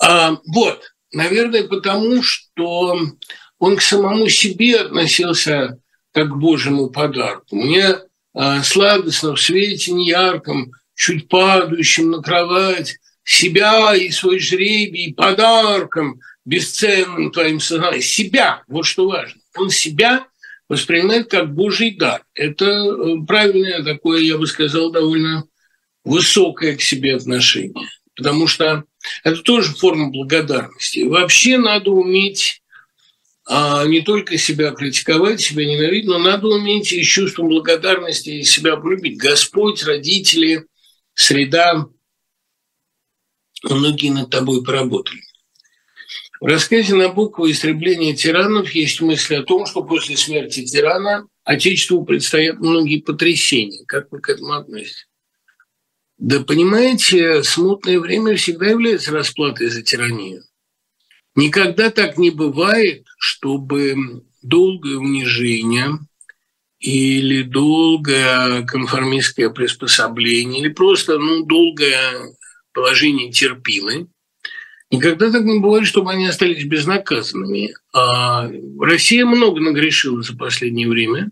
а, 0.00 0.38
вот, 0.46 0.92
наверное, 1.12 1.64
потому 1.64 2.22
что 2.22 3.00
он 3.58 3.76
к 3.76 3.82
самому 3.82 4.28
себе 4.28 4.76
относился 4.80 5.78
как 6.12 6.28
к 6.28 6.36
Божьему 6.36 6.90
подарку. 6.90 7.56
Мне 7.56 7.96
а, 8.34 8.62
сладостно 8.62 9.34
в 9.34 9.40
свете 9.40 9.92
неярком, 9.92 10.72
чуть 10.94 11.28
падающем 11.28 12.10
на 12.10 12.22
кровать, 12.22 12.98
себя 13.28 13.94
и 13.94 14.10
свой 14.10 14.38
жребий 14.38 15.12
подарком 15.12 16.18
бесценным 16.46 17.30
твоим 17.30 17.60
сознанием. 17.60 18.00
Себя, 18.00 18.62
вот 18.68 18.86
что 18.86 19.06
важно. 19.06 19.38
Он 19.54 19.68
себя 19.68 20.26
воспринимает 20.66 21.30
как 21.30 21.54
Божий 21.54 21.90
дар. 21.90 22.24
Это 22.32 22.64
э, 22.64 23.26
правильное 23.26 23.82
такое, 23.82 24.22
я 24.22 24.38
бы 24.38 24.46
сказал, 24.46 24.90
довольно 24.90 25.44
высокое 26.04 26.74
к 26.74 26.80
себе 26.80 27.16
отношение. 27.16 27.74
Потому 28.16 28.46
что 28.46 28.84
это 29.24 29.42
тоже 29.42 29.74
форма 29.74 30.08
благодарности. 30.08 31.00
вообще 31.00 31.58
надо 31.58 31.90
уметь 31.90 32.62
а, 33.44 33.84
не 33.84 34.00
только 34.00 34.38
себя 34.38 34.70
критиковать, 34.70 35.42
себя 35.42 35.66
ненавидеть, 35.66 36.08
но 36.08 36.18
надо 36.18 36.48
уметь 36.48 36.92
и 36.94 37.02
чувством 37.02 37.48
благодарности 37.48 38.40
себя 38.40 38.76
полюбить. 38.76 39.18
Господь, 39.18 39.84
родители, 39.84 40.64
среда, 41.14 41.88
многие 43.64 44.10
над 44.10 44.30
тобой 44.30 44.62
поработали. 44.62 45.20
В 46.40 46.46
рассказе 46.46 46.94
Набокова 46.94 47.50
«Истребление 47.50 48.14
тиранов» 48.14 48.70
есть 48.70 49.00
мысль 49.00 49.36
о 49.36 49.42
том, 49.42 49.66
что 49.66 49.82
после 49.82 50.16
смерти 50.16 50.64
тирана 50.64 51.26
Отечеству 51.44 52.04
предстоят 52.04 52.60
многие 52.60 53.00
потрясения. 53.00 53.84
Как 53.86 54.12
вы 54.12 54.20
к 54.20 54.28
этому 54.28 54.52
относитесь? 54.52 55.08
Да 56.18 56.40
понимаете, 56.40 57.42
смутное 57.42 57.98
время 57.98 58.36
всегда 58.36 58.66
является 58.66 59.12
расплатой 59.12 59.68
за 59.68 59.82
тиранию. 59.82 60.42
Никогда 61.34 61.90
так 61.90 62.18
не 62.18 62.30
бывает, 62.30 63.06
чтобы 63.18 64.24
долгое 64.42 64.96
унижение 64.96 65.98
или 66.80 67.42
долгое 67.42 68.64
конформистское 68.66 69.50
приспособление, 69.50 70.60
или 70.60 70.68
просто 70.68 71.18
ну, 71.18 71.44
долгое 71.44 72.36
положение 72.78 73.32
терпимой 73.32 74.06
Никогда 74.90 75.30
так 75.30 75.44
не 75.44 75.60
бывает, 75.60 75.86
чтобы 75.86 76.12
они 76.12 76.26
остались 76.26 76.64
безнаказанными. 76.64 77.74
А 77.92 78.50
Россия 78.80 79.26
много 79.26 79.60
нагрешила 79.60 80.22
за 80.22 80.34
последнее 80.34 80.88
время. 80.88 81.30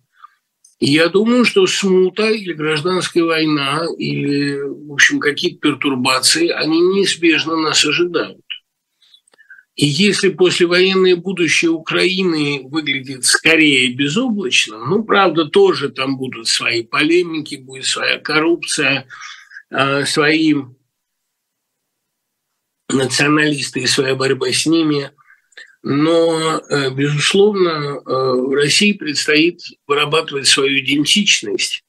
И 0.79 0.93
я 0.93 1.09
думаю, 1.09 1.47
что 1.47 1.67
смута 1.67 2.29
или 2.29 2.53
гражданская 2.53 3.25
война, 3.25 3.87
или, 3.97 4.61
в 4.61 4.93
общем, 4.93 5.21
какие-то 5.21 5.59
пертурбации, 5.61 6.49
они 6.49 6.79
неизбежно 6.81 7.57
нас 7.57 7.83
ожидают. 7.83 8.43
И 9.75 9.87
если 9.87 10.29
послевоенное 10.29 11.17
будущее 11.17 11.71
Украины 11.71 12.61
выглядит 12.65 13.25
скорее 13.25 13.89
безоблачным, 13.95 14.87
ну, 14.87 15.03
правда, 15.03 15.47
тоже 15.47 15.89
там 15.89 16.19
будут 16.19 16.47
свои 16.47 16.83
полемики, 16.83 17.57
будет 17.57 17.87
своя 17.87 18.19
коррупция, 18.19 19.07
а, 19.71 20.05
свои 20.05 20.55
националисты 22.89 23.81
и 23.81 23.87
своя 23.87 24.15
борьба 24.15 24.51
с 24.53 24.67
ними. 24.67 25.11
Но, 25.83 26.61
э, 26.69 26.91
безусловно, 26.91 28.01
э, 28.05 28.55
России 28.55 28.93
предстоит 28.93 29.61
вырабатывать 29.87 30.47
свою 30.49 30.81
идентичность. 30.81 31.85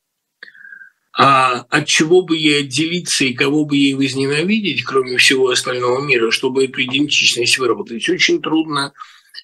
А 1.20 1.66
от 1.70 1.88
чего 1.88 2.22
бы 2.22 2.38
ей 2.38 2.60
отделиться 2.60 3.26
и 3.26 3.34
кого 3.34 3.66
бы 3.66 3.76
ей 3.76 3.96
возненавидеть, 3.96 4.84
кроме 4.84 5.18
всего 5.18 5.50
остального 5.50 6.00
мира, 6.00 6.30
чтобы 6.30 6.66
эту 6.66 6.84
идентичность 6.84 7.58
выработать, 7.58 8.08
очень 8.08 8.40
трудно 8.40 8.94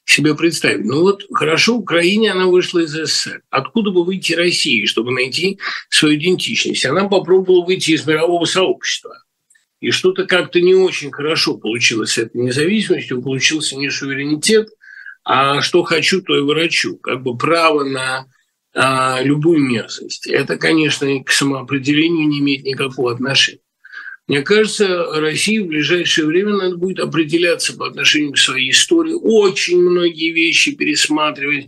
себе 0.06 0.36
представить. 0.36 0.86
Ну 0.86 1.02
вот 1.02 1.26
хорошо, 1.34 1.78
Украине 1.78 2.32
она 2.32 2.46
вышла 2.46 2.80
из 2.80 2.92
СССР. 2.92 3.42
Откуда 3.50 3.90
бы 3.90 4.04
выйти 4.04 4.34
России, 4.34 4.86
чтобы 4.86 5.12
найти 5.12 5.60
свою 5.90 6.16
идентичность? 6.16 6.86
Она 6.86 7.08
попробовала 7.08 7.66
выйти 7.66 7.92
из 7.92 8.06
мирового 8.06 8.46
сообщества. 8.46 9.24
И 9.84 9.92
что-то 9.92 10.26
как-то 10.26 10.62
не 10.62 10.74
очень 10.74 11.12
хорошо 11.12 11.58
получилось 11.58 12.12
с 12.12 12.18
этой 12.18 12.42
независимостью, 12.42 13.22
получился 13.22 13.76
не 13.76 13.90
суверенитет, 13.90 14.70
а 15.26 15.60
что 15.60 15.84
хочу, 15.84 16.22
то 16.22 16.38
и 16.38 16.42
врачу. 16.42 16.96
Как 16.96 17.22
бы 17.22 17.38
право 17.38 17.84
на 17.84 18.26
а, 18.74 19.20
любую 19.22 19.60
мерзость. 19.60 20.26
Это, 20.28 20.56
конечно, 20.56 21.22
к 21.22 21.30
самоопределению 21.30 22.30
не 22.30 22.40
имеет 22.40 22.64
никакого 22.64 23.12
отношения. 23.12 23.60
Мне 24.30 24.42
кажется, 24.42 25.20
России 25.20 25.60
в 25.60 25.68
ближайшее 25.68 26.28
время 26.28 26.54
надо 26.54 26.78
будет 26.78 27.02
определяться 27.02 27.76
по 27.76 27.86
отношению 27.86 28.32
к 28.32 28.38
своей 28.38 28.72
истории, 28.72 29.12
очень 29.22 29.82
многие 29.82 30.32
вещи 30.32 30.74
пересматривать, 30.74 31.68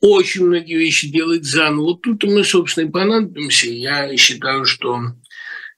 очень 0.00 0.44
многие 0.44 0.76
вещи 0.76 1.08
делать 1.08 1.46
заново. 1.46 1.84
Вот 1.86 2.02
тут 2.02 2.24
мы, 2.24 2.44
собственно, 2.44 2.88
и 2.88 2.90
понадобимся. 2.90 3.70
Я 3.70 4.14
считаю, 4.18 4.66
что 4.66 5.00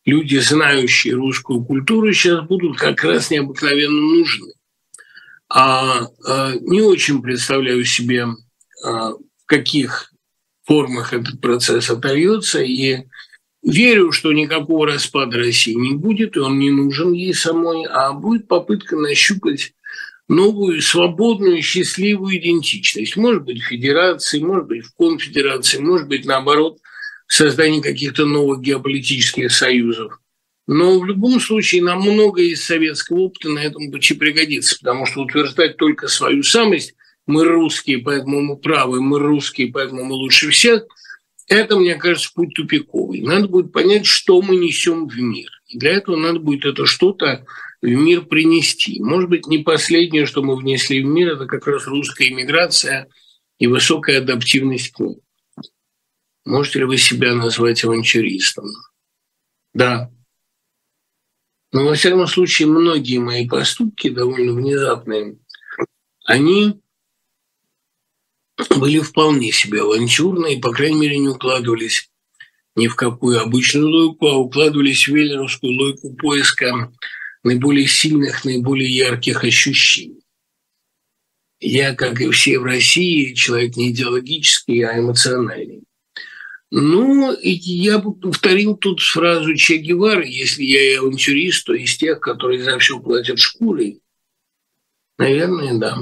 люди, 0.07 0.39
знающие 0.39 1.15
русскую 1.15 1.65
культуру, 1.65 2.13
сейчас 2.13 2.47
будут 2.47 2.79
как 2.79 3.03
раз 3.05 3.31
необыкновенно 3.31 4.01
нужны. 4.01 4.53
А, 5.49 6.09
а 6.25 6.55
не 6.61 6.81
очень 6.81 7.21
представляю 7.21 7.85
себе, 7.85 8.27
а, 8.85 9.11
в 9.11 9.47
каких 9.47 10.13
формах 10.65 11.13
этот 11.13 11.41
процесс 11.41 11.91
отольется, 11.91 12.63
и 12.63 13.05
верю, 13.63 14.13
что 14.13 14.33
никакого 14.33 14.87
распада 14.87 15.39
России 15.39 15.75
не 15.75 15.95
будет, 15.95 16.37
и 16.37 16.41
он 16.41 16.59
не 16.59 16.71
нужен 16.71 17.13
ей 17.13 17.35
самой, 17.35 17.85
а 17.85 18.13
будет 18.13 18.49
попытка 18.49 18.97
нащупать 18.97 19.73
новую, 20.29 20.83
свободную, 20.83 21.63
счастливую 21.63 22.39
идентичность. 22.39 23.17
Может 23.17 23.45
быть, 23.45 23.61
в 23.61 23.67
федерации, 23.67 24.41
может 24.41 24.67
быть, 24.67 24.85
в 24.85 24.95
конфедерации, 24.97 25.79
может 25.79 26.09
быть, 26.09 26.25
наоборот, 26.25 26.79
создание 27.27 27.83
каких-то 27.83 28.25
новых 28.25 28.61
геополитических 28.61 29.53
союзов. 29.53 30.21
Но 30.67 30.99
в 30.99 31.07
любом 31.07 31.41
случае 31.41 31.83
нам 31.83 32.01
многое 32.01 32.47
из 32.47 32.65
советского 32.65 33.21
опыта 33.21 33.49
на 33.51 33.61
этом 33.61 33.91
пути 33.91 34.15
пригодится, 34.15 34.77
потому 34.79 35.07
что 35.07 35.23
утверждать 35.23 35.77
только 35.77 36.09
свою 36.09 36.43
самость 36.43 36.95
«мы 37.27 37.45
русские, 37.45 37.99
поэтому 37.99 38.41
мы 38.41 38.57
правы, 38.57 39.01
мы 39.01 39.19
русские, 39.19 39.69
поэтому 39.73 40.05
мы 40.05 40.15
лучше 40.15 40.51
всех» 40.51 40.85
это, 41.49 41.77
мне 41.77 41.95
кажется, 41.95 42.31
путь 42.35 42.55
тупиковый. 42.55 43.21
Надо 43.21 43.49
будет 43.49 43.73
понять, 43.73 44.07
что 44.07 44.41
мы 44.43 44.57
несем 44.57 45.07
в 45.07 45.17
мир. 45.17 45.49
И 45.69 45.79
для 45.79 45.93
этого 45.93 46.17
надо 46.17 46.41
будет 46.41 46.65
это 46.65 46.87
что-то 46.87 47.47
в 47.83 47.87
мир 47.87 48.23
принести. 48.23 49.01
Может 49.01 49.31
быть, 49.31 49.47
не 49.47 49.59
последнее, 49.59 50.27
что 50.27 50.43
мы 50.43 50.57
внесли 50.57 51.03
в 51.03 51.07
мир, 51.07 51.35
это 51.35 51.47
как 51.47 51.67
раз 51.67 51.87
русская 51.87 52.29
иммиграция 52.29 53.09
и 53.59 53.67
высокая 53.67 54.19
адаптивность 54.19 54.93
к 54.93 55.01
ней. 55.01 55.19
Можете 56.47 56.79
ли 56.79 56.85
вы 56.85 56.97
себя 56.97 57.35
назвать 57.35 57.83
авантюристом? 57.83 58.67
Да. 59.75 60.13
Но, 61.73 61.85
во 61.85 61.95
всяком 61.95 62.25
случае, 62.29 62.69
многие 62.69 63.19
мои 63.19 63.49
поступки, 63.49 64.09
довольно 64.09 64.53
внезапные, 64.53 65.39
они 66.25 66.81
были 68.77 69.01
вполне 69.01 69.51
себе 69.51 69.83
авантюрные, 69.83 70.61
по 70.61 70.71
крайней 70.71 71.01
мере, 71.01 71.19
не 71.19 71.29
укладывались 71.29 72.09
ни 72.77 72.87
в 72.87 72.95
какую 72.95 73.41
обычную 73.41 73.89
логику, 73.89 74.29
а 74.29 74.37
укладывались 74.37 75.09
в 75.09 75.13
веллеровскую 75.13 75.73
логику 75.73 76.15
поиска 76.15 76.93
наиболее 77.43 77.89
сильных, 77.89 78.45
наиболее 78.45 78.95
ярких 78.95 79.43
ощущений. 79.43 80.23
Я, 81.59 81.97
как 81.97 82.21
и 82.21 82.31
все 82.31 82.61
в 82.61 82.65
России, 82.65 83.35
человек 83.35 83.77
не 83.77 83.91
идеологический, 83.91 84.83
а 84.83 84.97
эмоциональный. 84.97 85.83
Ну, 86.79 87.35
я 87.41 88.01
повторил 88.01 88.77
тут 88.77 89.01
фразу 89.01 89.55
Че 89.55 89.79
Гевары, 89.79 90.27
если 90.27 90.63
я 90.63 90.93
и 90.93 90.97
авантюрист, 90.97 91.65
то 91.65 91.73
из 91.73 91.97
тех, 91.97 92.21
которые 92.21 92.63
за 92.63 92.79
все 92.79 93.01
платят 93.01 93.39
шкурой. 93.39 94.03
Наверное, 95.17 95.79
да. 95.79 95.97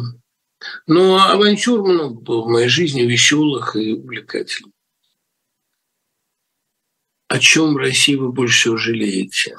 Но 0.89 1.17
авантюр 1.31 1.85
много 1.85 2.19
было 2.21 2.43
в 2.43 2.49
моей 2.49 2.67
жизни, 2.67 3.03
веселых 3.03 3.77
и 3.77 3.93
увлекательных. 3.93 4.73
О 7.29 7.39
чем 7.39 7.75
в 7.75 7.77
России 7.77 8.17
вы 8.17 8.33
больше 8.33 8.63
всего 8.63 8.77
жалеете? 8.77 9.57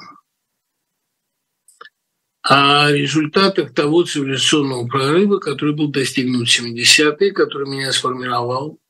О 2.41 2.91
результатах 2.91 3.73
того 3.73 4.03
цивилизационного 4.03 4.85
прорыва, 4.85 5.39
который 5.39 5.75
был 5.75 5.87
достигнут 5.87 6.49
в 6.49 6.61
70-е, 6.61 7.31
который 7.31 7.69
меня 7.69 7.93
сформировал. 7.93 8.81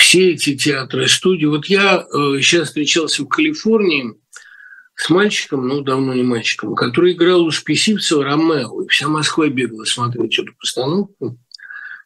Все 0.00 0.30
эти 0.30 0.56
театры, 0.56 1.06
студии. 1.08 1.44
Вот 1.44 1.66
я 1.66 1.98
э, 1.98 2.40
сейчас 2.40 2.68
встречался 2.68 3.22
в 3.22 3.28
Калифорнии 3.28 4.14
с 4.94 5.10
мальчиком, 5.10 5.68
ну, 5.68 5.82
давно 5.82 6.14
не 6.14 6.22
мальчиком, 6.22 6.74
который 6.74 7.12
играл 7.12 7.44
у 7.44 7.50
Списивцева 7.50 8.24
Ромео. 8.24 8.82
И 8.82 8.88
вся 8.88 9.08
Москва 9.08 9.46
бегала 9.48 9.84
смотреть 9.84 10.38
эту 10.38 10.54
постановку. 10.58 11.38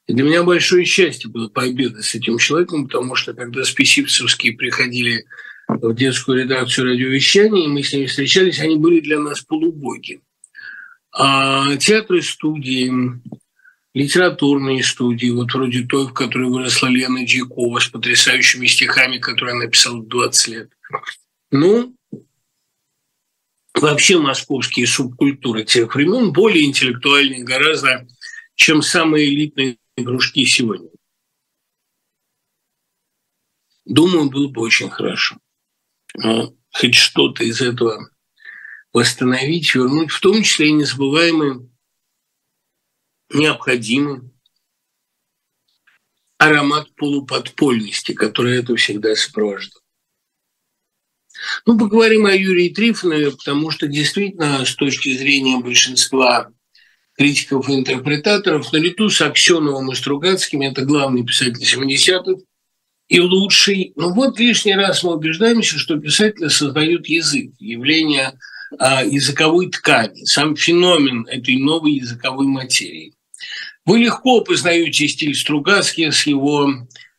И 0.09 0.13
для 0.13 0.25
меня 0.25 0.43
большое 0.43 0.85
счастье 0.85 1.31
было 1.31 1.49
пообедать 1.49 2.05
с 2.05 2.17
этим 2.17 2.37
человеком, 2.39 2.89
потому 2.89 3.15
что 3.15 3.33
когда 3.33 3.63
Списивцевские 3.63 4.55
приходили 4.55 5.25
в 5.69 5.95
детскую 5.95 6.43
редакцию 6.43 6.89
радиовещания, 6.89 7.65
и 7.65 7.69
мы 7.69 7.85
с 7.85 7.93
ними 7.93 8.07
встречались, 8.07 8.59
они 8.59 8.77
были 8.77 8.99
для 8.99 9.21
нас 9.21 9.41
полубоги. 9.41 10.21
А 11.13 11.77
театры, 11.77 12.23
студии, 12.23 12.93
литературные 13.95 14.83
студии, 14.83 15.31
вот 15.31 15.55
вроде 15.55 15.87
той, 15.87 16.09
в 16.09 16.13
которой 16.13 16.51
выросла 16.51 16.89
Лена 16.89 17.25
Дьякова 17.25 17.79
с 17.79 17.87
потрясающими 17.87 18.67
стихами, 18.67 19.19
которые 19.19 19.53
она 19.53 19.65
написала 19.65 19.99
в 19.99 20.09
20 20.09 20.49
лет. 20.49 20.73
Ну, 21.53 21.97
вообще 23.73 24.19
московские 24.19 24.89
субкультуры 24.89 25.65
тех 25.65 25.95
времен 25.95 26.33
более 26.33 26.65
интеллектуальные 26.65 27.45
гораздо, 27.45 28.07
чем 28.57 28.83
самые 28.83 29.29
элитные 29.29 29.79
кружки 29.97 30.45
сегодня. 30.45 30.91
Думаю, 33.85 34.31
было 34.31 34.49
бы 34.49 34.63
очень 34.63 34.91
хорошо. 34.91 35.39
Но 36.17 36.55
хоть 36.73 36.95
что-то 36.95 37.45
из 37.45 37.61
этого 37.61 38.11
восстановить, 38.93 39.75
вернуть, 39.75 40.11
в 40.11 40.21
том 40.21 40.43
числе 40.43 40.69
и 40.69 40.73
незабываемый, 40.73 41.69
необходимый 43.35 44.23
аромат 46.39 46.95
полуподпольности, 46.97 48.13
который 48.13 48.59
это 48.59 48.77
всегда 48.77 49.15
сопровождал. 49.15 49.81
Ну, 51.67 51.79
поговорим 51.79 52.27
о 52.27 52.35
Юрии 52.35 52.69
Трифонове, 52.69 53.31
потому 53.33 53.71
что 53.71 53.87
действительно, 53.87 54.65
с 54.65 54.75
точки 54.75 55.17
зрения 55.17 55.59
большинства 55.59 56.51
критиков 57.17 57.69
и 57.69 57.75
интерпретаторов, 57.75 58.73
наряду 58.73 59.09
с 59.09 59.21
Аксеновым 59.21 59.91
и 59.91 59.95
Стругацким, 59.95 60.63
это 60.63 60.85
главный 60.85 61.25
писатель 61.25 61.63
70-х, 61.63 62.43
и 63.09 63.21
лучший. 63.21 63.93
Ну 63.97 64.13
вот 64.13 64.39
лишний 64.39 64.75
раз 64.75 65.03
мы 65.03 65.15
убеждаемся, 65.15 65.79
что 65.79 65.99
писатели 65.99 66.49
создают 66.49 67.07
язык, 67.07 67.53
явление 67.59 68.39
а, 68.79 69.05
языковой 69.05 69.71
ткани, 69.71 70.25
сам 70.25 70.57
феномен 70.57 71.27
этой 71.27 71.57
новой 71.57 71.93
языковой 71.93 72.47
материи. 72.47 73.14
Вы 73.85 73.99
легко 73.99 74.41
познаете 74.41 75.09
стиль 75.09 75.35
Стругацких 75.35 76.15
с 76.15 76.27
его 76.27 76.71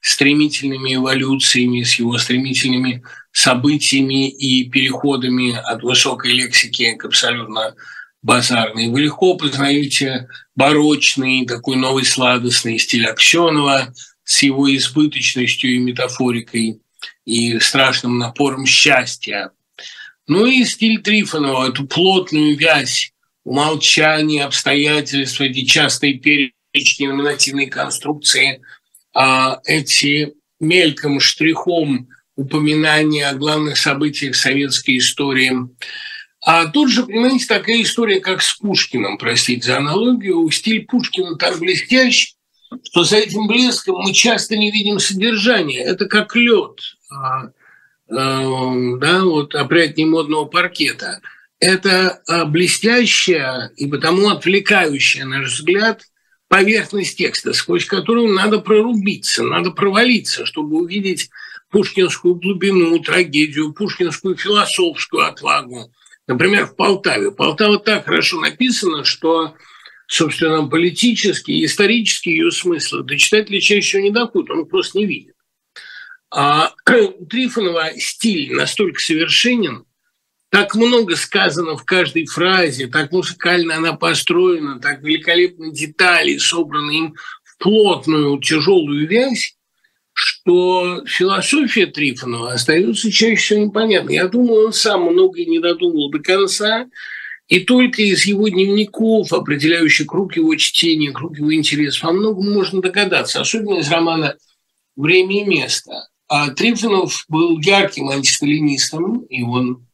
стремительными 0.02 0.95
эволюциями, 0.95 1.84
с 1.84 1.95
его 1.95 2.18
стремительными 2.18 3.03
событиями 3.31 4.30
и 4.30 4.69
переходами 4.69 5.56
от 5.56 5.84
высокой 5.84 6.31
лексики 6.31 6.93
к 6.93 7.06
абсолютно 7.06 7.76
базарной. 8.22 8.89
Вы 8.89 9.02
легко 9.02 9.35
познаете 9.35 10.27
барочный, 10.56 11.45
такой 11.45 11.76
новый 11.76 12.06
сладостный 12.06 12.80
стиль 12.80 13.07
Аксенова 13.07 13.93
с 14.23 14.43
его 14.43 14.73
избыточностью 14.76 15.76
и 15.76 15.80
метафорикой 15.80 16.81
и 17.26 17.60
страшным 17.60 18.18
напором 18.18 18.65
счастья. 18.65 19.52
Ну 20.27 20.45
и 20.45 20.65
стиль 20.65 21.02
Трифонова, 21.02 21.69
эту 21.69 21.85
плотную 21.85 22.57
вязь 22.57 23.11
умолчания, 23.45 24.43
обстоятельств, 24.43 25.39
эти 25.39 25.63
частые 25.63 26.15
перечни, 26.15 27.07
номинативные 27.07 27.67
конструкции, 27.67 28.61
а 29.13 29.61
эти 29.65 30.34
мельком, 30.59 31.22
штрихом 31.22 32.09
упоминания 32.35 33.27
о 33.27 33.35
главных 33.35 33.77
событиях 33.77 34.35
советской 34.35 34.97
истории. 34.97 35.53
А 36.41 36.67
тут 36.67 36.89
же, 36.89 37.03
понимаете, 37.03 37.45
такая 37.45 37.81
история, 37.81 38.19
как 38.19 38.41
с 38.41 38.55
Пушкиным, 38.55 39.17
простите 39.17 39.65
за 39.65 39.77
аналогию. 39.77 40.49
Стиль 40.51 40.85
Пушкина 40.85 41.38
так 41.38 41.59
блестящий, 41.59 42.35
что 42.84 43.03
за 43.03 43.17
этим 43.17 43.47
блеском 43.47 43.95
мы 43.99 44.11
часто 44.11 44.57
не 44.57 44.72
видим 44.72 44.99
содержания. 44.99 45.80
Это 45.80 46.07
как 46.07 46.35
лед, 46.35 46.80
а, 47.09 47.51
а, 48.09 48.73
да, 48.97 49.23
вот 49.23 49.55
опрятней 49.55 50.05
модного 50.05 50.45
паркета. 50.45 51.22
Это 51.60 52.22
а, 52.27 52.45
блестящая 52.45 53.72
и 53.77 53.88
потому 53.88 54.30
отвлекающая 54.30 55.26
наш 55.26 55.53
взгляд 55.53 56.03
поверхность 56.48 57.18
текста, 57.18 57.53
сквозь 57.53 57.86
которую 57.86 58.34
надо 58.34 58.60
прорубиться, 58.60 59.44
надо 59.44 59.72
провалиться, 59.72 60.45
чтобы 60.45 60.77
увидеть 60.77 61.30
пушкинскую 61.69 62.36
глубину, 62.36 62.99
трагедию, 62.99 63.73
пушкинскую 63.73 64.38
философскую 64.38 65.26
отвагу. 65.26 65.91
Например, 66.27 66.65
в 66.65 66.76
Полтаве. 66.76 67.32
Полтава 67.32 67.80
так 67.80 68.06
хорошо 68.06 68.40
написана, 68.40 69.03
что 69.03 69.56
собственно, 70.07 70.68
политические 70.68 71.60
и 71.60 71.65
исторические 71.65 72.38
ее 72.38 72.52
смыслы 72.52 73.03
до 73.03 73.18
читателя 73.18 73.60
чаще 73.60 74.02
не 74.02 74.11
доходят, 74.11 74.52
он 74.52 74.65
просто 74.65 74.99
не 74.99 75.06
видит. 75.06 75.36
А 76.32 76.73
у 77.19 77.26
Трифонова 77.26 77.91
стиль 77.98 78.53
настолько 78.53 78.99
совершенен, 78.99 79.86
так 80.56 80.73
много 80.73 81.18
сказано 81.18 81.76
в 81.76 81.84
каждой 81.84 82.27
фразе, 82.27 82.88
так 82.88 83.11
музыкально 83.11 83.76
она 83.76 83.91
построена, 83.91 84.80
так 84.80 85.03
великолепно 85.03 85.69
детали 85.69 86.38
собраны 86.38 86.91
им 86.91 87.15
в 87.44 87.57
плотную, 87.57 88.40
тяжелую 88.40 89.06
вязь, 89.06 89.57
что 90.14 91.03
философия 91.07 91.88
Трифонова 91.88 92.53
остается 92.53 93.11
чаще 93.11 93.36
всего 93.36 93.65
непонятной. 93.65 94.14
Я 94.14 94.30
думаю, 94.30 94.68
он 94.68 94.72
сам 94.72 95.11
многое 95.11 95.44
не 95.44 95.60
додумал 95.60 96.10
до 96.10 96.19
конца, 96.19 96.86
и 97.49 97.60
только 97.60 98.03
из 98.03 98.26
его 98.26 98.48
дневников, 98.48 99.34
определяющих 99.34 100.07
круг 100.07 100.38
его 100.38 100.56
чтения, 100.56 101.11
круг 101.11 101.38
его 101.38 101.53
интересов, 101.53 102.06
о 102.06 102.14
многом 102.14 102.53
можно 102.53 102.82
догадаться, 102.82 103.41
особенно 103.41 103.80
из 103.80 103.91
романа 103.91 104.38
«Время 104.95 105.41
и 105.41 105.44
место». 105.44 106.07
А 106.30 106.52
Трифонов 106.52 107.26
был 107.27 107.60
ярким 107.60 108.07
антисталинистом, 108.07 109.19
и 109.26 109.44
он 109.44 109.86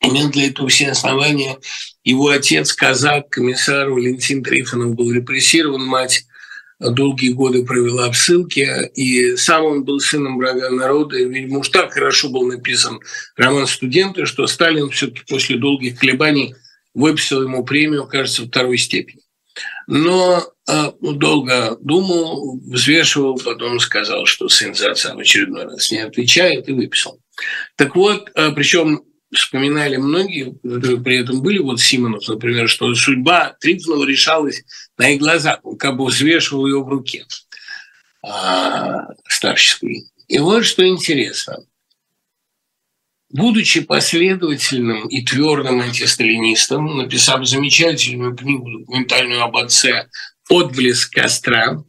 имел 0.00 0.30
для 0.30 0.48
этого 0.48 0.68
все 0.68 0.90
основания. 0.90 1.58
Его 2.04 2.28
отец, 2.28 2.72
казак, 2.72 3.30
комиссар 3.30 3.90
Валентин 3.90 4.42
Трифонов, 4.42 4.94
был 4.94 5.12
репрессирован, 5.12 5.84
мать 5.84 6.24
долгие 6.80 7.32
годы 7.32 7.64
провела 7.64 8.10
в 8.10 8.16
ссылке, 8.16 8.90
и 8.94 9.36
сам 9.36 9.64
он 9.64 9.84
был 9.84 10.00
сыном 10.00 10.38
врага 10.38 10.70
народа, 10.70 11.18
и, 11.18 11.28
видимо, 11.28 11.58
уж 11.58 11.68
так 11.68 11.92
хорошо 11.92 12.30
был 12.30 12.46
написан 12.46 13.00
роман 13.36 13.66
«Студенты», 13.66 14.24
что 14.24 14.46
Сталин 14.46 14.88
все-таки 14.90 15.22
после 15.28 15.58
долгих 15.58 15.98
колебаний 15.98 16.54
выписал 16.94 17.42
ему 17.42 17.64
премию, 17.64 18.06
кажется, 18.06 18.46
второй 18.46 18.78
степени. 18.78 19.20
Но 19.86 20.42
э, 20.68 20.92
долго 21.02 21.76
думал, 21.80 22.58
взвешивал, 22.60 23.38
потом 23.38 23.78
сказал, 23.80 24.24
что 24.24 24.48
сын 24.48 24.74
за 24.74 24.92
отца 24.92 25.14
в 25.14 25.18
очередной 25.18 25.64
раз 25.64 25.90
не 25.90 25.98
отвечает, 25.98 26.68
и 26.68 26.72
выписал. 26.72 27.20
Так 27.76 27.94
вот, 27.94 28.30
э, 28.34 28.52
причем 28.52 29.02
вспоминали 29.32 29.96
многие, 29.96 30.54
которые 30.62 31.00
при 31.00 31.18
этом 31.18 31.42
были, 31.42 31.58
вот 31.58 31.80
Симонов, 31.80 32.26
например, 32.28 32.68
что 32.68 32.92
судьба 32.94 33.56
Трифонова 33.60 34.04
решалась 34.04 34.64
на 34.98 35.10
их 35.10 35.20
глазах, 35.20 35.60
он 35.62 35.76
как 35.76 35.96
бы 35.96 36.06
взвешивал 36.06 36.66
ее 36.66 36.82
в 36.82 36.88
руке 36.88 37.24
а, 38.22 39.08
старческой. 39.28 40.04
И 40.28 40.38
вот 40.38 40.64
что 40.64 40.86
интересно. 40.86 41.58
Будучи 43.32 43.80
последовательным 43.80 45.06
и 45.06 45.24
твердым 45.24 45.80
антисталинистом, 45.80 46.98
написав 46.98 47.46
замечательную 47.46 48.36
книгу 48.36 48.80
документальную 48.80 49.42
об 49.42 49.56
отце 49.56 50.08
«Отблеск 50.48 51.14
костра», 51.14 51.84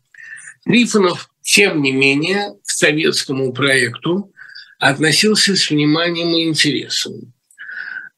Трифонов, 0.63 1.31
тем 1.41 1.81
не 1.81 1.91
менее, 1.91 2.53
к 2.63 2.69
советскому 2.69 3.51
проекту 3.51 4.31
относился 4.81 5.55
с 5.55 5.69
вниманием 5.69 6.35
и 6.35 6.43
интересом. 6.45 7.33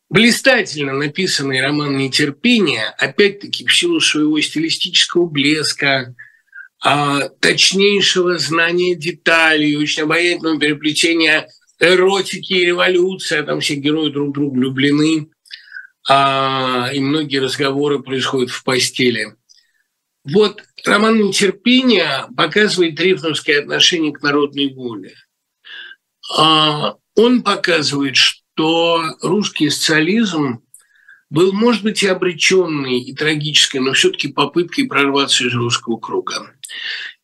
Блистательно 0.09 0.93
написанный 0.93 1.61
роман 1.61 1.97
«Нетерпение», 1.97 2.85
опять-таки 2.97 3.65
в 3.65 3.75
силу 3.75 3.99
своего 3.99 4.39
стилистического 4.39 5.25
блеска, 5.25 6.15
а, 6.81 7.27
точнейшего 7.41 8.37
знания 8.37 8.95
деталей, 8.95 9.75
очень 9.75 10.03
обаятельного 10.03 10.57
переплетения 10.57 11.49
эротики 11.81 12.53
и 12.53 12.65
революции, 12.65 13.39
а 13.39 13.43
там 13.43 13.59
все 13.59 13.75
герои 13.75 14.09
друг 14.09 14.33
другу 14.33 14.55
влюблены, 14.55 15.27
а, 16.07 16.89
и 16.93 16.99
многие 17.01 17.39
разговоры 17.39 17.99
происходят 17.99 18.51
в 18.51 18.63
постели. 18.63 19.35
Вот 20.23 20.63
роман 20.85 21.19
«Нетерпение» 21.19 22.25
показывает 22.37 22.95
трифоновские 22.95 23.59
отношения 23.59 24.13
к 24.13 24.21
народной 24.21 24.73
воле. 24.73 25.13
А, 26.35 26.95
он 27.15 27.43
показывает, 27.43 28.15
что 28.15 28.43
то 28.55 29.03
русский 29.21 29.69
социализм 29.69 30.61
был, 31.29 31.53
может 31.53 31.83
быть, 31.83 32.03
и 32.03 32.07
обреченный, 32.07 32.99
и 32.99 33.13
трагической, 33.13 33.81
но 33.81 33.93
все-таки 33.93 34.27
попыткой 34.27 34.85
прорваться 34.85 35.45
из 35.45 35.53
русского 35.53 35.97
круга. 35.97 36.51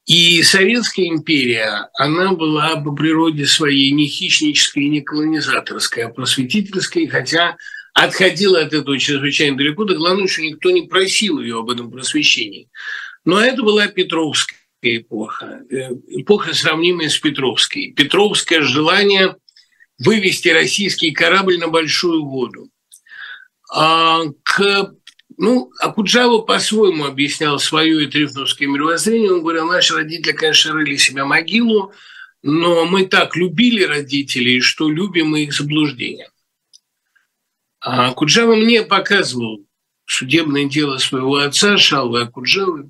И 0.05 0.41
Советская 0.41 1.05
империя, 1.05 1.87
она 1.93 2.33
была 2.33 2.77
по 2.77 2.91
природе 2.91 3.45
своей 3.45 3.91
не 3.91 4.07
хищнической 4.07 4.85
не 4.85 5.01
колонизаторской, 5.01 6.05
а 6.05 6.09
просветительской, 6.09 7.05
хотя 7.05 7.57
отходила 7.93 8.61
от 8.61 8.73
этого 8.73 8.97
чрезвычайно 8.97 9.57
далеко, 9.57 9.83
да 9.83 9.93
главное, 9.93 10.27
что 10.27 10.41
никто 10.41 10.71
не 10.71 10.87
просил 10.87 11.39
ее 11.39 11.59
об 11.59 11.69
этом 11.69 11.91
просвещении. 11.91 12.69
Но 13.23 13.39
это 13.39 13.61
была 13.61 13.85
Петровская 13.87 14.57
эпоха, 14.81 15.61
э, 15.69 15.89
эпоха, 16.07 16.53
сравнимая 16.53 17.09
с 17.09 17.17
Петровской. 17.17 17.93
Петровское 17.95 18.61
желание– 18.61 19.35
вывести 19.99 20.47
российский 20.49 21.11
корабль 21.11 21.59
на 21.59 21.67
большую 21.67 22.25
воду. 22.25 22.69
А 23.71 24.21
к, 24.43 24.93
ну, 25.37 25.71
Акуджава 25.79 26.39
по-своему 26.39 27.05
объяснял 27.05 27.59
свое 27.59 28.03
и 28.03 28.07
трифновское 28.07 28.67
мировоззрение. 28.67 29.33
Он 29.33 29.41
говорил, 29.41 29.67
наши 29.67 29.93
родители, 29.93 30.31
конечно, 30.31 30.73
рыли 30.73 30.95
себе 30.95 31.23
могилу, 31.23 31.93
но 32.41 32.85
мы 32.85 33.05
так 33.05 33.35
любили 33.35 33.83
родителей, 33.83 34.61
что 34.61 34.89
любим 34.89 35.35
их 35.35 35.53
заблуждения. 35.53 36.31
А 37.81 38.09
Акуджава 38.09 38.55
мне 38.55 38.81
показывал 38.81 39.65
судебное 40.05 40.65
дело 40.65 40.97
своего 40.97 41.37
отца, 41.37 41.77
Шалвы 41.77 42.21
Акуджавы, 42.21 42.89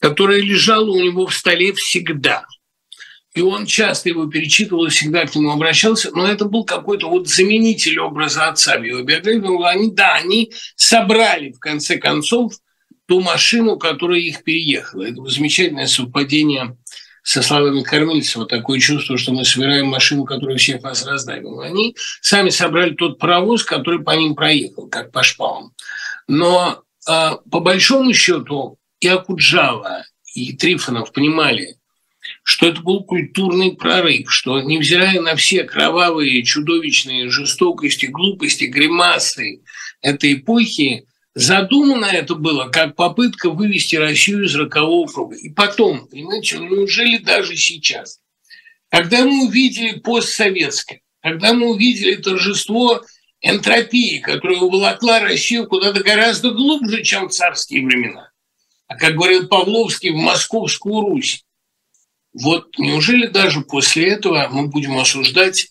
которое 0.00 0.40
лежало 0.40 0.90
у 0.90 1.00
него 1.00 1.26
в 1.26 1.34
столе 1.34 1.72
всегда– 1.72 2.44
и 3.34 3.42
он 3.42 3.66
часто 3.66 4.08
его 4.08 4.26
перечитывал 4.26 4.86
и 4.86 4.90
всегда 4.90 5.24
к 5.24 5.36
нему 5.36 5.52
обращался, 5.52 6.10
но 6.12 6.26
это 6.26 6.46
был 6.46 6.64
какой-то 6.64 7.08
вот 7.08 7.28
заменитель 7.28 8.00
образа 8.00 8.48
отца 8.48 8.76
в 8.76 8.82
его 8.82 9.02
биографии. 9.02 9.66
Они, 9.68 9.90
да, 9.92 10.14
они 10.14 10.52
собрали, 10.74 11.52
в 11.52 11.60
конце 11.60 11.96
концов, 11.98 12.54
ту 13.06 13.20
машину, 13.20 13.76
которая 13.76 14.18
их 14.18 14.42
переехала. 14.42 15.04
Это 15.04 15.24
замечательное 15.26 15.86
совпадение 15.86 16.76
со 17.22 17.42
словами 17.42 17.82
Кормильцева. 17.82 18.46
Такое 18.46 18.80
чувство, 18.80 19.16
что 19.16 19.32
мы 19.32 19.44
собираем 19.44 19.86
машину, 19.86 20.24
которая 20.24 20.56
всех 20.56 20.82
нас 20.82 21.06
раздавила. 21.06 21.64
Они 21.64 21.94
сами 22.20 22.50
собрали 22.50 22.94
тот 22.94 23.20
паровоз, 23.20 23.62
который 23.62 24.02
по 24.02 24.10
ним 24.10 24.34
проехал, 24.34 24.88
как 24.88 25.12
по 25.12 25.22
шпалам. 25.22 25.72
Но 26.26 26.82
э, 27.08 27.30
по 27.48 27.60
большому 27.60 28.12
счету 28.12 28.79
и 29.00 29.08
Акуджава, 29.08 30.04
и 30.34 30.52
Трифонов 30.54 31.12
понимали– 31.12 31.76
что 32.42 32.68
это 32.68 32.80
был 32.80 33.04
культурный 33.04 33.72
прорыв, 33.72 34.32
что, 34.32 34.60
невзирая 34.60 35.20
на 35.20 35.36
все 35.36 35.64
кровавые, 35.64 36.42
чудовищные 36.42 37.30
жестокости, 37.30 38.06
глупости, 38.06 38.64
гримасы 38.64 39.62
этой 40.02 40.34
эпохи, 40.34 41.06
задумано 41.34 42.06
это 42.06 42.34
было 42.34 42.68
как 42.68 42.96
попытка 42.96 43.50
вывести 43.50 43.96
Россию 43.96 44.44
из 44.44 44.54
рокового 44.54 45.06
круга. 45.06 45.36
И 45.36 45.50
потом, 45.50 46.06
понимаете, 46.08 46.58
неужели 46.58 47.18
даже 47.18 47.56
сейчас, 47.56 48.20
когда 48.90 49.24
мы 49.24 49.46
увидели 49.46 49.98
постсоветское, 49.98 51.00
когда 51.22 51.52
мы 51.52 51.70
увидели 51.70 52.16
торжество 52.16 53.02
энтропии, 53.42 54.18
которая 54.18 54.58
уволокла 54.58 55.20
Россию 55.20 55.66
куда-то 55.66 56.02
гораздо 56.02 56.50
глубже, 56.50 57.02
чем 57.02 57.28
в 57.28 57.32
царские 57.32 57.86
времена, 57.86 58.29
а, 58.90 58.96
как 58.96 59.14
говорил 59.14 59.46
Павловский, 59.46 60.10
в 60.10 60.16
Московскую 60.16 61.02
Русь, 61.02 61.44
вот 62.32 62.76
неужели 62.76 63.28
даже 63.28 63.60
после 63.60 64.08
этого 64.08 64.48
мы 64.50 64.66
будем 64.66 64.98
осуждать 64.98 65.68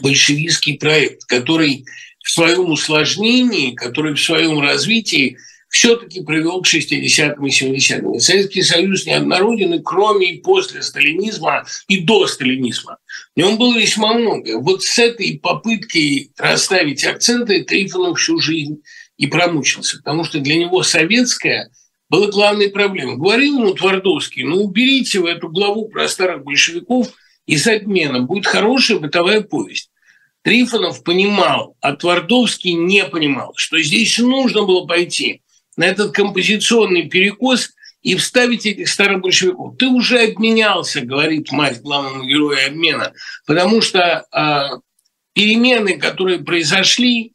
большевистский 0.00 0.78
проект, 0.78 1.26
который 1.26 1.84
в 2.24 2.30
своем 2.30 2.70
усложнении, 2.70 3.74
который 3.74 4.14
в 4.14 4.22
своем 4.22 4.60
развитии 4.60 5.36
все-таки 5.68 6.22
привел 6.22 6.62
к 6.62 6.66
60-м 6.66 7.44
и 7.44 7.50
70-м. 7.50 8.18
Советский 8.18 8.62
Союз 8.62 9.04
неоднороден, 9.04 9.74
и 9.74 9.82
кроме 9.82 10.32
и 10.32 10.40
после 10.40 10.80
сталинизма, 10.80 11.66
и 11.86 11.98
до 12.00 12.26
сталинизма. 12.26 12.96
В 13.34 13.38
нем 13.38 13.58
было 13.58 13.76
весьма 13.76 14.14
много. 14.14 14.58
Вот 14.58 14.82
с 14.84 14.98
этой 14.98 15.38
попыткой 15.38 16.30
расставить 16.38 17.04
акценты 17.04 17.62
Трифонов 17.64 18.18
всю 18.18 18.38
жизнь 18.38 18.80
и 19.16 19.26
промучился, 19.26 19.98
потому 19.98 20.24
что 20.24 20.40
для 20.40 20.56
него 20.56 20.82
советская– 20.82 21.70
была 22.08 22.28
главной 22.28 22.70
проблемой. 22.70 23.16
Говорил 23.16 23.60
ему 23.60 23.74
Твардовский, 23.74 24.44
ну 24.44 24.62
уберите 24.62 25.20
в 25.20 25.26
эту 25.26 25.48
главу 25.48 25.88
про 25.88 26.08
старых 26.08 26.44
большевиков 26.44 27.08
из 27.46 27.66
отмена, 27.66 28.22
будет 28.22 28.46
хорошая 28.46 28.98
бытовая 28.98 29.40
повесть. 29.40 29.90
Трифонов 30.42 31.02
понимал, 31.02 31.76
а 31.80 31.94
Твардовский 31.96 32.74
не 32.74 33.04
понимал, 33.04 33.52
что 33.56 33.80
здесь 33.80 34.18
нужно 34.18 34.62
было 34.62 34.86
пойти 34.86 35.42
на 35.76 35.84
этот 35.84 36.12
композиционный 36.12 37.08
перекос 37.08 37.70
и 38.02 38.14
вставить 38.14 38.64
этих 38.64 38.88
старых 38.88 39.20
большевиков. 39.22 39.76
Ты 39.76 39.88
уже 39.88 40.20
обменялся, 40.22 41.00
говорит 41.00 41.50
мать 41.50 41.82
главному 41.82 42.24
герою 42.24 42.64
обмена, 42.64 43.12
потому 43.44 43.82
что 43.82 44.24
а, 44.30 44.78
перемены, 45.32 45.98
которые 45.98 46.38
произошли, 46.38 47.32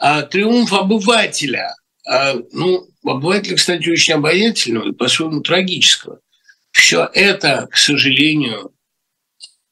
а, 0.00 0.22
триумф 0.22 0.72
обывателя, 0.72 1.76
а, 2.08 2.34
ну, 2.52 2.88
обывателя, 3.04 3.56
кстати, 3.56 3.86
очень 3.88 4.14
обаятельного 4.14 4.88
и 4.88 4.92
по-своему 4.92 5.42
трагического. 5.42 6.20
Все 6.70 7.08
это, 7.12 7.68
к 7.70 7.76
сожалению, 7.76 8.72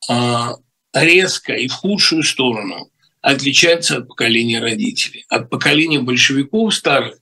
а, 0.09 0.55
резко 0.93 1.55
и 1.55 1.67
в 1.67 1.73
худшую 1.73 2.23
сторону 2.23 2.91
отличается 3.23 3.99
от 3.99 4.09
поколения 4.09 4.61
родителей, 4.61 5.25
от 5.31 5.49
поколения 5.49 6.01
большевиков 6.01 6.75
старых, 6.75 7.17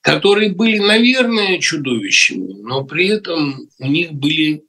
которые 0.00 0.50
были, 0.50 0.78
наверное, 0.78 1.58
чудовищами, 1.58 2.62
но 2.62 2.82
при 2.84 3.08
этом 3.08 3.68
у 3.78 3.86
них 3.86 4.12
были 4.12 4.64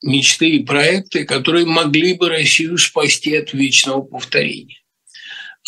мечты 0.00 0.50
и 0.50 0.64
проекты, 0.64 1.24
которые 1.24 1.66
могли 1.66 2.14
бы 2.14 2.28
Россию 2.28 2.78
спасти 2.78 3.34
от 3.34 3.52
вечного 3.52 4.02
повторения. 4.02 4.83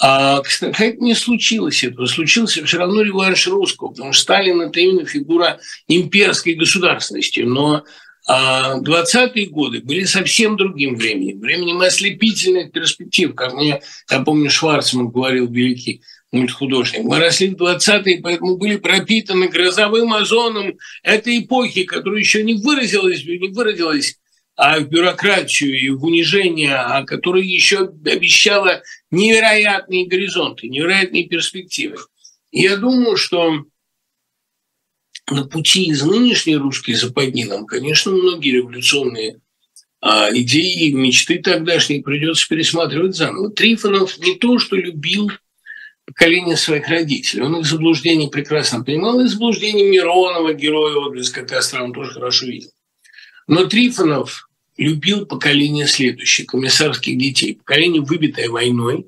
А, 0.01 0.41
кстати, 0.43 0.97
не 1.01 1.15
случилось 1.15 1.83
этого. 1.83 2.07
Случился 2.07 2.65
все 2.65 2.79
равно 2.79 3.03
реванш 3.03 3.47
русского, 3.47 3.89
потому 3.89 4.13
что 4.13 4.23
Сталин– 4.23 4.61
это 4.63 4.81
именно 4.81 5.07
фигура 5.07 5.59
имперской 5.89 6.55
государственности. 6.55 7.41
Но 7.41 7.85
20-е 8.29 9.47
а, 9.47 9.51
годы 9.51 9.81
были 9.81 10.05
совсем 10.05 10.57
другим 10.57 10.97
временем, 10.97 11.41
временем 11.41 11.81
ослепительных 11.81 12.73
перспектив, 12.73 13.35
как 13.35 13.55
мне, 13.55 13.81
я 14.11 14.21
помню, 14.21 14.51
Шварцман 14.51 15.09
говорил, 15.09 15.49
великий 15.49 16.03
мультхудожник. 16.33 17.05
Мы 17.05 17.19
росли 17.19 17.55
в 17.55 17.63
20-е, 17.63 18.21
поэтому 18.23 18.57
были 18.57 18.77
пропитаны 18.77 19.49
грозовым 19.49 20.13
озоном 20.13 20.77
этой 21.05 21.39
эпохи, 21.39 21.85
которая 21.85 22.19
еще 22.19 22.43
не 22.43 22.55
выразилась, 22.55 23.25
не 23.25 23.49
выразилась 23.49 24.19
а 24.57 24.81
в 24.81 24.89
бюрократию 24.89 25.79
и 25.79 25.91
в 25.91 26.03
унижение, 26.05 26.75
а 26.75 27.05
которое 27.05 27.45
еще 27.45 27.93
обещало 28.07 28.83
невероятные 29.11 30.07
горизонты, 30.07 30.69
невероятные 30.69 31.29
перспективы. 31.29 31.99
Я 32.51 32.79
думаю, 32.79 33.17
что 33.17 33.65
на 35.31 35.45
пути 35.45 35.85
из 35.85 36.03
нынешней 36.03 36.57
русской 36.57 36.95
западни 36.95 37.45
нам, 37.45 37.67
конечно, 37.67 38.13
многие 38.13 38.53
революционные 38.53 39.41
а, 40.01 40.29
идеи 40.33 40.91
мечты 40.93 41.39
тогдашние 41.39 42.03
придется 42.03 42.49
пересматривать 42.49 43.15
заново. 43.15 43.51
Трифонов 43.51 44.19
не 44.19 44.37
то, 44.37 44.59
что 44.59 44.77
любил 44.77 45.31
поколение 46.07 46.57
своих 46.57 46.89
родителей. 46.89 47.43
Он 47.43 47.57
их 47.59 47.67
заблуждений 47.67 48.29
прекрасно 48.29 48.85
понимал, 48.85 49.21
и 49.21 49.27
заблуждений 49.27 49.91
Миронова, 49.91 50.55
героя 50.55 50.97
отблеска 50.97 51.45
Костра, 51.45 51.83
он 51.83 51.93
тоже 51.93 52.13
хорошо 52.13 52.47
видел. 52.47 52.71
Но 53.49 53.65
Трифонов 53.67 54.46
любил 54.77 55.27
поколение 55.27 55.87
следующее, 55.87 56.47
комиссарских 56.47 57.19
детей, 57.19 57.55
поколение, 57.55 58.03
выбитое 58.03 58.49
войной, 58.49 59.07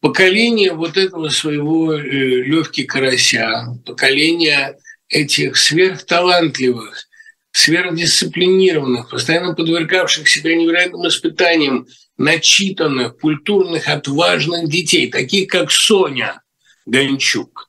поколение 0.00 0.72
вот 0.72 0.96
этого 0.96 1.28
своего 1.28 1.94
э, 1.94 2.00
Левки 2.00 2.84
Карася, 2.84 3.78
поколение 3.84 4.76
этих 5.08 5.56
сверхталантливых, 5.56 7.08
сверхдисциплинированных, 7.52 9.10
постоянно 9.10 9.54
подвергавших 9.54 10.28
себя 10.28 10.56
невероятным 10.56 11.06
испытаниям, 11.06 11.86
начитанных, 12.16 13.18
культурных, 13.18 13.88
отважных 13.88 14.68
детей, 14.68 15.10
таких 15.10 15.48
как 15.48 15.70
Соня 15.70 16.40
Гончук, 16.86 17.68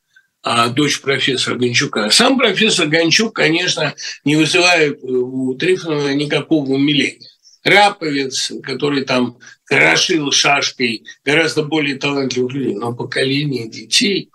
дочь 0.72 1.02
профессора 1.02 1.56
Гончука. 1.56 2.10
Сам 2.10 2.38
профессор 2.38 2.88
Гончук, 2.88 3.36
конечно, 3.36 3.94
не 4.26 4.36
вызывает 4.36 5.00
у 5.02 5.54
Трифонова 5.56 6.10
никакого 6.10 6.72
умиления. 6.72 7.30
Раповец, 7.64 8.52
который 8.62 9.06
там 9.06 9.38
крошил 9.64 10.32
шашкой 10.32 11.06
гораздо 11.24 11.64
более 11.64 11.96
талантливых 11.96 12.54
людей, 12.54 12.76
но 12.76 12.94
поколение 12.94 13.70
детей, 13.70 14.30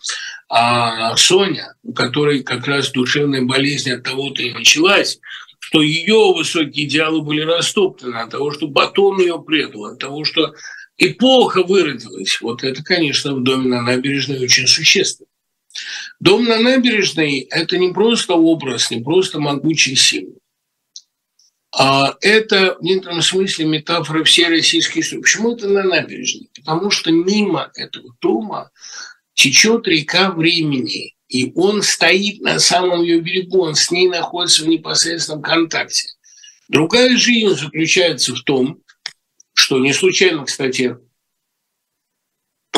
а 0.48 1.14
Соня, 1.16 1.74
у 1.82 1.92
которой 1.92 2.42
как 2.42 2.66
раз 2.66 2.90
душевная 2.90 3.42
болезнь 3.42 3.90
от 3.90 4.02
того-то 4.02 4.42
и 4.42 4.54
началась, 4.54 5.20
что 5.58 5.82
ее 5.82 6.32
высокие 6.34 6.86
идеалы 6.86 7.20
были 7.20 7.42
растоптаны, 7.42 8.16
от 8.16 8.30
того, 8.30 8.50
что 8.50 8.66
батон 8.66 9.20
ее 9.20 9.42
предал, 9.42 9.84
от 9.84 9.98
того, 9.98 10.24
что 10.24 10.54
эпоха 10.96 11.62
выродилась. 11.62 12.40
Вот 12.40 12.64
это, 12.64 12.82
конечно, 12.82 13.34
в 13.34 13.42
доме 13.42 13.68
на 13.68 13.82
набережной 13.82 14.42
очень 14.42 14.66
существенно. 14.66 15.28
Дом 16.20 16.44
на 16.44 16.58
набережной– 16.58 17.40
это 17.50 17.78
не 17.78 17.92
просто 17.92 18.34
образ, 18.34 18.90
не 18.90 19.00
просто 19.00 19.38
могучий 19.40 19.96
символ. 19.96 20.38
А 21.70 22.16
это 22.22 22.76
в 22.80 22.82
некотором 22.82 23.22
смысле 23.22 23.66
метафора 23.66 24.24
всей 24.24 24.48
российской 24.48 25.00
истории. 25.00 25.20
Почему 25.20 25.54
это 25.54 25.68
на 25.68 25.82
набережной? 25.82 26.48
Потому 26.54 26.90
что 26.90 27.10
мимо 27.10 27.70
этого 27.74 28.14
дома 28.20 28.70
течет 29.34 29.86
река 29.86 30.30
времени, 30.30 31.14
и 31.28 31.52
он 31.54 31.82
стоит 31.82 32.40
на 32.40 32.58
самом 32.58 33.02
ее 33.02 33.20
берегу, 33.20 33.60
он 33.60 33.74
с 33.74 33.90
ней 33.90 34.08
находится 34.08 34.64
в 34.64 34.68
непосредственном 34.68 35.42
контакте. 35.42 36.08
Другая 36.68 37.16
жизнь 37.16 37.54
заключается 37.54 38.34
в 38.34 38.42
том, 38.42 38.82
что 39.52 39.78
не 39.78 39.92
случайно, 39.92 40.44
кстати, 40.44 40.96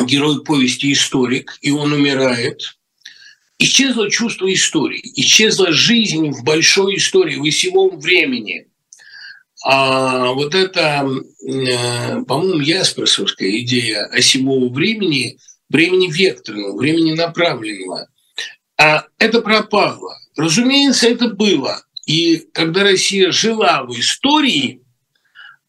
герой 0.05 0.43
повести 0.43 0.91
историк, 0.91 1.57
и 1.61 1.71
он 1.71 1.93
умирает. 1.93 2.77
Исчезло 3.61 4.09
чувство 4.09 4.51
истории, 4.51 5.03
исчезла 5.17 5.71
жизнь 5.71 6.31
в 6.31 6.43
большой 6.43 6.95
истории, 6.95 7.35
в 7.35 7.43
осевом 7.43 7.99
времени. 7.99 8.65
А 9.63 10.31
вот 10.31 10.55
эта, 10.55 11.07
э, 11.47 12.23
по-моему, 12.23 12.59
Ясперсовская 12.59 13.51
идея 13.59 14.05
осевого 14.05 14.73
времени, 14.73 15.37
времени 15.69 16.11
векторного, 16.11 16.75
времени 16.75 17.11
направленного, 17.11 18.07
а 18.79 19.05
это 19.19 19.41
пропало. 19.41 20.17
Разумеется, 20.35 21.07
это 21.07 21.27
было. 21.29 21.85
И 22.07 22.47
когда 22.53 22.81
Россия 22.81 23.31
жила 23.31 23.83
в 23.83 23.91
истории, 23.91 24.80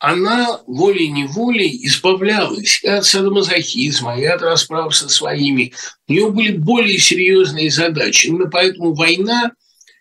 она 0.03 0.61
волей-неволей 0.67 1.87
избавлялась 1.87 2.83
и 2.83 2.89
от 2.89 3.05
садомазохизма, 3.05 4.19
и 4.19 4.25
от 4.25 4.43
расправ 4.43 4.93
со 4.97 5.09
своими. 5.09 5.73
У 6.09 6.13
нее 6.13 6.29
были 6.29 6.57
более 6.57 6.99
серьезные 6.99 7.71
задачи. 7.71 8.27
Именно 8.27 8.51
поэтому 8.51 8.95
война, 8.95 9.53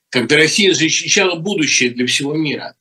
когда 0.10 0.38
Россия 0.38 0.74
защищала 0.74 1.36
будущее 1.36 1.92
для 1.92 2.08
всего 2.08 2.34
мира, 2.34 2.74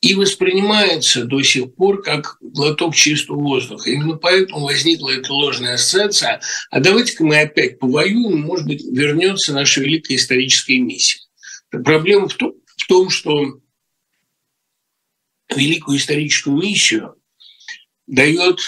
и 0.00 0.16
воспринимается 0.16 1.24
до 1.24 1.42
сих 1.42 1.76
пор 1.76 2.02
как 2.02 2.38
глоток 2.40 2.96
чистого 2.96 3.38
воздуха. 3.38 3.90
Именно 3.90 4.16
поэтому 4.16 4.64
возникла 4.64 5.10
эта 5.10 5.32
ложная 5.32 5.74
ассоциация. 5.74 6.40
А 6.72 6.80
давайте-ка 6.80 7.24
мы 7.24 7.38
опять 7.38 7.78
повоюем, 7.78 8.40
может 8.40 8.66
быть, 8.66 8.82
вернется 8.82 9.54
наша 9.54 9.80
великая 9.80 10.16
историческая 10.16 10.78
миссия. 10.78 11.20
Проблема 11.70 12.28
в 12.28 12.34
том, 12.34 12.54
в 12.76 12.86
том 12.88 13.10
что 13.10 13.60
великую 15.48 15.98
историческую 15.98 16.56
миссию 16.56 17.16
дает 18.06 18.60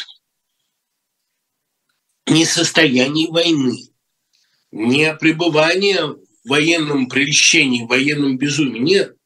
не 2.27 2.45
состояние 2.45 3.29
войны, 3.29 3.79
не 4.73 5.15
пребывание 5.15 6.07
в 6.07 6.19
военном 6.45 7.09
прельщении, 7.09 7.85
в 7.85 7.89
военном 7.89 8.37
безумии. 8.39 8.81
Нет. 8.81 9.17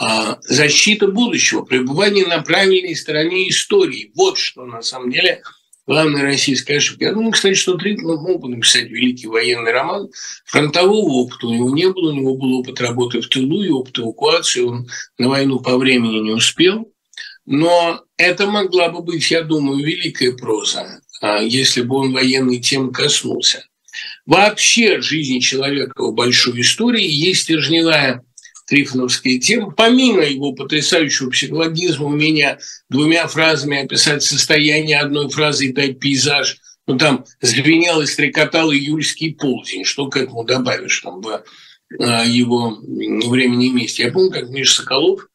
А 0.00 0.38
защита 0.42 1.08
будущего, 1.08 1.64
пребывание 1.64 2.26
на 2.26 2.42
правильной 2.42 2.94
стороне 2.94 3.48
истории. 3.48 4.12
Вот 4.14 4.38
что 4.38 4.64
на 4.64 4.82
самом 4.82 5.10
деле 5.10 5.42
главная 5.88 6.22
российская 6.22 6.76
ошибка. 6.76 7.06
Я 7.06 7.12
думаю, 7.14 7.32
кстати, 7.32 7.54
что 7.54 7.76
Тритман 7.76 8.18
мог 8.18 8.42
бы 8.42 8.48
написать 8.50 8.90
великий 8.90 9.26
военный 9.26 9.72
роман. 9.72 10.10
Фронтового 10.44 11.22
опыта 11.22 11.46
у 11.46 11.54
него 11.54 11.74
не 11.74 11.90
было, 11.90 12.12
у 12.12 12.14
него 12.14 12.36
был 12.36 12.60
опыт 12.60 12.80
работы 12.80 13.22
в 13.22 13.28
тылу 13.28 13.62
и 13.62 13.70
опыт 13.70 13.98
эвакуации. 13.98 14.60
Он 14.60 14.86
на 15.16 15.30
войну 15.30 15.60
по 15.60 15.78
времени 15.78 16.20
не 16.20 16.32
успел. 16.32 16.92
Но 17.46 18.02
это 18.18 18.46
могла 18.46 18.90
бы 18.90 19.02
быть, 19.02 19.30
я 19.30 19.42
думаю, 19.42 19.82
великая 19.82 20.32
проза, 20.32 21.00
а, 21.22 21.38
если 21.38 21.80
бы 21.80 21.96
он 21.96 22.12
военной 22.12 22.60
темы 22.60 22.92
коснулся. 22.92 23.64
Вообще 24.26 25.00
жизни 25.00 25.38
человека 25.38 26.04
в 26.04 26.14
большой 26.14 26.60
истории 26.60 27.10
есть 27.10 27.44
стержневая 27.44 28.22
трифоновская 28.68 29.38
тема. 29.38 29.70
Помимо 29.70 30.22
его 30.22 30.52
потрясающего 30.52 31.30
психологизма, 31.30 32.06
умения 32.06 32.58
двумя 32.90 33.26
фразами 33.26 33.82
описать 33.82 34.22
состояние, 34.22 35.00
одной 35.00 35.30
фразой 35.30 35.72
дать 35.72 35.98
пейзаж, 35.98 36.58
ну 36.86 36.98
там 36.98 37.24
звенел 37.40 38.02
и 38.02 38.06
стрекотал 38.06 38.70
июльский 38.72 39.34
полдень, 39.34 39.84
что 39.84 40.08
к 40.08 40.16
этому 40.16 40.44
добавишь 40.44 41.00
там 41.00 41.20
в 41.22 41.44
а, 41.98 42.24
его 42.24 42.78
времени 42.82 43.66
и 43.66 43.72
месте. 43.72 44.04
Я 44.04 44.12
помню, 44.12 44.30
как 44.30 44.50
Миша 44.50 44.82
Соколов 44.82 45.26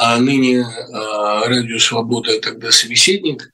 а 0.00 0.16
ныне 0.18 0.62
а, 0.62 1.48
Радио 1.48 1.80
Свобода, 1.80 2.40
тогда 2.40 2.70
собеседник, 2.70 3.50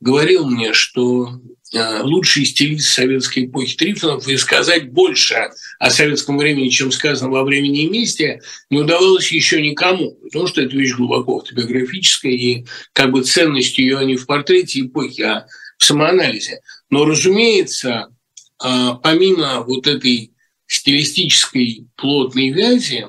говорил 0.00 0.44
мне, 0.44 0.74
что 0.74 1.40
лучший 1.72 2.44
стилист 2.44 2.88
советской 2.92 3.46
эпохи 3.46 3.76
Трифонов 3.76 4.28
и 4.28 4.36
сказать 4.36 4.92
больше 4.92 5.50
о 5.78 5.90
советском 5.90 6.38
времени, 6.38 6.68
чем 6.68 6.92
сказано 6.92 7.30
во 7.30 7.42
времени 7.42 7.84
и 7.84 7.90
месте, 7.90 8.40
не 8.70 8.78
удавалось 8.78 9.32
еще 9.32 9.60
никому, 9.60 10.12
потому 10.22 10.46
что 10.46 10.62
это 10.62 10.76
вещь 10.76 10.94
глубоко 10.94 11.38
автобиографическая, 11.38 12.32
и 12.32 12.64
как 12.92 13.10
бы 13.10 13.24
ценность 13.24 13.78
ее 13.78 14.04
не 14.06 14.16
в 14.16 14.26
портрете 14.26 14.82
эпохи, 14.82 15.22
а 15.22 15.46
в 15.76 15.84
самоанализе. 15.84 16.60
Но, 16.88 17.04
разумеется, 17.04 18.14
помимо 18.58 19.62
вот 19.62 19.88
этой 19.88 20.32
стилистической 20.68 21.86
плотной 21.96 22.50
вязи, 22.50 23.06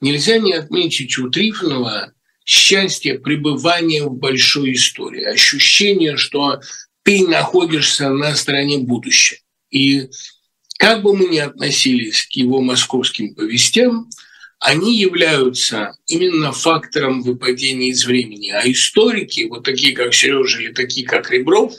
нельзя 0.00 0.38
не 0.38 0.54
отметить 0.54 1.18
у 1.18 1.30
Трифонова 1.30 2.12
счастье 2.44 3.18
пребывания 3.18 4.02
в 4.02 4.14
большой 4.14 4.72
истории, 4.72 5.24
ощущение, 5.24 6.16
что 6.16 6.60
ты 7.02 7.26
находишься 7.26 8.10
на 8.10 8.34
стороне 8.34 8.78
будущего. 8.78 9.38
И 9.70 10.08
как 10.78 11.02
бы 11.02 11.16
мы 11.16 11.28
ни 11.28 11.38
относились 11.38 12.26
к 12.26 12.32
его 12.32 12.60
московским 12.60 13.34
повестям, 13.34 14.08
они 14.58 14.96
являются 14.96 15.96
именно 16.06 16.52
фактором 16.52 17.22
выпадения 17.22 17.90
из 17.90 18.04
времени. 18.04 18.50
А 18.50 18.62
историки, 18.70 19.46
вот 19.48 19.64
такие 19.64 19.94
как 19.94 20.14
Сережа 20.14 20.60
или 20.60 20.72
такие 20.72 21.04
как 21.04 21.30
Ребров, 21.30 21.74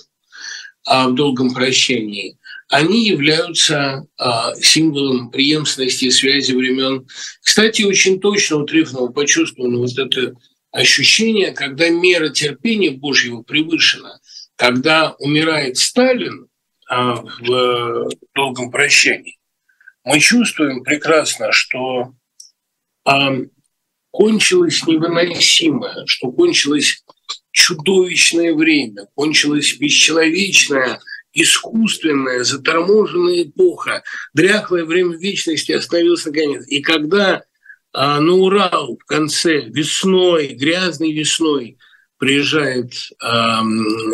а 0.86 1.08
в 1.08 1.16
долгом 1.16 1.54
прощении, 1.54 2.38
они 2.70 3.08
являются 3.08 4.06
а, 4.18 4.54
символом 4.56 5.32
преемственности 5.32 6.06
и 6.06 6.12
связи 6.12 6.52
времен. 6.52 7.08
Кстати, 7.42 7.84
очень 7.84 8.20
точно 8.20 8.58
у 8.58 8.66
Трифонова 8.66 9.12
почувствовано 9.12 9.78
вот 9.78 9.98
это 9.98 10.34
ощущение, 10.72 11.52
когда 11.52 11.90
мера 11.90 12.30
терпения 12.30 12.92
Божьего 12.92 13.44
превышена, 13.44 14.20
когда 14.56 15.16
умирает 15.20 15.78
Сталин 15.78 16.48
а, 16.88 17.16
в 17.16 18.10
долгом 18.36 18.72
прощании, 18.72 19.38
мы 20.04 20.20
чувствуем 20.20 20.84
прекрасно, 20.84 21.52
что 21.52 22.14
а, 23.06 23.32
кончилось 24.12 24.86
невыносимое, 24.86 26.06
что 26.06 26.32
кончилось 26.32 27.04
чудовищное 27.52 28.54
время, 28.54 29.08
кончилась 29.16 29.78
бесчеловечная 29.78 31.00
искусственная, 31.34 32.44
заторможенная 32.44 33.44
эпоха, 33.44 34.04
дряхлое 34.34 34.86
время 34.86 35.18
вечности 35.18 35.72
остановилось 35.72 36.26
наконец. 36.26 36.66
И 36.68 36.82
когда 36.82 37.44
а, 37.92 38.20
на 38.20 38.34
Урал 38.34 38.98
в 38.98 39.06
конце 39.06 39.62
весной, 39.62 40.50
грязной 40.50 41.12
весной 41.12 41.78
приезжает 42.24 42.94
а, 43.22 43.62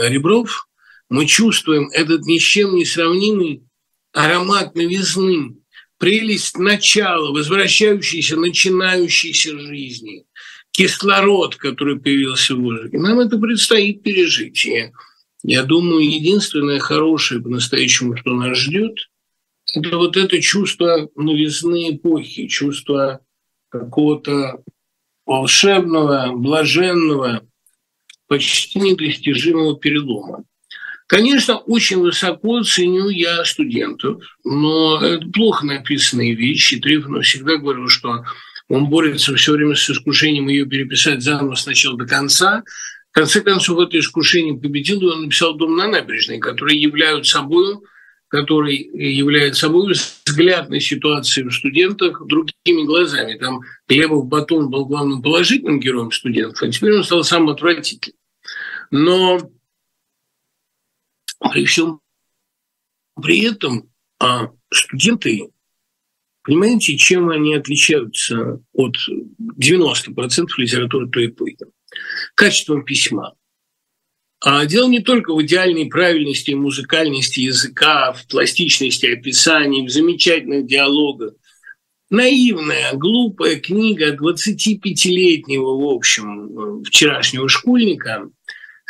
Ребров, 0.02 0.68
мы 1.10 1.28
чувствуем 1.28 1.92
этот 1.94 2.26
ни 2.26 2.40
с 2.40 2.42
чем 2.42 2.74
не 2.74 2.84
сравнимый 2.84 3.62
аромат 4.14 4.74
новизны, 4.74 5.58
прелесть 6.00 6.58
начала, 6.58 7.30
возвращающейся, 7.30 8.36
начинающейся 8.36 9.60
жизни, 9.60 10.26
кислород, 10.72 11.56
который 11.58 12.00
появился 12.00 12.56
в 12.56 12.62
воздухе. 12.62 12.98
Нам 12.98 13.20
это 13.20 13.38
предстоит 13.38 14.02
пережить. 14.02 14.66
И 14.66 14.92
я 15.44 15.62
думаю, 15.62 16.04
единственное 16.04 16.80
хорошее 16.80 17.44
по-настоящему, 17.44 18.18
что 18.18 18.34
нас 18.34 18.58
ждет, 18.58 18.98
это 19.76 19.98
вот 19.98 20.18
это 20.18 20.42
чувство 20.42 21.08
новизны 21.16 21.92
эпохи, 21.96 22.48
чувство 22.48 23.20
какого-то 23.70 24.64
волшебного, 25.28 26.32
блаженного, 26.34 27.44
почти 28.30 28.80
недостижимого 28.80 29.78
перелома. 29.78 30.46
Конечно, 31.08 31.58
очень 31.58 31.98
высоко 31.98 32.64
ценю 32.64 33.10
я 33.10 33.44
студентов, 33.44 34.24
но 34.46 35.02
это 35.04 35.28
плохо 35.30 35.66
написанные 35.66 36.36
вещи. 36.36 36.80
Трифонов 36.80 37.26
всегда 37.26 37.58
говорил, 37.58 37.88
что 37.88 38.24
он 38.70 38.86
борется 38.86 39.36
все 39.36 39.54
время 39.54 39.74
с 39.76 39.90
искушением 39.90 40.48
ее 40.48 40.68
переписать 40.68 41.24
заново 41.24 41.56
сначала 41.56 41.98
до 41.98 42.06
конца. 42.06 42.64
В 43.10 43.16
конце 43.16 43.42
концов, 43.42 43.80
это 43.80 43.98
искушение 43.98 44.60
победил, 44.60 45.02
и 45.02 45.06
он 45.06 45.24
написал 45.24 45.56
«Дом 45.56 45.76
на 45.76 45.88
набережной», 45.88 46.38
который 46.38 46.78
являют 46.78 47.26
собой 47.26 47.80
который 48.30 48.76
является 48.78 49.62
собой 49.62 49.94
взгляд 49.94 50.70
на 50.70 50.80
ситуацию 50.80 51.50
в 51.50 51.54
студентах 51.54 52.22
другими 52.28 52.86
глазами. 52.86 53.38
Там 53.38 53.62
Глебов 53.88 54.28
Батон 54.28 54.70
был 54.70 54.86
главным 54.86 55.22
положительным 55.22 55.80
героем 55.80 56.12
студентов, 56.12 56.62
а 56.62 56.70
теперь 56.70 56.94
он 56.94 57.04
стал 57.04 57.24
самым 57.24 57.50
отвратительным. 57.50 58.19
Но 58.92 59.40
при 61.52 61.66
всем 61.66 62.02
при 63.22 63.42
этом 63.44 63.90
а 64.20 64.52
студенты, 64.72 65.50
понимаете, 66.44 66.98
чем 66.98 67.30
они 67.30 67.56
отличаются 67.56 68.62
от 68.74 68.96
90% 69.58 70.48
литературы 70.58 71.10
той 71.10 71.28
эпохи? 71.28 71.58
Качеством 72.36 72.84
письма. 72.84 73.36
А 74.42 74.66
дело 74.66 74.88
не 74.88 75.00
только 75.00 75.34
в 75.34 75.42
идеальной 75.42 75.88
правильности 75.88 76.52
и 76.52 76.56
музыкальности 76.56 77.42
языка, 77.42 78.14
в 78.14 78.28
пластичности 78.28 79.06
описаний, 79.06 79.86
в 79.86 79.90
замечательных 79.90 80.66
диалогах. 80.66 81.34
Наивная, 82.10 82.94
глупая 82.94 83.60
книга 83.60 84.16
25-летнего, 84.16 85.78
в 85.78 85.94
общем, 85.94 86.84
вчерашнего 86.84 87.48
школьника 87.48 88.30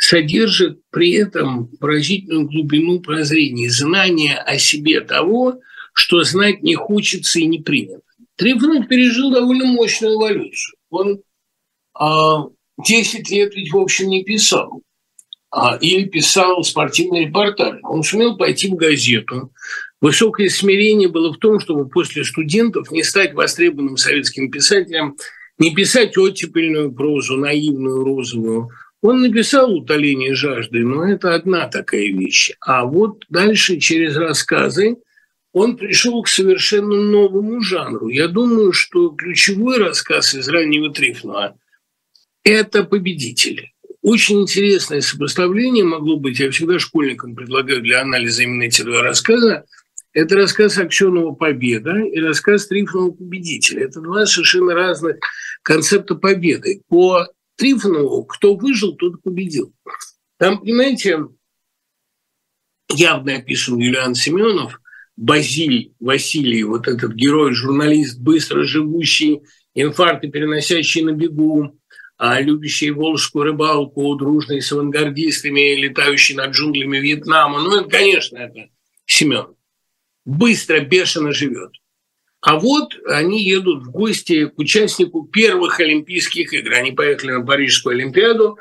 содержит 0.00 0.80
при 0.90 1.12
этом 1.12 1.68
поразительную 1.78 2.48
глубину 2.48 3.00
прозрения, 3.00 3.68
знания 3.68 4.34
о 4.34 4.56
себе 4.56 5.02
того, 5.02 5.60
что 5.92 6.22
знать 6.22 6.62
не 6.62 6.74
хочется 6.74 7.38
и 7.38 7.44
не 7.44 7.58
принято. 7.58 8.00
Трифонов 8.36 8.88
пережил 8.88 9.30
довольно 9.30 9.66
мощную 9.66 10.14
эволюцию. 10.14 10.76
Он 10.88 11.20
а, 11.92 12.46
10 12.82 13.30
лет 13.30 13.54
ведь, 13.54 13.72
в 13.72 13.76
общем, 13.76 14.08
не 14.08 14.24
писал 14.24 14.80
а, 15.50 15.76
или 15.76 16.04
писал 16.06 16.64
спортивный 16.64 17.26
репортаж. 17.26 17.78
Он 17.82 18.02
сумел 18.02 18.38
пойти 18.38 18.68
в 18.68 18.76
газету. 18.76 19.52
Высокое 20.00 20.48
смирение 20.48 21.08
было 21.08 21.30
в 21.34 21.36
том, 21.36 21.60
чтобы 21.60 21.86
после 21.86 22.24
студентов 22.24 22.90
не 22.90 23.02
стать 23.02 23.34
востребованным 23.34 23.98
советским 23.98 24.50
писателем, 24.50 25.18
не 25.58 25.74
писать 25.74 26.16
оттепельную 26.16 26.90
прозу, 26.90 27.36
наивную, 27.36 28.02
розовую. 28.02 28.70
Он 29.02 29.22
написал 29.22 29.74
«Утоление 29.74 30.34
жажды», 30.34 30.80
но 30.80 31.08
это 31.08 31.34
одна 31.34 31.68
такая 31.68 32.06
вещь. 32.12 32.52
А 32.60 32.84
вот 32.84 33.24
дальше 33.30 33.78
через 33.78 34.16
рассказы 34.16 34.96
он 35.52 35.76
пришел 35.76 36.22
к 36.22 36.28
совершенно 36.28 37.00
новому 37.00 37.60
жанру. 37.62 38.08
Я 38.08 38.28
думаю, 38.28 38.72
что 38.72 39.10
ключевой 39.10 39.78
рассказ 39.78 40.34
из 40.34 40.48
раннего 40.48 40.92
Трифнова– 40.92 41.58
это 42.44 42.84
«Победители». 42.84 43.72
Очень 44.02 44.42
интересное 44.42 45.02
сопоставление 45.02 45.84
могло 45.84 46.16
быть, 46.16 46.38
я 46.38 46.50
всегда 46.50 46.78
школьникам 46.78 47.34
предлагаю 47.34 47.82
для 47.82 48.00
анализа 48.00 48.44
именно 48.44 48.62
эти 48.62 48.82
два 48.82 49.02
рассказа, 49.02 49.66
это 50.12 50.36
рассказ 50.36 50.76
Аксенова 50.78 51.34
«Победа» 51.34 51.98
и 51.98 52.18
рассказ 52.18 52.66
Трифонова 52.66 53.12
«Победитель». 53.12 53.80
Это 53.80 54.00
два 54.00 54.26
совершенно 54.26 54.74
разных 54.74 55.16
концепта 55.62 56.16
победы. 56.16 56.82
По 56.88 57.28
Трифонову 57.60 58.24
кто 58.24 58.56
выжил, 58.56 58.96
тот 58.96 59.22
победил. 59.22 59.74
Там, 60.38 60.60
понимаете, 60.60 61.26
явно 62.88 63.34
описан 63.34 63.76
Юлиан 63.76 64.14
Семенов, 64.14 64.80
Базиль 65.14 65.92
Василий, 66.00 66.62
вот 66.64 66.88
этот 66.88 67.12
герой, 67.12 67.52
журналист, 67.52 68.18
быстро 68.18 68.64
живущий, 68.64 69.42
инфаркты 69.74 70.28
переносящий 70.28 71.02
на 71.02 71.12
бегу, 71.12 71.78
а 72.16 72.40
любящий 72.40 72.92
волжскую 72.92 73.44
рыбалку, 73.44 74.14
дружный 74.14 74.62
с 74.62 74.72
авангардистами, 74.72 75.78
летающий 75.82 76.36
над 76.36 76.52
джунглями 76.52 76.96
Вьетнама. 76.96 77.60
Ну, 77.60 77.78
это, 77.78 77.90
конечно, 77.90 78.38
это 78.38 78.70
Семен. 79.04 79.54
Быстро, 80.24 80.80
бешено 80.80 81.34
живет. 81.34 81.72
А 82.40 82.58
вот 82.58 82.94
они 83.06 83.44
едут 83.44 83.84
в 83.84 83.90
гости 83.90 84.46
к 84.46 84.58
участнику 84.58 85.24
первых 85.24 85.80
Олимпийских 85.80 86.52
игр. 86.54 86.72
Они 86.72 86.92
поехали 86.92 87.32
на 87.32 87.44
Парижскую 87.44 87.94
Олимпиаду 87.94 88.58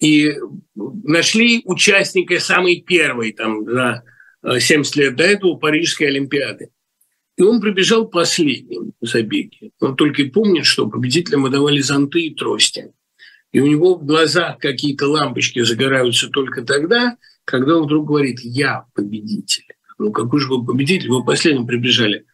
и 0.00 0.34
нашли 0.74 1.62
участника 1.64 2.38
самой 2.40 2.82
первой, 2.82 3.32
там, 3.32 3.64
за 3.64 4.02
70 4.42 4.96
лет 4.96 5.16
до 5.16 5.24
этого, 5.24 5.56
Парижской 5.56 6.08
Олимпиады. 6.08 6.68
И 7.36 7.42
он 7.42 7.60
прибежал 7.60 8.08
последним 8.08 8.92
в 9.00 9.06
забеге. 9.06 9.70
Он 9.80 9.96
только 9.96 10.22
и 10.22 10.30
помнит, 10.30 10.66
что 10.66 10.88
победителям 10.88 11.42
выдавали 11.42 11.80
зонты 11.80 12.26
и 12.26 12.34
трости 12.34 12.92
и 13.52 13.60
у 13.60 13.66
него 13.66 13.94
в 13.94 14.04
глазах 14.04 14.58
какие-то 14.58 15.06
лампочки 15.06 15.62
загораются 15.62 16.28
только 16.28 16.62
тогда, 16.62 17.16
когда 17.44 17.76
он 17.76 17.84
вдруг 17.84 18.08
говорит 18.08 18.40
«я 18.40 18.86
победитель». 18.94 19.66
Ну 19.98 20.10
какой 20.10 20.40
же 20.40 20.48
вы 20.48 20.64
победитель? 20.64 21.10
Вы 21.10 21.24
последним 21.24 21.66
прибежали. 21.66 22.24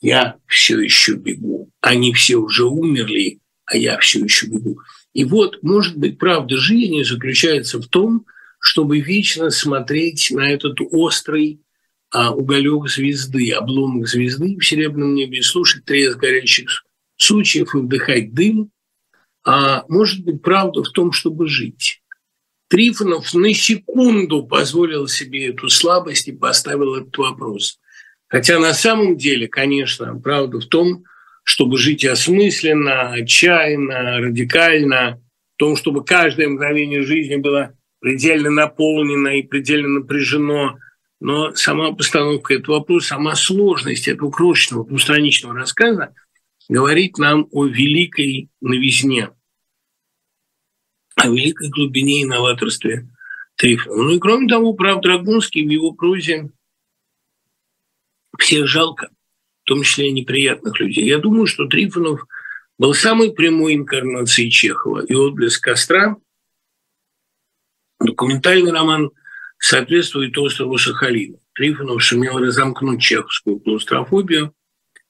Я 0.00 0.36
все 0.46 0.80
еще 0.80 1.14
бегу. 1.14 1.70
Они 1.80 2.12
все 2.12 2.36
уже 2.36 2.64
умерли, 2.64 3.40
а 3.66 3.76
я 3.76 3.98
все 3.98 4.20
еще 4.20 4.46
бегу. 4.46 4.80
И 5.12 5.24
вот, 5.24 5.62
может 5.62 5.96
быть, 5.96 6.18
правда 6.18 6.56
жизни 6.56 7.02
заключается 7.02 7.80
в 7.80 7.86
том, 7.88 8.24
чтобы 8.60 9.00
вечно 9.00 9.50
смотреть 9.50 10.30
на 10.30 10.50
этот 10.50 10.78
острый 10.90 11.60
а, 12.10 12.32
уголек 12.32 12.88
звезды, 12.88 13.50
обломок 13.52 14.06
звезды 14.08 14.56
в 14.56 14.64
серебряном 14.64 15.14
небе, 15.14 15.42
слушать 15.42 15.84
треск 15.84 16.18
горящих 16.18 16.84
сучьев 17.16 17.74
и 17.74 17.78
вдыхать 17.78 18.32
дым, 18.32 18.70
а 19.44 19.84
может 19.88 20.24
быть 20.24 20.42
правда 20.42 20.82
в 20.82 20.90
том, 20.90 21.12
чтобы 21.12 21.48
жить. 21.48 22.02
Трифонов 22.68 23.32
на 23.34 23.52
секунду 23.54 24.42
позволил 24.44 25.08
себе 25.08 25.48
эту 25.48 25.68
слабость 25.68 26.28
и 26.28 26.32
поставил 26.32 26.96
этот 26.96 27.16
вопрос. 27.16 27.80
Хотя 28.28 28.58
на 28.58 28.74
самом 28.74 29.16
деле, 29.16 29.48
конечно, 29.48 30.18
правда 30.18 30.60
в 30.60 30.66
том, 30.66 31.04
чтобы 31.44 31.78
жить 31.78 32.04
осмысленно, 32.04 33.12
отчаянно, 33.12 34.18
радикально, 34.18 35.20
в 35.54 35.58
том, 35.58 35.76
чтобы 35.76 36.04
каждое 36.04 36.48
мгновение 36.48 37.02
жизни 37.02 37.36
было 37.36 37.74
предельно 38.00 38.50
наполнено 38.50 39.28
и 39.28 39.42
предельно 39.42 39.88
напряжено. 40.00 40.78
Но 41.20 41.54
сама 41.54 41.92
постановка 41.92 42.54
этого 42.54 42.76
вопроса, 42.76 43.08
сама 43.08 43.34
сложность 43.34 44.08
этого 44.08 44.30
крошечного 44.30 44.86
двустраничного 44.86 45.54
рассказа 45.54 46.14
говорит 46.68 47.18
нам 47.18 47.48
о 47.50 47.66
великой 47.66 48.50
новизне– 48.60 49.30
о 51.18 51.28
великой 51.28 51.68
глубине 51.68 52.22
и 52.22 52.24
новаторстве 52.24 53.08
Трифонова. 53.56 54.02
Ну 54.04 54.10
и 54.16 54.18
кроме 54.18 54.48
того, 54.48 54.72
прав 54.74 55.00
Драгунский 55.00 55.66
в 55.66 55.70
его 55.70 55.92
прозе 55.92 56.50
всех 58.38 58.66
жалко, 58.66 59.10
в 59.64 59.68
том 59.68 59.82
числе 59.82 60.08
и 60.08 60.12
неприятных 60.12 60.78
людей. 60.80 61.04
Я 61.04 61.18
думаю, 61.18 61.46
что 61.46 61.66
Трифонов 61.66 62.24
был 62.78 62.94
самой 62.94 63.32
прямой 63.32 63.74
инкарнацией 63.74 64.50
Чехова. 64.50 65.04
И 65.04 65.14
«Отблеск 65.14 65.62
костра» 65.62 66.16
документальный 68.00 68.72
роман 68.72 69.10
соответствует 69.58 70.38
острову 70.38 70.78
Сахалина. 70.78 71.38
Трифонов 71.54 72.04
сумел 72.04 72.38
разомкнуть 72.38 73.02
чеховскую 73.02 73.58
клаустрофобию 73.58 74.54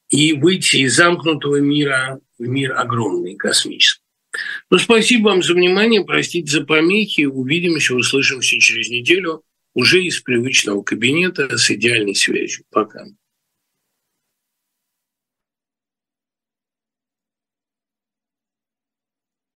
и 0.08 0.32
выйти 0.32 0.78
из 0.78 0.96
замкнутого 0.96 1.60
мира 1.60 2.18
в 2.38 2.42
мир 2.42 2.72
огромный, 2.72 3.36
космический. 3.36 4.02
Ну, 4.70 4.78
спасибо 4.78 5.28
вам 5.28 5.42
за 5.42 5.54
внимание, 5.54 6.04
простите 6.04 6.50
за 6.50 6.64
помехи. 6.64 7.22
Увидимся, 7.22 7.94
услышимся 7.94 8.58
через 8.58 8.88
неделю 8.88 9.42
уже 9.78 10.02
из 10.02 10.18
привычного 10.18 10.82
кабинета 10.82 11.56
с 11.56 11.70
идеальной 11.70 12.16
связью. 12.16 12.64
Пока. 12.70 13.06